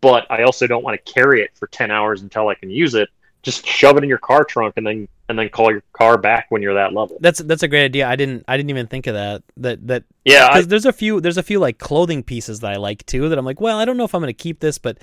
but 0.00 0.30
I 0.30 0.42
also 0.42 0.66
don't 0.66 0.82
want 0.82 1.04
to 1.04 1.12
carry 1.12 1.42
it 1.42 1.50
for 1.54 1.66
ten 1.66 1.90
hours 1.90 2.22
until 2.22 2.48
I 2.48 2.54
can 2.54 2.70
use 2.70 2.94
it. 2.94 3.08
Just 3.42 3.66
shove 3.66 3.96
it 3.96 4.02
in 4.02 4.08
your 4.08 4.18
car 4.18 4.44
trunk 4.44 4.74
and 4.76 4.86
then 4.86 5.08
and 5.28 5.38
then 5.38 5.48
call 5.48 5.70
your 5.70 5.82
car 5.92 6.18
back 6.18 6.46
when 6.50 6.60
you're 6.62 6.74
that 6.74 6.92
level. 6.92 7.16
That's 7.20 7.38
that's 7.40 7.62
a 7.62 7.68
great 7.68 7.84
idea. 7.84 8.06
I 8.08 8.16
didn't 8.16 8.44
I 8.46 8.56
didn't 8.56 8.70
even 8.70 8.86
think 8.86 9.06
of 9.06 9.14
that. 9.14 9.42
That 9.56 9.86
that 9.86 10.04
Yeah, 10.24 10.48
I, 10.50 10.60
there's 10.62 10.84
a 10.86 10.92
few 10.92 11.20
there's 11.20 11.38
a 11.38 11.42
few 11.42 11.58
like 11.58 11.78
clothing 11.78 12.22
pieces 12.22 12.60
that 12.60 12.72
I 12.72 12.76
like 12.76 13.04
too 13.06 13.28
that 13.28 13.38
I'm 13.38 13.44
like, 13.44 13.60
well, 13.60 13.78
I 13.78 13.84
don't 13.84 13.96
know 13.96 14.04
if 14.04 14.14
I'm 14.14 14.20
gonna 14.20 14.32
keep 14.32 14.60
this, 14.60 14.78
but 14.78 14.98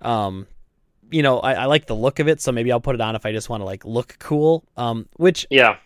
um, 0.00 0.46
you 1.10 1.22
know, 1.22 1.40
I, 1.40 1.54
I 1.54 1.64
like 1.66 1.86
the 1.86 1.94
look 1.94 2.18
of 2.18 2.28
it, 2.28 2.40
so 2.40 2.52
maybe 2.52 2.72
I'll 2.72 2.80
put 2.80 2.94
it 2.94 3.00
on 3.00 3.14
if 3.16 3.24
I 3.26 3.32
just 3.32 3.48
want 3.48 3.60
to 3.60 3.64
like 3.64 3.84
look 3.84 4.16
cool. 4.18 4.64
Um, 4.76 5.08
which 5.16 5.46
yeah. 5.50 5.76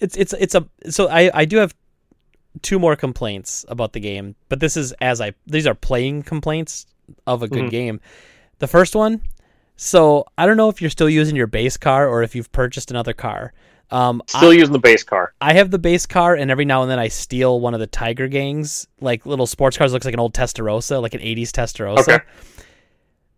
it's 0.00 0.16
it's 0.16 0.32
it's 0.32 0.54
a 0.54 0.66
so 0.88 1.08
I 1.08 1.30
I 1.32 1.44
do 1.44 1.58
have 1.58 1.74
two 2.62 2.78
more 2.78 2.96
complaints 2.96 3.64
about 3.68 3.92
the 3.92 4.00
game, 4.00 4.34
but 4.48 4.60
this 4.60 4.76
is 4.76 4.92
as 5.00 5.20
I 5.20 5.34
these 5.46 5.66
are 5.66 5.74
playing 5.74 6.22
complaints 6.22 6.86
of 7.26 7.42
a 7.42 7.48
good 7.48 7.64
Mhm. 7.66 7.70
game. 7.70 8.00
The 8.58 8.66
first 8.66 8.96
one, 8.96 9.20
so 9.76 10.26
I 10.36 10.46
don't 10.46 10.56
know 10.56 10.68
if 10.68 10.80
you're 10.80 10.90
still 10.90 11.10
using 11.10 11.36
your 11.36 11.46
base 11.46 11.76
car 11.76 12.08
or 12.08 12.22
if 12.22 12.34
you've 12.34 12.50
purchased 12.52 12.90
another 12.90 13.12
car. 13.12 13.52
Um, 13.90 14.20
Still 14.26 14.52
using 14.52 14.72
the 14.72 14.80
base 14.80 15.04
car. 15.04 15.32
I 15.40 15.52
have 15.52 15.70
the 15.70 15.78
base 15.78 16.06
car, 16.06 16.34
and 16.34 16.50
every 16.50 16.64
now 16.64 16.82
and 16.82 16.90
then 16.90 16.98
I 16.98 17.06
steal 17.06 17.60
one 17.60 17.72
of 17.72 17.78
the 17.78 17.86
Tiger 17.86 18.26
Gangs, 18.26 18.88
like 19.00 19.26
little 19.26 19.46
sports 19.46 19.78
cars. 19.78 19.92
Looks 19.92 20.04
like 20.04 20.14
an 20.14 20.20
old 20.20 20.34
Testarossa, 20.34 21.00
like 21.00 21.14
an 21.14 21.20
'80s 21.20 21.50
Testarossa. 21.50 21.98
Okay. 21.98 22.18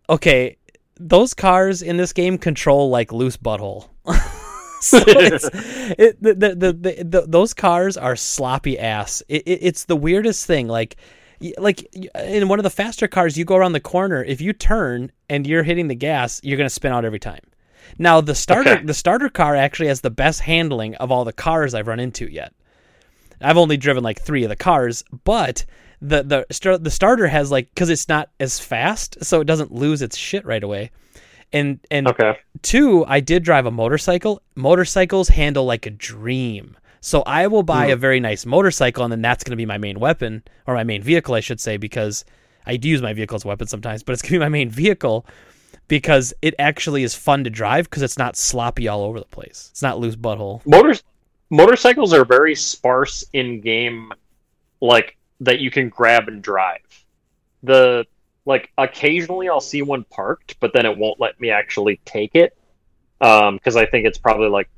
Okay, 0.09 0.57
those 0.99 1.35
cars 1.35 1.83
in 1.83 1.97
this 1.97 2.13
game 2.13 2.37
control 2.39 2.89
like 2.89 3.11
loose 3.11 3.37
butthole. 3.37 3.89
so 4.81 4.97
it, 5.07 6.21
the, 6.21 6.33
the, 6.33 6.55
the, 6.55 7.03
the, 7.03 7.25
those 7.27 7.53
cars 7.53 7.95
are 7.95 8.15
sloppy 8.15 8.79
ass. 8.79 9.21
It, 9.29 9.43
it, 9.45 9.59
it's 9.61 9.85
the 9.85 9.95
weirdest 9.95 10.45
thing. 10.47 10.67
Like, 10.67 10.95
like 11.57 11.83
in 12.15 12.47
one 12.47 12.59
of 12.59 12.63
the 12.63 12.69
faster 12.69 13.07
cars, 13.07 13.37
you 13.37 13.45
go 13.45 13.55
around 13.55 13.73
the 13.73 13.79
corner. 13.79 14.23
If 14.23 14.41
you 14.41 14.53
turn 14.53 15.11
and 15.29 15.45
you're 15.47 15.63
hitting 15.63 15.87
the 15.87 15.95
gas, 15.95 16.39
you're 16.43 16.57
gonna 16.57 16.69
spin 16.69 16.91
out 16.91 17.05
every 17.05 17.19
time. 17.19 17.41
Now 17.97 18.21
the 18.21 18.35
starter 18.35 18.71
Okay. 18.71 18.83
the 18.83 18.93
starter 18.93 19.29
car 19.29 19.55
actually 19.55 19.87
has 19.87 20.01
the 20.01 20.09
best 20.11 20.41
handling 20.41 20.95
of 20.95 21.11
all 21.11 21.25
the 21.25 21.33
cars 21.33 21.73
I've 21.73 21.87
run 21.87 21.99
into 21.99 22.31
yet. 22.31 22.53
I've 23.41 23.57
only 23.57 23.77
driven 23.77 24.03
like 24.03 24.21
three 24.21 24.43
of 24.43 24.49
the 24.49 24.55
cars, 24.55 25.03
but 25.23 25.65
the 26.01 26.23
the 26.23 26.77
the 26.77 26.91
starter 26.91 27.27
has 27.27 27.51
like 27.51 27.69
because 27.73 27.89
it's 27.89 28.07
not 28.09 28.29
as 28.39 28.59
fast, 28.59 29.17
so 29.23 29.39
it 29.41 29.45
doesn't 29.45 29.71
lose 29.71 30.01
its 30.01 30.17
shit 30.17 30.45
right 30.45 30.63
away. 30.63 30.91
And 31.51 31.79
and 31.89 32.07
Okay. 32.07 32.37
two, 32.61 33.05
I 33.07 33.21
did 33.21 33.43
drive 33.43 33.65
a 33.65 33.71
motorcycle. 33.71 34.41
Motorcycles 34.55 35.29
handle 35.29 35.65
like 35.65 35.85
a 35.85 35.89
dream. 35.89 36.77
So 37.01 37.21
I 37.25 37.47
will 37.47 37.63
buy 37.63 37.87
a 37.87 37.95
very 37.95 38.19
nice 38.19 38.45
motorcycle, 38.45 39.03
and 39.03 39.11
then 39.11 39.21
that's 39.21 39.43
going 39.43 39.51
to 39.51 39.57
be 39.57 39.65
my 39.65 39.77
main 39.77 39.99
weapon 39.99 40.43
or 40.67 40.73
my 40.73 40.83
main 40.83 41.01
vehicle, 41.01 41.33
I 41.33 41.39
should 41.39 41.59
say, 41.59 41.77
because 41.77 42.25
I 42.65 42.77
do 42.77 42.89
use 42.89 43.01
my 43.01 43.13
vehicle 43.13 43.35
as 43.35 43.45
a 43.45 43.47
weapon 43.47 43.67
sometimes, 43.67 44.03
but 44.03 44.13
it's 44.13 44.21
going 44.21 44.33
to 44.33 44.35
be 44.35 44.39
my 44.39 44.49
main 44.49 44.69
vehicle 44.69 45.25
because 45.87 46.33
it 46.41 46.53
actually 46.59 47.03
is 47.03 47.15
fun 47.15 47.43
to 47.43 47.49
drive 47.49 47.89
because 47.89 48.03
it's 48.03 48.17
not 48.17 48.37
sloppy 48.37 48.87
all 48.87 49.01
over 49.01 49.19
the 49.19 49.25
place. 49.25 49.69
It's 49.71 49.81
not 49.81 49.99
loose 49.99 50.15
butthole. 50.15 50.65
Motors 50.65 51.03
motorcycles 51.49 52.13
are 52.13 52.23
very 52.23 52.55
sparse 52.55 53.23
in 53.33 53.59
game 53.59 54.13
like 54.81 55.17
that 55.41 55.59
you 55.59 55.71
can 55.71 55.89
grab 55.89 56.27
and 56.27 56.41
drive. 56.41 56.79
The 57.63 58.05
like 58.45 58.71
occasionally 58.77 59.49
I'll 59.49 59.59
see 59.59 59.81
one 59.81 60.05
parked, 60.05 60.59
but 60.59 60.73
then 60.73 60.85
it 60.85 60.97
won't 60.97 61.19
let 61.19 61.39
me 61.41 61.49
actually 61.49 61.99
take 62.05 62.35
it. 62.35 62.55
Um, 63.21 63.55
because 63.55 63.75
I 63.75 63.85
think 63.85 64.05
it's 64.05 64.17
probably 64.17 64.47
like 64.47 64.69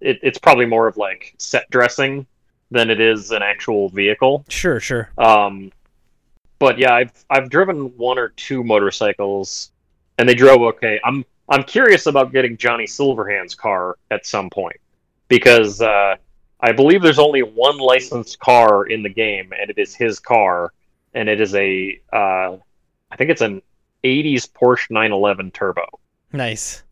it, 0.00 0.18
it's 0.22 0.38
probably 0.38 0.66
more 0.66 0.86
of 0.86 0.96
like 0.96 1.34
set 1.38 1.68
dressing 1.70 2.26
than 2.70 2.90
it 2.90 3.00
is 3.00 3.30
an 3.30 3.42
actual 3.42 3.88
vehicle. 3.88 4.44
Sure, 4.48 4.80
sure. 4.80 5.10
Um, 5.18 5.70
but 6.58 6.78
yeah, 6.78 6.92
I've 6.94 7.12
I've 7.30 7.48
driven 7.50 7.96
one 7.96 8.18
or 8.18 8.30
two 8.30 8.64
motorcycles, 8.64 9.70
and 10.18 10.28
they 10.28 10.34
drove 10.34 10.62
okay. 10.62 10.98
I'm 11.04 11.24
I'm 11.48 11.62
curious 11.62 12.06
about 12.06 12.32
getting 12.32 12.56
Johnny 12.56 12.84
Silverhand's 12.86 13.54
car 13.54 13.96
at 14.10 14.26
some 14.26 14.50
point 14.50 14.76
because 15.28 15.80
uh, 15.80 16.16
I 16.60 16.72
believe 16.72 17.02
there's 17.02 17.18
only 17.18 17.42
one 17.42 17.78
licensed 17.78 18.38
car 18.40 18.86
in 18.86 19.02
the 19.02 19.08
game, 19.10 19.52
and 19.58 19.70
it 19.70 19.78
is 19.78 19.94
his 19.94 20.18
car, 20.18 20.72
and 21.14 21.28
it 21.28 21.40
is 21.40 21.54
a 21.54 22.00
uh, 22.12 22.56
I 23.10 23.16
think 23.16 23.30
it's 23.30 23.42
an 23.42 23.62
'80s 24.02 24.48
Porsche 24.50 24.90
911 24.90 25.50
Turbo, 25.50 25.84
Nice. 26.32 26.82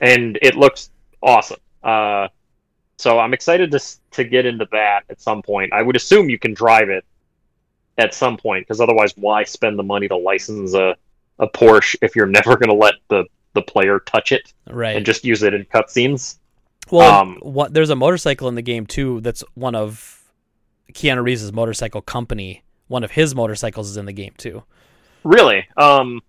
and 0.00 0.38
it 0.42 0.56
looks 0.56 0.90
awesome. 1.22 1.58
Uh, 1.86 2.28
so 2.98 3.18
I'm 3.18 3.32
excited 3.34 3.70
to 3.72 3.80
to 4.12 4.24
get 4.24 4.46
into 4.46 4.66
that 4.72 5.04
at 5.10 5.20
some 5.20 5.42
point. 5.42 5.72
I 5.72 5.82
would 5.82 5.96
assume 5.96 6.28
you 6.30 6.38
can 6.38 6.54
drive 6.54 6.88
it 6.88 7.04
at 7.98 8.14
some 8.14 8.36
point 8.36 8.66
because 8.66 8.80
otherwise, 8.80 9.12
why 9.16 9.44
spend 9.44 9.78
the 9.78 9.82
money 9.82 10.08
to 10.08 10.16
license 10.16 10.74
a 10.74 10.96
a 11.38 11.46
Porsche 11.48 11.96
if 12.02 12.16
you're 12.16 12.26
never 12.38 12.56
going 12.56 12.68
to 12.70 12.74
let 12.74 12.94
the 13.08 13.24
the 13.52 13.62
player 13.62 14.00
touch 14.00 14.32
it 14.32 14.52
Right. 14.68 14.96
and 14.96 15.06
just 15.06 15.24
use 15.24 15.42
it 15.42 15.54
in 15.54 15.64
cutscenes? 15.66 16.38
Well, 16.90 17.20
Um, 17.22 17.38
what 17.42 17.72
there's 17.74 17.90
a 17.90 17.96
motorcycle 17.96 18.48
in 18.48 18.54
the 18.54 18.62
game 18.62 18.86
too. 18.86 19.20
That's 19.20 19.42
one 19.54 19.74
of 19.74 20.22
Keanu 20.92 21.22
Reeves' 21.22 21.52
motorcycle 21.52 22.00
company. 22.02 22.62
One 22.88 23.02
of 23.04 23.10
his 23.12 23.34
motorcycles 23.34 23.90
is 23.90 23.96
in 23.96 24.06
the 24.06 24.12
game 24.12 24.34
too. 24.38 24.62
Really? 25.24 25.66
Um, 25.76 26.20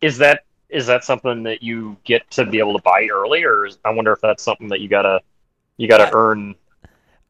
is 0.00 0.18
that 0.18 0.44
is 0.72 0.86
that 0.86 1.04
something 1.04 1.42
that 1.44 1.62
you 1.62 1.96
get 2.04 2.28
to 2.32 2.44
be 2.46 2.58
able 2.58 2.76
to 2.76 2.82
buy 2.82 3.06
early, 3.12 3.44
or 3.44 3.66
is, 3.66 3.78
I 3.84 3.90
wonder 3.90 4.12
if 4.12 4.20
that's 4.20 4.42
something 4.42 4.68
that 4.68 4.80
you 4.80 4.88
gotta 4.88 5.20
you 5.76 5.88
gotta 5.88 6.04
I- 6.08 6.10
earn? 6.12 6.54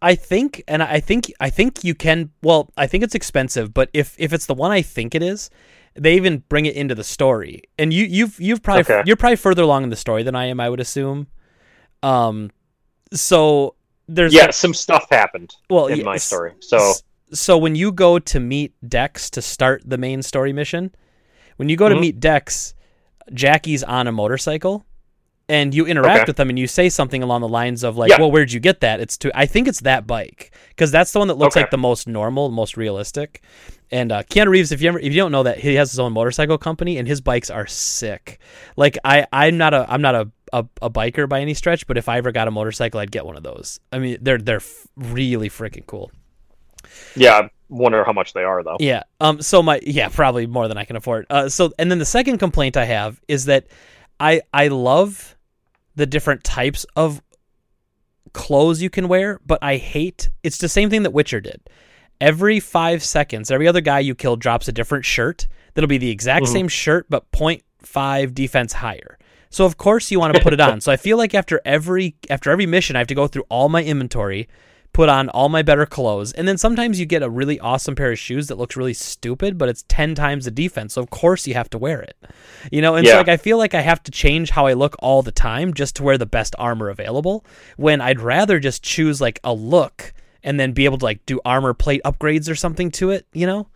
I 0.03 0.15
think, 0.15 0.65
and 0.67 0.83
I 0.83 0.99
think, 0.99 1.31
I 1.41 1.51
think 1.51 1.85
you 1.85 1.95
can. 1.95 2.31
Well, 2.43 2.71
I 2.77 2.87
think 2.87 3.05
it's 3.05 3.15
expensive, 3.15 3.75
but 3.75 3.91
if 3.93 4.15
if 4.19 4.33
it's 4.33 4.47
the 4.47 4.55
one 4.55 4.71
I 4.71 4.81
think 4.81 5.15
it 5.15 5.23
is, 5.23 5.51
they 5.95 6.15
even 6.15 6.43
bring 6.49 6.65
it 6.65 6.75
into 6.75 6.95
the 6.95 7.05
story. 7.05 7.65
And 7.79 7.93
you 7.93 8.07
you've 8.07 8.41
you've 8.41 8.63
probably 8.63 8.81
Okay. 8.83 9.03
you're 9.05 9.17
probably 9.17 9.37
further 9.37 9.63
along 9.63 9.83
in 9.85 9.91
the 9.91 9.97
story 9.97 10.23
than 10.23 10.35
I 10.35 10.47
am. 10.47 10.59
I 10.59 10.71
would 10.71 10.81
assume. 10.81 11.27
Um, 12.03 12.51
so 13.13 13.75
there's 14.09 14.33
Yeah, 14.33 14.51
some 14.51 14.73
stuff 14.73 15.07
happened 15.11 15.55
well 15.69 15.87
in 15.89 15.99
yeah, 15.99 16.05
my 16.05 16.17
story. 16.17 16.53
So 16.61 16.95
so 17.33 17.59
when 17.59 17.75
you 17.75 17.93
go 17.93 18.19
to 18.19 18.41
meet 18.41 18.73
Dex 18.89 19.29
to 19.31 19.43
start 19.43 19.83
the 19.85 19.99
main 19.99 20.23
story 20.23 20.53
mission, 20.55 20.95
when 21.57 21.69
you 21.69 21.77
go 21.77 21.89
to 21.91 21.95
Mhm. 21.95 22.01
meet 22.01 22.21
Dex, 22.21 22.75
Jackie's 23.33 23.83
on 23.85 24.07
a 24.07 24.13
motorcycle, 24.13 24.85
and 25.49 25.75
you 25.75 25.87
interact 25.87 26.21
Okay. 26.21 26.25
with 26.29 26.37
them, 26.37 26.49
and 26.49 26.59
you 26.59 26.67
say 26.67 26.89
something 26.89 27.23
along 27.23 27.41
the 27.41 27.49
lines 27.49 27.83
of 27.83 27.97
like, 27.97 28.11
Yeah. 28.11 28.21
"Well, 28.21 28.31
where'd 28.31 28.53
you 28.53 28.61
get 28.61 28.81
that?" 28.81 29.01
It's 29.01 29.17
to 29.19 29.31
I 29.39 29.47
think 29.47 29.67
it's 29.69 29.81
that 29.81 30.07
bike 30.07 30.53
because 30.69 30.91
that's 30.91 31.13
the 31.13 31.19
one 31.19 31.29
that 31.29 31.39
looks 31.39 31.57
Okay. 31.57 31.65
like 31.65 31.71
the 31.71 31.79
most 31.79 32.07
normal, 32.07 32.51
most 32.51 32.77
realistic. 32.77 33.43
And 33.93 34.13
uh, 34.13 34.23
Keanu 34.23 34.49
Reeves, 34.51 34.71
if 34.71 34.81
you 34.81 34.89
ever, 34.89 35.01
if 35.01 35.07
you 35.13 35.19
don't 35.19 35.33
know 35.33 35.43
that, 35.43 35.59
he 35.59 35.75
has 35.75 35.91
his 35.91 35.99
own 35.99 36.13
motorcycle 36.13 36.59
company, 36.59 36.97
and 36.99 37.09
his 37.09 37.21
bikes 37.21 37.51
are 37.51 37.67
sick. 37.67 38.39
Like 38.77 38.97
I, 39.05 39.27
I'm 39.33 39.59
not 39.59 39.75
a, 39.75 39.85
I'm 39.89 40.01
not 40.01 40.15
a, 40.15 40.31
a, 40.53 40.65
a 40.81 40.89
biker 40.91 41.29
by 41.29 41.41
any 41.41 41.55
stretch, 41.55 41.89
but 41.89 41.99
if 41.99 42.09
I 42.09 42.19
ever 42.19 42.31
got 42.31 42.47
a 42.47 42.53
motorcycle, 42.53 43.01
I'd 43.01 43.11
get 43.11 43.27
one 43.27 43.37
of 43.37 43.43
those. 43.43 43.81
I 43.93 43.99
mean, 43.99 44.19
they're 44.21 44.39
they're 44.39 44.57
f- 44.59 44.87
really 44.97 45.49
freaking 45.51 45.85
cool. 45.87 46.13
yeah, 47.17 47.49
wonder 47.71 48.05
how 48.05 48.13
much 48.13 48.35
they 48.35 48.43
are 48.45 48.63
though. 48.63 48.77
Yeah. 48.81 49.05
Um. 49.21 49.41
So 49.41 49.63
my 49.63 49.81
yeah, 49.83 50.09
probably 50.09 50.47
more 50.47 50.69
than 50.69 50.77
I 50.77 50.85
can 50.85 50.97
afford. 50.97 51.27
Uh. 51.31 51.49
So 51.49 51.73
and 51.79 51.91
then 51.91 51.99
the 51.99 52.05
second 52.05 52.39
complaint 52.39 52.77
I 52.77 52.85
have 52.85 53.21
is 53.29 53.47
that 53.47 53.67
I 54.19 54.43
I 54.53 54.69
love 54.69 55.37
the 55.95 56.07
different 56.07 56.45
types 56.45 56.85
of 56.97 57.23
clothes 58.33 58.81
you 58.83 58.91
can 58.91 59.09
wear, 59.09 59.41
but 59.47 59.59
I 59.63 59.77
hate 59.77 60.29
it's 60.43 60.59
the 60.59 60.69
same 60.69 60.91
thing 60.91 61.03
that 61.03 61.13
Witcher 61.13 61.41
did. 61.41 61.61
Every 62.21 62.61
five 62.61 63.03
seconds, 63.03 63.51
every 63.51 63.67
other 63.67 63.81
guy 63.81 64.01
you 64.01 64.15
kill 64.15 64.37
drops 64.37 64.69
a 64.69 64.73
different 64.73 65.05
shirt 65.05 65.49
that'll 65.75 65.89
be 65.89 65.99
the 65.99 66.11
exact 66.11 66.47
Mhm. 66.47 66.53
same 66.53 66.69
shirt 66.69 67.07
but 67.09 67.31
0.5 67.33 68.35
defense 68.35 68.75
higher. 68.75 69.19
So 69.49 69.65
of 69.65 69.79
course 69.79 70.11
you 70.11 70.21
want 70.21 70.35
to 70.37 70.43
put 70.45 70.53
it 70.53 70.61
on. 70.61 70.81
so 70.81 70.93
I 70.93 70.97
feel 70.97 71.17
like 71.17 71.35
after 71.35 71.61
every 71.65 72.15
after 72.29 72.51
every 72.51 72.67
mission, 72.67 72.95
I 72.95 73.01
have 73.01 73.09
to 73.09 73.15
go 73.15 73.27
through 73.27 73.45
all 73.49 73.69
my 73.69 73.83
inventory, 73.83 74.49
put 74.93 75.09
on 75.09 75.29
all 75.29 75.49
my 75.49 75.63
better 75.63 75.87
clothes, 75.87 76.33
and 76.33 76.47
then 76.49 76.59
sometimes 76.59 76.99
you 76.99 77.07
get 77.07 77.23
a 77.23 77.31
really 77.31 77.61
awesome 77.61 77.95
pair 77.95 78.13
of 78.13 78.19
shoes 78.19 78.49
that 78.49 78.59
looks 78.59 78.77
really 78.77 78.95
stupid, 78.95 79.59
but 79.59 79.69
it's 79.69 79.85
ten 79.89 80.15
times 80.15 80.45
the 80.45 80.51
defense. 80.51 80.95
So 80.95 81.03
of 81.03 81.11
course 81.11 81.47
you 81.47 81.55
have 81.55 81.71
to 81.71 81.79
wear 81.79 82.01
it. 82.01 82.17
You 82.71 82.83
know, 82.83 82.97
and 82.97 83.07
so 83.07 83.17
like 83.17 83.29
I 83.29 83.37
feel 83.37 83.59
like 83.59 83.75
I 83.75 83.81
have 83.81 84.03
to 84.05 84.11
change 84.11 84.51
how 84.51 84.67
I 84.67 84.73
look 84.73 84.97
all 84.99 85.23
the 85.23 85.33
time 85.33 85.75
just 85.75 85.97
to 85.97 86.03
wear 86.03 86.19
the 86.19 86.27
best 86.27 86.55
armor 86.59 86.89
available. 86.89 87.45
When 87.77 88.01
I'd 88.01 88.21
rather 88.21 88.59
just 88.59 88.83
choose 88.83 89.21
like 89.21 89.41
a 89.45 89.55
look 89.55 90.13
and 90.43 90.59
then 90.59 90.73
be 90.73 90.85
able 90.85 90.99
to 90.99 91.05
like 91.05 91.25
do 91.27 91.41
armor 91.45 91.75
plate 91.75 92.03
upgrades 92.05 92.51
or 92.51 92.55
something 92.55 92.91
to 92.93 93.11
it. 93.11 93.27
You 93.33 93.47
know? 93.47 93.69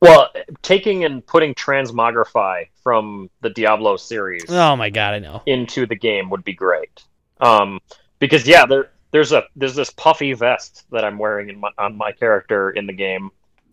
Well, 0.00 0.30
taking 0.62 1.04
and 1.04 1.24
putting 1.26 1.54
transmogrify 1.54 2.68
from 2.82 3.30
the 3.40 3.48
Diablo 3.48 3.96
series 3.96 4.44
Oh 4.50 4.76
my 4.76 4.90
god, 4.90 5.14
I 5.14 5.18
know. 5.18 5.42
into 5.46 5.86
the 5.86 5.96
game 5.96 6.28
would 6.30 6.44
be 6.44 6.52
great. 6.52 7.02
Um, 7.40 7.80
because 8.18 8.46
yeah, 8.46 8.66
there 8.66 8.90
there's 9.14 9.30
a 9.30 9.44
there's 9.54 9.76
this 9.76 9.90
puffy 9.90 10.32
vest 10.32 10.86
that 10.90 11.04
I'm 11.04 11.18
wearing 11.18 11.48
in 11.48 11.60
my, 11.60 11.70
on 11.78 11.96
my 11.96 12.10
character 12.10 12.72
in 12.72 12.88
the 12.88 12.92
game 12.92 13.30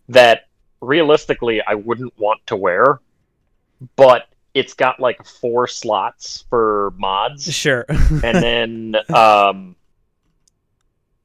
that 0.08 0.46
realistically 0.80 1.60
I 1.60 1.74
wouldn't 1.74 2.16
want 2.16 2.46
to 2.46 2.54
wear, 2.54 3.00
but 3.96 4.28
it's 4.54 4.74
got 4.74 5.00
like 5.00 5.26
four 5.26 5.66
slots 5.66 6.44
for 6.48 6.92
mods, 6.96 7.52
Sure. 7.52 7.84
and 7.88 8.22
then 8.22 8.96
um, 9.12 9.74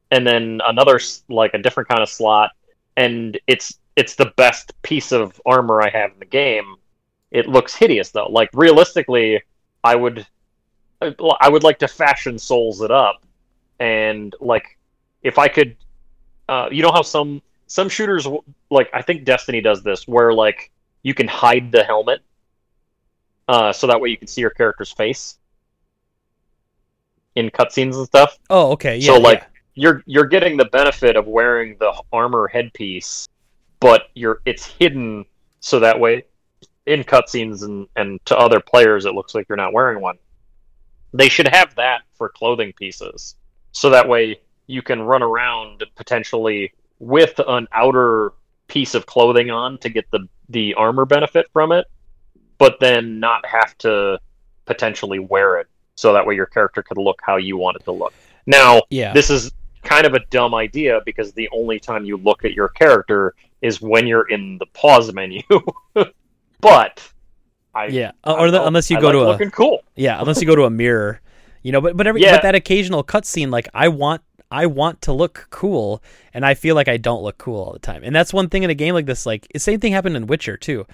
and 0.09 0.26
then 0.26 0.61
another 0.65 0.99
like 1.30 1.53
a 1.53 1.59
different 1.59 1.88
kind 1.88 2.01
of 2.01 2.09
slot, 2.09 2.53
and 2.95 3.39
it's 3.45 3.78
it's 3.95 4.15
the 4.15 4.34
best 4.36 4.74
piece 4.82 5.11
of 5.11 5.39
armor 5.45 5.80
I 5.80 5.89
have 5.91 6.13
in 6.13 6.18
the 6.20 6.26
game. 6.26 6.78
It 7.30 7.47
looks 7.47 7.76
hideous 7.76 8.09
though. 8.09 8.32
Like 8.32 8.49
realistically, 8.53 9.43
I 9.84 9.95
would 9.95 10.26
I 11.03 11.49
would 11.49 11.61
like 11.61 11.78
to 11.80 11.88
fashion 11.88 12.39
souls 12.39 12.82
it 12.82 12.89
up, 12.89 13.22
and 13.80 14.36
like 14.40 14.78
if 15.24 15.38
I 15.38 15.48
could, 15.48 15.76
uh, 16.50 16.70
you 16.72 16.84
know 16.84 16.92
how 16.92 17.02
some 17.02 17.42
some 17.68 17.90
shooters 17.90 18.28
like 18.70 18.90
I 18.94 19.02
think 19.02 19.26
Destiny 19.26 19.62
does 19.62 19.84
this, 19.84 20.08
where 20.08 20.34
like 20.34 20.72
you 21.04 21.14
can 21.14 21.28
hide 21.28 21.72
the 21.72 21.84
helmet, 21.84 22.22
uh, 23.48 23.72
so 23.74 23.88
that 23.88 24.00
way 24.02 24.10
you 24.10 24.18
can 24.18 24.28
see 24.28 24.42
your 24.42 24.50
character's 24.50 24.92
face 24.92 25.38
in 27.38 27.52
cutscenes 27.52 27.96
and 27.96 28.06
stuff. 28.08 28.40
oh, 28.50 28.72
okay. 28.72 28.98
Yeah. 28.98 29.14
so 29.14 29.20
like 29.20 29.40
yeah. 29.40 29.48
you're 29.76 30.04
you're 30.08 30.26
getting 30.26 30.58
the 30.58 30.66
benefit 30.66 31.16
of 31.16 31.28
wearing 31.28 31.78
the 31.80 31.94
armor 32.12 32.48
headpiece, 32.48 33.28
but 33.80 34.10
you're 34.16 34.42
it's 34.46 34.66
hidden 34.66 35.24
so 35.60 35.80
that 35.80 36.00
way 36.00 36.26
in 36.88 37.04
cutscenes 37.04 37.64
and 37.64 37.88
and 37.96 38.20
to 38.26 38.36
other 38.36 38.60
players 38.60 39.06
it 39.06 39.14
looks 39.14 39.36
like 39.36 39.48
you're 39.48 39.56
not 39.56 39.72
wearing 39.72 40.02
one. 40.02 40.18
They 41.14 41.30
should 41.30 41.48
have 41.48 41.76
that 41.76 42.02
for 42.16 42.28
clothing 42.28 42.74
pieces, 42.74 43.36
so 43.78 43.92
that 43.92 44.10
way 44.10 44.40
you 44.66 44.82
can 44.82 45.02
run 45.02 45.22
around 45.22 45.84
potentially 45.96 46.74
with 46.98 47.40
an 47.48 47.68
outer 47.72 48.34
piece 48.68 48.96
of 48.96 49.06
clothing 49.06 49.52
on 49.52 49.78
to 49.78 49.90
get 49.90 50.10
the 50.12 50.28
the 50.50 50.74
armor 50.74 51.06
benefit 51.06 51.46
from 51.54 51.72
it, 51.72 51.86
but 52.58 52.80
then 52.80 53.20
not 53.20 53.46
have 53.46 53.78
to 53.78 54.20
potentially 54.66 55.20
wear 55.20 55.60
it, 55.60 55.68
so 55.96 56.14
that 56.14 56.26
way 56.26 56.34
your 56.34 56.48
character 56.48 56.82
could 56.82 56.98
look 56.98 57.20
how 57.22 57.36
you 57.36 57.56
want 57.56 57.78
it 57.78 57.84
to 57.84 57.92
look. 57.92 58.14
Now, 58.48 58.82
yeah. 58.90 59.14
this 59.14 59.30
is 59.30 59.52
kind 59.84 60.08
of 60.08 60.14
a 60.14 60.20
dumb 60.32 60.56
idea 60.56 61.02
because 61.06 61.34
the 61.34 61.48
only 61.52 61.80
time 61.80 62.04
you 62.04 62.18
look 62.18 62.46
at 62.46 62.54
your 62.54 62.70
character 62.70 63.36
is 63.62 63.80
when 63.80 64.08
you're 64.08 64.28
in 64.30 64.58
the 64.58 64.66
pause 64.68 65.14
menu. 65.14 65.42
but 66.62 67.12
I 67.76 67.88
yeah. 67.88 68.12
Or 68.24 68.50
the, 68.50 68.66
unless 68.66 68.90
you 68.90 68.98
I 68.98 69.02
go 69.02 69.08
like 69.08 69.14
to 69.14 69.20
a 69.20 69.28
looking 69.28 69.52
cool. 69.52 69.84
Yeah, 69.96 70.20
unless 70.20 70.42
you 70.42 70.48
go 70.48 70.56
to 70.56 70.64
a 70.64 70.70
mirror, 70.70 71.22
you 71.68 71.74
know. 71.74 71.82
But 71.82 71.97
but 71.97 72.07
every 72.07 72.22
Yeah. 72.22 72.32
but 72.32 72.43
that 72.43 72.55
occasional 72.55 73.03
cutscene, 73.03 73.51
like 73.51 73.68
I 73.74 73.89
want 73.89 74.22
I 74.49 74.68
want 74.68 75.01
to 75.01 75.11
look 75.11 75.47
cool, 75.49 76.01
and 76.34 76.45
I 76.45 76.53
feel 76.53 76.76
like 76.76 76.88
I 76.88 76.95
don't 76.95 77.22
look 77.22 77.38
cool 77.38 77.61
all 77.61 77.74
the 77.74 77.80
time. 77.80 78.03
And 78.05 78.15
that's 78.15 78.34
one 78.34 78.47
thing 78.47 78.63
in 78.63 78.70
a 78.70 78.74
game 78.74 78.93
like 78.93 79.05
this. 79.05 79.26
Like 79.26 79.47
the 79.53 79.59
same 79.59 79.82
thing 79.82 79.91
happened 79.91 80.15
in 80.15 80.28
Witcher 80.28 80.55
too. 80.55 80.88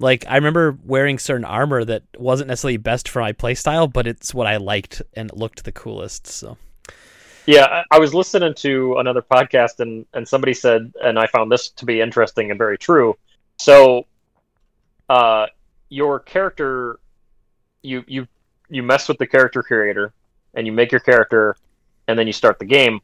Like 0.00 0.26
I 0.28 0.34
remember 0.34 0.76
wearing 0.84 1.20
certain 1.20 1.44
armor 1.44 1.84
that 1.84 2.02
wasn't 2.18 2.48
necessarily 2.48 2.76
best 2.76 3.08
for 3.08 3.20
my 3.20 3.32
playstyle, 3.32 3.90
but 3.90 4.08
it's 4.08 4.34
what 4.34 4.48
I 4.48 4.56
liked 4.56 5.00
and 5.14 5.30
it 5.30 5.36
looked 5.36 5.62
the 5.64 5.70
coolest. 5.72 6.26
So 6.26 6.58
Yeah, 7.46 7.66
I, 7.66 7.84
I 7.92 7.98
was 8.00 8.12
listening 8.12 8.54
to 8.54 8.96
another 8.98 9.22
podcast 9.22 9.78
and 9.78 10.04
and 10.12 10.26
somebody 10.26 10.54
said, 10.54 10.92
and 11.00 11.18
I 11.20 11.28
found 11.28 11.52
this 11.52 11.68
to 11.70 11.84
be 11.86 12.00
interesting 12.00 12.50
and 12.50 12.58
very 12.58 12.78
true. 12.78 13.16
So, 13.58 14.06
uh, 15.08 15.46
your 15.88 16.18
character, 16.18 16.98
you 17.82 18.02
you 18.08 18.26
you 18.68 18.82
mess 18.82 19.08
with 19.08 19.18
the 19.18 19.26
character 19.26 19.62
creator, 19.62 20.12
and 20.54 20.66
you 20.66 20.72
make 20.72 20.92
your 20.92 21.00
character, 21.00 21.56
and 22.08 22.18
then 22.18 22.26
you 22.26 22.32
start 22.32 22.58
the 22.58 22.64
game. 22.64 23.00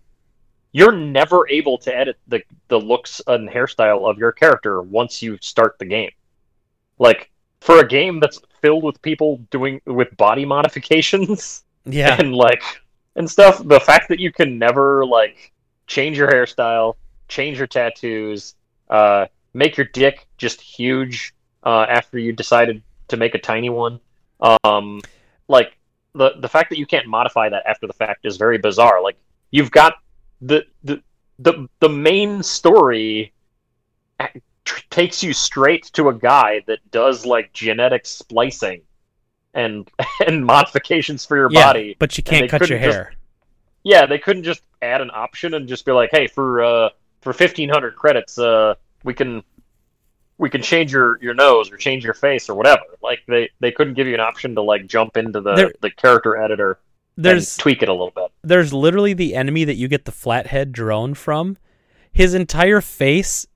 You're 0.72 0.92
never 0.92 1.48
able 1.48 1.78
to 1.78 1.94
edit 1.94 2.16
the 2.28 2.42
the 2.68 2.80
looks 2.80 3.20
and 3.26 3.48
hairstyle 3.48 4.08
of 4.08 4.18
your 4.18 4.32
character 4.32 4.80
once 4.80 5.22
you 5.22 5.38
start 5.40 5.78
the 5.78 5.84
game. 5.84 6.10
Like 6.98 7.30
for 7.60 7.80
a 7.80 7.86
game 7.86 8.20
that's 8.20 8.40
filled 8.60 8.84
with 8.84 9.00
people 9.02 9.38
doing 9.50 9.80
with 9.86 10.16
body 10.16 10.44
modifications 10.56 11.64
yeah, 11.84 12.16
and 12.18 12.34
like 12.34 12.62
and 13.16 13.30
stuff. 13.30 13.62
The 13.64 13.80
fact 13.80 14.08
that 14.08 14.18
you 14.18 14.32
can 14.32 14.58
never 14.58 15.04
like 15.04 15.52
change 15.86 16.16
your 16.16 16.28
hairstyle, 16.28 16.96
change 17.28 17.58
your 17.58 17.66
tattoos, 17.66 18.54
uh, 18.88 19.26
make 19.52 19.76
your 19.76 19.86
dick 19.86 20.26
just 20.38 20.60
huge 20.60 21.34
uh, 21.64 21.86
after 21.88 22.18
you 22.18 22.32
decided 22.32 22.82
to 23.08 23.16
make 23.16 23.34
a 23.34 23.38
tiny 23.38 23.68
one. 23.68 24.00
Um, 24.64 25.00
like 25.49 25.76
the 26.14 26.32
the 26.40 26.49
fact 26.49 26.70
that 26.70 26.78
you 26.78 26.86
can't 26.86 27.07
modify 27.07 27.49
that 27.49 27.62
after 27.66 27.86
the 27.86 27.93
fact 27.93 28.24
is 28.24 28.36
very 28.36 28.59
bizarre. 28.59 29.03
Like 29.03 29.16
you've 29.51 29.70
got 29.70 29.95
the 30.40 30.64
the 30.84 31.03
the 31.38 31.68
the 31.80 31.88
main 31.88 32.43
story 32.43 33.32
tr- 34.64 34.80
takes 34.90 35.22
you 35.22 35.32
straight 35.32 35.84
to 35.95 36.09
a 36.09 36.14
guy 36.14 36.62
that 36.66 36.78
does 36.90 37.26
like 37.26 37.53
genetic 37.53 38.07
splicing 38.07 38.82
and 39.55 39.90
and 40.26 40.45
modifications 40.45 41.24
for 41.24 41.36
your 41.36 41.51
yeah. 41.51 41.64
body. 41.64 41.97
But 41.99 42.16
you 42.16 42.24
can't 42.24 42.51
cut 42.51 42.61
your 42.68 42.78
couldn't 42.78 42.82
just- 42.84 42.97
hair. 42.97 43.14
Yeah, 43.84 44.07
they 44.07 44.18
couldn't 44.18 44.45
just 44.45 44.62
add 44.80 45.01
an 45.01 45.11
option 45.12 45.55
and 45.55 45.66
just 45.66 45.84
be 45.84 45.90
like, 45.90 46.11
"Hey, 46.12 46.28
for 46.28 46.62
uh 46.62 46.90
for 47.20 47.30
1500 47.30 47.97
credits, 47.97 48.38
uh 48.38 48.74
we 49.03 49.12
can 49.12 49.43
we 50.43 50.51
can 50.51 50.61
change 50.61 50.93
your 50.93 51.18
your 51.22 51.32
nose 51.34 51.70
or 51.72 51.76
change 51.78 52.05
your 52.05 52.12
face 52.14 52.51
or 52.51 52.55
whatever." 52.55 52.82
Like 53.03 53.20
they 53.26 53.49
they 53.61 53.72
couldn't 53.72 53.95
give 53.95 54.07
you 54.07 54.14
an 54.14 54.20
option 54.20 54.55
to 54.57 54.62
like 54.62 54.86
jump 54.86 55.16
into 55.16 55.40
the 55.40 55.55
There- 55.55 55.72
the 55.80 55.90
character 55.90 56.36
editor 56.36 56.78
There's 57.16 57.57
and 57.57 57.62
tweak 57.62 57.82
it 57.82 57.88
a 57.88 57.93
little 57.93 58.12
bit. 58.14 58.30
there's 58.43 58.72
literally 58.74 59.14
the 59.14 59.34
enemy 59.34 59.64
that 59.64 59.76
you 59.76 59.88
get 59.88 60.05
the 60.05 60.12
flathead 60.12 60.72
drone 60.72 61.14
from. 61.14 61.57
His 62.12 62.34
entire 62.34 62.80
face 62.82 63.47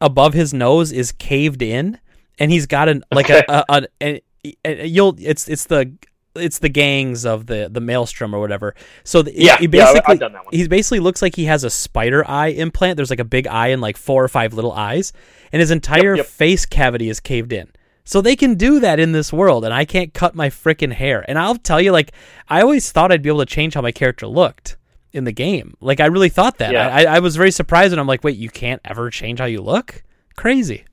above 0.00 0.34
his 0.34 0.52
nose 0.52 0.90
is 0.92 1.12
caved 1.12 1.62
in, 1.62 1.98
and 2.38 2.50
he's 2.50 2.66
got 2.66 2.88
an 2.88 3.04
like 3.12 3.30
Okay. 3.30 3.44
a, 3.48 3.64
a, 3.68 3.86
a, 4.02 4.22
a, 4.64 4.86
you'll 4.86 5.14
it's 5.20 5.48
it's 5.48 5.66
the 5.66 5.92
it's 6.36 6.58
the 6.58 6.68
gangs 6.68 7.24
of 7.24 7.46
the 7.46 7.68
the 7.70 7.80
maelstrom 7.80 8.34
or 8.34 8.40
whatever. 8.40 8.74
So 9.04 9.22
the, 9.22 9.32
Yeah, 9.32 9.56
he 9.56 9.64
yeah, 9.64 9.68
basically 9.68 10.12
I've 10.14 10.18
done 10.20 10.32
that 10.32 10.44
one. 10.44 10.54
he 10.54 10.66
basically 10.68 11.00
looks 11.00 11.22
like 11.22 11.34
he 11.34 11.44
has 11.46 11.64
a 11.64 11.70
spider 11.70 12.28
eye 12.28 12.48
implant. 12.48 12.96
There's 12.96 13.10
like 13.10 13.20
a 13.20 13.24
big 13.24 13.46
eye 13.46 13.68
and 13.68 13.82
like 13.82 13.96
four 13.96 14.22
or 14.22 14.28
five 14.28 14.54
little 14.54 14.72
eyes, 14.72 15.12
and 15.52 15.60
his 15.60 15.70
entire 15.70 16.16
yep. 16.16 16.26
face 16.26 16.66
cavity 16.66 17.08
is 17.08 17.20
caved 17.20 17.52
in. 17.52 17.68
So 18.08 18.20
they 18.20 18.36
can 18.36 18.54
do 18.54 18.78
that 18.78 19.00
in 19.00 19.10
this 19.10 19.32
world, 19.32 19.64
and 19.64 19.74
I 19.74 19.84
can't 19.84 20.14
cut 20.14 20.36
my 20.36 20.48
freaking 20.48 20.92
hair. 20.92 21.24
And 21.26 21.40
I'll 21.40 21.56
tell 21.56 21.80
you, 21.80 21.90
like, 21.90 22.12
I 22.48 22.62
always 22.62 22.92
thought 22.92 23.10
I'd 23.10 23.20
be 23.20 23.28
able 23.28 23.40
to 23.40 23.46
change 23.46 23.74
how 23.74 23.80
my 23.80 23.90
character 23.90 24.28
looked 24.28 24.76
in 25.12 25.24
the 25.24 25.32
game. 25.32 25.76
Like, 25.80 25.98
I 25.98 26.06
really 26.06 26.28
thought 26.28 26.58
that. 26.58 26.72
Yeah. 26.72 26.86
I, 26.86 27.16
I 27.16 27.18
was 27.18 27.34
very 27.34 27.50
surprised, 27.50 27.92
and 27.92 28.00
I'm 28.00 28.06
like, 28.06 28.22
wait, 28.22 28.36
you 28.36 28.48
can't 28.48 28.80
ever 28.84 29.10
change 29.10 29.40
how 29.40 29.46
you 29.46 29.60
look? 29.60 30.04
Crazy. 30.36 30.84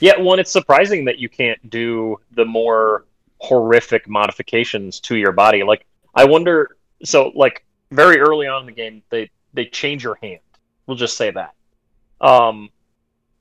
Yeah, 0.00 0.18
one, 0.18 0.40
it's 0.40 0.50
surprising 0.50 1.04
that 1.04 1.20
you 1.20 1.28
can't 1.28 1.70
do 1.70 2.16
the 2.32 2.44
more 2.44 3.04
horrific 3.38 4.08
modifications 4.08 5.00
to 5.00 5.16
your 5.16 5.32
body. 5.32 5.62
Like, 5.62 5.86
I 6.14 6.24
wonder. 6.24 6.76
So, 7.04 7.32
like, 7.34 7.64
very 7.90 8.18
early 8.18 8.46
on 8.46 8.62
in 8.62 8.66
the 8.66 8.72
game, 8.72 9.02
they 9.10 9.30
they 9.52 9.66
change 9.66 10.04
your 10.04 10.18
hand. 10.22 10.40
We'll 10.86 10.96
just 10.96 11.16
say 11.16 11.30
that. 11.30 11.54
Um, 12.20 12.70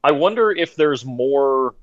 I 0.04 0.12
wonder 0.12 0.52
if 0.52 0.76
there's 0.76 1.06
more 1.06 1.76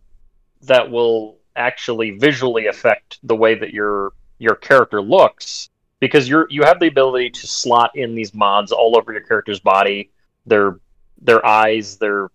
that 0.63 0.91
will 0.91 1.39
actually 1.57 2.13
visually 2.13 2.67
affect 2.67 3.19
the 3.23 3.35
way 3.35 3.55
that 3.55 3.71
your 3.71 4.13
your 4.39 4.55
character 4.55 5.01
looks 5.03 5.71
because 6.01 6.29
you're 6.29 6.47
you 6.51 6.63
have 6.63 6.81
the 6.81 6.87
ability 6.87 7.31
to 7.31 7.47
slot 7.47 7.91
in 7.95 8.15
these 8.15 8.35
mods 8.35 8.73
all 8.73 8.97
over 8.97 9.13
your 9.13 9.23
character's 9.23 9.61
body, 9.61 10.11
their 10.47 10.81
their 11.21 11.45
eyes, 11.47 11.99
their 11.99 12.31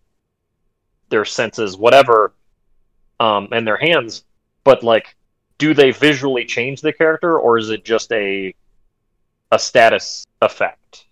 their 1.10 1.26
senses, 1.26 1.78
whatever, 1.78 2.34
um, 3.20 3.50
and 3.52 3.68
their 3.68 3.78
hands. 3.78 4.24
But 4.64 4.84
like, 4.84 5.15
do 5.58 5.74
they 5.74 5.92
visually 5.92 6.46
change 6.46 6.82
the 6.82 6.94
character, 6.94 7.40
or 7.40 7.58
is 7.58 7.70
it 7.70 7.86
just 7.86 8.12
a 8.12 8.54
a 9.52 9.60
status 9.60 10.26
effect? 10.42 11.06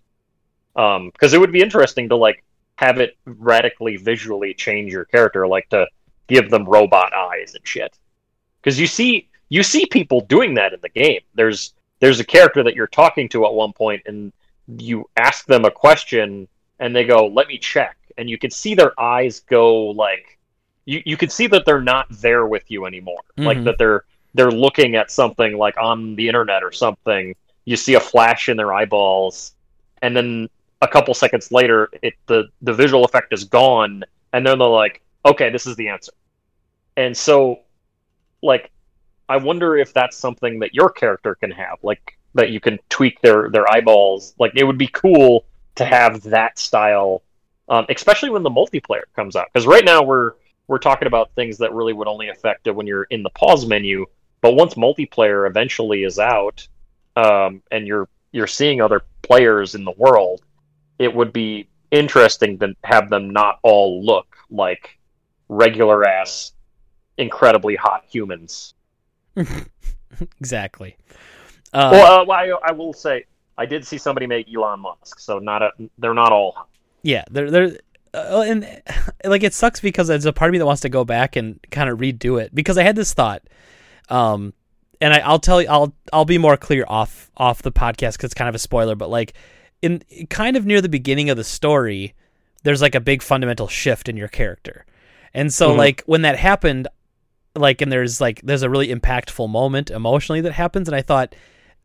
Because 0.74 1.32
it 1.32 1.40
would 1.40 1.52
be 1.52 1.62
interesting 1.62 2.08
to 2.08 2.16
like 2.16 2.42
have 2.76 2.98
it 2.98 3.16
radically 3.24 3.96
visually 3.96 4.52
change 4.54 4.92
your 4.92 5.04
character, 5.04 5.46
like 5.46 5.68
to 5.70 5.86
give 6.26 6.50
them 6.50 6.64
robot 6.64 7.12
eyes 7.14 7.54
and 7.54 7.66
shit. 7.66 7.96
Because 8.60 8.78
you 8.78 8.86
see 8.86 9.28
you 9.48 9.62
see 9.62 9.86
people 9.86 10.20
doing 10.22 10.54
that 10.54 10.72
in 10.72 10.80
the 10.80 10.88
game. 10.88 11.20
There's 11.34 11.74
there's 12.00 12.20
a 12.20 12.24
character 12.24 12.62
that 12.64 12.74
you're 12.74 12.86
talking 12.88 13.28
to 13.30 13.46
at 13.46 13.54
one 13.54 13.72
point, 13.72 14.02
and 14.06 14.32
you 14.78 15.08
ask 15.16 15.46
them 15.46 15.64
a 15.64 15.70
question, 15.70 16.48
and 16.80 16.94
they 16.94 17.04
go, 17.04 17.26
"Let 17.28 17.46
me 17.48 17.58
check," 17.58 17.96
and 18.18 18.28
you 18.28 18.36
can 18.36 18.50
see 18.50 18.74
their 18.74 18.98
eyes 19.00 19.40
go 19.40 19.86
like 19.86 20.38
you 20.86 21.02
you 21.06 21.16
can 21.16 21.30
see 21.30 21.46
that 21.46 21.64
they're 21.64 21.80
not 21.80 22.06
there 22.10 22.46
with 22.46 22.70
you 22.70 22.84
anymore. 22.84 23.22
Like 23.36 23.58
Mhm. 23.58 23.64
that 23.64 23.78
they're 23.78 24.04
they're 24.34 24.50
looking 24.50 24.96
at 24.96 25.10
something 25.10 25.56
like 25.56 25.76
on 25.78 26.16
the 26.16 26.28
internet 26.28 26.62
or 26.62 26.72
something. 26.72 27.34
You 27.64 27.76
see 27.76 27.94
a 27.94 28.00
flash 28.00 28.48
in 28.48 28.56
their 28.56 28.72
eyeballs, 28.72 29.52
and 30.02 30.16
then 30.16 30.48
a 30.82 30.88
couple 30.88 31.14
seconds 31.14 31.50
later, 31.50 31.88
it 32.02 32.14
the 32.26 32.48
the 32.62 32.72
visual 32.72 33.04
effect 33.04 33.32
is 33.32 33.44
gone, 33.44 34.04
and 34.32 34.46
then 34.46 34.58
they're 34.58 34.68
like, 34.68 35.02
"Okay, 35.24 35.50
this 35.50 35.66
is 35.66 35.76
the 35.76 35.88
answer." 35.88 36.12
And 36.96 37.16
so, 37.16 37.60
like, 38.42 38.70
I 39.28 39.38
wonder 39.38 39.76
if 39.76 39.92
that's 39.92 40.16
something 40.16 40.58
that 40.60 40.74
your 40.74 40.90
character 40.90 41.34
can 41.34 41.50
have. 41.50 41.78
Like, 41.82 42.18
that 42.34 42.50
you 42.50 42.60
can 42.60 42.78
tweak 42.88 43.20
their 43.22 43.48
their 43.50 43.70
eyeballs. 43.70 44.34
Like 44.38 44.52
it 44.54 44.64
would 44.64 44.78
be 44.78 44.88
cool 44.88 45.44
to 45.76 45.84
have 45.84 46.22
that 46.24 46.58
style, 46.58 47.22
um, 47.68 47.86
especially 47.88 48.30
when 48.30 48.42
the 48.42 48.50
multiplayer 48.50 49.04
comes 49.16 49.36
out. 49.36 49.48
Because 49.52 49.66
right 49.66 49.84
now 49.84 50.02
we're 50.02 50.32
we're 50.66 50.78
talking 50.78 51.06
about 51.06 51.30
things 51.34 51.58
that 51.58 51.72
really 51.72 51.92
would 51.92 52.08
only 52.08 52.28
affect 52.28 52.66
it 52.66 52.74
when 52.74 52.86
you're 52.86 53.04
in 53.04 53.22
the 53.22 53.30
pause 53.30 53.66
menu. 53.66 54.06
But 54.44 54.56
once 54.56 54.74
multiplayer 54.74 55.48
eventually 55.48 56.04
is 56.04 56.18
out, 56.18 56.68
um, 57.16 57.62
and 57.70 57.86
you're 57.86 58.10
you're 58.30 58.46
seeing 58.46 58.82
other 58.82 59.00
players 59.22 59.74
in 59.74 59.86
the 59.86 59.94
world, 59.96 60.42
it 60.98 61.14
would 61.14 61.32
be 61.32 61.66
interesting 61.90 62.58
to 62.58 62.74
have 62.84 63.08
them 63.08 63.30
not 63.30 63.58
all 63.62 64.04
look 64.04 64.36
like 64.50 64.98
regular 65.48 66.06
ass, 66.06 66.52
incredibly 67.16 67.74
hot 67.74 68.04
humans. 68.06 68.74
exactly. 70.38 70.98
Uh, 71.72 71.88
well, 71.92 72.30
uh, 72.30 72.34
I, 72.34 72.50
I 72.64 72.72
will 72.72 72.92
say 72.92 73.24
I 73.56 73.64
did 73.64 73.86
see 73.86 73.96
somebody 73.96 74.26
make 74.26 74.46
Elon 74.54 74.80
Musk, 74.80 75.20
so 75.20 75.38
not 75.38 75.62
a, 75.62 75.70
they're 75.96 76.12
not 76.12 76.32
all. 76.32 76.68
Yeah, 77.00 77.24
they're 77.30 77.50
they're 77.50 77.78
uh, 78.12 78.44
and 78.46 78.82
like 79.24 79.42
it 79.42 79.54
sucks 79.54 79.80
because 79.80 80.08
there's 80.08 80.26
a 80.26 80.34
part 80.34 80.50
of 80.50 80.52
me 80.52 80.58
that 80.58 80.66
wants 80.66 80.82
to 80.82 80.90
go 80.90 81.02
back 81.02 81.34
and 81.34 81.58
kind 81.70 81.88
of 81.88 81.98
redo 81.98 82.38
it 82.38 82.54
because 82.54 82.76
I 82.76 82.82
had 82.82 82.94
this 82.94 83.14
thought, 83.14 83.42
um, 84.08 84.52
and 85.00 85.12
I, 85.12 85.30
will 85.30 85.38
tell 85.38 85.60
you 85.60 85.68
I'll 85.68 85.94
I'll 86.12 86.24
be 86.24 86.38
more 86.38 86.56
clear 86.56 86.84
off 86.88 87.30
off 87.36 87.62
the 87.62 87.72
podcast 87.72 88.12
because 88.12 88.24
it's 88.24 88.34
kind 88.34 88.48
of 88.48 88.54
a 88.54 88.58
spoiler, 88.60 88.94
but 88.94 89.10
like 89.10 89.34
in 89.82 90.02
kind 90.30 90.56
of 90.56 90.66
near 90.66 90.80
the 90.80 90.88
beginning 90.88 91.30
of 91.30 91.36
the 91.36 91.44
story, 91.44 92.14
there's 92.62 92.82
like 92.82 92.94
a 92.94 93.00
big 93.00 93.22
fundamental 93.22 93.68
shift 93.68 94.08
in 94.08 94.16
your 94.16 94.28
character, 94.28 94.86
and 95.32 95.52
so 95.52 95.70
mm-hmm. 95.70 95.78
like 95.78 96.02
when 96.06 96.22
that 96.22 96.38
happened, 96.38 96.88
like 97.54 97.80
and 97.80 97.92
there's 97.92 98.20
like 98.20 98.40
there's 98.42 98.62
a 98.62 98.70
really 98.70 98.88
impactful 98.88 99.48
moment 99.48 99.90
emotionally 99.90 100.40
that 100.40 100.52
happens, 100.52 100.88
and 100.88 100.96
I 100.96 101.02
thought 101.02 101.34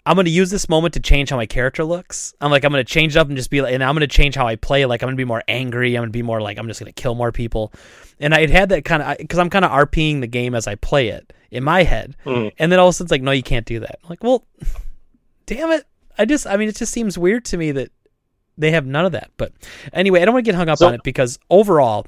I'm 0.09 0.15
gonna 0.15 0.31
use 0.31 0.49
this 0.49 0.67
moment 0.67 0.95
to 0.95 0.99
change 0.99 1.29
how 1.29 1.37
my 1.37 1.45
character 1.45 1.83
looks. 1.83 2.33
I'm 2.41 2.49
like 2.49 2.63
I'm 2.65 2.71
gonna 2.71 2.83
change 2.83 3.15
it 3.15 3.19
up 3.19 3.27
and 3.27 3.37
just 3.37 3.51
be 3.51 3.61
like, 3.61 3.75
and 3.75 3.83
I'm 3.83 3.93
gonna 3.93 4.07
change 4.07 4.33
how 4.33 4.47
I 4.47 4.55
play. 4.55 4.87
Like 4.87 5.03
I'm 5.03 5.07
gonna 5.07 5.17
be 5.17 5.23
more 5.23 5.43
angry. 5.47 5.95
I'm 5.95 6.01
gonna 6.01 6.09
be 6.09 6.23
more 6.23 6.41
like 6.41 6.57
I'm 6.57 6.67
just 6.67 6.79
gonna 6.79 6.91
kill 6.91 7.13
more 7.13 7.31
people. 7.31 7.71
And 8.19 8.33
I 8.33 8.47
had 8.47 8.69
that 8.69 8.83
kind 8.85 9.03
of 9.03 9.19
because 9.19 9.37
I'm 9.37 9.51
kind 9.51 9.63
of 9.63 9.69
RPing 9.69 10.21
the 10.21 10.27
game 10.27 10.55
as 10.55 10.65
I 10.65 10.73
play 10.73 11.09
it 11.09 11.31
in 11.51 11.63
my 11.63 11.83
head. 11.83 12.17
Mm. 12.25 12.51
And 12.57 12.71
then 12.71 12.79
all 12.79 12.87
of 12.87 12.89
a 12.89 12.93
sudden 12.93 13.05
it's 13.05 13.11
like, 13.11 13.21
no, 13.21 13.29
you 13.29 13.43
can't 13.43 13.67
do 13.67 13.81
that. 13.81 13.99
I'm 14.03 14.09
like, 14.09 14.23
well, 14.23 14.47
damn 15.45 15.69
it. 15.69 15.85
I 16.17 16.25
just 16.25 16.47
I 16.47 16.57
mean 16.57 16.69
it 16.69 16.75
just 16.75 16.91
seems 16.91 17.15
weird 17.15 17.45
to 17.45 17.57
me 17.57 17.71
that 17.73 17.91
they 18.57 18.71
have 18.71 18.87
none 18.87 19.05
of 19.05 19.11
that. 19.11 19.29
But 19.37 19.53
anyway, 19.93 20.23
I 20.23 20.25
don't 20.25 20.33
want 20.33 20.43
to 20.43 20.51
get 20.51 20.57
hung 20.57 20.69
up 20.69 20.79
so, 20.79 20.87
on 20.87 20.95
it 20.95 21.03
because 21.03 21.37
overall, 21.51 22.07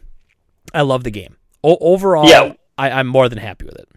I 0.74 0.82
love 0.82 1.04
the 1.04 1.12
game. 1.12 1.36
O- 1.64 1.78
overall, 1.80 2.28
yeah. 2.28 2.54
I, 2.80 2.90
I'm 2.90 3.06
more 3.06 3.30
than 3.30 3.38
happy 3.38 3.66
with 3.66 3.76
it. 3.76 3.88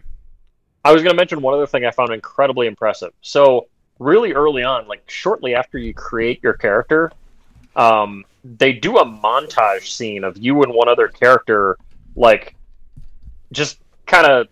I 0.83 0.91
was 0.91 1.01
going 1.01 1.11
to 1.11 1.17
mention 1.17 1.41
one 1.41 1.55
other 1.55 1.65
thing 1.65 1.83
I 1.83 1.89
found 1.89 2.13
incredibly 2.13 2.67
impressive. 2.67 3.11
So 3.21 3.67
really 3.99 4.33
early 4.33 4.63
on, 4.63 4.87
like 4.87 5.09
shortly 5.09 5.55
after 5.55 5.77
you 5.77 5.93
create 5.93 6.41
your 6.43 6.53
character, 6.53 7.11
um, 7.75 8.25
they 8.43 8.73
do 8.73 8.97
a 8.97 9.05
montage 9.05 9.87
scene 9.87 10.23
of 10.23 10.37
you 10.37 10.63
and 10.63 10.73
one 10.73 10.87
other 10.87 11.07
character, 11.07 11.77
like 12.15 12.55
just 13.51 13.79
kind 14.05 14.27
of 14.27 14.47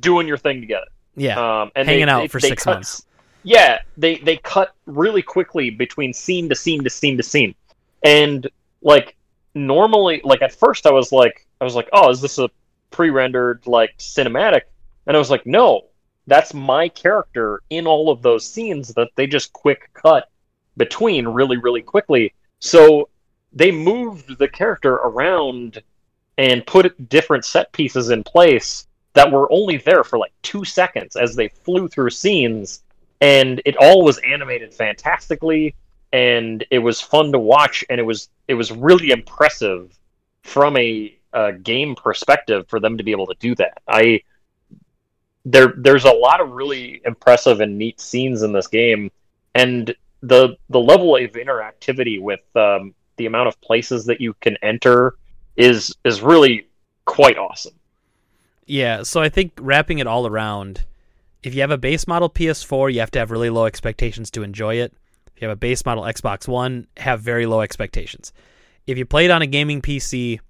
doing 0.00 0.26
your 0.26 0.38
thing 0.38 0.60
together. 0.60 0.86
Yeah, 1.16 1.62
um, 1.62 1.72
and 1.74 1.88
hanging 1.88 2.06
they, 2.06 2.12
out 2.12 2.20
they, 2.20 2.28
for 2.28 2.40
they 2.40 2.48
six 2.48 2.64
cut, 2.64 2.74
months. 2.74 3.06
Yeah, 3.42 3.80
they 3.96 4.16
they 4.16 4.36
cut 4.36 4.74
really 4.86 5.22
quickly 5.22 5.70
between 5.70 6.12
scene 6.12 6.48
to 6.48 6.54
scene 6.54 6.84
to 6.84 6.90
scene 6.90 7.16
to 7.16 7.22
scene, 7.22 7.54
and 8.02 8.46
like 8.82 9.16
normally, 9.54 10.20
like 10.24 10.42
at 10.42 10.52
first, 10.52 10.86
I 10.86 10.92
was 10.92 11.12
like, 11.12 11.46
I 11.60 11.64
was 11.64 11.74
like, 11.74 11.88
oh, 11.92 12.10
is 12.10 12.20
this 12.20 12.38
a 12.38 12.50
pre-rendered 12.90 13.66
like 13.66 13.96
cinematic? 13.98 14.62
And 15.06 15.16
I 15.16 15.18
was 15.18 15.30
like, 15.30 15.46
no, 15.46 15.86
that's 16.26 16.54
my 16.54 16.88
character 16.88 17.62
in 17.70 17.86
all 17.86 18.10
of 18.10 18.22
those 18.22 18.48
scenes 18.48 18.88
that 18.94 19.08
they 19.16 19.26
just 19.26 19.52
quick 19.52 19.90
cut 19.94 20.28
between 20.76 21.26
really 21.26 21.56
really 21.56 21.82
quickly. 21.82 22.32
So 22.58 23.08
they 23.52 23.70
moved 23.70 24.38
the 24.38 24.48
character 24.48 24.94
around 24.94 25.82
and 26.38 26.66
put 26.66 27.08
different 27.08 27.44
set 27.44 27.72
pieces 27.72 28.10
in 28.10 28.22
place 28.22 28.86
that 29.14 29.32
were 29.32 29.50
only 29.50 29.78
there 29.78 30.04
for 30.04 30.18
like 30.18 30.32
two 30.42 30.64
seconds 30.64 31.16
as 31.16 31.34
they 31.34 31.48
flew 31.48 31.88
through 31.88 32.10
scenes 32.10 32.82
and 33.20 33.62
it 33.64 33.76
all 33.78 34.04
was 34.04 34.18
animated 34.18 34.74
fantastically 34.74 35.74
and 36.12 36.64
it 36.70 36.78
was 36.78 37.00
fun 37.00 37.32
to 37.32 37.38
watch 37.38 37.84
and 37.88 37.98
it 37.98 38.02
was 38.04 38.28
it 38.46 38.54
was 38.54 38.70
really 38.70 39.10
impressive 39.10 39.98
from 40.42 40.76
a, 40.76 41.16
a 41.32 41.52
game 41.52 41.94
perspective 41.94 42.66
for 42.68 42.78
them 42.78 42.96
to 42.98 43.04
be 43.04 43.10
able 43.10 43.26
to 43.26 43.34
do 43.40 43.54
that. 43.56 43.78
I 43.88 44.22
there 45.46 45.72
there's 45.76 46.04
a 46.04 46.12
lot 46.12 46.40
of 46.40 46.50
really 46.50 47.00
impressive 47.04 47.60
and 47.60 47.78
neat 47.78 48.00
scenes 48.00 48.42
in 48.42 48.52
this 48.52 48.66
game, 48.66 49.10
and 49.54 49.94
the 50.20 50.56
the 50.68 50.80
level 50.80 51.16
of 51.16 51.32
interactivity 51.32 52.20
with 52.20 52.40
um, 52.56 52.94
the 53.16 53.26
amount 53.26 53.48
of 53.48 53.58
places 53.60 54.04
that 54.06 54.20
you 54.20 54.34
can 54.40 54.56
enter 54.60 55.14
is 55.56 55.94
is 56.04 56.20
really 56.20 56.68
quite 57.04 57.38
awesome. 57.38 57.74
Yeah, 58.66 59.04
so 59.04 59.22
I 59.22 59.28
think 59.28 59.52
wrapping 59.60 60.00
it 60.00 60.08
all 60.08 60.26
around, 60.26 60.84
if 61.44 61.54
you 61.54 61.60
have 61.60 61.70
a 61.70 61.78
base 61.78 62.08
model 62.08 62.28
PS4, 62.28 62.92
you 62.92 62.98
have 62.98 63.12
to 63.12 63.20
have 63.20 63.30
really 63.30 63.48
low 63.48 63.66
expectations 63.66 64.32
to 64.32 64.42
enjoy 64.42 64.74
it. 64.74 64.92
If 65.36 65.40
you 65.40 65.48
have 65.48 65.56
a 65.56 65.60
base 65.60 65.86
model 65.86 66.02
Xbox 66.02 66.48
One, 66.48 66.88
have 66.96 67.20
very 67.20 67.46
low 67.46 67.60
expectations. 67.60 68.32
If 68.88 68.98
you 68.98 69.06
play 69.06 69.26
it 69.26 69.30
on 69.30 69.42
a 69.42 69.46
gaming 69.46 69.80
PC, 69.80 70.40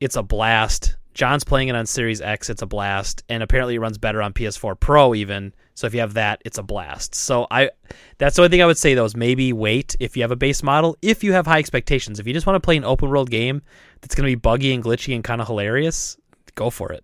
it's 0.00 0.16
a 0.16 0.24
blast. 0.24 0.96
John's 1.16 1.44
playing 1.44 1.68
it 1.68 1.74
on 1.74 1.86
Series 1.86 2.20
X, 2.20 2.50
it's 2.50 2.60
a 2.60 2.66
blast, 2.66 3.24
and 3.30 3.42
apparently 3.42 3.76
it 3.76 3.80
runs 3.80 3.96
better 3.96 4.20
on 4.20 4.34
PS4 4.34 4.78
Pro 4.78 5.14
even. 5.14 5.54
So 5.74 5.86
if 5.86 5.94
you 5.94 6.00
have 6.00 6.12
that, 6.12 6.42
it's 6.44 6.58
a 6.58 6.62
blast. 6.62 7.14
So 7.14 7.46
I 7.50 7.70
that's 8.18 8.36
the 8.36 8.42
only 8.42 8.50
thing 8.50 8.62
I 8.62 8.66
would 8.66 8.76
say 8.76 8.92
though 8.92 9.06
is 9.06 9.16
maybe 9.16 9.54
wait 9.54 9.96
if 9.98 10.14
you 10.14 10.22
have 10.22 10.30
a 10.30 10.36
base 10.36 10.62
model, 10.62 10.94
if 11.00 11.24
you 11.24 11.32
have 11.32 11.46
high 11.46 11.58
expectations. 11.58 12.20
If 12.20 12.26
you 12.26 12.34
just 12.34 12.46
want 12.46 12.56
to 12.56 12.60
play 12.60 12.76
an 12.76 12.84
open 12.84 13.08
world 13.08 13.30
game 13.30 13.62
that's 14.02 14.14
gonna 14.14 14.26
be 14.26 14.34
buggy 14.34 14.74
and 14.74 14.84
glitchy 14.84 15.14
and 15.14 15.24
kind 15.24 15.40
of 15.40 15.46
hilarious, 15.46 16.18
go 16.54 16.68
for 16.68 16.92
it. 16.92 17.02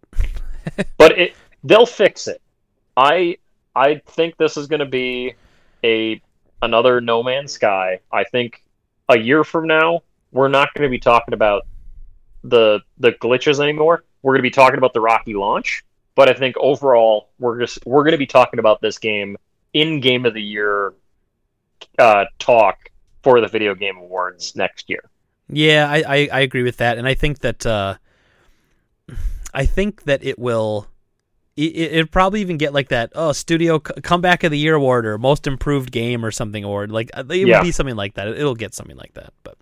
but 0.99 1.19
it 1.19 1.35
they'll 1.65 1.87
fix 1.87 2.29
it. 2.29 2.43
I 2.99 3.39
I 3.75 4.03
think 4.09 4.37
this 4.37 4.59
is 4.59 4.67
gonna 4.67 4.85
be 4.85 5.33
a 5.83 6.21
another 6.61 7.01
No 7.01 7.23
Man's 7.23 7.53
Sky. 7.53 8.01
I 8.13 8.25
think 8.25 8.63
a 9.09 9.19
year 9.19 9.43
from 9.43 9.67
now, 9.67 10.03
we're 10.33 10.49
not 10.49 10.73
going 10.75 10.87
to 10.87 10.91
be 10.91 10.99
talking 10.99 11.35
about 11.35 11.67
the 12.45 12.81
the 12.99 13.13
glitches 13.13 13.61
anymore. 13.61 14.05
We're 14.23 14.33
going 14.33 14.41
to 14.41 14.43
be 14.43 14.51
talking 14.51 14.79
about 14.79 14.95
the 14.95 15.01
rocky 15.01 15.35
launch, 15.35 15.85
but 16.15 16.29
I 16.29 16.35
think 16.35 16.57
overall 16.59 17.29
we're 17.39 17.61
just 17.61 17.85
we're 17.87 18.05
going 18.05 18.13
to 18.13 18.19
be 18.19 18.27
talking 18.27 18.61
about 18.61 18.81
this 18.81 18.99
game 18.99 19.37
in 19.73 20.01
game 20.01 20.27
of 20.27 20.35
the 20.35 20.43
year 20.43 20.95
uh, 21.99 22.25
talk 22.39 22.79
for 23.23 23.41
the 23.41 23.49
video 23.49 23.75
game 23.75 23.97
awards 23.97 24.55
next 24.57 24.89
year. 24.89 25.05
Yeah, 25.49 25.89
I, 25.89 26.03
I, 26.07 26.29
I 26.33 26.41
agree 26.41 26.63
with 26.63 26.79
that, 26.79 26.99
and 26.99 27.07
I 27.07 27.15
think 27.15 27.41
that 27.41 27.67
uh, 27.67 27.97
I 29.53 29.67
think 29.67 30.05
that 30.05 30.25
it 30.25 30.39
will. 30.39 30.89
It, 31.55 31.77
it 31.77 32.11
probably 32.11 32.41
even 32.41 32.57
get 32.57 32.73
like 32.73 32.89
that 32.89 33.13
oh 33.15 33.33
studio 33.33 33.79
comeback 33.79 34.43
of 34.43 34.51
the 34.51 34.59
year 34.59 34.75
award 34.75 35.05
or 35.05 35.19
most 35.19 35.47
improved 35.47 35.93
game 35.93 36.25
or 36.25 36.31
something 36.31 36.65
award 36.65 36.91
like 36.91 37.11
uh, 37.13 37.25
it 37.29 37.47
yeah. 37.47 37.59
would 37.59 37.65
be 37.65 37.73
something 37.73 37.95
like 37.95 38.15
that 38.15 38.27
it'll 38.27 38.55
get 38.55 38.73
something 38.73 38.97
like 38.97 39.13
that 39.13 39.35
but 39.43 39.59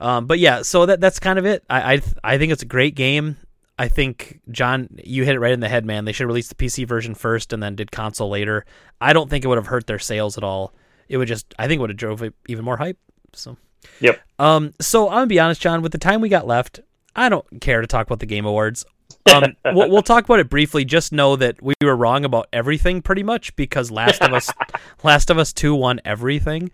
um, 0.00 0.26
but 0.26 0.38
yeah, 0.38 0.62
so 0.62 0.86
that 0.86 1.00
that's 1.00 1.18
kind 1.18 1.38
of 1.38 1.46
it. 1.46 1.64
I, 1.68 1.94
I 1.94 2.02
I 2.24 2.38
think 2.38 2.52
it's 2.52 2.62
a 2.62 2.66
great 2.66 2.94
game. 2.94 3.36
I 3.78 3.88
think 3.88 4.40
John, 4.50 4.88
you 5.04 5.24
hit 5.24 5.36
it 5.36 5.40
right 5.40 5.52
in 5.52 5.60
the 5.60 5.68
head, 5.68 5.84
man. 5.84 6.04
They 6.04 6.12
should 6.12 6.26
release 6.26 6.48
the 6.48 6.56
PC 6.56 6.86
version 6.86 7.14
first 7.14 7.52
and 7.52 7.62
then 7.62 7.76
did 7.76 7.92
console 7.92 8.28
later. 8.28 8.64
I 9.00 9.12
don't 9.12 9.30
think 9.30 9.44
it 9.44 9.48
would 9.48 9.58
have 9.58 9.68
hurt 9.68 9.86
their 9.86 10.00
sales 10.00 10.36
at 10.36 10.42
all. 10.42 10.74
It 11.08 11.16
would 11.16 11.28
just, 11.28 11.54
I 11.58 11.68
think, 11.68 11.80
would 11.80 11.90
have 11.90 11.96
drove 11.96 12.22
it 12.22 12.34
even 12.48 12.64
more 12.64 12.76
hype. 12.76 12.98
So, 13.34 13.56
yep. 14.00 14.20
Um, 14.38 14.74
so 14.80 15.08
I'm 15.08 15.16
gonna 15.16 15.26
be 15.28 15.38
honest, 15.38 15.60
John. 15.60 15.80
With 15.80 15.92
the 15.92 15.98
time 15.98 16.20
we 16.20 16.28
got 16.28 16.46
left, 16.46 16.80
I 17.14 17.28
don't 17.28 17.60
care 17.60 17.80
to 17.80 17.86
talk 17.86 18.06
about 18.06 18.18
the 18.18 18.26
Game 18.26 18.46
Awards. 18.46 18.84
Um, 19.32 19.56
we'll, 19.64 19.88
we'll, 19.90 20.02
talk 20.02 20.24
about 20.24 20.40
it 20.40 20.48
briefly. 20.50 20.84
Just 20.84 21.12
know 21.12 21.36
that 21.36 21.62
we 21.62 21.74
were 21.80 21.96
wrong 21.96 22.24
about 22.24 22.48
everything 22.52 23.00
pretty 23.00 23.22
much 23.22 23.54
because 23.54 23.90
Last 23.90 24.22
of 24.22 24.32
Us, 24.32 24.50
Last 25.04 25.30
of 25.30 25.38
Us 25.38 25.52
Two 25.52 25.74
won 25.74 26.00
everything. 26.04 26.70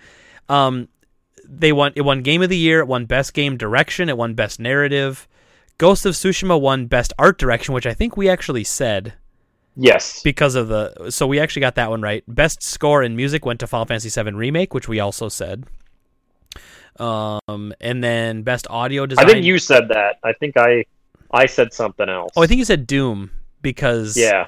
Um, 0.48 0.88
they 1.48 1.72
won 1.72 1.92
it 1.94 2.02
won 2.02 2.22
game 2.22 2.42
of 2.42 2.48
the 2.48 2.56
year, 2.56 2.80
it 2.80 2.88
won 2.88 3.06
best 3.06 3.34
game 3.34 3.56
direction, 3.56 4.08
it 4.08 4.16
won 4.16 4.34
best 4.34 4.60
narrative. 4.60 5.28
Ghost 5.78 6.06
of 6.06 6.14
Tsushima 6.14 6.60
won 6.60 6.86
best 6.86 7.12
art 7.18 7.38
direction, 7.38 7.74
which 7.74 7.86
I 7.86 7.94
think 7.94 8.16
we 8.16 8.28
actually 8.28 8.64
said. 8.64 9.14
Yes. 9.76 10.22
Because 10.22 10.54
of 10.54 10.68
the 10.68 11.10
so 11.10 11.26
we 11.26 11.40
actually 11.40 11.60
got 11.60 11.74
that 11.74 11.90
one 11.90 12.00
right. 12.00 12.22
Best 12.28 12.62
score 12.62 13.02
in 13.02 13.16
music 13.16 13.44
went 13.44 13.60
to 13.60 13.66
Final 13.66 13.86
Fantasy 13.86 14.22
VII 14.22 14.32
Remake, 14.32 14.72
which 14.72 14.88
we 14.88 15.00
also 15.00 15.28
said. 15.28 15.64
Um 17.00 17.74
and 17.80 18.04
then 18.04 18.42
best 18.42 18.68
audio 18.70 19.04
design 19.04 19.24
I 19.24 19.32
think 19.32 19.44
you 19.44 19.58
said 19.58 19.88
that. 19.88 20.18
I 20.22 20.32
think 20.34 20.56
I 20.56 20.84
I 21.32 21.46
said 21.46 21.72
something 21.72 22.08
else. 22.08 22.30
Oh, 22.36 22.42
I 22.42 22.46
think 22.46 22.58
you 22.58 22.64
said 22.64 22.86
Doom 22.86 23.30
because 23.62 24.16
Yeah. 24.16 24.46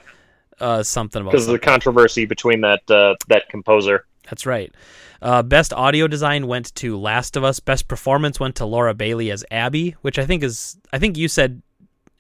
Uh 0.61 0.85
something 0.85 1.23
about 1.23 1.33
Because 1.33 1.49
of 1.49 1.53
the 1.53 1.59
controversy 1.59 2.25
between 2.25 2.61
that 2.61 2.89
uh, 2.89 3.17
that 3.29 3.49
composer. 3.49 4.07
That's 4.31 4.47
right. 4.47 4.73
Uh, 5.23 5.43
best 5.43 5.73
audio 5.73 6.07
design 6.07 6.47
went 6.47 6.75
to 6.77 6.99
Last 6.99 7.37
of 7.37 7.45
Us. 7.45 7.61
Best 7.61 7.89
performance 7.89 8.39
went 8.39 8.57
to 8.57 8.67
Laura 8.67 8.95
Bailey 8.95 9.31
as 9.31 9.45
Abby, 9.51 9.97
which 10.03 10.19
I 10.19 10.27
think 10.27 10.43
is 10.43 10.79
I 10.93 10.99
think 10.99 11.17
you 11.17 11.29
said 11.29 11.63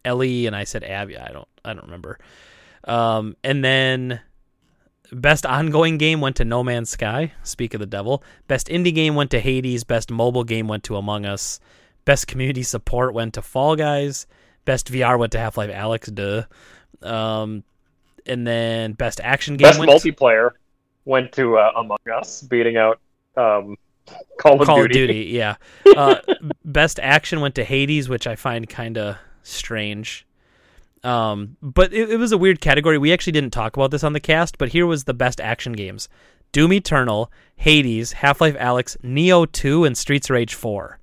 Ellie 0.04 0.46
and 0.46 0.56
I 0.56 0.64
said 0.64 0.84
Abby. 0.84 1.18
I 1.18 1.28
don't 1.28 1.48
I 1.64 1.74
don't 1.74 1.84
remember. 1.84 2.18
Um, 2.84 3.36
and 3.42 3.64
then 3.64 4.20
best 5.12 5.44
ongoing 5.44 5.98
game 5.98 6.20
went 6.20 6.36
to 6.36 6.44
No 6.44 6.62
Man's 6.62 6.90
Sky. 6.90 7.32
Speak 7.42 7.74
of 7.74 7.80
the 7.80 7.86
devil. 7.86 8.22
Best 8.48 8.68
indie 8.68 8.94
game 8.94 9.14
went 9.14 9.30
to 9.32 9.40
Hades. 9.40 9.84
Best 9.84 10.10
mobile 10.10 10.44
game 10.44 10.68
went 10.68 10.84
to 10.84 10.96
Among 10.96 11.26
Us. 11.26 11.60
Best 12.04 12.26
community 12.28 12.62
support 12.62 13.14
went 13.14 13.34
to 13.34 13.42
Fall 13.42 13.76
Guys. 13.76 14.26
Best 14.64 14.90
VR 14.90 15.18
went 15.18 15.32
to 15.32 15.38
Half 15.38 15.56
Life 15.56 15.70
Alyx. 15.70 16.14
Duh. 16.14 16.44
Um, 17.08 17.64
and 18.26 18.46
then 18.46 18.92
best 18.92 19.20
action 19.22 19.56
game 19.56 19.66
Best 19.66 19.80
multiplayer 19.80 20.52
went 21.06 21.32
to 21.32 21.56
uh, 21.56 21.72
Among 21.76 21.96
Us, 22.14 22.42
beating 22.42 22.76
out 22.76 23.00
um, 23.36 23.76
Call 24.38 24.60
of 24.60 24.66
Call 24.66 24.82
Duty. 24.82 24.84
of 24.84 25.08
Duty. 25.08 25.24
Yeah. 25.30 25.56
Uh, 25.96 26.16
best 26.64 27.00
action 27.00 27.40
went 27.40 27.54
to 27.54 27.64
Hades, 27.64 28.08
which 28.10 28.26
I 28.26 28.36
find 28.36 28.68
kind 28.68 28.98
of 28.98 29.16
strange. 29.42 30.26
Um, 31.02 31.56
but 31.62 31.92
it, 31.92 32.10
it 32.10 32.16
was 32.18 32.32
a 32.32 32.38
weird 32.38 32.60
category. 32.60 32.98
We 32.98 33.12
actually 33.12 33.32
didn't 33.32 33.52
talk 33.52 33.76
about 33.76 33.90
this 33.92 34.04
on 34.04 34.12
the 34.12 34.20
cast, 34.20 34.58
but 34.58 34.70
here 34.70 34.86
was 34.86 35.04
the 35.04 35.14
best 35.14 35.40
action 35.40 35.72
games: 35.72 36.08
Doom 36.52 36.72
Eternal, 36.72 37.30
Hades, 37.56 38.12
Half 38.12 38.40
Life 38.40 38.56
Alyx, 38.56 38.96
Nioh 39.02 39.50
Two, 39.50 39.84
and 39.84 39.96
Streets 39.96 40.28
of 40.28 40.34
Rage 40.34 40.54
Four. 40.54 40.98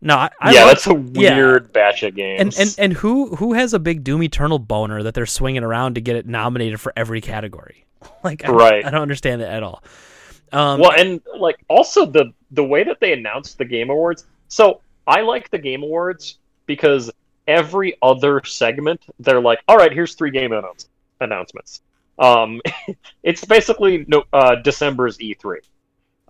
No, 0.00 0.16
I, 0.16 0.30
I 0.40 0.52
yeah, 0.52 0.64
like- 0.64 0.74
that's 0.74 0.86
a 0.88 1.02
yeah. 1.12 1.36
weird 1.36 1.72
batch 1.72 2.02
of 2.02 2.14
games. 2.16 2.58
and 2.58 2.68
and 2.68 2.76
and 2.78 2.92
who 2.94 3.36
who 3.36 3.52
has 3.52 3.72
a 3.72 3.78
big 3.78 4.02
Doom 4.04 4.22
Eternal 4.22 4.58
boner 4.58 5.02
that 5.02 5.14
they're 5.14 5.26
swinging 5.26 5.62
around 5.62 5.94
to 5.94 6.00
get 6.00 6.16
it 6.16 6.26
nominated 6.26 6.80
for 6.80 6.92
every 6.96 7.20
category? 7.20 7.86
Like, 8.24 8.44
I, 8.44 8.46
don't- 8.48 8.56
Right. 8.56 8.84
I 8.84 8.90
don't 8.90 9.02
understand 9.02 9.42
it 9.42 9.48
at 9.48 9.62
all. 9.62 9.82
Um, 10.52 10.80
well, 10.80 10.92
and 10.92 11.20
like 11.36 11.56
also 11.68 12.06
the 12.06 12.32
the 12.52 12.62
way 12.64 12.84
that 12.84 13.00
they 13.00 13.12
announced 13.12 13.58
the 13.58 13.64
Game 13.64 13.90
Awards. 13.90 14.24
So 14.48 14.80
I 15.06 15.20
like 15.22 15.50
the 15.50 15.58
Game 15.58 15.82
Awards 15.82 16.38
because 16.66 17.10
every 17.48 17.96
other 18.02 18.42
segment 18.44 19.02
they're 19.18 19.40
like, 19.40 19.60
all 19.68 19.76
right, 19.76 19.92
here's 19.92 20.14
three 20.14 20.30
game 20.30 20.52
announce- 20.52 20.88
announcements. 21.20 21.82
Um, 22.18 22.60
it's 23.24 23.44
basically 23.44 24.04
no 24.08 24.24
uh, 24.32 24.54
December's 24.56 25.18
E3. 25.18 25.56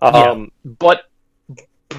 Um, 0.01 0.51
but 0.79 1.03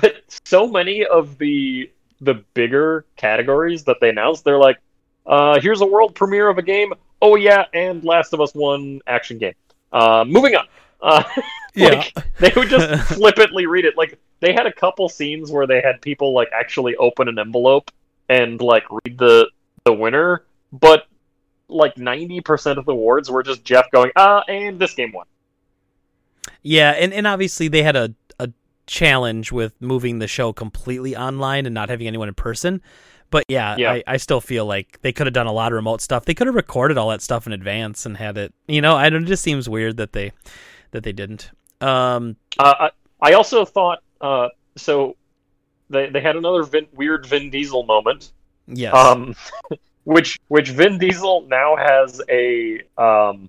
but 0.00 0.14
so 0.44 0.66
many 0.66 1.06
of 1.06 1.38
the 1.38 1.90
the 2.20 2.34
bigger 2.54 3.04
categories 3.16 3.84
that 3.84 3.98
they 4.00 4.08
announced, 4.08 4.44
they're 4.44 4.58
like, 4.58 4.78
uh, 5.26 5.60
here's 5.60 5.80
a 5.80 5.86
world 5.86 6.14
premiere 6.14 6.48
of 6.48 6.58
a 6.58 6.62
game. 6.62 6.92
Oh 7.22 7.36
yeah, 7.36 7.64
and 7.72 8.04
Last 8.04 8.32
of 8.32 8.40
Us 8.40 8.54
One 8.54 9.00
action 9.06 9.38
game. 9.38 9.54
Uh, 9.92 10.24
moving 10.26 10.54
on. 10.54 10.66
Uh, 11.00 11.22
yeah, 11.74 11.88
like, 11.88 12.14
they 12.38 12.52
would 12.56 12.68
just 12.68 13.14
flippantly 13.14 13.66
read 13.66 13.84
it. 13.84 13.96
Like 13.96 14.18
they 14.40 14.52
had 14.52 14.66
a 14.66 14.72
couple 14.72 15.08
scenes 15.08 15.50
where 15.50 15.66
they 15.66 15.80
had 15.80 16.00
people 16.00 16.32
like 16.32 16.48
actually 16.52 16.96
open 16.96 17.28
an 17.28 17.38
envelope 17.38 17.90
and 18.28 18.60
like 18.60 18.84
read 18.90 19.18
the 19.18 19.50
the 19.84 19.92
winner, 19.92 20.44
but 20.72 21.06
like 21.68 21.96
ninety 21.96 22.40
percent 22.40 22.78
of 22.78 22.86
the 22.86 22.92
awards 22.92 23.30
were 23.30 23.42
just 23.42 23.64
Jeff 23.64 23.90
going, 23.90 24.10
ah, 24.16 24.42
and 24.48 24.78
this 24.78 24.94
game 24.94 25.12
won. 25.12 25.26
Yeah, 26.62 26.90
and, 26.90 27.12
and 27.12 27.26
obviously 27.26 27.68
they 27.68 27.82
had 27.82 27.94
a, 27.94 28.14
a 28.40 28.50
challenge 28.86 29.52
with 29.52 29.80
moving 29.80 30.18
the 30.18 30.26
show 30.26 30.52
completely 30.52 31.16
online 31.16 31.66
and 31.66 31.74
not 31.74 31.88
having 31.88 32.06
anyone 32.06 32.28
in 32.28 32.34
person. 32.34 32.82
But 33.30 33.44
yeah, 33.48 33.76
Yeah. 33.76 33.92
I, 33.92 34.02
I 34.06 34.16
still 34.18 34.40
feel 34.40 34.66
like 34.66 34.98
they 35.02 35.12
could 35.12 35.26
have 35.26 35.34
done 35.34 35.46
a 35.46 35.52
lot 35.52 35.72
of 35.72 35.76
remote 35.76 36.00
stuff. 36.00 36.24
They 36.24 36.34
could 36.34 36.46
have 36.46 36.54
recorded 36.56 36.96
all 36.98 37.08
that 37.10 37.22
stuff 37.22 37.46
in 37.46 37.52
advance 37.52 38.06
and 38.06 38.16
had 38.16 38.38
it. 38.38 38.54
You 38.68 38.80
know, 38.80 38.96
I 38.96 39.10
don't. 39.10 39.24
It 39.24 39.26
just 39.26 39.42
seems 39.42 39.68
weird 39.68 39.96
that 39.98 40.12
they 40.12 40.32
that 40.92 41.02
they 41.02 41.12
didn't. 41.12 41.50
Um, 41.80 42.36
Uh, 42.58 42.88
I, 43.20 43.30
I 43.30 43.32
also 43.34 43.64
thought 43.64 43.98
uh, 44.20 44.48
so. 44.76 45.16
They 45.88 46.08
they 46.10 46.20
had 46.20 46.34
another 46.36 46.64
Vin, 46.64 46.86
weird 46.94 47.26
Vin 47.26 47.48
Diesel 47.50 47.84
moment. 47.84 48.32
yes. 48.66 48.92
Um, 48.94 49.36
which 50.04 50.38
which 50.48 50.70
Vin 50.70 50.98
Diesel 50.98 51.42
now 51.48 51.76
has 51.76 52.20
a 52.28 52.80
um, 52.98 53.48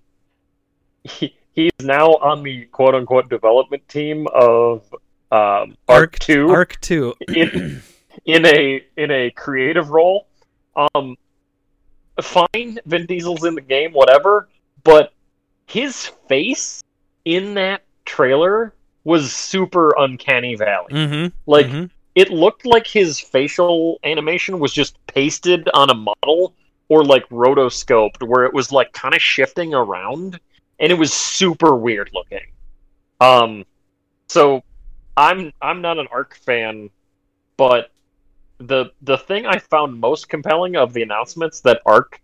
he, 1.03 1.33
he's 1.53 1.71
now 1.81 2.09
on 2.09 2.43
the 2.43 2.65
quote 2.65 2.93
unquote 2.93 3.27
development 3.29 3.87
team 3.87 4.27
of 4.35 4.83
um, 5.31 5.75
Ark 5.87 6.19
Two 6.19 6.49
Ark 6.49 6.77
two. 6.81 7.15
in 7.27 7.81
in 8.27 8.45
a 8.45 8.85
in 8.95 9.09
a 9.09 9.31
creative 9.31 9.89
role. 9.89 10.27
Um, 10.75 11.17
fine, 12.21 12.77
Vin 12.85 13.07
Diesel's 13.07 13.43
in 13.43 13.55
the 13.55 13.61
game, 13.61 13.93
whatever, 13.93 14.49
but 14.83 15.13
his 15.65 16.05
face 16.27 16.83
in 17.25 17.55
that 17.55 17.83
trailer 18.05 18.73
was 19.03 19.33
super 19.33 19.95
uncanny 19.97 20.55
valley. 20.55 20.93
Mm-hmm. 20.93 21.35
Like 21.45 21.67
mhm. 21.67 21.89
it 22.13 22.29
looked 22.29 22.65
like 22.65 22.85
his 22.85 23.19
facial 23.19 23.99
animation 24.03 24.59
was 24.59 24.71
just 24.71 24.97
pasted 25.07 25.67
on 25.73 25.89
a 25.89 25.95
model 25.95 26.53
or 26.89 27.03
like 27.03 27.27
rotoscoped 27.29 28.21
where 28.27 28.45
it 28.45 28.53
was 28.53 28.71
like 28.71 28.91
kind 28.93 29.15
of 29.15 29.21
shifting 29.21 29.73
around 29.73 30.39
and 30.79 30.91
it 30.91 30.95
was 30.95 31.13
super 31.13 31.75
weird 31.75 32.09
looking 32.13 32.45
um 33.19 33.65
so 34.27 34.63
i'm 35.15 35.51
i'm 35.61 35.81
not 35.81 35.97
an 35.97 36.07
Ark 36.11 36.37
fan 36.45 36.89
but 37.57 37.91
the 38.59 38.85
the 39.01 39.17
thing 39.17 39.45
i 39.45 39.59
found 39.59 39.99
most 39.99 40.29
compelling 40.29 40.75
of 40.75 40.93
the 40.93 41.03
announcements 41.03 41.61
that 41.61 41.81
Ark 41.85 42.19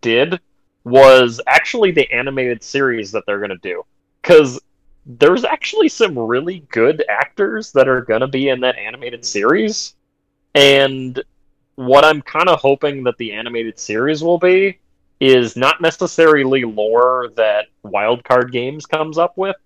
did 0.00 0.40
was 0.84 1.40
actually 1.46 1.90
the 1.92 2.10
animated 2.12 2.62
series 2.62 3.12
that 3.12 3.24
they're 3.26 3.38
going 3.38 3.50
to 3.50 3.56
do 3.58 3.84
cuz 4.22 4.60
there's 5.06 5.44
actually 5.44 5.88
some 5.88 6.18
really 6.18 6.60
good 6.70 7.04
actors 7.08 7.70
that 7.72 7.86
are 7.86 8.00
going 8.02 8.20
to 8.20 8.26
be 8.26 8.48
in 8.48 8.60
that 8.60 8.76
animated 8.76 9.24
series. 9.24 9.94
And 10.54 11.22
what 11.76 12.04
I'm 12.04 12.22
kind 12.22 12.48
of 12.48 12.58
hoping 12.60 13.04
that 13.04 13.16
the 13.16 13.32
animated 13.32 13.78
series 13.78 14.24
will 14.24 14.38
be 14.38 14.80
is 15.20 15.56
not 15.56 15.80
necessarily 15.80 16.64
lore 16.64 17.28
that 17.36 17.66
Wildcard 17.84 18.50
Games 18.50 18.84
comes 18.84 19.16
up 19.16 19.38
with, 19.38 19.56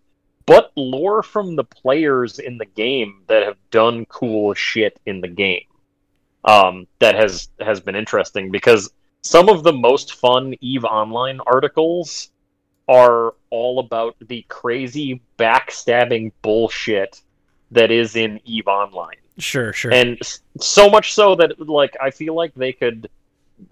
but 0.44 0.72
lore 0.76 1.22
from 1.22 1.56
the 1.56 1.64
players 1.64 2.38
in 2.38 2.58
the 2.58 2.66
game 2.66 3.22
that 3.28 3.42
have 3.42 3.56
done 3.70 4.04
cool 4.06 4.52
shit 4.52 5.00
in 5.06 5.22
the 5.22 5.28
game. 5.28 5.62
Um, 6.44 6.86
that 7.00 7.16
has 7.16 7.50
has 7.60 7.80
been 7.80 7.96
interesting 7.96 8.50
because 8.50 8.90
some 9.22 9.48
of 9.48 9.62
the 9.62 9.72
most 9.72 10.14
fun 10.14 10.54
Eve 10.60 10.84
Online 10.84 11.40
articles 11.46 12.30
are 12.88 13.34
all 13.50 13.78
about 13.78 14.16
the 14.26 14.44
crazy 14.48 15.20
backstabbing 15.38 16.32
bullshit 16.42 17.20
that 17.70 17.90
is 17.90 18.16
in 18.16 18.40
Eve 18.44 18.66
Online. 18.66 19.16
Sure, 19.38 19.72
sure. 19.72 19.92
And 19.92 20.18
so 20.58 20.90
much 20.90 21.14
so 21.14 21.34
that 21.36 21.68
like 21.68 21.96
I 22.00 22.10
feel 22.10 22.34
like 22.34 22.54
they 22.54 22.72
could 22.72 23.08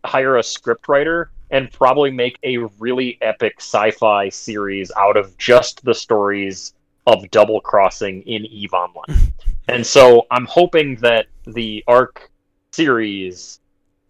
hire 0.04 0.36
a 0.36 0.42
scriptwriter 0.42 1.26
and 1.50 1.72
probably 1.72 2.10
make 2.10 2.38
a 2.42 2.58
really 2.78 3.18
epic 3.20 3.54
sci-fi 3.58 4.28
series 4.28 4.92
out 4.96 5.16
of 5.16 5.36
just 5.38 5.82
the 5.84 5.94
stories 5.94 6.74
of 7.06 7.30
double 7.30 7.60
crossing 7.60 8.22
in 8.22 8.44
Eve 8.46 8.74
Online. 8.74 9.32
and 9.68 9.86
so 9.86 10.26
I'm 10.30 10.44
hoping 10.44 10.96
that 10.96 11.26
the 11.46 11.82
Ark 11.88 12.30
series 12.72 13.60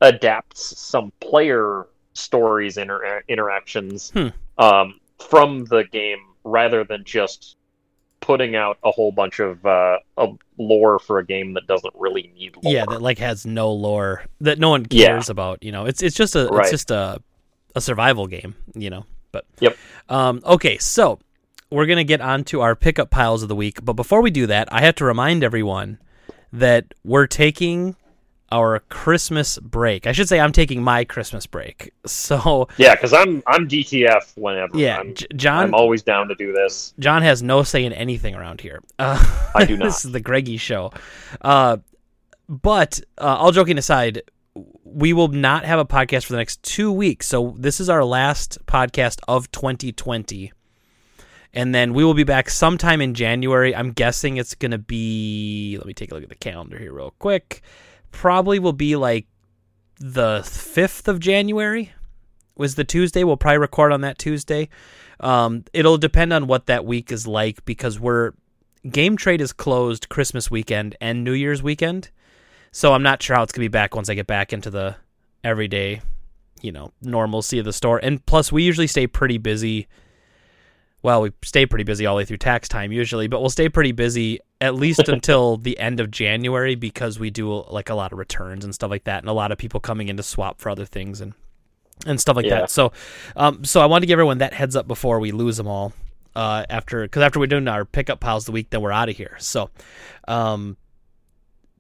adapts 0.01 0.79
some 0.79 1.13
player 1.21 1.87
stories 2.13 2.77
inter- 2.77 3.23
interactions 3.29 4.11
Hmm. 4.11 4.29
um, 4.59 5.01
from 5.19 5.65
the 5.65 5.85
game 5.85 6.19
rather 6.45 6.85
than 6.85 7.05
just 7.05 7.57
putting 8.21 8.57
out 8.57 8.79
a 8.85 8.91
whole 8.91 9.13
bunch 9.13 9.39
of, 9.41 9.65
uh, 9.65 9.99
of 10.17 10.39
lore 10.59 10.99
for 10.99 11.19
a 11.19 11.25
game 11.27 11.55
that 11.55 11.67
doesn't 11.67 11.95
really 11.97 12.33
need 12.37 12.57
lore. 12.63 12.73
yeah, 12.75 12.85
that 12.87 13.01
like 13.01 13.19
has 13.19 13.47
no 13.47 13.73
lore 13.73 14.25
that 14.41 14.59
no 14.59 14.71
one 14.71 14.87
Yeah. 14.91 15.09
cares 15.09 15.31
about. 15.31 15.63
You 15.63 15.73
know, 15.73 15.87
it's 15.87 16.03
it's 16.03 16.17
just 16.17 16.35
a 16.37 16.49
it's 16.59 16.71
just 16.71 16.91
a 16.91 17.21
a 17.77 17.81
survival 17.81 18.27
game. 18.27 18.55
You 18.75 18.91
know, 18.91 19.07
but 19.33 19.45
Yep. 19.61 19.77
Um, 20.09 20.43
okay, 20.45 20.79
so 20.79 21.21
we're 21.71 21.87
gonna 21.87 22.03
get 22.05 22.21
on 22.21 22.43
to 22.45 22.61
our 22.61 22.75
pickup 22.75 23.11
piles 23.11 23.43
of 23.45 23.49
the 23.49 23.55
week, 23.57 23.85
but 23.85 23.93
before 23.95 24.21
we 24.21 24.31
do 24.33 24.47
that, 24.47 24.69
I 24.73 24.81
have 24.81 24.97
to 24.97 25.05
remind 25.05 25.45
everyone 25.45 25.99
that 26.53 26.87
we're 27.05 27.27
taking 27.29 27.95
our 28.51 28.81
Christmas 28.89 29.59
break. 29.59 30.07
I 30.07 30.13
should 30.13 30.29
say 30.29 30.41
I'm 30.41 30.53
taking 30.53 30.83
my 30.83 31.05
Christmas 31.05 31.47
break. 31.47 31.93
So 32.07 32.69
Yeah, 32.77 32.95
because 32.95 33.13
I'm 33.13 33.43
I'm 33.47 33.69
DTF 33.69 34.37
whenever. 34.37 34.77
yeah, 34.79 34.99
I'm, 34.99 35.15
John 35.37 35.65
I'm 35.65 35.75
always 35.75 36.03
down 36.03 36.29
to 36.29 36.35
do 36.35 36.53
this. 36.53 36.95
John 36.99 37.23
has 37.23 37.43
no 37.43 37.63
say 37.63 37.85
in 37.85 37.93
anything 37.93 38.35
around 38.35 38.61
here. 38.61 38.83
Uh, 38.99 39.23
I 39.55 39.65
do 39.65 39.77
not. 39.79 39.87
this 39.87 40.05
is 40.05 40.13
the 40.13 40.21
Greggy 40.21 40.57
show. 40.57 40.93
Uh, 41.41 41.79
but 42.49 43.01
uh, 43.19 43.37
all 43.37 43.53
joking 43.53 43.77
aside, 43.77 44.23
we 44.85 45.13
will 45.13 45.29
not 45.29 45.65
have 45.65 45.79
a 45.79 45.85
podcast 45.85 46.25
for 46.25 46.33
the 46.33 46.39
next 46.39 46.63
two 46.63 46.91
weeks. 46.91 47.27
So 47.27 47.55
this 47.59 47.81
is 47.81 47.91
our 47.91 48.05
last 48.05 48.59
podcast 48.67 49.21
of 49.29 49.51
2020. 49.53 50.53
And 51.55 51.75
then 51.75 51.95
we 51.95 52.05
will 52.05 52.15
be 52.15 52.25
back 52.25 52.51
sometime 52.51 53.01
in 53.01 53.15
January. 53.15 53.75
I'm 53.75 53.93
guessing 53.93 54.37
it's 54.37 54.55
going 54.55 54.71
to 54.71 54.79
be, 54.79 55.77
let 55.79 55.87
me 55.87 55.95
take 55.95 56.11
a 56.11 56.15
look 56.15 56.23
at 56.23 56.29
the 56.29 56.35
calendar 56.35 56.79
here 56.79 56.93
real 56.93 57.15
quick. 57.19 57.63
Probably 58.11 58.59
will 58.59 58.73
be 58.73 58.97
like 58.97 59.27
the 60.01 60.41
5th 60.41 61.09
of 61.09 61.21
January 61.21 61.93
was 62.57 62.75
the 62.75 62.85
Tuesday. 62.85 63.25
We'll 63.25 63.37
probably 63.37 63.59
record 63.59 63.93
on 63.93 64.03
that 64.03 64.19
Tuesday. 64.19 64.69
Um, 65.21 65.65
it'll 65.73 65.99
depend 65.99 66.33
on 66.33 66.47
what 66.47 66.67
that 66.67 66.85
week 66.85 67.11
is 67.11 67.27
like 67.27 67.65
because 67.65 67.99
we're 67.99 68.33
game 68.89 69.17
trade 69.17 69.41
is 69.41 69.53
closed 69.53 70.09
Christmas 70.09 70.51
weekend 70.51 70.97
and 71.01 71.25
New 71.25 71.33
Year's 71.33 71.63
weekend. 71.63 72.11
So 72.71 72.93
I'm 72.93 73.03
not 73.03 73.23
sure 73.23 73.37
how 73.37 73.43
it's 73.43 73.53
gonna 73.53 73.65
be 73.65 73.69
back 73.69 73.95
once 73.95 74.09
I 74.09 74.15
get 74.15 74.27
back 74.27 74.53
into 74.53 74.71
the 74.71 74.97
everyday, 75.43 76.03
you 76.61 76.73
know, 76.73 76.93
normalcy 77.01 77.59
of 77.59 77.65
the 77.65 77.73
store. 77.73 77.99
And 77.99 78.25
plus 78.27 78.53
we 78.53 78.63
usually 78.63 78.87
stay 78.87 79.07
pretty 79.07 79.39
busy 79.39 79.89
well, 81.03 81.23
we 81.23 81.31
stay 81.45 81.65
pretty 81.65 81.85
busy 81.85 82.07
all 82.07 82.17
the 82.17 82.19
way 82.19 82.25
through 82.25 82.39
tax 82.39 82.69
time 82.69 82.91
usually, 82.91 83.29
but 83.29 83.41
we'll 83.41 83.51
stay 83.51 83.69
pretty 83.69 83.93
busy 83.93 84.41
at 84.61 84.75
least 84.75 85.09
until 85.09 85.57
the 85.57 85.79
end 85.79 86.01
of 86.01 86.11
January 86.11 86.75
because 86.75 87.19
we 87.19 87.31
do 87.31 87.65
like 87.71 87.91
a 87.91 87.95
lot 87.95 88.13
of 88.13 88.19
returns 88.19 88.65
and 88.65 88.75
stuff 88.75 88.91
like 88.91 89.05
that, 89.05 89.23
and 89.23 89.29
a 89.29 89.33
lot 89.33 89.53
of 89.53 89.59
people 89.59 89.81
coming 89.81 90.09
in 90.09 90.17
to 90.17 90.23
swap 90.23 90.61
for 90.61 90.71
other 90.71 90.85
things 90.85 91.21
and 91.21 91.33
and 92.07 92.21
stuff 92.21 92.37
like 92.37 92.47
Yeah. 92.47 92.61
that. 92.61 92.71
So, 92.71 92.93
um, 93.37 93.65
so 93.65 93.81
I 93.81 93.87
wanted 93.87 94.03
to 94.03 94.07
give 94.07 94.15
everyone 94.15 94.39
that 94.39 94.53
heads 94.53 94.77
up 94.77 94.87
before 94.87 95.19
we 95.21 95.33
lose 95.33 95.57
them 95.57 95.67
all. 95.67 95.93
Uh, 96.37 96.65
after 96.71 97.03
because 97.03 97.23
after 97.23 97.41
we're 97.41 97.47
doing 97.47 97.67
our 97.67 97.85
pickup 97.85 98.21
piles 98.21 98.45
the 98.45 98.53
week, 98.53 98.71
then 98.71 98.81
we're 98.81 98.93
out 98.93 99.09
of 99.09 99.17
here. 99.17 99.35
So, 99.41 99.71
um, 100.29 100.77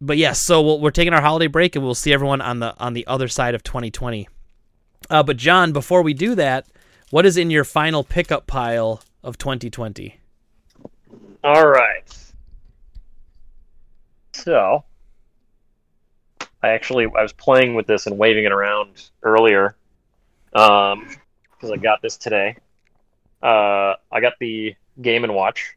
but 0.00 0.16
yes, 0.16 0.40
so 0.40 0.60
we'll, 0.62 0.80
we're 0.80 0.90
taking 0.90 1.12
our 1.14 1.20
holiday 1.20 1.46
break 1.46 1.76
and 1.76 1.84
we'll 1.84 1.94
see 1.94 2.12
everyone 2.12 2.40
on 2.40 2.58
the 2.58 2.74
on 2.78 2.94
the 2.94 3.06
other 3.06 3.28
side 3.28 3.54
of 3.54 3.62
2020. 3.62 4.28
Uh, 5.10 5.22
but 5.22 5.36
John, 5.36 5.72
before 5.72 6.02
we 6.02 6.12
do 6.14 6.34
that, 6.34 6.66
what 7.10 7.24
is 7.24 7.36
in 7.36 7.50
your 7.50 7.62
final 7.64 8.02
pickup 8.02 8.46
pile 8.48 9.00
of 9.22 9.38
2020? 9.38 10.18
All 11.44 11.68
right. 11.68 12.27
So, 14.38 14.84
I 16.62 16.68
actually 16.70 17.06
I 17.06 17.22
was 17.22 17.32
playing 17.32 17.74
with 17.74 17.86
this 17.86 18.06
and 18.06 18.18
waving 18.18 18.44
it 18.44 18.52
around 18.52 19.10
earlier, 19.22 19.76
um, 20.54 21.08
because 21.52 21.70
I 21.70 21.76
got 21.76 22.02
this 22.02 22.16
today. 22.16 22.56
Uh, 23.42 23.94
I 24.10 24.20
got 24.20 24.34
the 24.40 24.74
Game 25.00 25.24
and 25.24 25.34
Watch. 25.34 25.76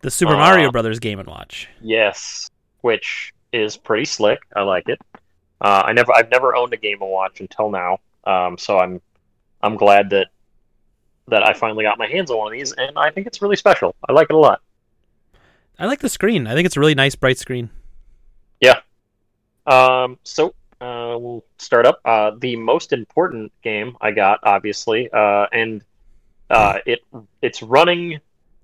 The 0.00 0.10
Super 0.10 0.34
Uh, 0.34 0.38
Mario 0.38 0.70
Brothers 0.70 0.98
Game 0.98 1.18
and 1.18 1.28
Watch. 1.28 1.68
Yes, 1.80 2.50
which 2.82 3.32
is 3.52 3.76
pretty 3.76 4.04
slick. 4.04 4.40
I 4.54 4.62
like 4.62 4.88
it. 4.88 5.00
Uh, 5.60 5.82
I 5.86 5.92
never 5.92 6.12
I've 6.14 6.30
never 6.30 6.54
owned 6.54 6.72
a 6.72 6.76
Game 6.76 7.02
and 7.02 7.10
Watch 7.10 7.40
until 7.40 7.70
now. 7.70 7.98
Um, 8.24 8.58
so 8.58 8.78
I'm 8.78 9.00
I'm 9.62 9.76
glad 9.76 10.10
that 10.10 10.28
that 11.28 11.42
I 11.42 11.52
finally 11.52 11.84
got 11.84 11.98
my 11.98 12.06
hands 12.06 12.30
on 12.30 12.38
one 12.38 12.48
of 12.48 12.52
these, 12.58 12.72
and 12.72 12.98
I 12.98 13.10
think 13.10 13.26
it's 13.26 13.42
really 13.42 13.56
special. 13.56 13.94
I 14.08 14.12
like 14.12 14.28
it 14.30 14.34
a 14.34 14.38
lot. 14.38 14.62
I 15.78 15.86
like 15.86 16.00
the 16.00 16.08
screen. 16.08 16.46
I 16.46 16.54
think 16.54 16.66
it's 16.66 16.76
a 16.76 16.80
really 16.80 16.94
nice, 16.94 17.14
bright 17.14 17.38
screen. 17.38 17.70
Yeah. 18.60 18.80
Um, 19.66 20.18
so 20.24 20.54
uh, 20.80 21.16
we'll 21.18 21.44
start 21.58 21.86
up. 21.86 22.00
Uh, 22.04 22.32
the 22.38 22.56
most 22.56 22.92
important 22.92 23.52
game 23.62 23.96
I 24.00 24.10
got, 24.10 24.40
obviously, 24.42 25.08
uh, 25.12 25.46
and 25.52 25.84
uh, 26.50 26.78
it 26.86 27.00
it's 27.42 27.62
running 27.62 28.18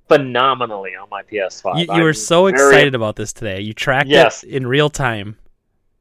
phenomenally 0.09 0.97
on 0.97 1.09
my 1.11 1.23
PS5. 1.23 1.79
You, 1.79 1.95
you 1.95 2.03
were 2.03 2.09
I'm 2.09 2.15
so 2.15 2.45
very- 2.51 2.55
excited 2.55 2.95
about 2.95 3.17
this 3.17 3.33
today. 3.33 3.61
You 3.61 3.73
tracked 3.75 4.09
Yes. 4.09 4.43
it 4.43 4.51
in 4.51 4.67
real 4.67 4.91
time. 4.91 5.37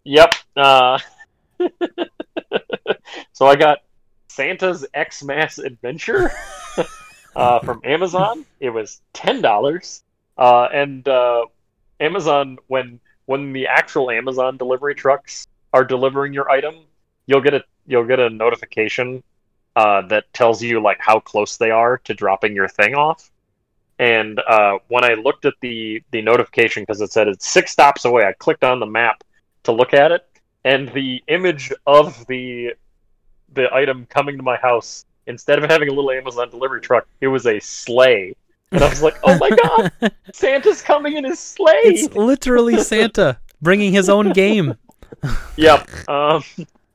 Yep. 0.05 0.33
Uh, 0.55 0.99
so 3.33 3.45
I 3.45 3.55
got 3.55 3.79
Santa's 4.27 4.85
Xmas 4.97 5.59
Adventure 5.59 6.31
uh, 7.35 7.59
from 7.59 7.81
Amazon. 7.83 8.45
It 8.59 8.69
was 8.71 9.01
ten 9.13 9.41
dollars, 9.41 10.03
uh, 10.37 10.67
and 10.73 11.07
uh, 11.07 11.45
Amazon 11.99 12.57
when 12.67 12.99
when 13.25 13.53
the 13.53 13.67
actual 13.67 14.11
Amazon 14.11 14.57
delivery 14.57 14.95
trucks 14.95 15.47
are 15.73 15.83
delivering 15.83 16.33
your 16.33 16.49
item, 16.49 16.75
you'll 17.25 17.41
get 17.41 17.53
a 17.53 17.63
you'll 17.87 18.05
get 18.05 18.19
a 18.19 18.29
notification 18.29 19.23
uh, 19.75 20.01
that 20.07 20.31
tells 20.33 20.61
you 20.61 20.81
like 20.81 20.97
how 20.99 21.19
close 21.19 21.57
they 21.57 21.71
are 21.71 21.97
to 21.99 22.13
dropping 22.13 22.55
your 22.55 22.67
thing 22.67 22.95
off. 22.95 23.31
And 23.99 24.39
uh, 24.39 24.79
when 24.87 25.03
I 25.03 25.13
looked 25.13 25.45
at 25.45 25.53
the 25.61 26.03
the 26.11 26.21
notification 26.21 26.83
because 26.83 27.01
it 27.01 27.11
said 27.11 27.27
it's 27.27 27.47
six 27.47 27.71
stops 27.71 28.05
away, 28.05 28.25
I 28.25 28.33
clicked 28.33 28.63
on 28.63 28.79
the 28.79 28.85
map 28.85 29.23
to 29.63 29.71
look 29.71 29.93
at 29.93 30.11
it, 30.11 30.27
and 30.63 30.89
the 30.89 31.23
image 31.27 31.71
of 31.85 32.25
the 32.27 32.73
the 33.53 33.73
item 33.73 34.05
coming 34.07 34.37
to 34.37 34.43
my 34.43 34.57
house 34.57 35.05
instead 35.27 35.63
of 35.63 35.69
having 35.69 35.89
a 35.89 35.93
little 35.93 36.11
Amazon 36.11 36.49
delivery 36.49 36.81
truck, 36.81 37.07
it 37.21 37.27
was 37.27 37.45
a 37.45 37.59
sleigh. 37.59 38.35
And 38.73 38.83
I 38.83 38.89
was 38.89 39.03
like, 39.03 39.19
"Oh 39.23 39.37
my 39.37 39.49
god, 39.49 39.91
Santa's 40.33 40.81
coming 40.81 41.15
in 41.15 41.23
his 41.23 41.39
sleigh!" 41.39 41.71
It's 41.83 42.15
literally 42.15 42.77
Santa 42.77 43.37
bringing 43.61 43.93
his 43.93 44.09
own 44.09 44.31
game. 44.33 44.75
Yep. 45.55 46.09
Um, 46.09 46.43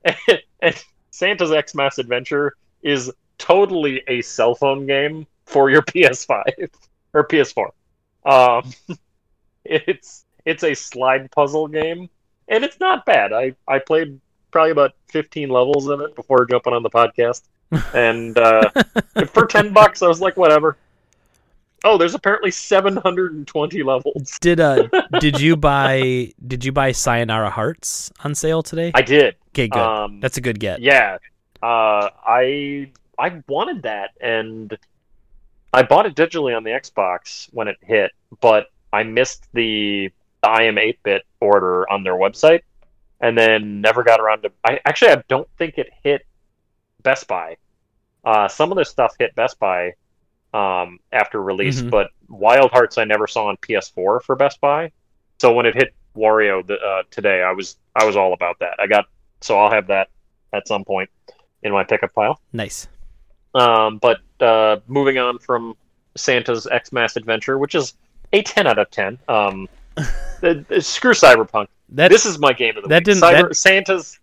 and, 0.04 0.16
and 0.60 0.84
Santa's 1.10 1.50
Xmas 1.50 1.96
Adventure 1.96 2.56
is 2.82 3.10
totally 3.38 4.02
a 4.06 4.20
cell 4.20 4.54
phone 4.54 4.86
game 4.86 5.26
for 5.46 5.70
your 5.70 5.80
PS5 5.80 6.68
or 7.14 7.26
PS4. 7.26 7.70
Um, 8.26 8.98
it's 9.64 10.26
it's 10.44 10.62
a 10.62 10.74
slide 10.74 11.30
puzzle 11.30 11.68
game, 11.68 12.10
and 12.48 12.64
it's 12.64 12.80
not 12.80 13.06
bad. 13.06 13.32
I 13.32 13.54
I 13.66 13.78
played 13.78 14.20
probably 14.50 14.72
about 14.72 14.94
15 15.06 15.48
levels 15.48 15.88
of 15.88 16.00
it 16.00 16.14
before 16.16 16.44
jumping 16.44 16.74
on 16.74 16.82
the 16.82 16.90
podcast, 16.90 17.42
and 17.94 18.36
uh, 18.36 18.68
for 19.26 19.46
10 19.46 19.72
bucks, 19.72 20.02
I 20.02 20.08
was 20.08 20.20
like, 20.20 20.36
whatever. 20.36 20.76
Oh, 21.84 21.96
there's 21.96 22.14
apparently 22.14 22.50
720 22.50 23.82
levels. 23.82 24.38
Did 24.40 24.60
uh 24.60 24.88
did 25.20 25.40
you 25.40 25.56
buy 25.56 26.32
did 26.46 26.64
you 26.64 26.72
buy 26.72 26.92
Sayonara 26.92 27.50
Hearts 27.50 28.10
on 28.24 28.34
sale 28.34 28.62
today? 28.62 28.90
I 28.94 29.02
did. 29.02 29.36
okay, 29.50 29.68
good. 29.68 29.80
Um, 29.80 30.20
That's 30.20 30.36
a 30.36 30.40
good 30.40 30.58
get. 30.58 30.80
Yeah, 30.80 31.18
uh, 31.62 32.10
I 32.26 32.90
I 33.18 33.42
wanted 33.48 33.82
that, 33.82 34.10
and 34.20 34.76
I 35.72 35.82
bought 35.82 36.06
it 36.06 36.14
digitally 36.14 36.56
on 36.56 36.64
the 36.64 36.70
Xbox 36.70 37.48
when 37.52 37.68
it 37.68 37.76
hit, 37.80 38.12
but 38.40 38.66
I 38.92 39.02
missed 39.02 39.44
the 39.52 40.10
I 40.42 40.64
am 40.64 40.76
8-bit 40.76 41.22
order 41.40 41.90
on 41.90 42.04
their 42.04 42.14
website, 42.14 42.62
and 43.20 43.36
then 43.36 43.80
never 43.80 44.02
got 44.02 44.20
around 44.20 44.42
to. 44.42 44.52
I 44.64 44.80
actually 44.84 45.12
I 45.12 45.22
don't 45.28 45.48
think 45.58 45.78
it 45.78 45.90
hit 46.02 46.26
Best 47.02 47.26
Buy. 47.28 47.56
Uh, 48.24 48.48
some 48.48 48.70
of 48.72 48.78
the 48.78 48.84
stuff 48.84 49.14
hit 49.18 49.34
Best 49.34 49.58
Buy 49.58 49.94
um, 50.54 50.98
after 51.12 51.42
release, 51.42 51.82
Mhm. 51.82 51.90
but 51.90 52.10
Wild 52.28 52.70
Hearts 52.70 52.98
I 52.98 53.04
never 53.04 53.26
saw 53.26 53.46
on 53.46 53.56
PS4 53.58 54.20
for 54.22 54.36
Best 54.36 54.60
Buy. 54.60 54.92
So 55.40 55.52
when 55.52 55.66
it 55.66 55.74
hit 55.74 55.94
Wario 56.16 56.66
the, 56.66 56.74
uh, 56.80 57.02
today, 57.10 57.42
I 57.42 57.52
was 57.52 57.76
I 57.94 58.04
was 58.04 58.16
all 58.16 58.32
about 58.32 58.58
that. 58.60 58.76
I 58.80 58.86
got 58.86 59.06
so 59.40 59.58
I'll 59.58 59.70
have 59.70 59.86
that 59.88 60.08
at 60.52 60.66
some 60.66 60.84
point 60.84 61.10
in 61.62 61.72
my 61.72 61.84
pickup 61.84 62.12
pile. 62.14 62.40
Nice. 62.52 62.88
Um, 63.54 63.98
but 63.98 64.20
uh, 64.40 64.76
moving 64.86 65.18
on 65.18 65.38
from 65.38 65.76
Santa's 66.16 66.66
Xmas 66.86 67.16
Adventure, 67.16 67.58
which 67.58 67.74
is 67.74 67.94
a 68.32 68.42
ten 68.42 68.66
out 68.66 68.78
of 68.78 68.90
ten. 68.90 69.18
Um, 69.28 69.68
uh, 69.96 70.04
uh, 70.42 70.80
screw 70.80 71.12
Cyberpunk. 71.12 71.68
That 71.90 72.10
This 72.10 72.26
is 72.26 72.38
my 72.38 72.52
game 72.52 72.76
of 72.76 72.82
the 72.84 72.88
that 72.90 73.00
week. 73.00 73.04
didn't- 73.04 73.22
Cyber, 73.22 73.48
that- 73.48 73.54
Santa's 73.56 74.18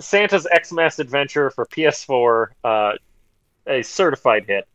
Santa's 0.00 0.46
X 0.50 0.70
Mass 0.72 0.98
Adventure 0.98 1.50
for 1.50 1.66
PS4, 1.66 2.48
uh, 2.64 2.92
a 3.66 3.82
certified 3.82 4.44
hit. 4.46 4.66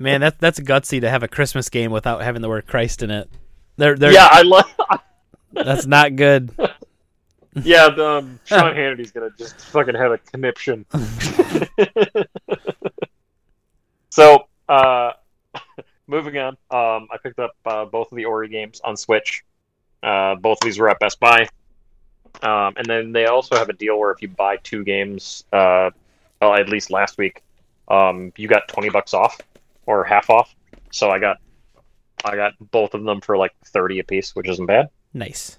Man, 0.00 0.20
that 0.22 0.36
that's 0.38 0.60
gutsy 0.60 1.00
to 1.00 1.10
have 1.10 1.22
a 1.22 1.28
Christmas 1.28 1.68
game 1.68 1.90
without 1.90 2.22
having 2.22 2.42
the 2.42 2.48
word 2.48 2.66
Christ 2.66 3.02
in 3.02 3.10
it. 3.10 3.28
They're, 3.76 3.96
they're, 3.96 4.12
Yeah, 4.12 4.28
I 4.30 4.42
love. 4.42 4.72
that's 5.52 5.86
not 5.86 6.16
good. 6.16 6.50
Yeah, 7.62 7.88
the, 7.88 8.04
um, 8.04 8.40
Sean 8.44 8.74
Hannity's 8.76 9.12
gonna 9.12 9.30
just 9.38 9.60
fucking 9.66 9.94
have 9.94 10.10
a 10.10 10.18
conniption. 10.18 10.84
so, 14.10 14.48
uh, 14.68 15.12
moving 16.08 16.36
on, 16.36 16.56
um, 16.70 17.08
I 17.12 17.16
picked 17.22 17.38
up 17.38 17.52
uh, 17.64 17.84
both 17.84 18.10
of 18.10 18.16
the 18.16 18.24
Ori 18.24 18.48
games 18.48 18.80
on 18.82 18.96
Switch. 18.96 19.44
Uh, 20.02 20.34
both 20.34 20.58
of 20.60 20.64
these 20.64 20.80
were 20.80 20.90
at 20.90 20.98
Best 20.98 21.20
Buy, 21.20 21.48
um, 22.42 22.74
and 22.76 22.86
then 22.86 23.12
they 23.12 23.26
also 23.26 23.56
have 23.56 23.68
a 23.68 23.72
deal 23.72 23.98
where 23.98 24.10
if 24.10 24.20
you 24.20 24.28
buy 24.28 24.56
two 24.56 24.82
games, 24.82 25.44
uh, 25.52 25.90
well, 26.40 26.54
at 26.54 26.68
least 26.68 26.90
last 26.90 27.18
week, 27.18 27.42
um, 27.88 28.32
you 28.36 28.48
got 28.48 28.68
twenty 28.68 28.90
bucks 28.90 29.14
off 29.14 29.40
or 29.86 30.04
half 30.04 30.30
off. 30.30 30.54
So 30.90 31.10
I 31.10 31.18
got, 31.18 31.38
I 32.24 32.36
got 32.36 32.52
both 32.70 32.94
of 32.94 33.04
them 33.04 33.20
for 33.20 33.36
like 33.36 33.52
thirty 33.66 33.98
a 33.98 34.04
piece, 34.04 34.34
which 34.34 34.48
isn't 34.48 34.66
bad. 34.66 34.88
Nice. 35.12 35.58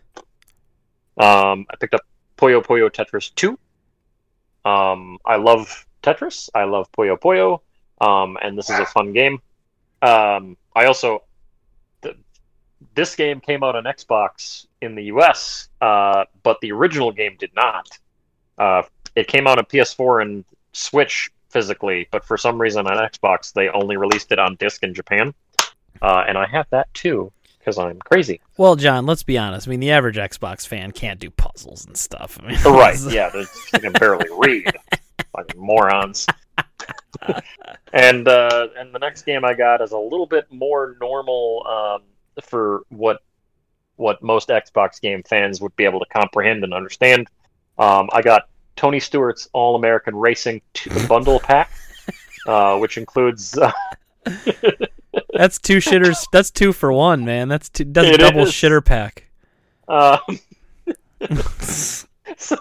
Um, 1.17 1.65
I 1.69 1.75
picked 1.79 1.93
up 1.93 2.01
Puyo 2.37 2.63
Puyo 2.63 2.89
Tetris 2.89 3.33
2. 3.35 3.57
Um, 4.69 5.17
I 5.25 5.37
love 5.37 5.85
Tetris. 6.03 6.49
I 6.53 6.65
love 6.65 6.91
Puyo 6.91 7.17
Puyo. 7.17 7.61
Um, 8.01 8.37
and 8.41 8.57
this 8.57 8.69
is 8.69 8.77
a 8.77 8.85
fun 8.85 9.13
game. 9.13 9.39
Um, 10.01 10.57
I 10.75 10.85
also, 10.85 11.23
th- 12.01 12.17
this 12.93 13.15
game 13.15 13.39
came 13.39 13.63
out 13.63 13.75
on 13.75 13.85
Xbox 13.85 14.65
in 14.81 14.95
the 14.95 15.03
US, 15.05 15.69
uh, 15.79 16.25
but 16.43 16.59
the 16.61 16.73
original 16.73 17.11
game 17.11 17.37
did 17.39 17.51
not. 17.55 17.87
Uh, 18.57 18.83
it 19.15 19.27
came 19.27 19.47
out 19.47 19.57
on 19.57 19.65
PS4 19.65 20.21
and 20.21 20.45
Switch 20.73 21.31
physically, 21.55 22.05
but 22.11 22.25
for 22.25 22.37
some 22.37 22.59
reason 22.59 22.85
on 22.85 22.97
Xbox 22.97 23.53
they 23.53 23.69
only 23.69 23.95
released 23.95 24.33
it 24.33 24.39
on 24.39 24.55
disc 24.55 24.83
in 24.83 24.93
Japan. 24.93 25.33
Uh, 26.01 26.25
and 26.27 26.37
I 26.37 26.45
have 26.45 26.67
that 26.71 26.93
too 26.93 27.31
because 27.59 27.77
I'm 27.77 27.97
crazy. 27.99 28.41
Well, 28.57 28.75
John, 28.75 29.05
let's 29.05 29.23
be 29.23 29.37
honest. 29.37 29.65
I 29.65 29.71
mean, 29.71 29.79
the 29.79 29.91
average 29.91 30.17
Xbox 30.17 30.67
fan 30.67 30.91
can't 30.91 31.17
do 31.17 31.29
puzzles 31.29 31.85
and 31.85 31.95
stuff. 31.95 32.37
I 32.43 32.47
mean, 32.47 32.61
right 32.65 32.99
yeah 33.09 33.29
they 33.29 33.79
can 33.79 33.93
barely 33.93 34.27
read 34.37 34.69
fucking 35.33 35.61
morons 35.61 36.27
and 37.93 38.27
uh 38.27 38.67
and 38.77 38.93
the 38.93 38.99
next 38.99 39.23
game 39.23 39.45
i 39.45 39.53
got 39.53 39.81
is 39.81 39.91
a 39.91 39.97
little 39.97 40.25
bit 40.25 40.45
more 40.51 40.95
normal 40.99 41.65
um 41.67 42.01
for 42.43 42.83
what 42.89 43.21
what 43.95 44.21
most 44.21 44.49
xbox 44.49 44.99
game 44.99 45.23
fans 45.23 45.61
would 45.61 45.75
be 45.75 45.85
able 45.85 45.99
to 45.99 46.05
comprehend 46.05 46.63
and 46.63 46.73
understand 46.73 47.27
um 47.77 48.09
i 48.11 48.21
got 48.21 48.49
tony 48.75 48.99
stewart's 48.99 49.47
all 49.53 49.75
american 49.75 50.15
racing 50.15 50.61
2 50.73 51.07
bundle 51.07 51.39
pack 51.39 51.71
uh, 52.47 52.77
which 52.77 52.97
includes 52.97 53.57
uh, 53.57 53.71
That's 55.33 55.59
two 55.59 55.77
shitters. 55.77 56.25
That's 56.31 56.51
two 56.51 56.73
for 56.73 56.91
one, 56.91 57.23
man. 57.25 57.47
That's 57.47 57.69
two, 57.69 57.85
that's 57.85 58.07
a 58.07 58.13
It 58.13 58.17
double 58.17 58.41
is. 58.43 58.51
shitter 58.51 58.83
pack. 58.83 59.25
um, 59.87 60.19
so 61.59 62.57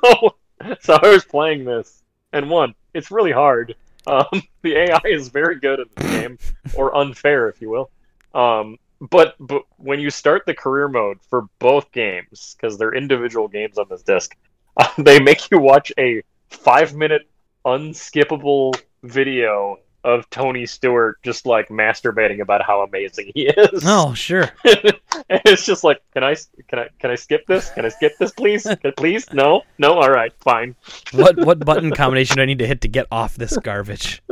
so 0.81 0.95
I 1.03 1.09
was 1.09 1.25
playing 1.25 1.65
this 1.65 2.03
and 2.33 2.49
one, 2.51 2.75
it's 2.95 3.11
really 3.11 3.33
hard. 3.33 3.75
Um, 4.07 4.43
the 4.63 4.77
AI 4.77 5.01
is 5.05 5.29
very 5.29 5.59
good 5.59 5.81
at 5.81 5.95
this 5.97 6.11
game, 6.11 6.39
or 6.75 6.95
unfair, 6.97 7.49
if 7.49 7.61
you 7.63 7.71
will. 7.71 7.91
Um, 8.35 8.77
but 9.01 9.35
but 9.41 9.63
when 9.77 9.99
you 10.01 10.11
start 10.11 10.43
the 10.47 10.55
career 10.55 10.89
mode 10.89 11.19
for 11.31 11.47
both 11.59 11.91
games, 11.93 12.55
because 12.57 12.77
they're 12.77 12.95
individual 12.95 13.49
games 13.49 13.79
on 13.79 13.87
this 13.89 14.03
disc, 14.03 14.37
uh, 14.77 14.89
they 14.99 15.21
make 15.21 15.51
you 15.51 15.59
watch 15.59 15.93
a 15.99 16.23
five 16.51 16.95
minute 16.95 17.23
unskippable 17.65 18.75
video 19.03 19.79
of 20.05 20.29
Tony 20.29 20.67
Stewart 20.67 21.17
just 21.23 21.47
like 21.47 21.69
masturbating 21.69 22.41
about 22.41 22.61
how 22.63 22.83
amazing 22.83 23.33
he 23.35 23.47
is. 23.47 23.83
Oh, 23.87 24.13
sure. 24.13 24.51
and 24.65 25.41
it's 25.47 25.65
just 25.65 25.83
like, 25.83 26.03
can 26.13 26.23
I, 26.23 26.37
can 26.69 26.79
I, 26.79 26.89
can 26.99 27.11
I 27.11 27.15
skip 27.15 27.47
this? 27.47 27.71
Can 27.71 27.87
I 27.87 27.89
skip 27.89 28.13
this, 28.19 28.31
please? 28.33 28.65
Can- 28.65 28.93
please? 28.99 29.33
No, 29.33 29.63
no. 29.79 29.95
All 29.95 30.11
right, 30.11 30.33
fine. 30.41 30.77
What 31.13 31.39
what 31.39 31.59
button 31.65 31.91
combination 31.93 32.37
do 32.37 32.43
I 32.43 32.45
need 32.45 32.59
to 32.59 32.67
hit 32.67 32.83
to 32.83 32.89
get 32.89 33.07
off 33.11 33.37
this 33.37 33.57
garbage? 33.57 34.23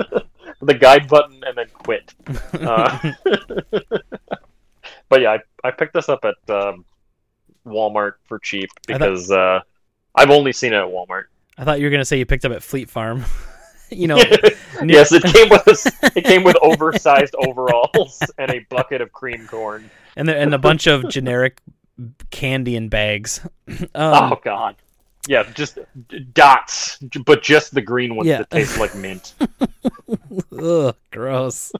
The 0.60 0.74
guide 0.74 1.08
button 1.08 1.42
and 1.46 1.56
then 1.56 1.66
quit. 1.72 2.12
Uh, 2.52 3.12
but 5.08 5.20
yeah, 5.22 5.30
I, 5.64 5.68
I 5.68 5.70
picked 5.70 5.94
this 5.94 6.08
up 6.08 6.24
at 6.24 6.50
um, 6.54 6.84
Walmart 7.66 8.14
for 8.24 8.38
cheap 8.38 8.68
I 8.88 8.92
thought- 8.92 8.98
because 9.00 9.30
uh, 9.30 9.60
I've 10.14 10.30
only 10.30 10.52
seen 10.52 10.72
it 10.72 10.76
at 10.76 10.86
Walmart. 10.86 11.24
I 11.58 11.64
thought 11.64 11.80
you 11.80 11.86
were 11.86 11.90
gonna 11.90 12.04
say 12.04 12.18
you 12.18 12.26
picked 12.26 12.44
up 12.44 12.52
at 12.52 12.62
Fleet 12.62 12.88
Farm. 12.90 13.24
you 13.90 14.06
know, 14.08 14.16
yes, 14.84 15.12
it 15.12 15.22
came 15.22 15.48
with 15.48 16.16
it 16.16 16.24
came 16.24 16.44
with 16.44 16.56
oversized 16.62 17.34
overalls 17.46 18.22
and 18.38 18.50
a 18.50 18.60
bucket 18.70 19.00
of 19.00 19.12
cream 19.12 19.46
corn. 19.46 19.90
and 20.16 20.28
there, 20.28 20.36
and 20.38 20.54
a 20.54 20.58
bunch 20.58 20.86
of 20.86 21.08
generic 21.08 21.60
candy 22.30 22.76
in 22.76 22.88
bags. 22.88 23.40
Um, 23.94 24.32
oh 24.32 24.40
God, 24.44 24.76
yeah, 25.28 25.44
just 25.54 25.78
dots, 26.32 26.98
but 27.24 27.42
just 27.42 27.74
the 27.74 27.80
green 27.82 28.16
ones 28.16 28.28
Yeah. 28.28 28.38
that 28.38 28.50
taste 28.50 28.78
like 28.78 28.94
mint. 28.94 29.34
ugh, 30.58 30.96
gross. 31.10 31.72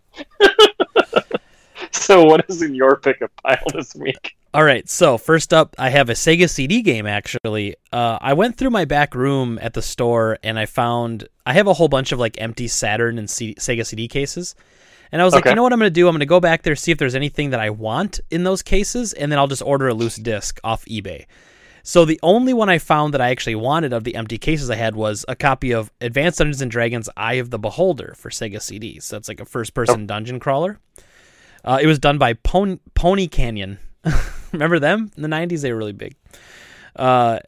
so, 1.91 2.25
what 2.25 2.45
is 2.49 2.63
in 2.63 2.75
your 2.75 2.97
pickup 2.97 3.31
pile 3.43 3.59
this 3.73 3.95
week? 3.95 4.37
All 4.55 4.65
right, 4.65 4.87
so 4.87 5.17
first 5.17 5.55
up, 5.55 5.75
I 5.79 5.89
have 5.89 6.11
a 6.11 6.13
Sega 6.13 6.49
CD 6.49 6.83
game. 6.83 7.07
Actually, 7.07 7.75
uh, 7.91 8.19
I 8.21 8.35
went 8.35 8.59
through 8.59 8.69
my 8.69 8.85
back 8.85 9.15
room 9.15 9.59
at 9.63 9.73
the 9.73 9.81
store 9.81 10.39
and 10.43 10.59
I 10.59 10.67
found 10.67 11.27
I 11.47 11.55
have 11.55 11.67
a 11.67 11.73
whole 11.73 11.89
bunch 11.89 12.13
of 12.13 12.19
like 12.19 12.39
empty 12.39 12.69
Saturn 12.69 13.17
and 13.19 13.31
C- 13.31 13.55
Sega 13.55 13.87
CD 13.87 14.09
cases, 14.09 14.55
and 15.11 15.23
I 15.23 15.25
was 15.25 15.33
like, 15.33 15.47
you 15.47 15.55
know 15.55 15.63
what 15.63 15.73
I'm 15.73 15.79
going 15.79 15.91
to 15.91 15.95
do? 15.95 16.07
I'm 16.07 16.13
going 16.13 16.21
to 16.21 16.27
go 16.27 16.39
back 16.39 16.65
there 16.65 16.77
see 16.77 16.93
if 16.93 16.99
there's 16.99 17.15
anything 17.15 17.49
that 17.51 17.61
I 17.61 17.71
want 17.71 18.21
in 18.31 18.45
those 18.45 18.61
cases, 18.61 19.15
and 19.15 19.33
then 19.33 19.39
I'll 19.39 19.49
just 19.49 19.63
order 19.63 19.89
a 19.89 19.95
loose 19.95 20.17
disc 20.17 20.61
off 20.63 20.85
eBay. 20.85 21.25
So 21.83 22.05
the 22.05 22.21
only 22.23 22.53
one 22.53 22.69
I 22.69 22.77
found 22.77 23.15
that 23.15 23.23
I 23.23 23.31
actually 23.31 23.55
wanted 23.55 23.95
of 23.95 24.05
the 24.05 24.17
empty 24.17 24.37
cases 24.37 24.69
I 24.69 24.77
had 24.77 24.95
was 24.95 25.25
a 25.29 25.35
copy 25.35 25.73
of 25.73 25.91
Advanced 26.03 26.39
Dungeons 26.39 26.61
and 26.61 26.71
Dragons: 26.71 27.09
Eye 27.17 27.35
of 27.35 27.49
the 27.49 27.59
Beholder 27.59 28.13
for 28.19 28.29
Sega 28.29 28.61
CD. 28.61 29.01
So 29.01 29.17
that's 29.17 29.29
like 29.29 29.41
a 29.41 29.47
first-person 29.47 30.07
dungeon 30.07 30.41
crawler. 30.41 30.79
Uh, 31.65 31.79
it 31.81 31.87
was 31.87 31.99
done 31.99 32.19
by 32.19 32.35
Pony, 32.35 32.81
Pony 32.93 33.29
Canyon. 33.29 33.79
Remember 34.53 34.79
them 34.79 35.11
in 35.17 35.23
the 35.23 35.29
'90s? 35.29 35.63
They 35.63 35.73
were 35.73 35.79
really 35.79 35.93
big. 35.93 36.15
Uh, 36.97 37.39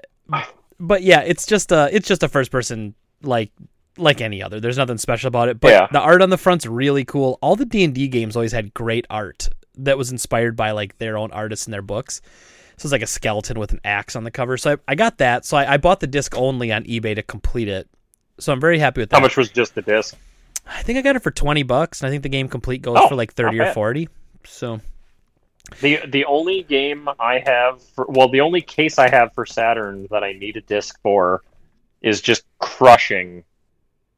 but 0.81 1.03
yeah, 1.03 1.21
it's 1.21 1.47
just 1.47 1.73
a 1.73 1.89
it's 1.95 2.09
just 2.09 2.23
a 2.23 2.29
first-person 2.29 2.95
like 3.23 3.51
like 3.97 4.21
any 4.21 4.43
other. 4.43 4.61
There's 4.61 4.77
nothing 4.79 4.99
special 4.99 5.29
about 5.29 5.49
it. 5.49 5.61
But 5.61 5.71
Yeah. 5.73 5.87
the 5.93 6.01
art 6.01 6.23
on 6.23 6.31
the 6.31 6.39
front's 6.39 6.67
really 6.67 7.05
cool. 7.05 7.39
All 7.43 7.57
the 7.57 7.65
D 7.67 7.85
and 7.85 7.95
D 7.95 8.09
games 8.09 8.37
always 8.37 8.53
had 8.53 8.75
great 8.75 9.07
art 9.11 9.49
that 9.77 9.99
was 9.99 10.11
inspired 10.11 10.57
by 10.57 10.71
like 10.73 10.99
their 10.99 11.17
own 11.19 11.31
artists 11.33 11.67
in 11.67 11.71
their 11.71 11.83
books. 11.83 12.21
So 12.77 12.87
it's 12.87 12.93
like 12.93 13.03
a 13.03 13.07
skeleton 13.07 13.59
with 13.61 13.71
an 13.73 13.81
axe 13.85 14.17
on 14.17 14.25
the 14.25 14.33
cover. 14.33 14.57
So 14.57 14.73
I, 14.73 14.77
I 14.89 14.95
got 14.97 15.19
that. 15.19 15.45
So 15.45 15.57
I, 15.57 15.75
I 15.75 15.77
bought 15.77 16.01
the 16.01 16.09
disc 16.09 16.35
only 16.37 16.73
on 16.73 16.83
eBay 16.85 17.15
to 17.15 17.23
complete 17.23 17.69
it. 17.69 17.89
So 18.41 18.53
I'm 18.53 18.61
very 18.61 18.81
happy 18.81 19.01
with 19.01 19.11
that. 19.11 19.17
How 19.17 19.23
much 19.23 19.37
was 19.37 19.49
just 19.51 19.77
the 19.77 19.83
disc? 19.83 20.17
I 20.67 20.83
think 20.83 20.99
I 20.99 21.03
got 21.03 21.15
it 21.15 21.23
for 21.23 21.31
twenty 21.31 21.63
bucks, 21.63 22.01
and 22.01 22.09
I 22.09 22.11
think 22.11 22.23
the 22.25 22.29
game 22.31 22.49
complete 22.49 22.83
goes 22.83 22.97
Oh, 22.99 23.09
for 23.09 23.15
like 23.15 23.33
thirty 23.35 23.61
or 23.61 23.73
forty. 23.75 24.09
So 24.45 24.81
The 25.81 26.01
the 26.07 26.25
only 26.27 26.63
game 26.63 27.09
I 27.19 27.43
have 27.45 27.83
for 27.83 28.07
well, 28.09 28.29
the 28.29 28.41
only 28.41 28.61
case 28.61 28.99
I 28.99 29.09
have 29.09 29.33
for 29.35 29.47
Saturn 29.47 30.07
that 30.11 30.23
I 30.23 30.33
need 30.33 30.57
a 30.57 30.61
disc 30.61 30.99
for 31.03 31.43
is 32.03 32.21
just 32.21 32.45
crushing. 32.59 33.45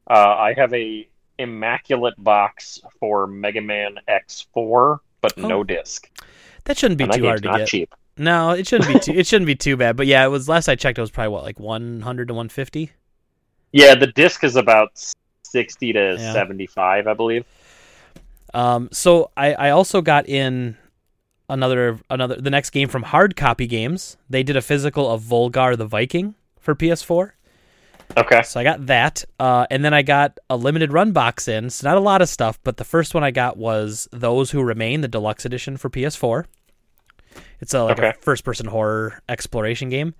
Uh, 0.08 0.12
I 0.36 0.54
have 0.56 0.72
a 0.74 1.08
immaculate 1.38 2.14
box 2.22 2.80
for 2.98 3.26
Mega 3.26 3.60
Man 3.60 3.98
X4, 4.08 4.98
but 5.20 5.34
Oh. 5.38 5.48
no 5.48 5.64
disc. 5.64 6.08
that 6.64 6.76
shouldn't 6.76 6.98
be 6.98 7.04
And 7.04 7.12
too 7.12 7.24
hard 7.26 7.42
to 7.44 7.52
get. 7.58 7.68
cheap. 7.68 7.94
No, 8.18 8.50
it 8.50 8.66
shouldn't 8.66 8.92
be 8.92 8.98
too. 8.98 9.12
it 9.12 9.26
shouldn't 9.26 9.46
be 9.46 9.54
too 9.54 9.76
bad. 9.76 9.96
But 9.96 10.06
yeah, 10.06 10.24
it 10.24 10.28
was 10.28 10.48
last 10.48 10.68
I 10.68 10.74
checked. 10.74 10.98
It 10.98 11.02
was 11.02 11.10
probably 11.10 11.30
what 11.32 11.44
like 11.44 11.60
one 11.60 12.00
hundred 12.00 12.28
to 12.28 12.34
one 12.34 12.48
fifty. 12.48 12.90
Yeah, 13.72 13.94
the 13.94 14.08
disc 14.08 14.42
is 14.42 14.56
about 14.56 14.90
sixty 15.44 15.92
to 15.92 16.16
Yeah. 16.18 16.32
seventy-five, 16.32 17.06
I 17.06 17.14
believe. 17.14 17.44
Um, 18.54 18.88
so 18.90 19.30
I, 19.36 19.52
I 19.54 19.70
also 19.70 20.00
got 20.00 20.28
in 20.28 20.76
another 21.48 21.98
another 22.10 22.36
the 22.36 22.50
next 22.50 22.70
game 22.70 22.88
from 22.88 23.04
Hard 23.04 23.36
Copy 23.36 23.66
Games. 23.66 24.16
They 24.28 24.42
did 24.42 24.56
a 24.56 24.62
physical 24.62 25.10
of 25.10 25.22
Volgarr 25.22 25.76
the 25.76 25.86
Viking 25.86 26.34
for 26.58 26.74
PS4. 26.74 27.32
Okay. 28.16 28.42
So 28.42 28.60
I 28.60 28.64
got 28.64 28.86
that, 28.86 29.24
uh, 29.40 29.66
and 29.70 29.84
then 29.84 29.92
I 29.92 30.02
got 30.02 30.38
a 30.48 30.56
limited 30.56 30.92
run 30.92 31.12
box 31.12 31.48
in. 31.48 31.70
So 31.70 31.88
not 31.88 31.96
a 31.96 32.00
lot 32.00 32.22
of 32.22 32.28
stuff, 32.28 32.58
but 32.62 32.76
the 32.76 32.84
first 32.84 33.14
one 33.14 33.24
I 33.24 33.30
got 33.30 33.56
was 33.56 34.08
Those 34.12 34.52
Who 34.52 34.62
Remain, 34.62 35.00
the 35.00 35.08
deluxe 35.08 35.44
edition 35.44 35.76
for 35.76 35.90
PS4. 35.90 36.44
It's 37.60 37.74
a 37.74 37.84
like 37.84 37.98
a 37.98 38.14
first 38.20 38.44
person 38.44 38.66
horror 38.66 39.20
exploration 39.28 39.88
game. 39.88 40.14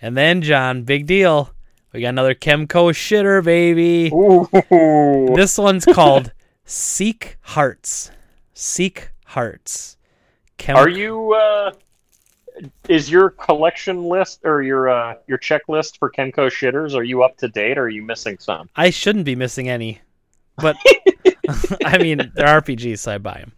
And 0.00 0.16
then 0.16 0.42
John, 0.42 0.82
big 0.82 1.06
deal. 1.06 1.54
We 1.92 2.00
got 2.00 2.08
another 2.08 2.34
Kemco 2.34 2.90
shitter, 2.90 3.44
baby. 3.44 4.10
Ooh. 4.12 5.34
This 5.36 5.58
one's 5.58 5.84
called 5.84 6.32
Seek 6.64 7.36
Hearts. 7.42 8.10
Seek 8.54 9.10
Hearts. 9.26 9.96
Are 10.68 10.88
you? 10.88 11.34
Uh, 11.34 11.72
is 12.88 13.10
your 13.10 13.30
collection 13.30 14.04
list 14.04 14.40
or 14.44 14.62
your 14.62 14.88
uh, 14.88 15.14
your 15.26 15.38
checklist 15.38 15.98
for 15.98 16.10
Kemco 16.10 16.48
shitters? 16.48 16.94
Are 16.94 17.02
you 17.02 17.22
up 17.22 17.36
to 17.38 17.48
date? 17.48 17.78
or 17.78 17.84
Are 17.84 17.88
you 17.88 18.02
missing 18.02 18.38
some? 18.38 18.68
I 18.76 18.90
shouldn't 18.90 19.24
be 19.24 19.36
missing 19.36 19.68
any, 19.68 20.00
but 20.56 20.76
I 21.84 21.98
mean 21.98 22.32
they're 22.34 22.60
RPGs, 22.60 22.98
so 22.98 23.14
I 23.14 23.18
buy 23.18 23.34
them. 23.34 23.52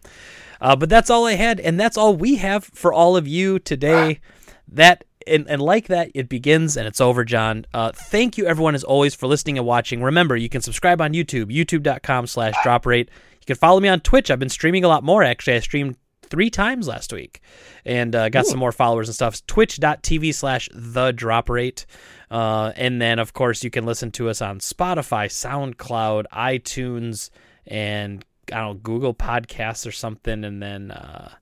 Uh, 0.61 0.75
but 0.75 0.89
that's 0.89 1.09
all 1.09 1.25
I 1.25 1.33
had, 1.33 1.59
and 1.59 1.79
that's 1.79 1.97
all 1.97 2.15
we 2.15 2.37
have 2.37 2.63
for 2.63 2.93
all 2.93 3.17
of 3.17 3.27
you 3.27 3.59
today. 3.59 4.19
That 4.67 5.03
and, 5.27 5.47
and 5.49 5.61
like 5.61 5.87
that, 5.87 6.11
it 6.13 6.29
begins 6.29 6.77
and 6.77 6.87
it's 6.87 7.01
over, 7.01 7.23
John. 7.23 7.65
Uh, 7.73 7.91
thank 7.91 8.37
you, 8.37 8.45
everyone, 8.45 8.75
as 8.75 8.83
always, 8.83 9.15
for 9.15 9.27
listening 9.27 9.57
and 9.57 9.67
watching. 9.67 10.01
Remember, 10.01 10.35
you 10.35 10.49
can 10.49 10.61
subscribe 10.61 11.01
on 11.01 11.13
YouTube, 11.13 11.51
youtube.com/slash 11.51 12.55
drop 12.63 12.85
rate. 12.85 13.09
You 13.33 13.45
can 13.45 13.55
follow 13.55 13.79
me 13.79 13.89
on 13.89 13.99
Twitch. 13.99 14.31
I've 14.31 14.39
been 14.39 14.49
streaming 14.49 14.83
a 14.83 14.87
lot 14.87 15.03
more. 15.03 15.23
Actually, 15.23 15.57
I 15.57 15.59
streamed 15.59 15.97
three 16.29 16.49
times 16.49 16.87
last 16.87 17.11
week 17.13 17.41
and 17.85 18.15
uh, 18.15 18.29
got 18.29 18.45
some 18.45 18.59
more 18.59 18.71
followers 18.71 19.07
and 19.07 19.15
stuff. 19.15 19.45
Twitch.tv 19.47 20.33
slash 20.33 20.69
the 20.73 21.11
drop 21.11 21.49
rate. 21.49 21.85
Uh, 22.31 22.71
and 22.75 23.01
then, 23.01 23.19
of 23.19 23.33
course, 23.33 23.63
you 23.63 23.69
can 23.69 23.85
listen 23.85 24.11
to 24.11 24.29
us 24.29 24.41
on 24.41 24.59
Spotify, 24.59 25.27
SoundCloud, 25.27 26.25
iTunes, 26.33 27.29
and 27.67 28.25
I 28.51 28.57
don't 28.57 28.67
know, 28.67 28.73
Google 28.81 29.13
Podcasts 29.13 29.87
or 29.87 29.91
something. 29.91 30.43
And 30.43 30.61
then 30.61 30.91
uh, 30.91 31.29
a 31.31 31.37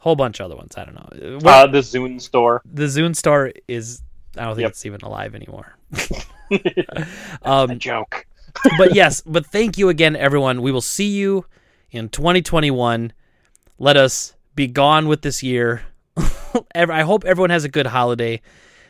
whole 0.00 0.16
bunch 0.16 0.40
of 0.40 0.44
other 0.46 0.56
ones. 0.56 0.74
I 0.76 0.84
don't 0.84 0.94
know. 0.94 1.38
We're- 1.40 1.40
Uh, 1.44 1.66
the 1.66 1.78
Zune 1.80 2.20
store. 2.20 2.62
the 2.64 2.84
Zune 2.84 3.14
Store 3.16 3.52
is, 3.66 4.02
I 4.36 4.44
don't 4.44 4.54
think 4.54 4.62
Yep. 4.62 4.70
it's 4.70 4.86
even 4.86 5.00
alive 5.02 5.34
anymore. 5.34 5.76
um, 7.42 7.70
A 7.70 7.74
joke. 7.76 8.26
but 8.78 8.94
yes, 8.94 9.22
but 9.26 9.46
thank 9.46 9.76
you 9.78 9.88
again, 9.88 10.16
everyone. 10.16 10.62
We 10.62 10.72
will 10.72 10.80
see 10.80 11.08
you 11.08 11.44
in 11.90 12.08
2021. 12.08 13.12
Let 13.78 13.96
us 13.96 14.34
be 14.54 14.66
gone 14.66 15.08
with 15.08 15.22
this 15.22 15.42
year. 15.42 15.82
I 16.74 17.02
hope 17.02 17.24
everyone 17.24 17.50
has 17.50 17.64
a 17.64 17.68
good 17.68 17.86
holiday. 17.86 18.40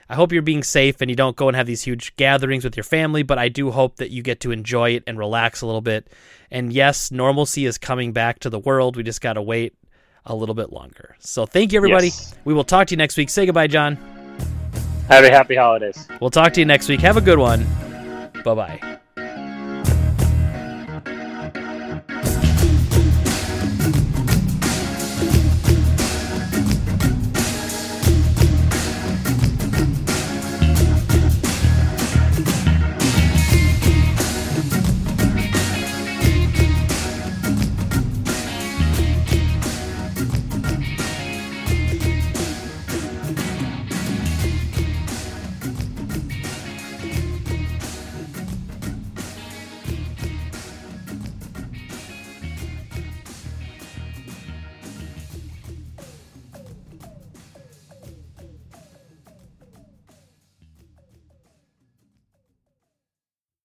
I 0.09 0.15
hope 0.15 0.33
you're 0.33 0.41
being 0.41 0.63
safe 0.63 1.03
and 1.03 1.11
you 1.11 1.17
don't 1.17 1.37
go 1.37 1.49
and 1.49 1.57
have 1.57 1.67
these 1.67 1.83
huge 1.83 2.17
gatherings 2.17 2.65
with 2.65 2.77
your 2.77 2.85
family, 2.85 3.23
but 3.23 3.39
I 3.39 3.49
do 3.49 3.71
hope 3.71 3.97
that 3.97 4.11
you 4.11 4.23
get 4.23 4.41
to 4.41 4.51
enjoy 4.51 4.91
it 4.93 5.05
and 5.07 5.19
relax 5.19 5.61
a 5.61 5.67
little 5.67 5.83
bit. 5.83 6.09
And 6.51 6.73
yes, 6.73 7.11
normalcy 7.11 7.67
is 7.67 7.77
coming 7.77 8.13
back 8.13 8.39
to 8.41 8.51
the 8.51 8.59
world. 8.59 8.97
We 8.97 9.03
just 9.03 9.21
got 9.21 9.35
to 9.35 9.43
wait 9.43 9.75
a 10.25 10.35
little 10.35 10.55
bit 10.55 10.73
longer. 10.73 11.17
So 11.19 11.45
thank 11.45 11.73
you, 11.73 11.79
everybody. 11.79 12.07
Yes. 12.07 12.35
We 12.45 12.55
will 12.55 12.65
talk 12.65 12.87
to 12.87 12.93
you 12.93 12.97
next 12.97 13.19
week. 13.19 13.29
Say 13.29 13.45
goodbye, 13.45 13.67
John. 13.67 13.97
Have 15.09 15.25
a 15.25 15.31
happy 15.31 15.57
holidays. 15.57 16.07
We'll 16.21 16.31
talk 16.31 16.55
to 16.55 16.61
you 16.61 16.67
next 16.67 16.89
week. 16.89 17.01
Have 17.01 17.17
a 17.17 17.23
good 17.23 17.39
one. 17.39 17.67
Bye 18.45 18.55
bye. 18.55 18.99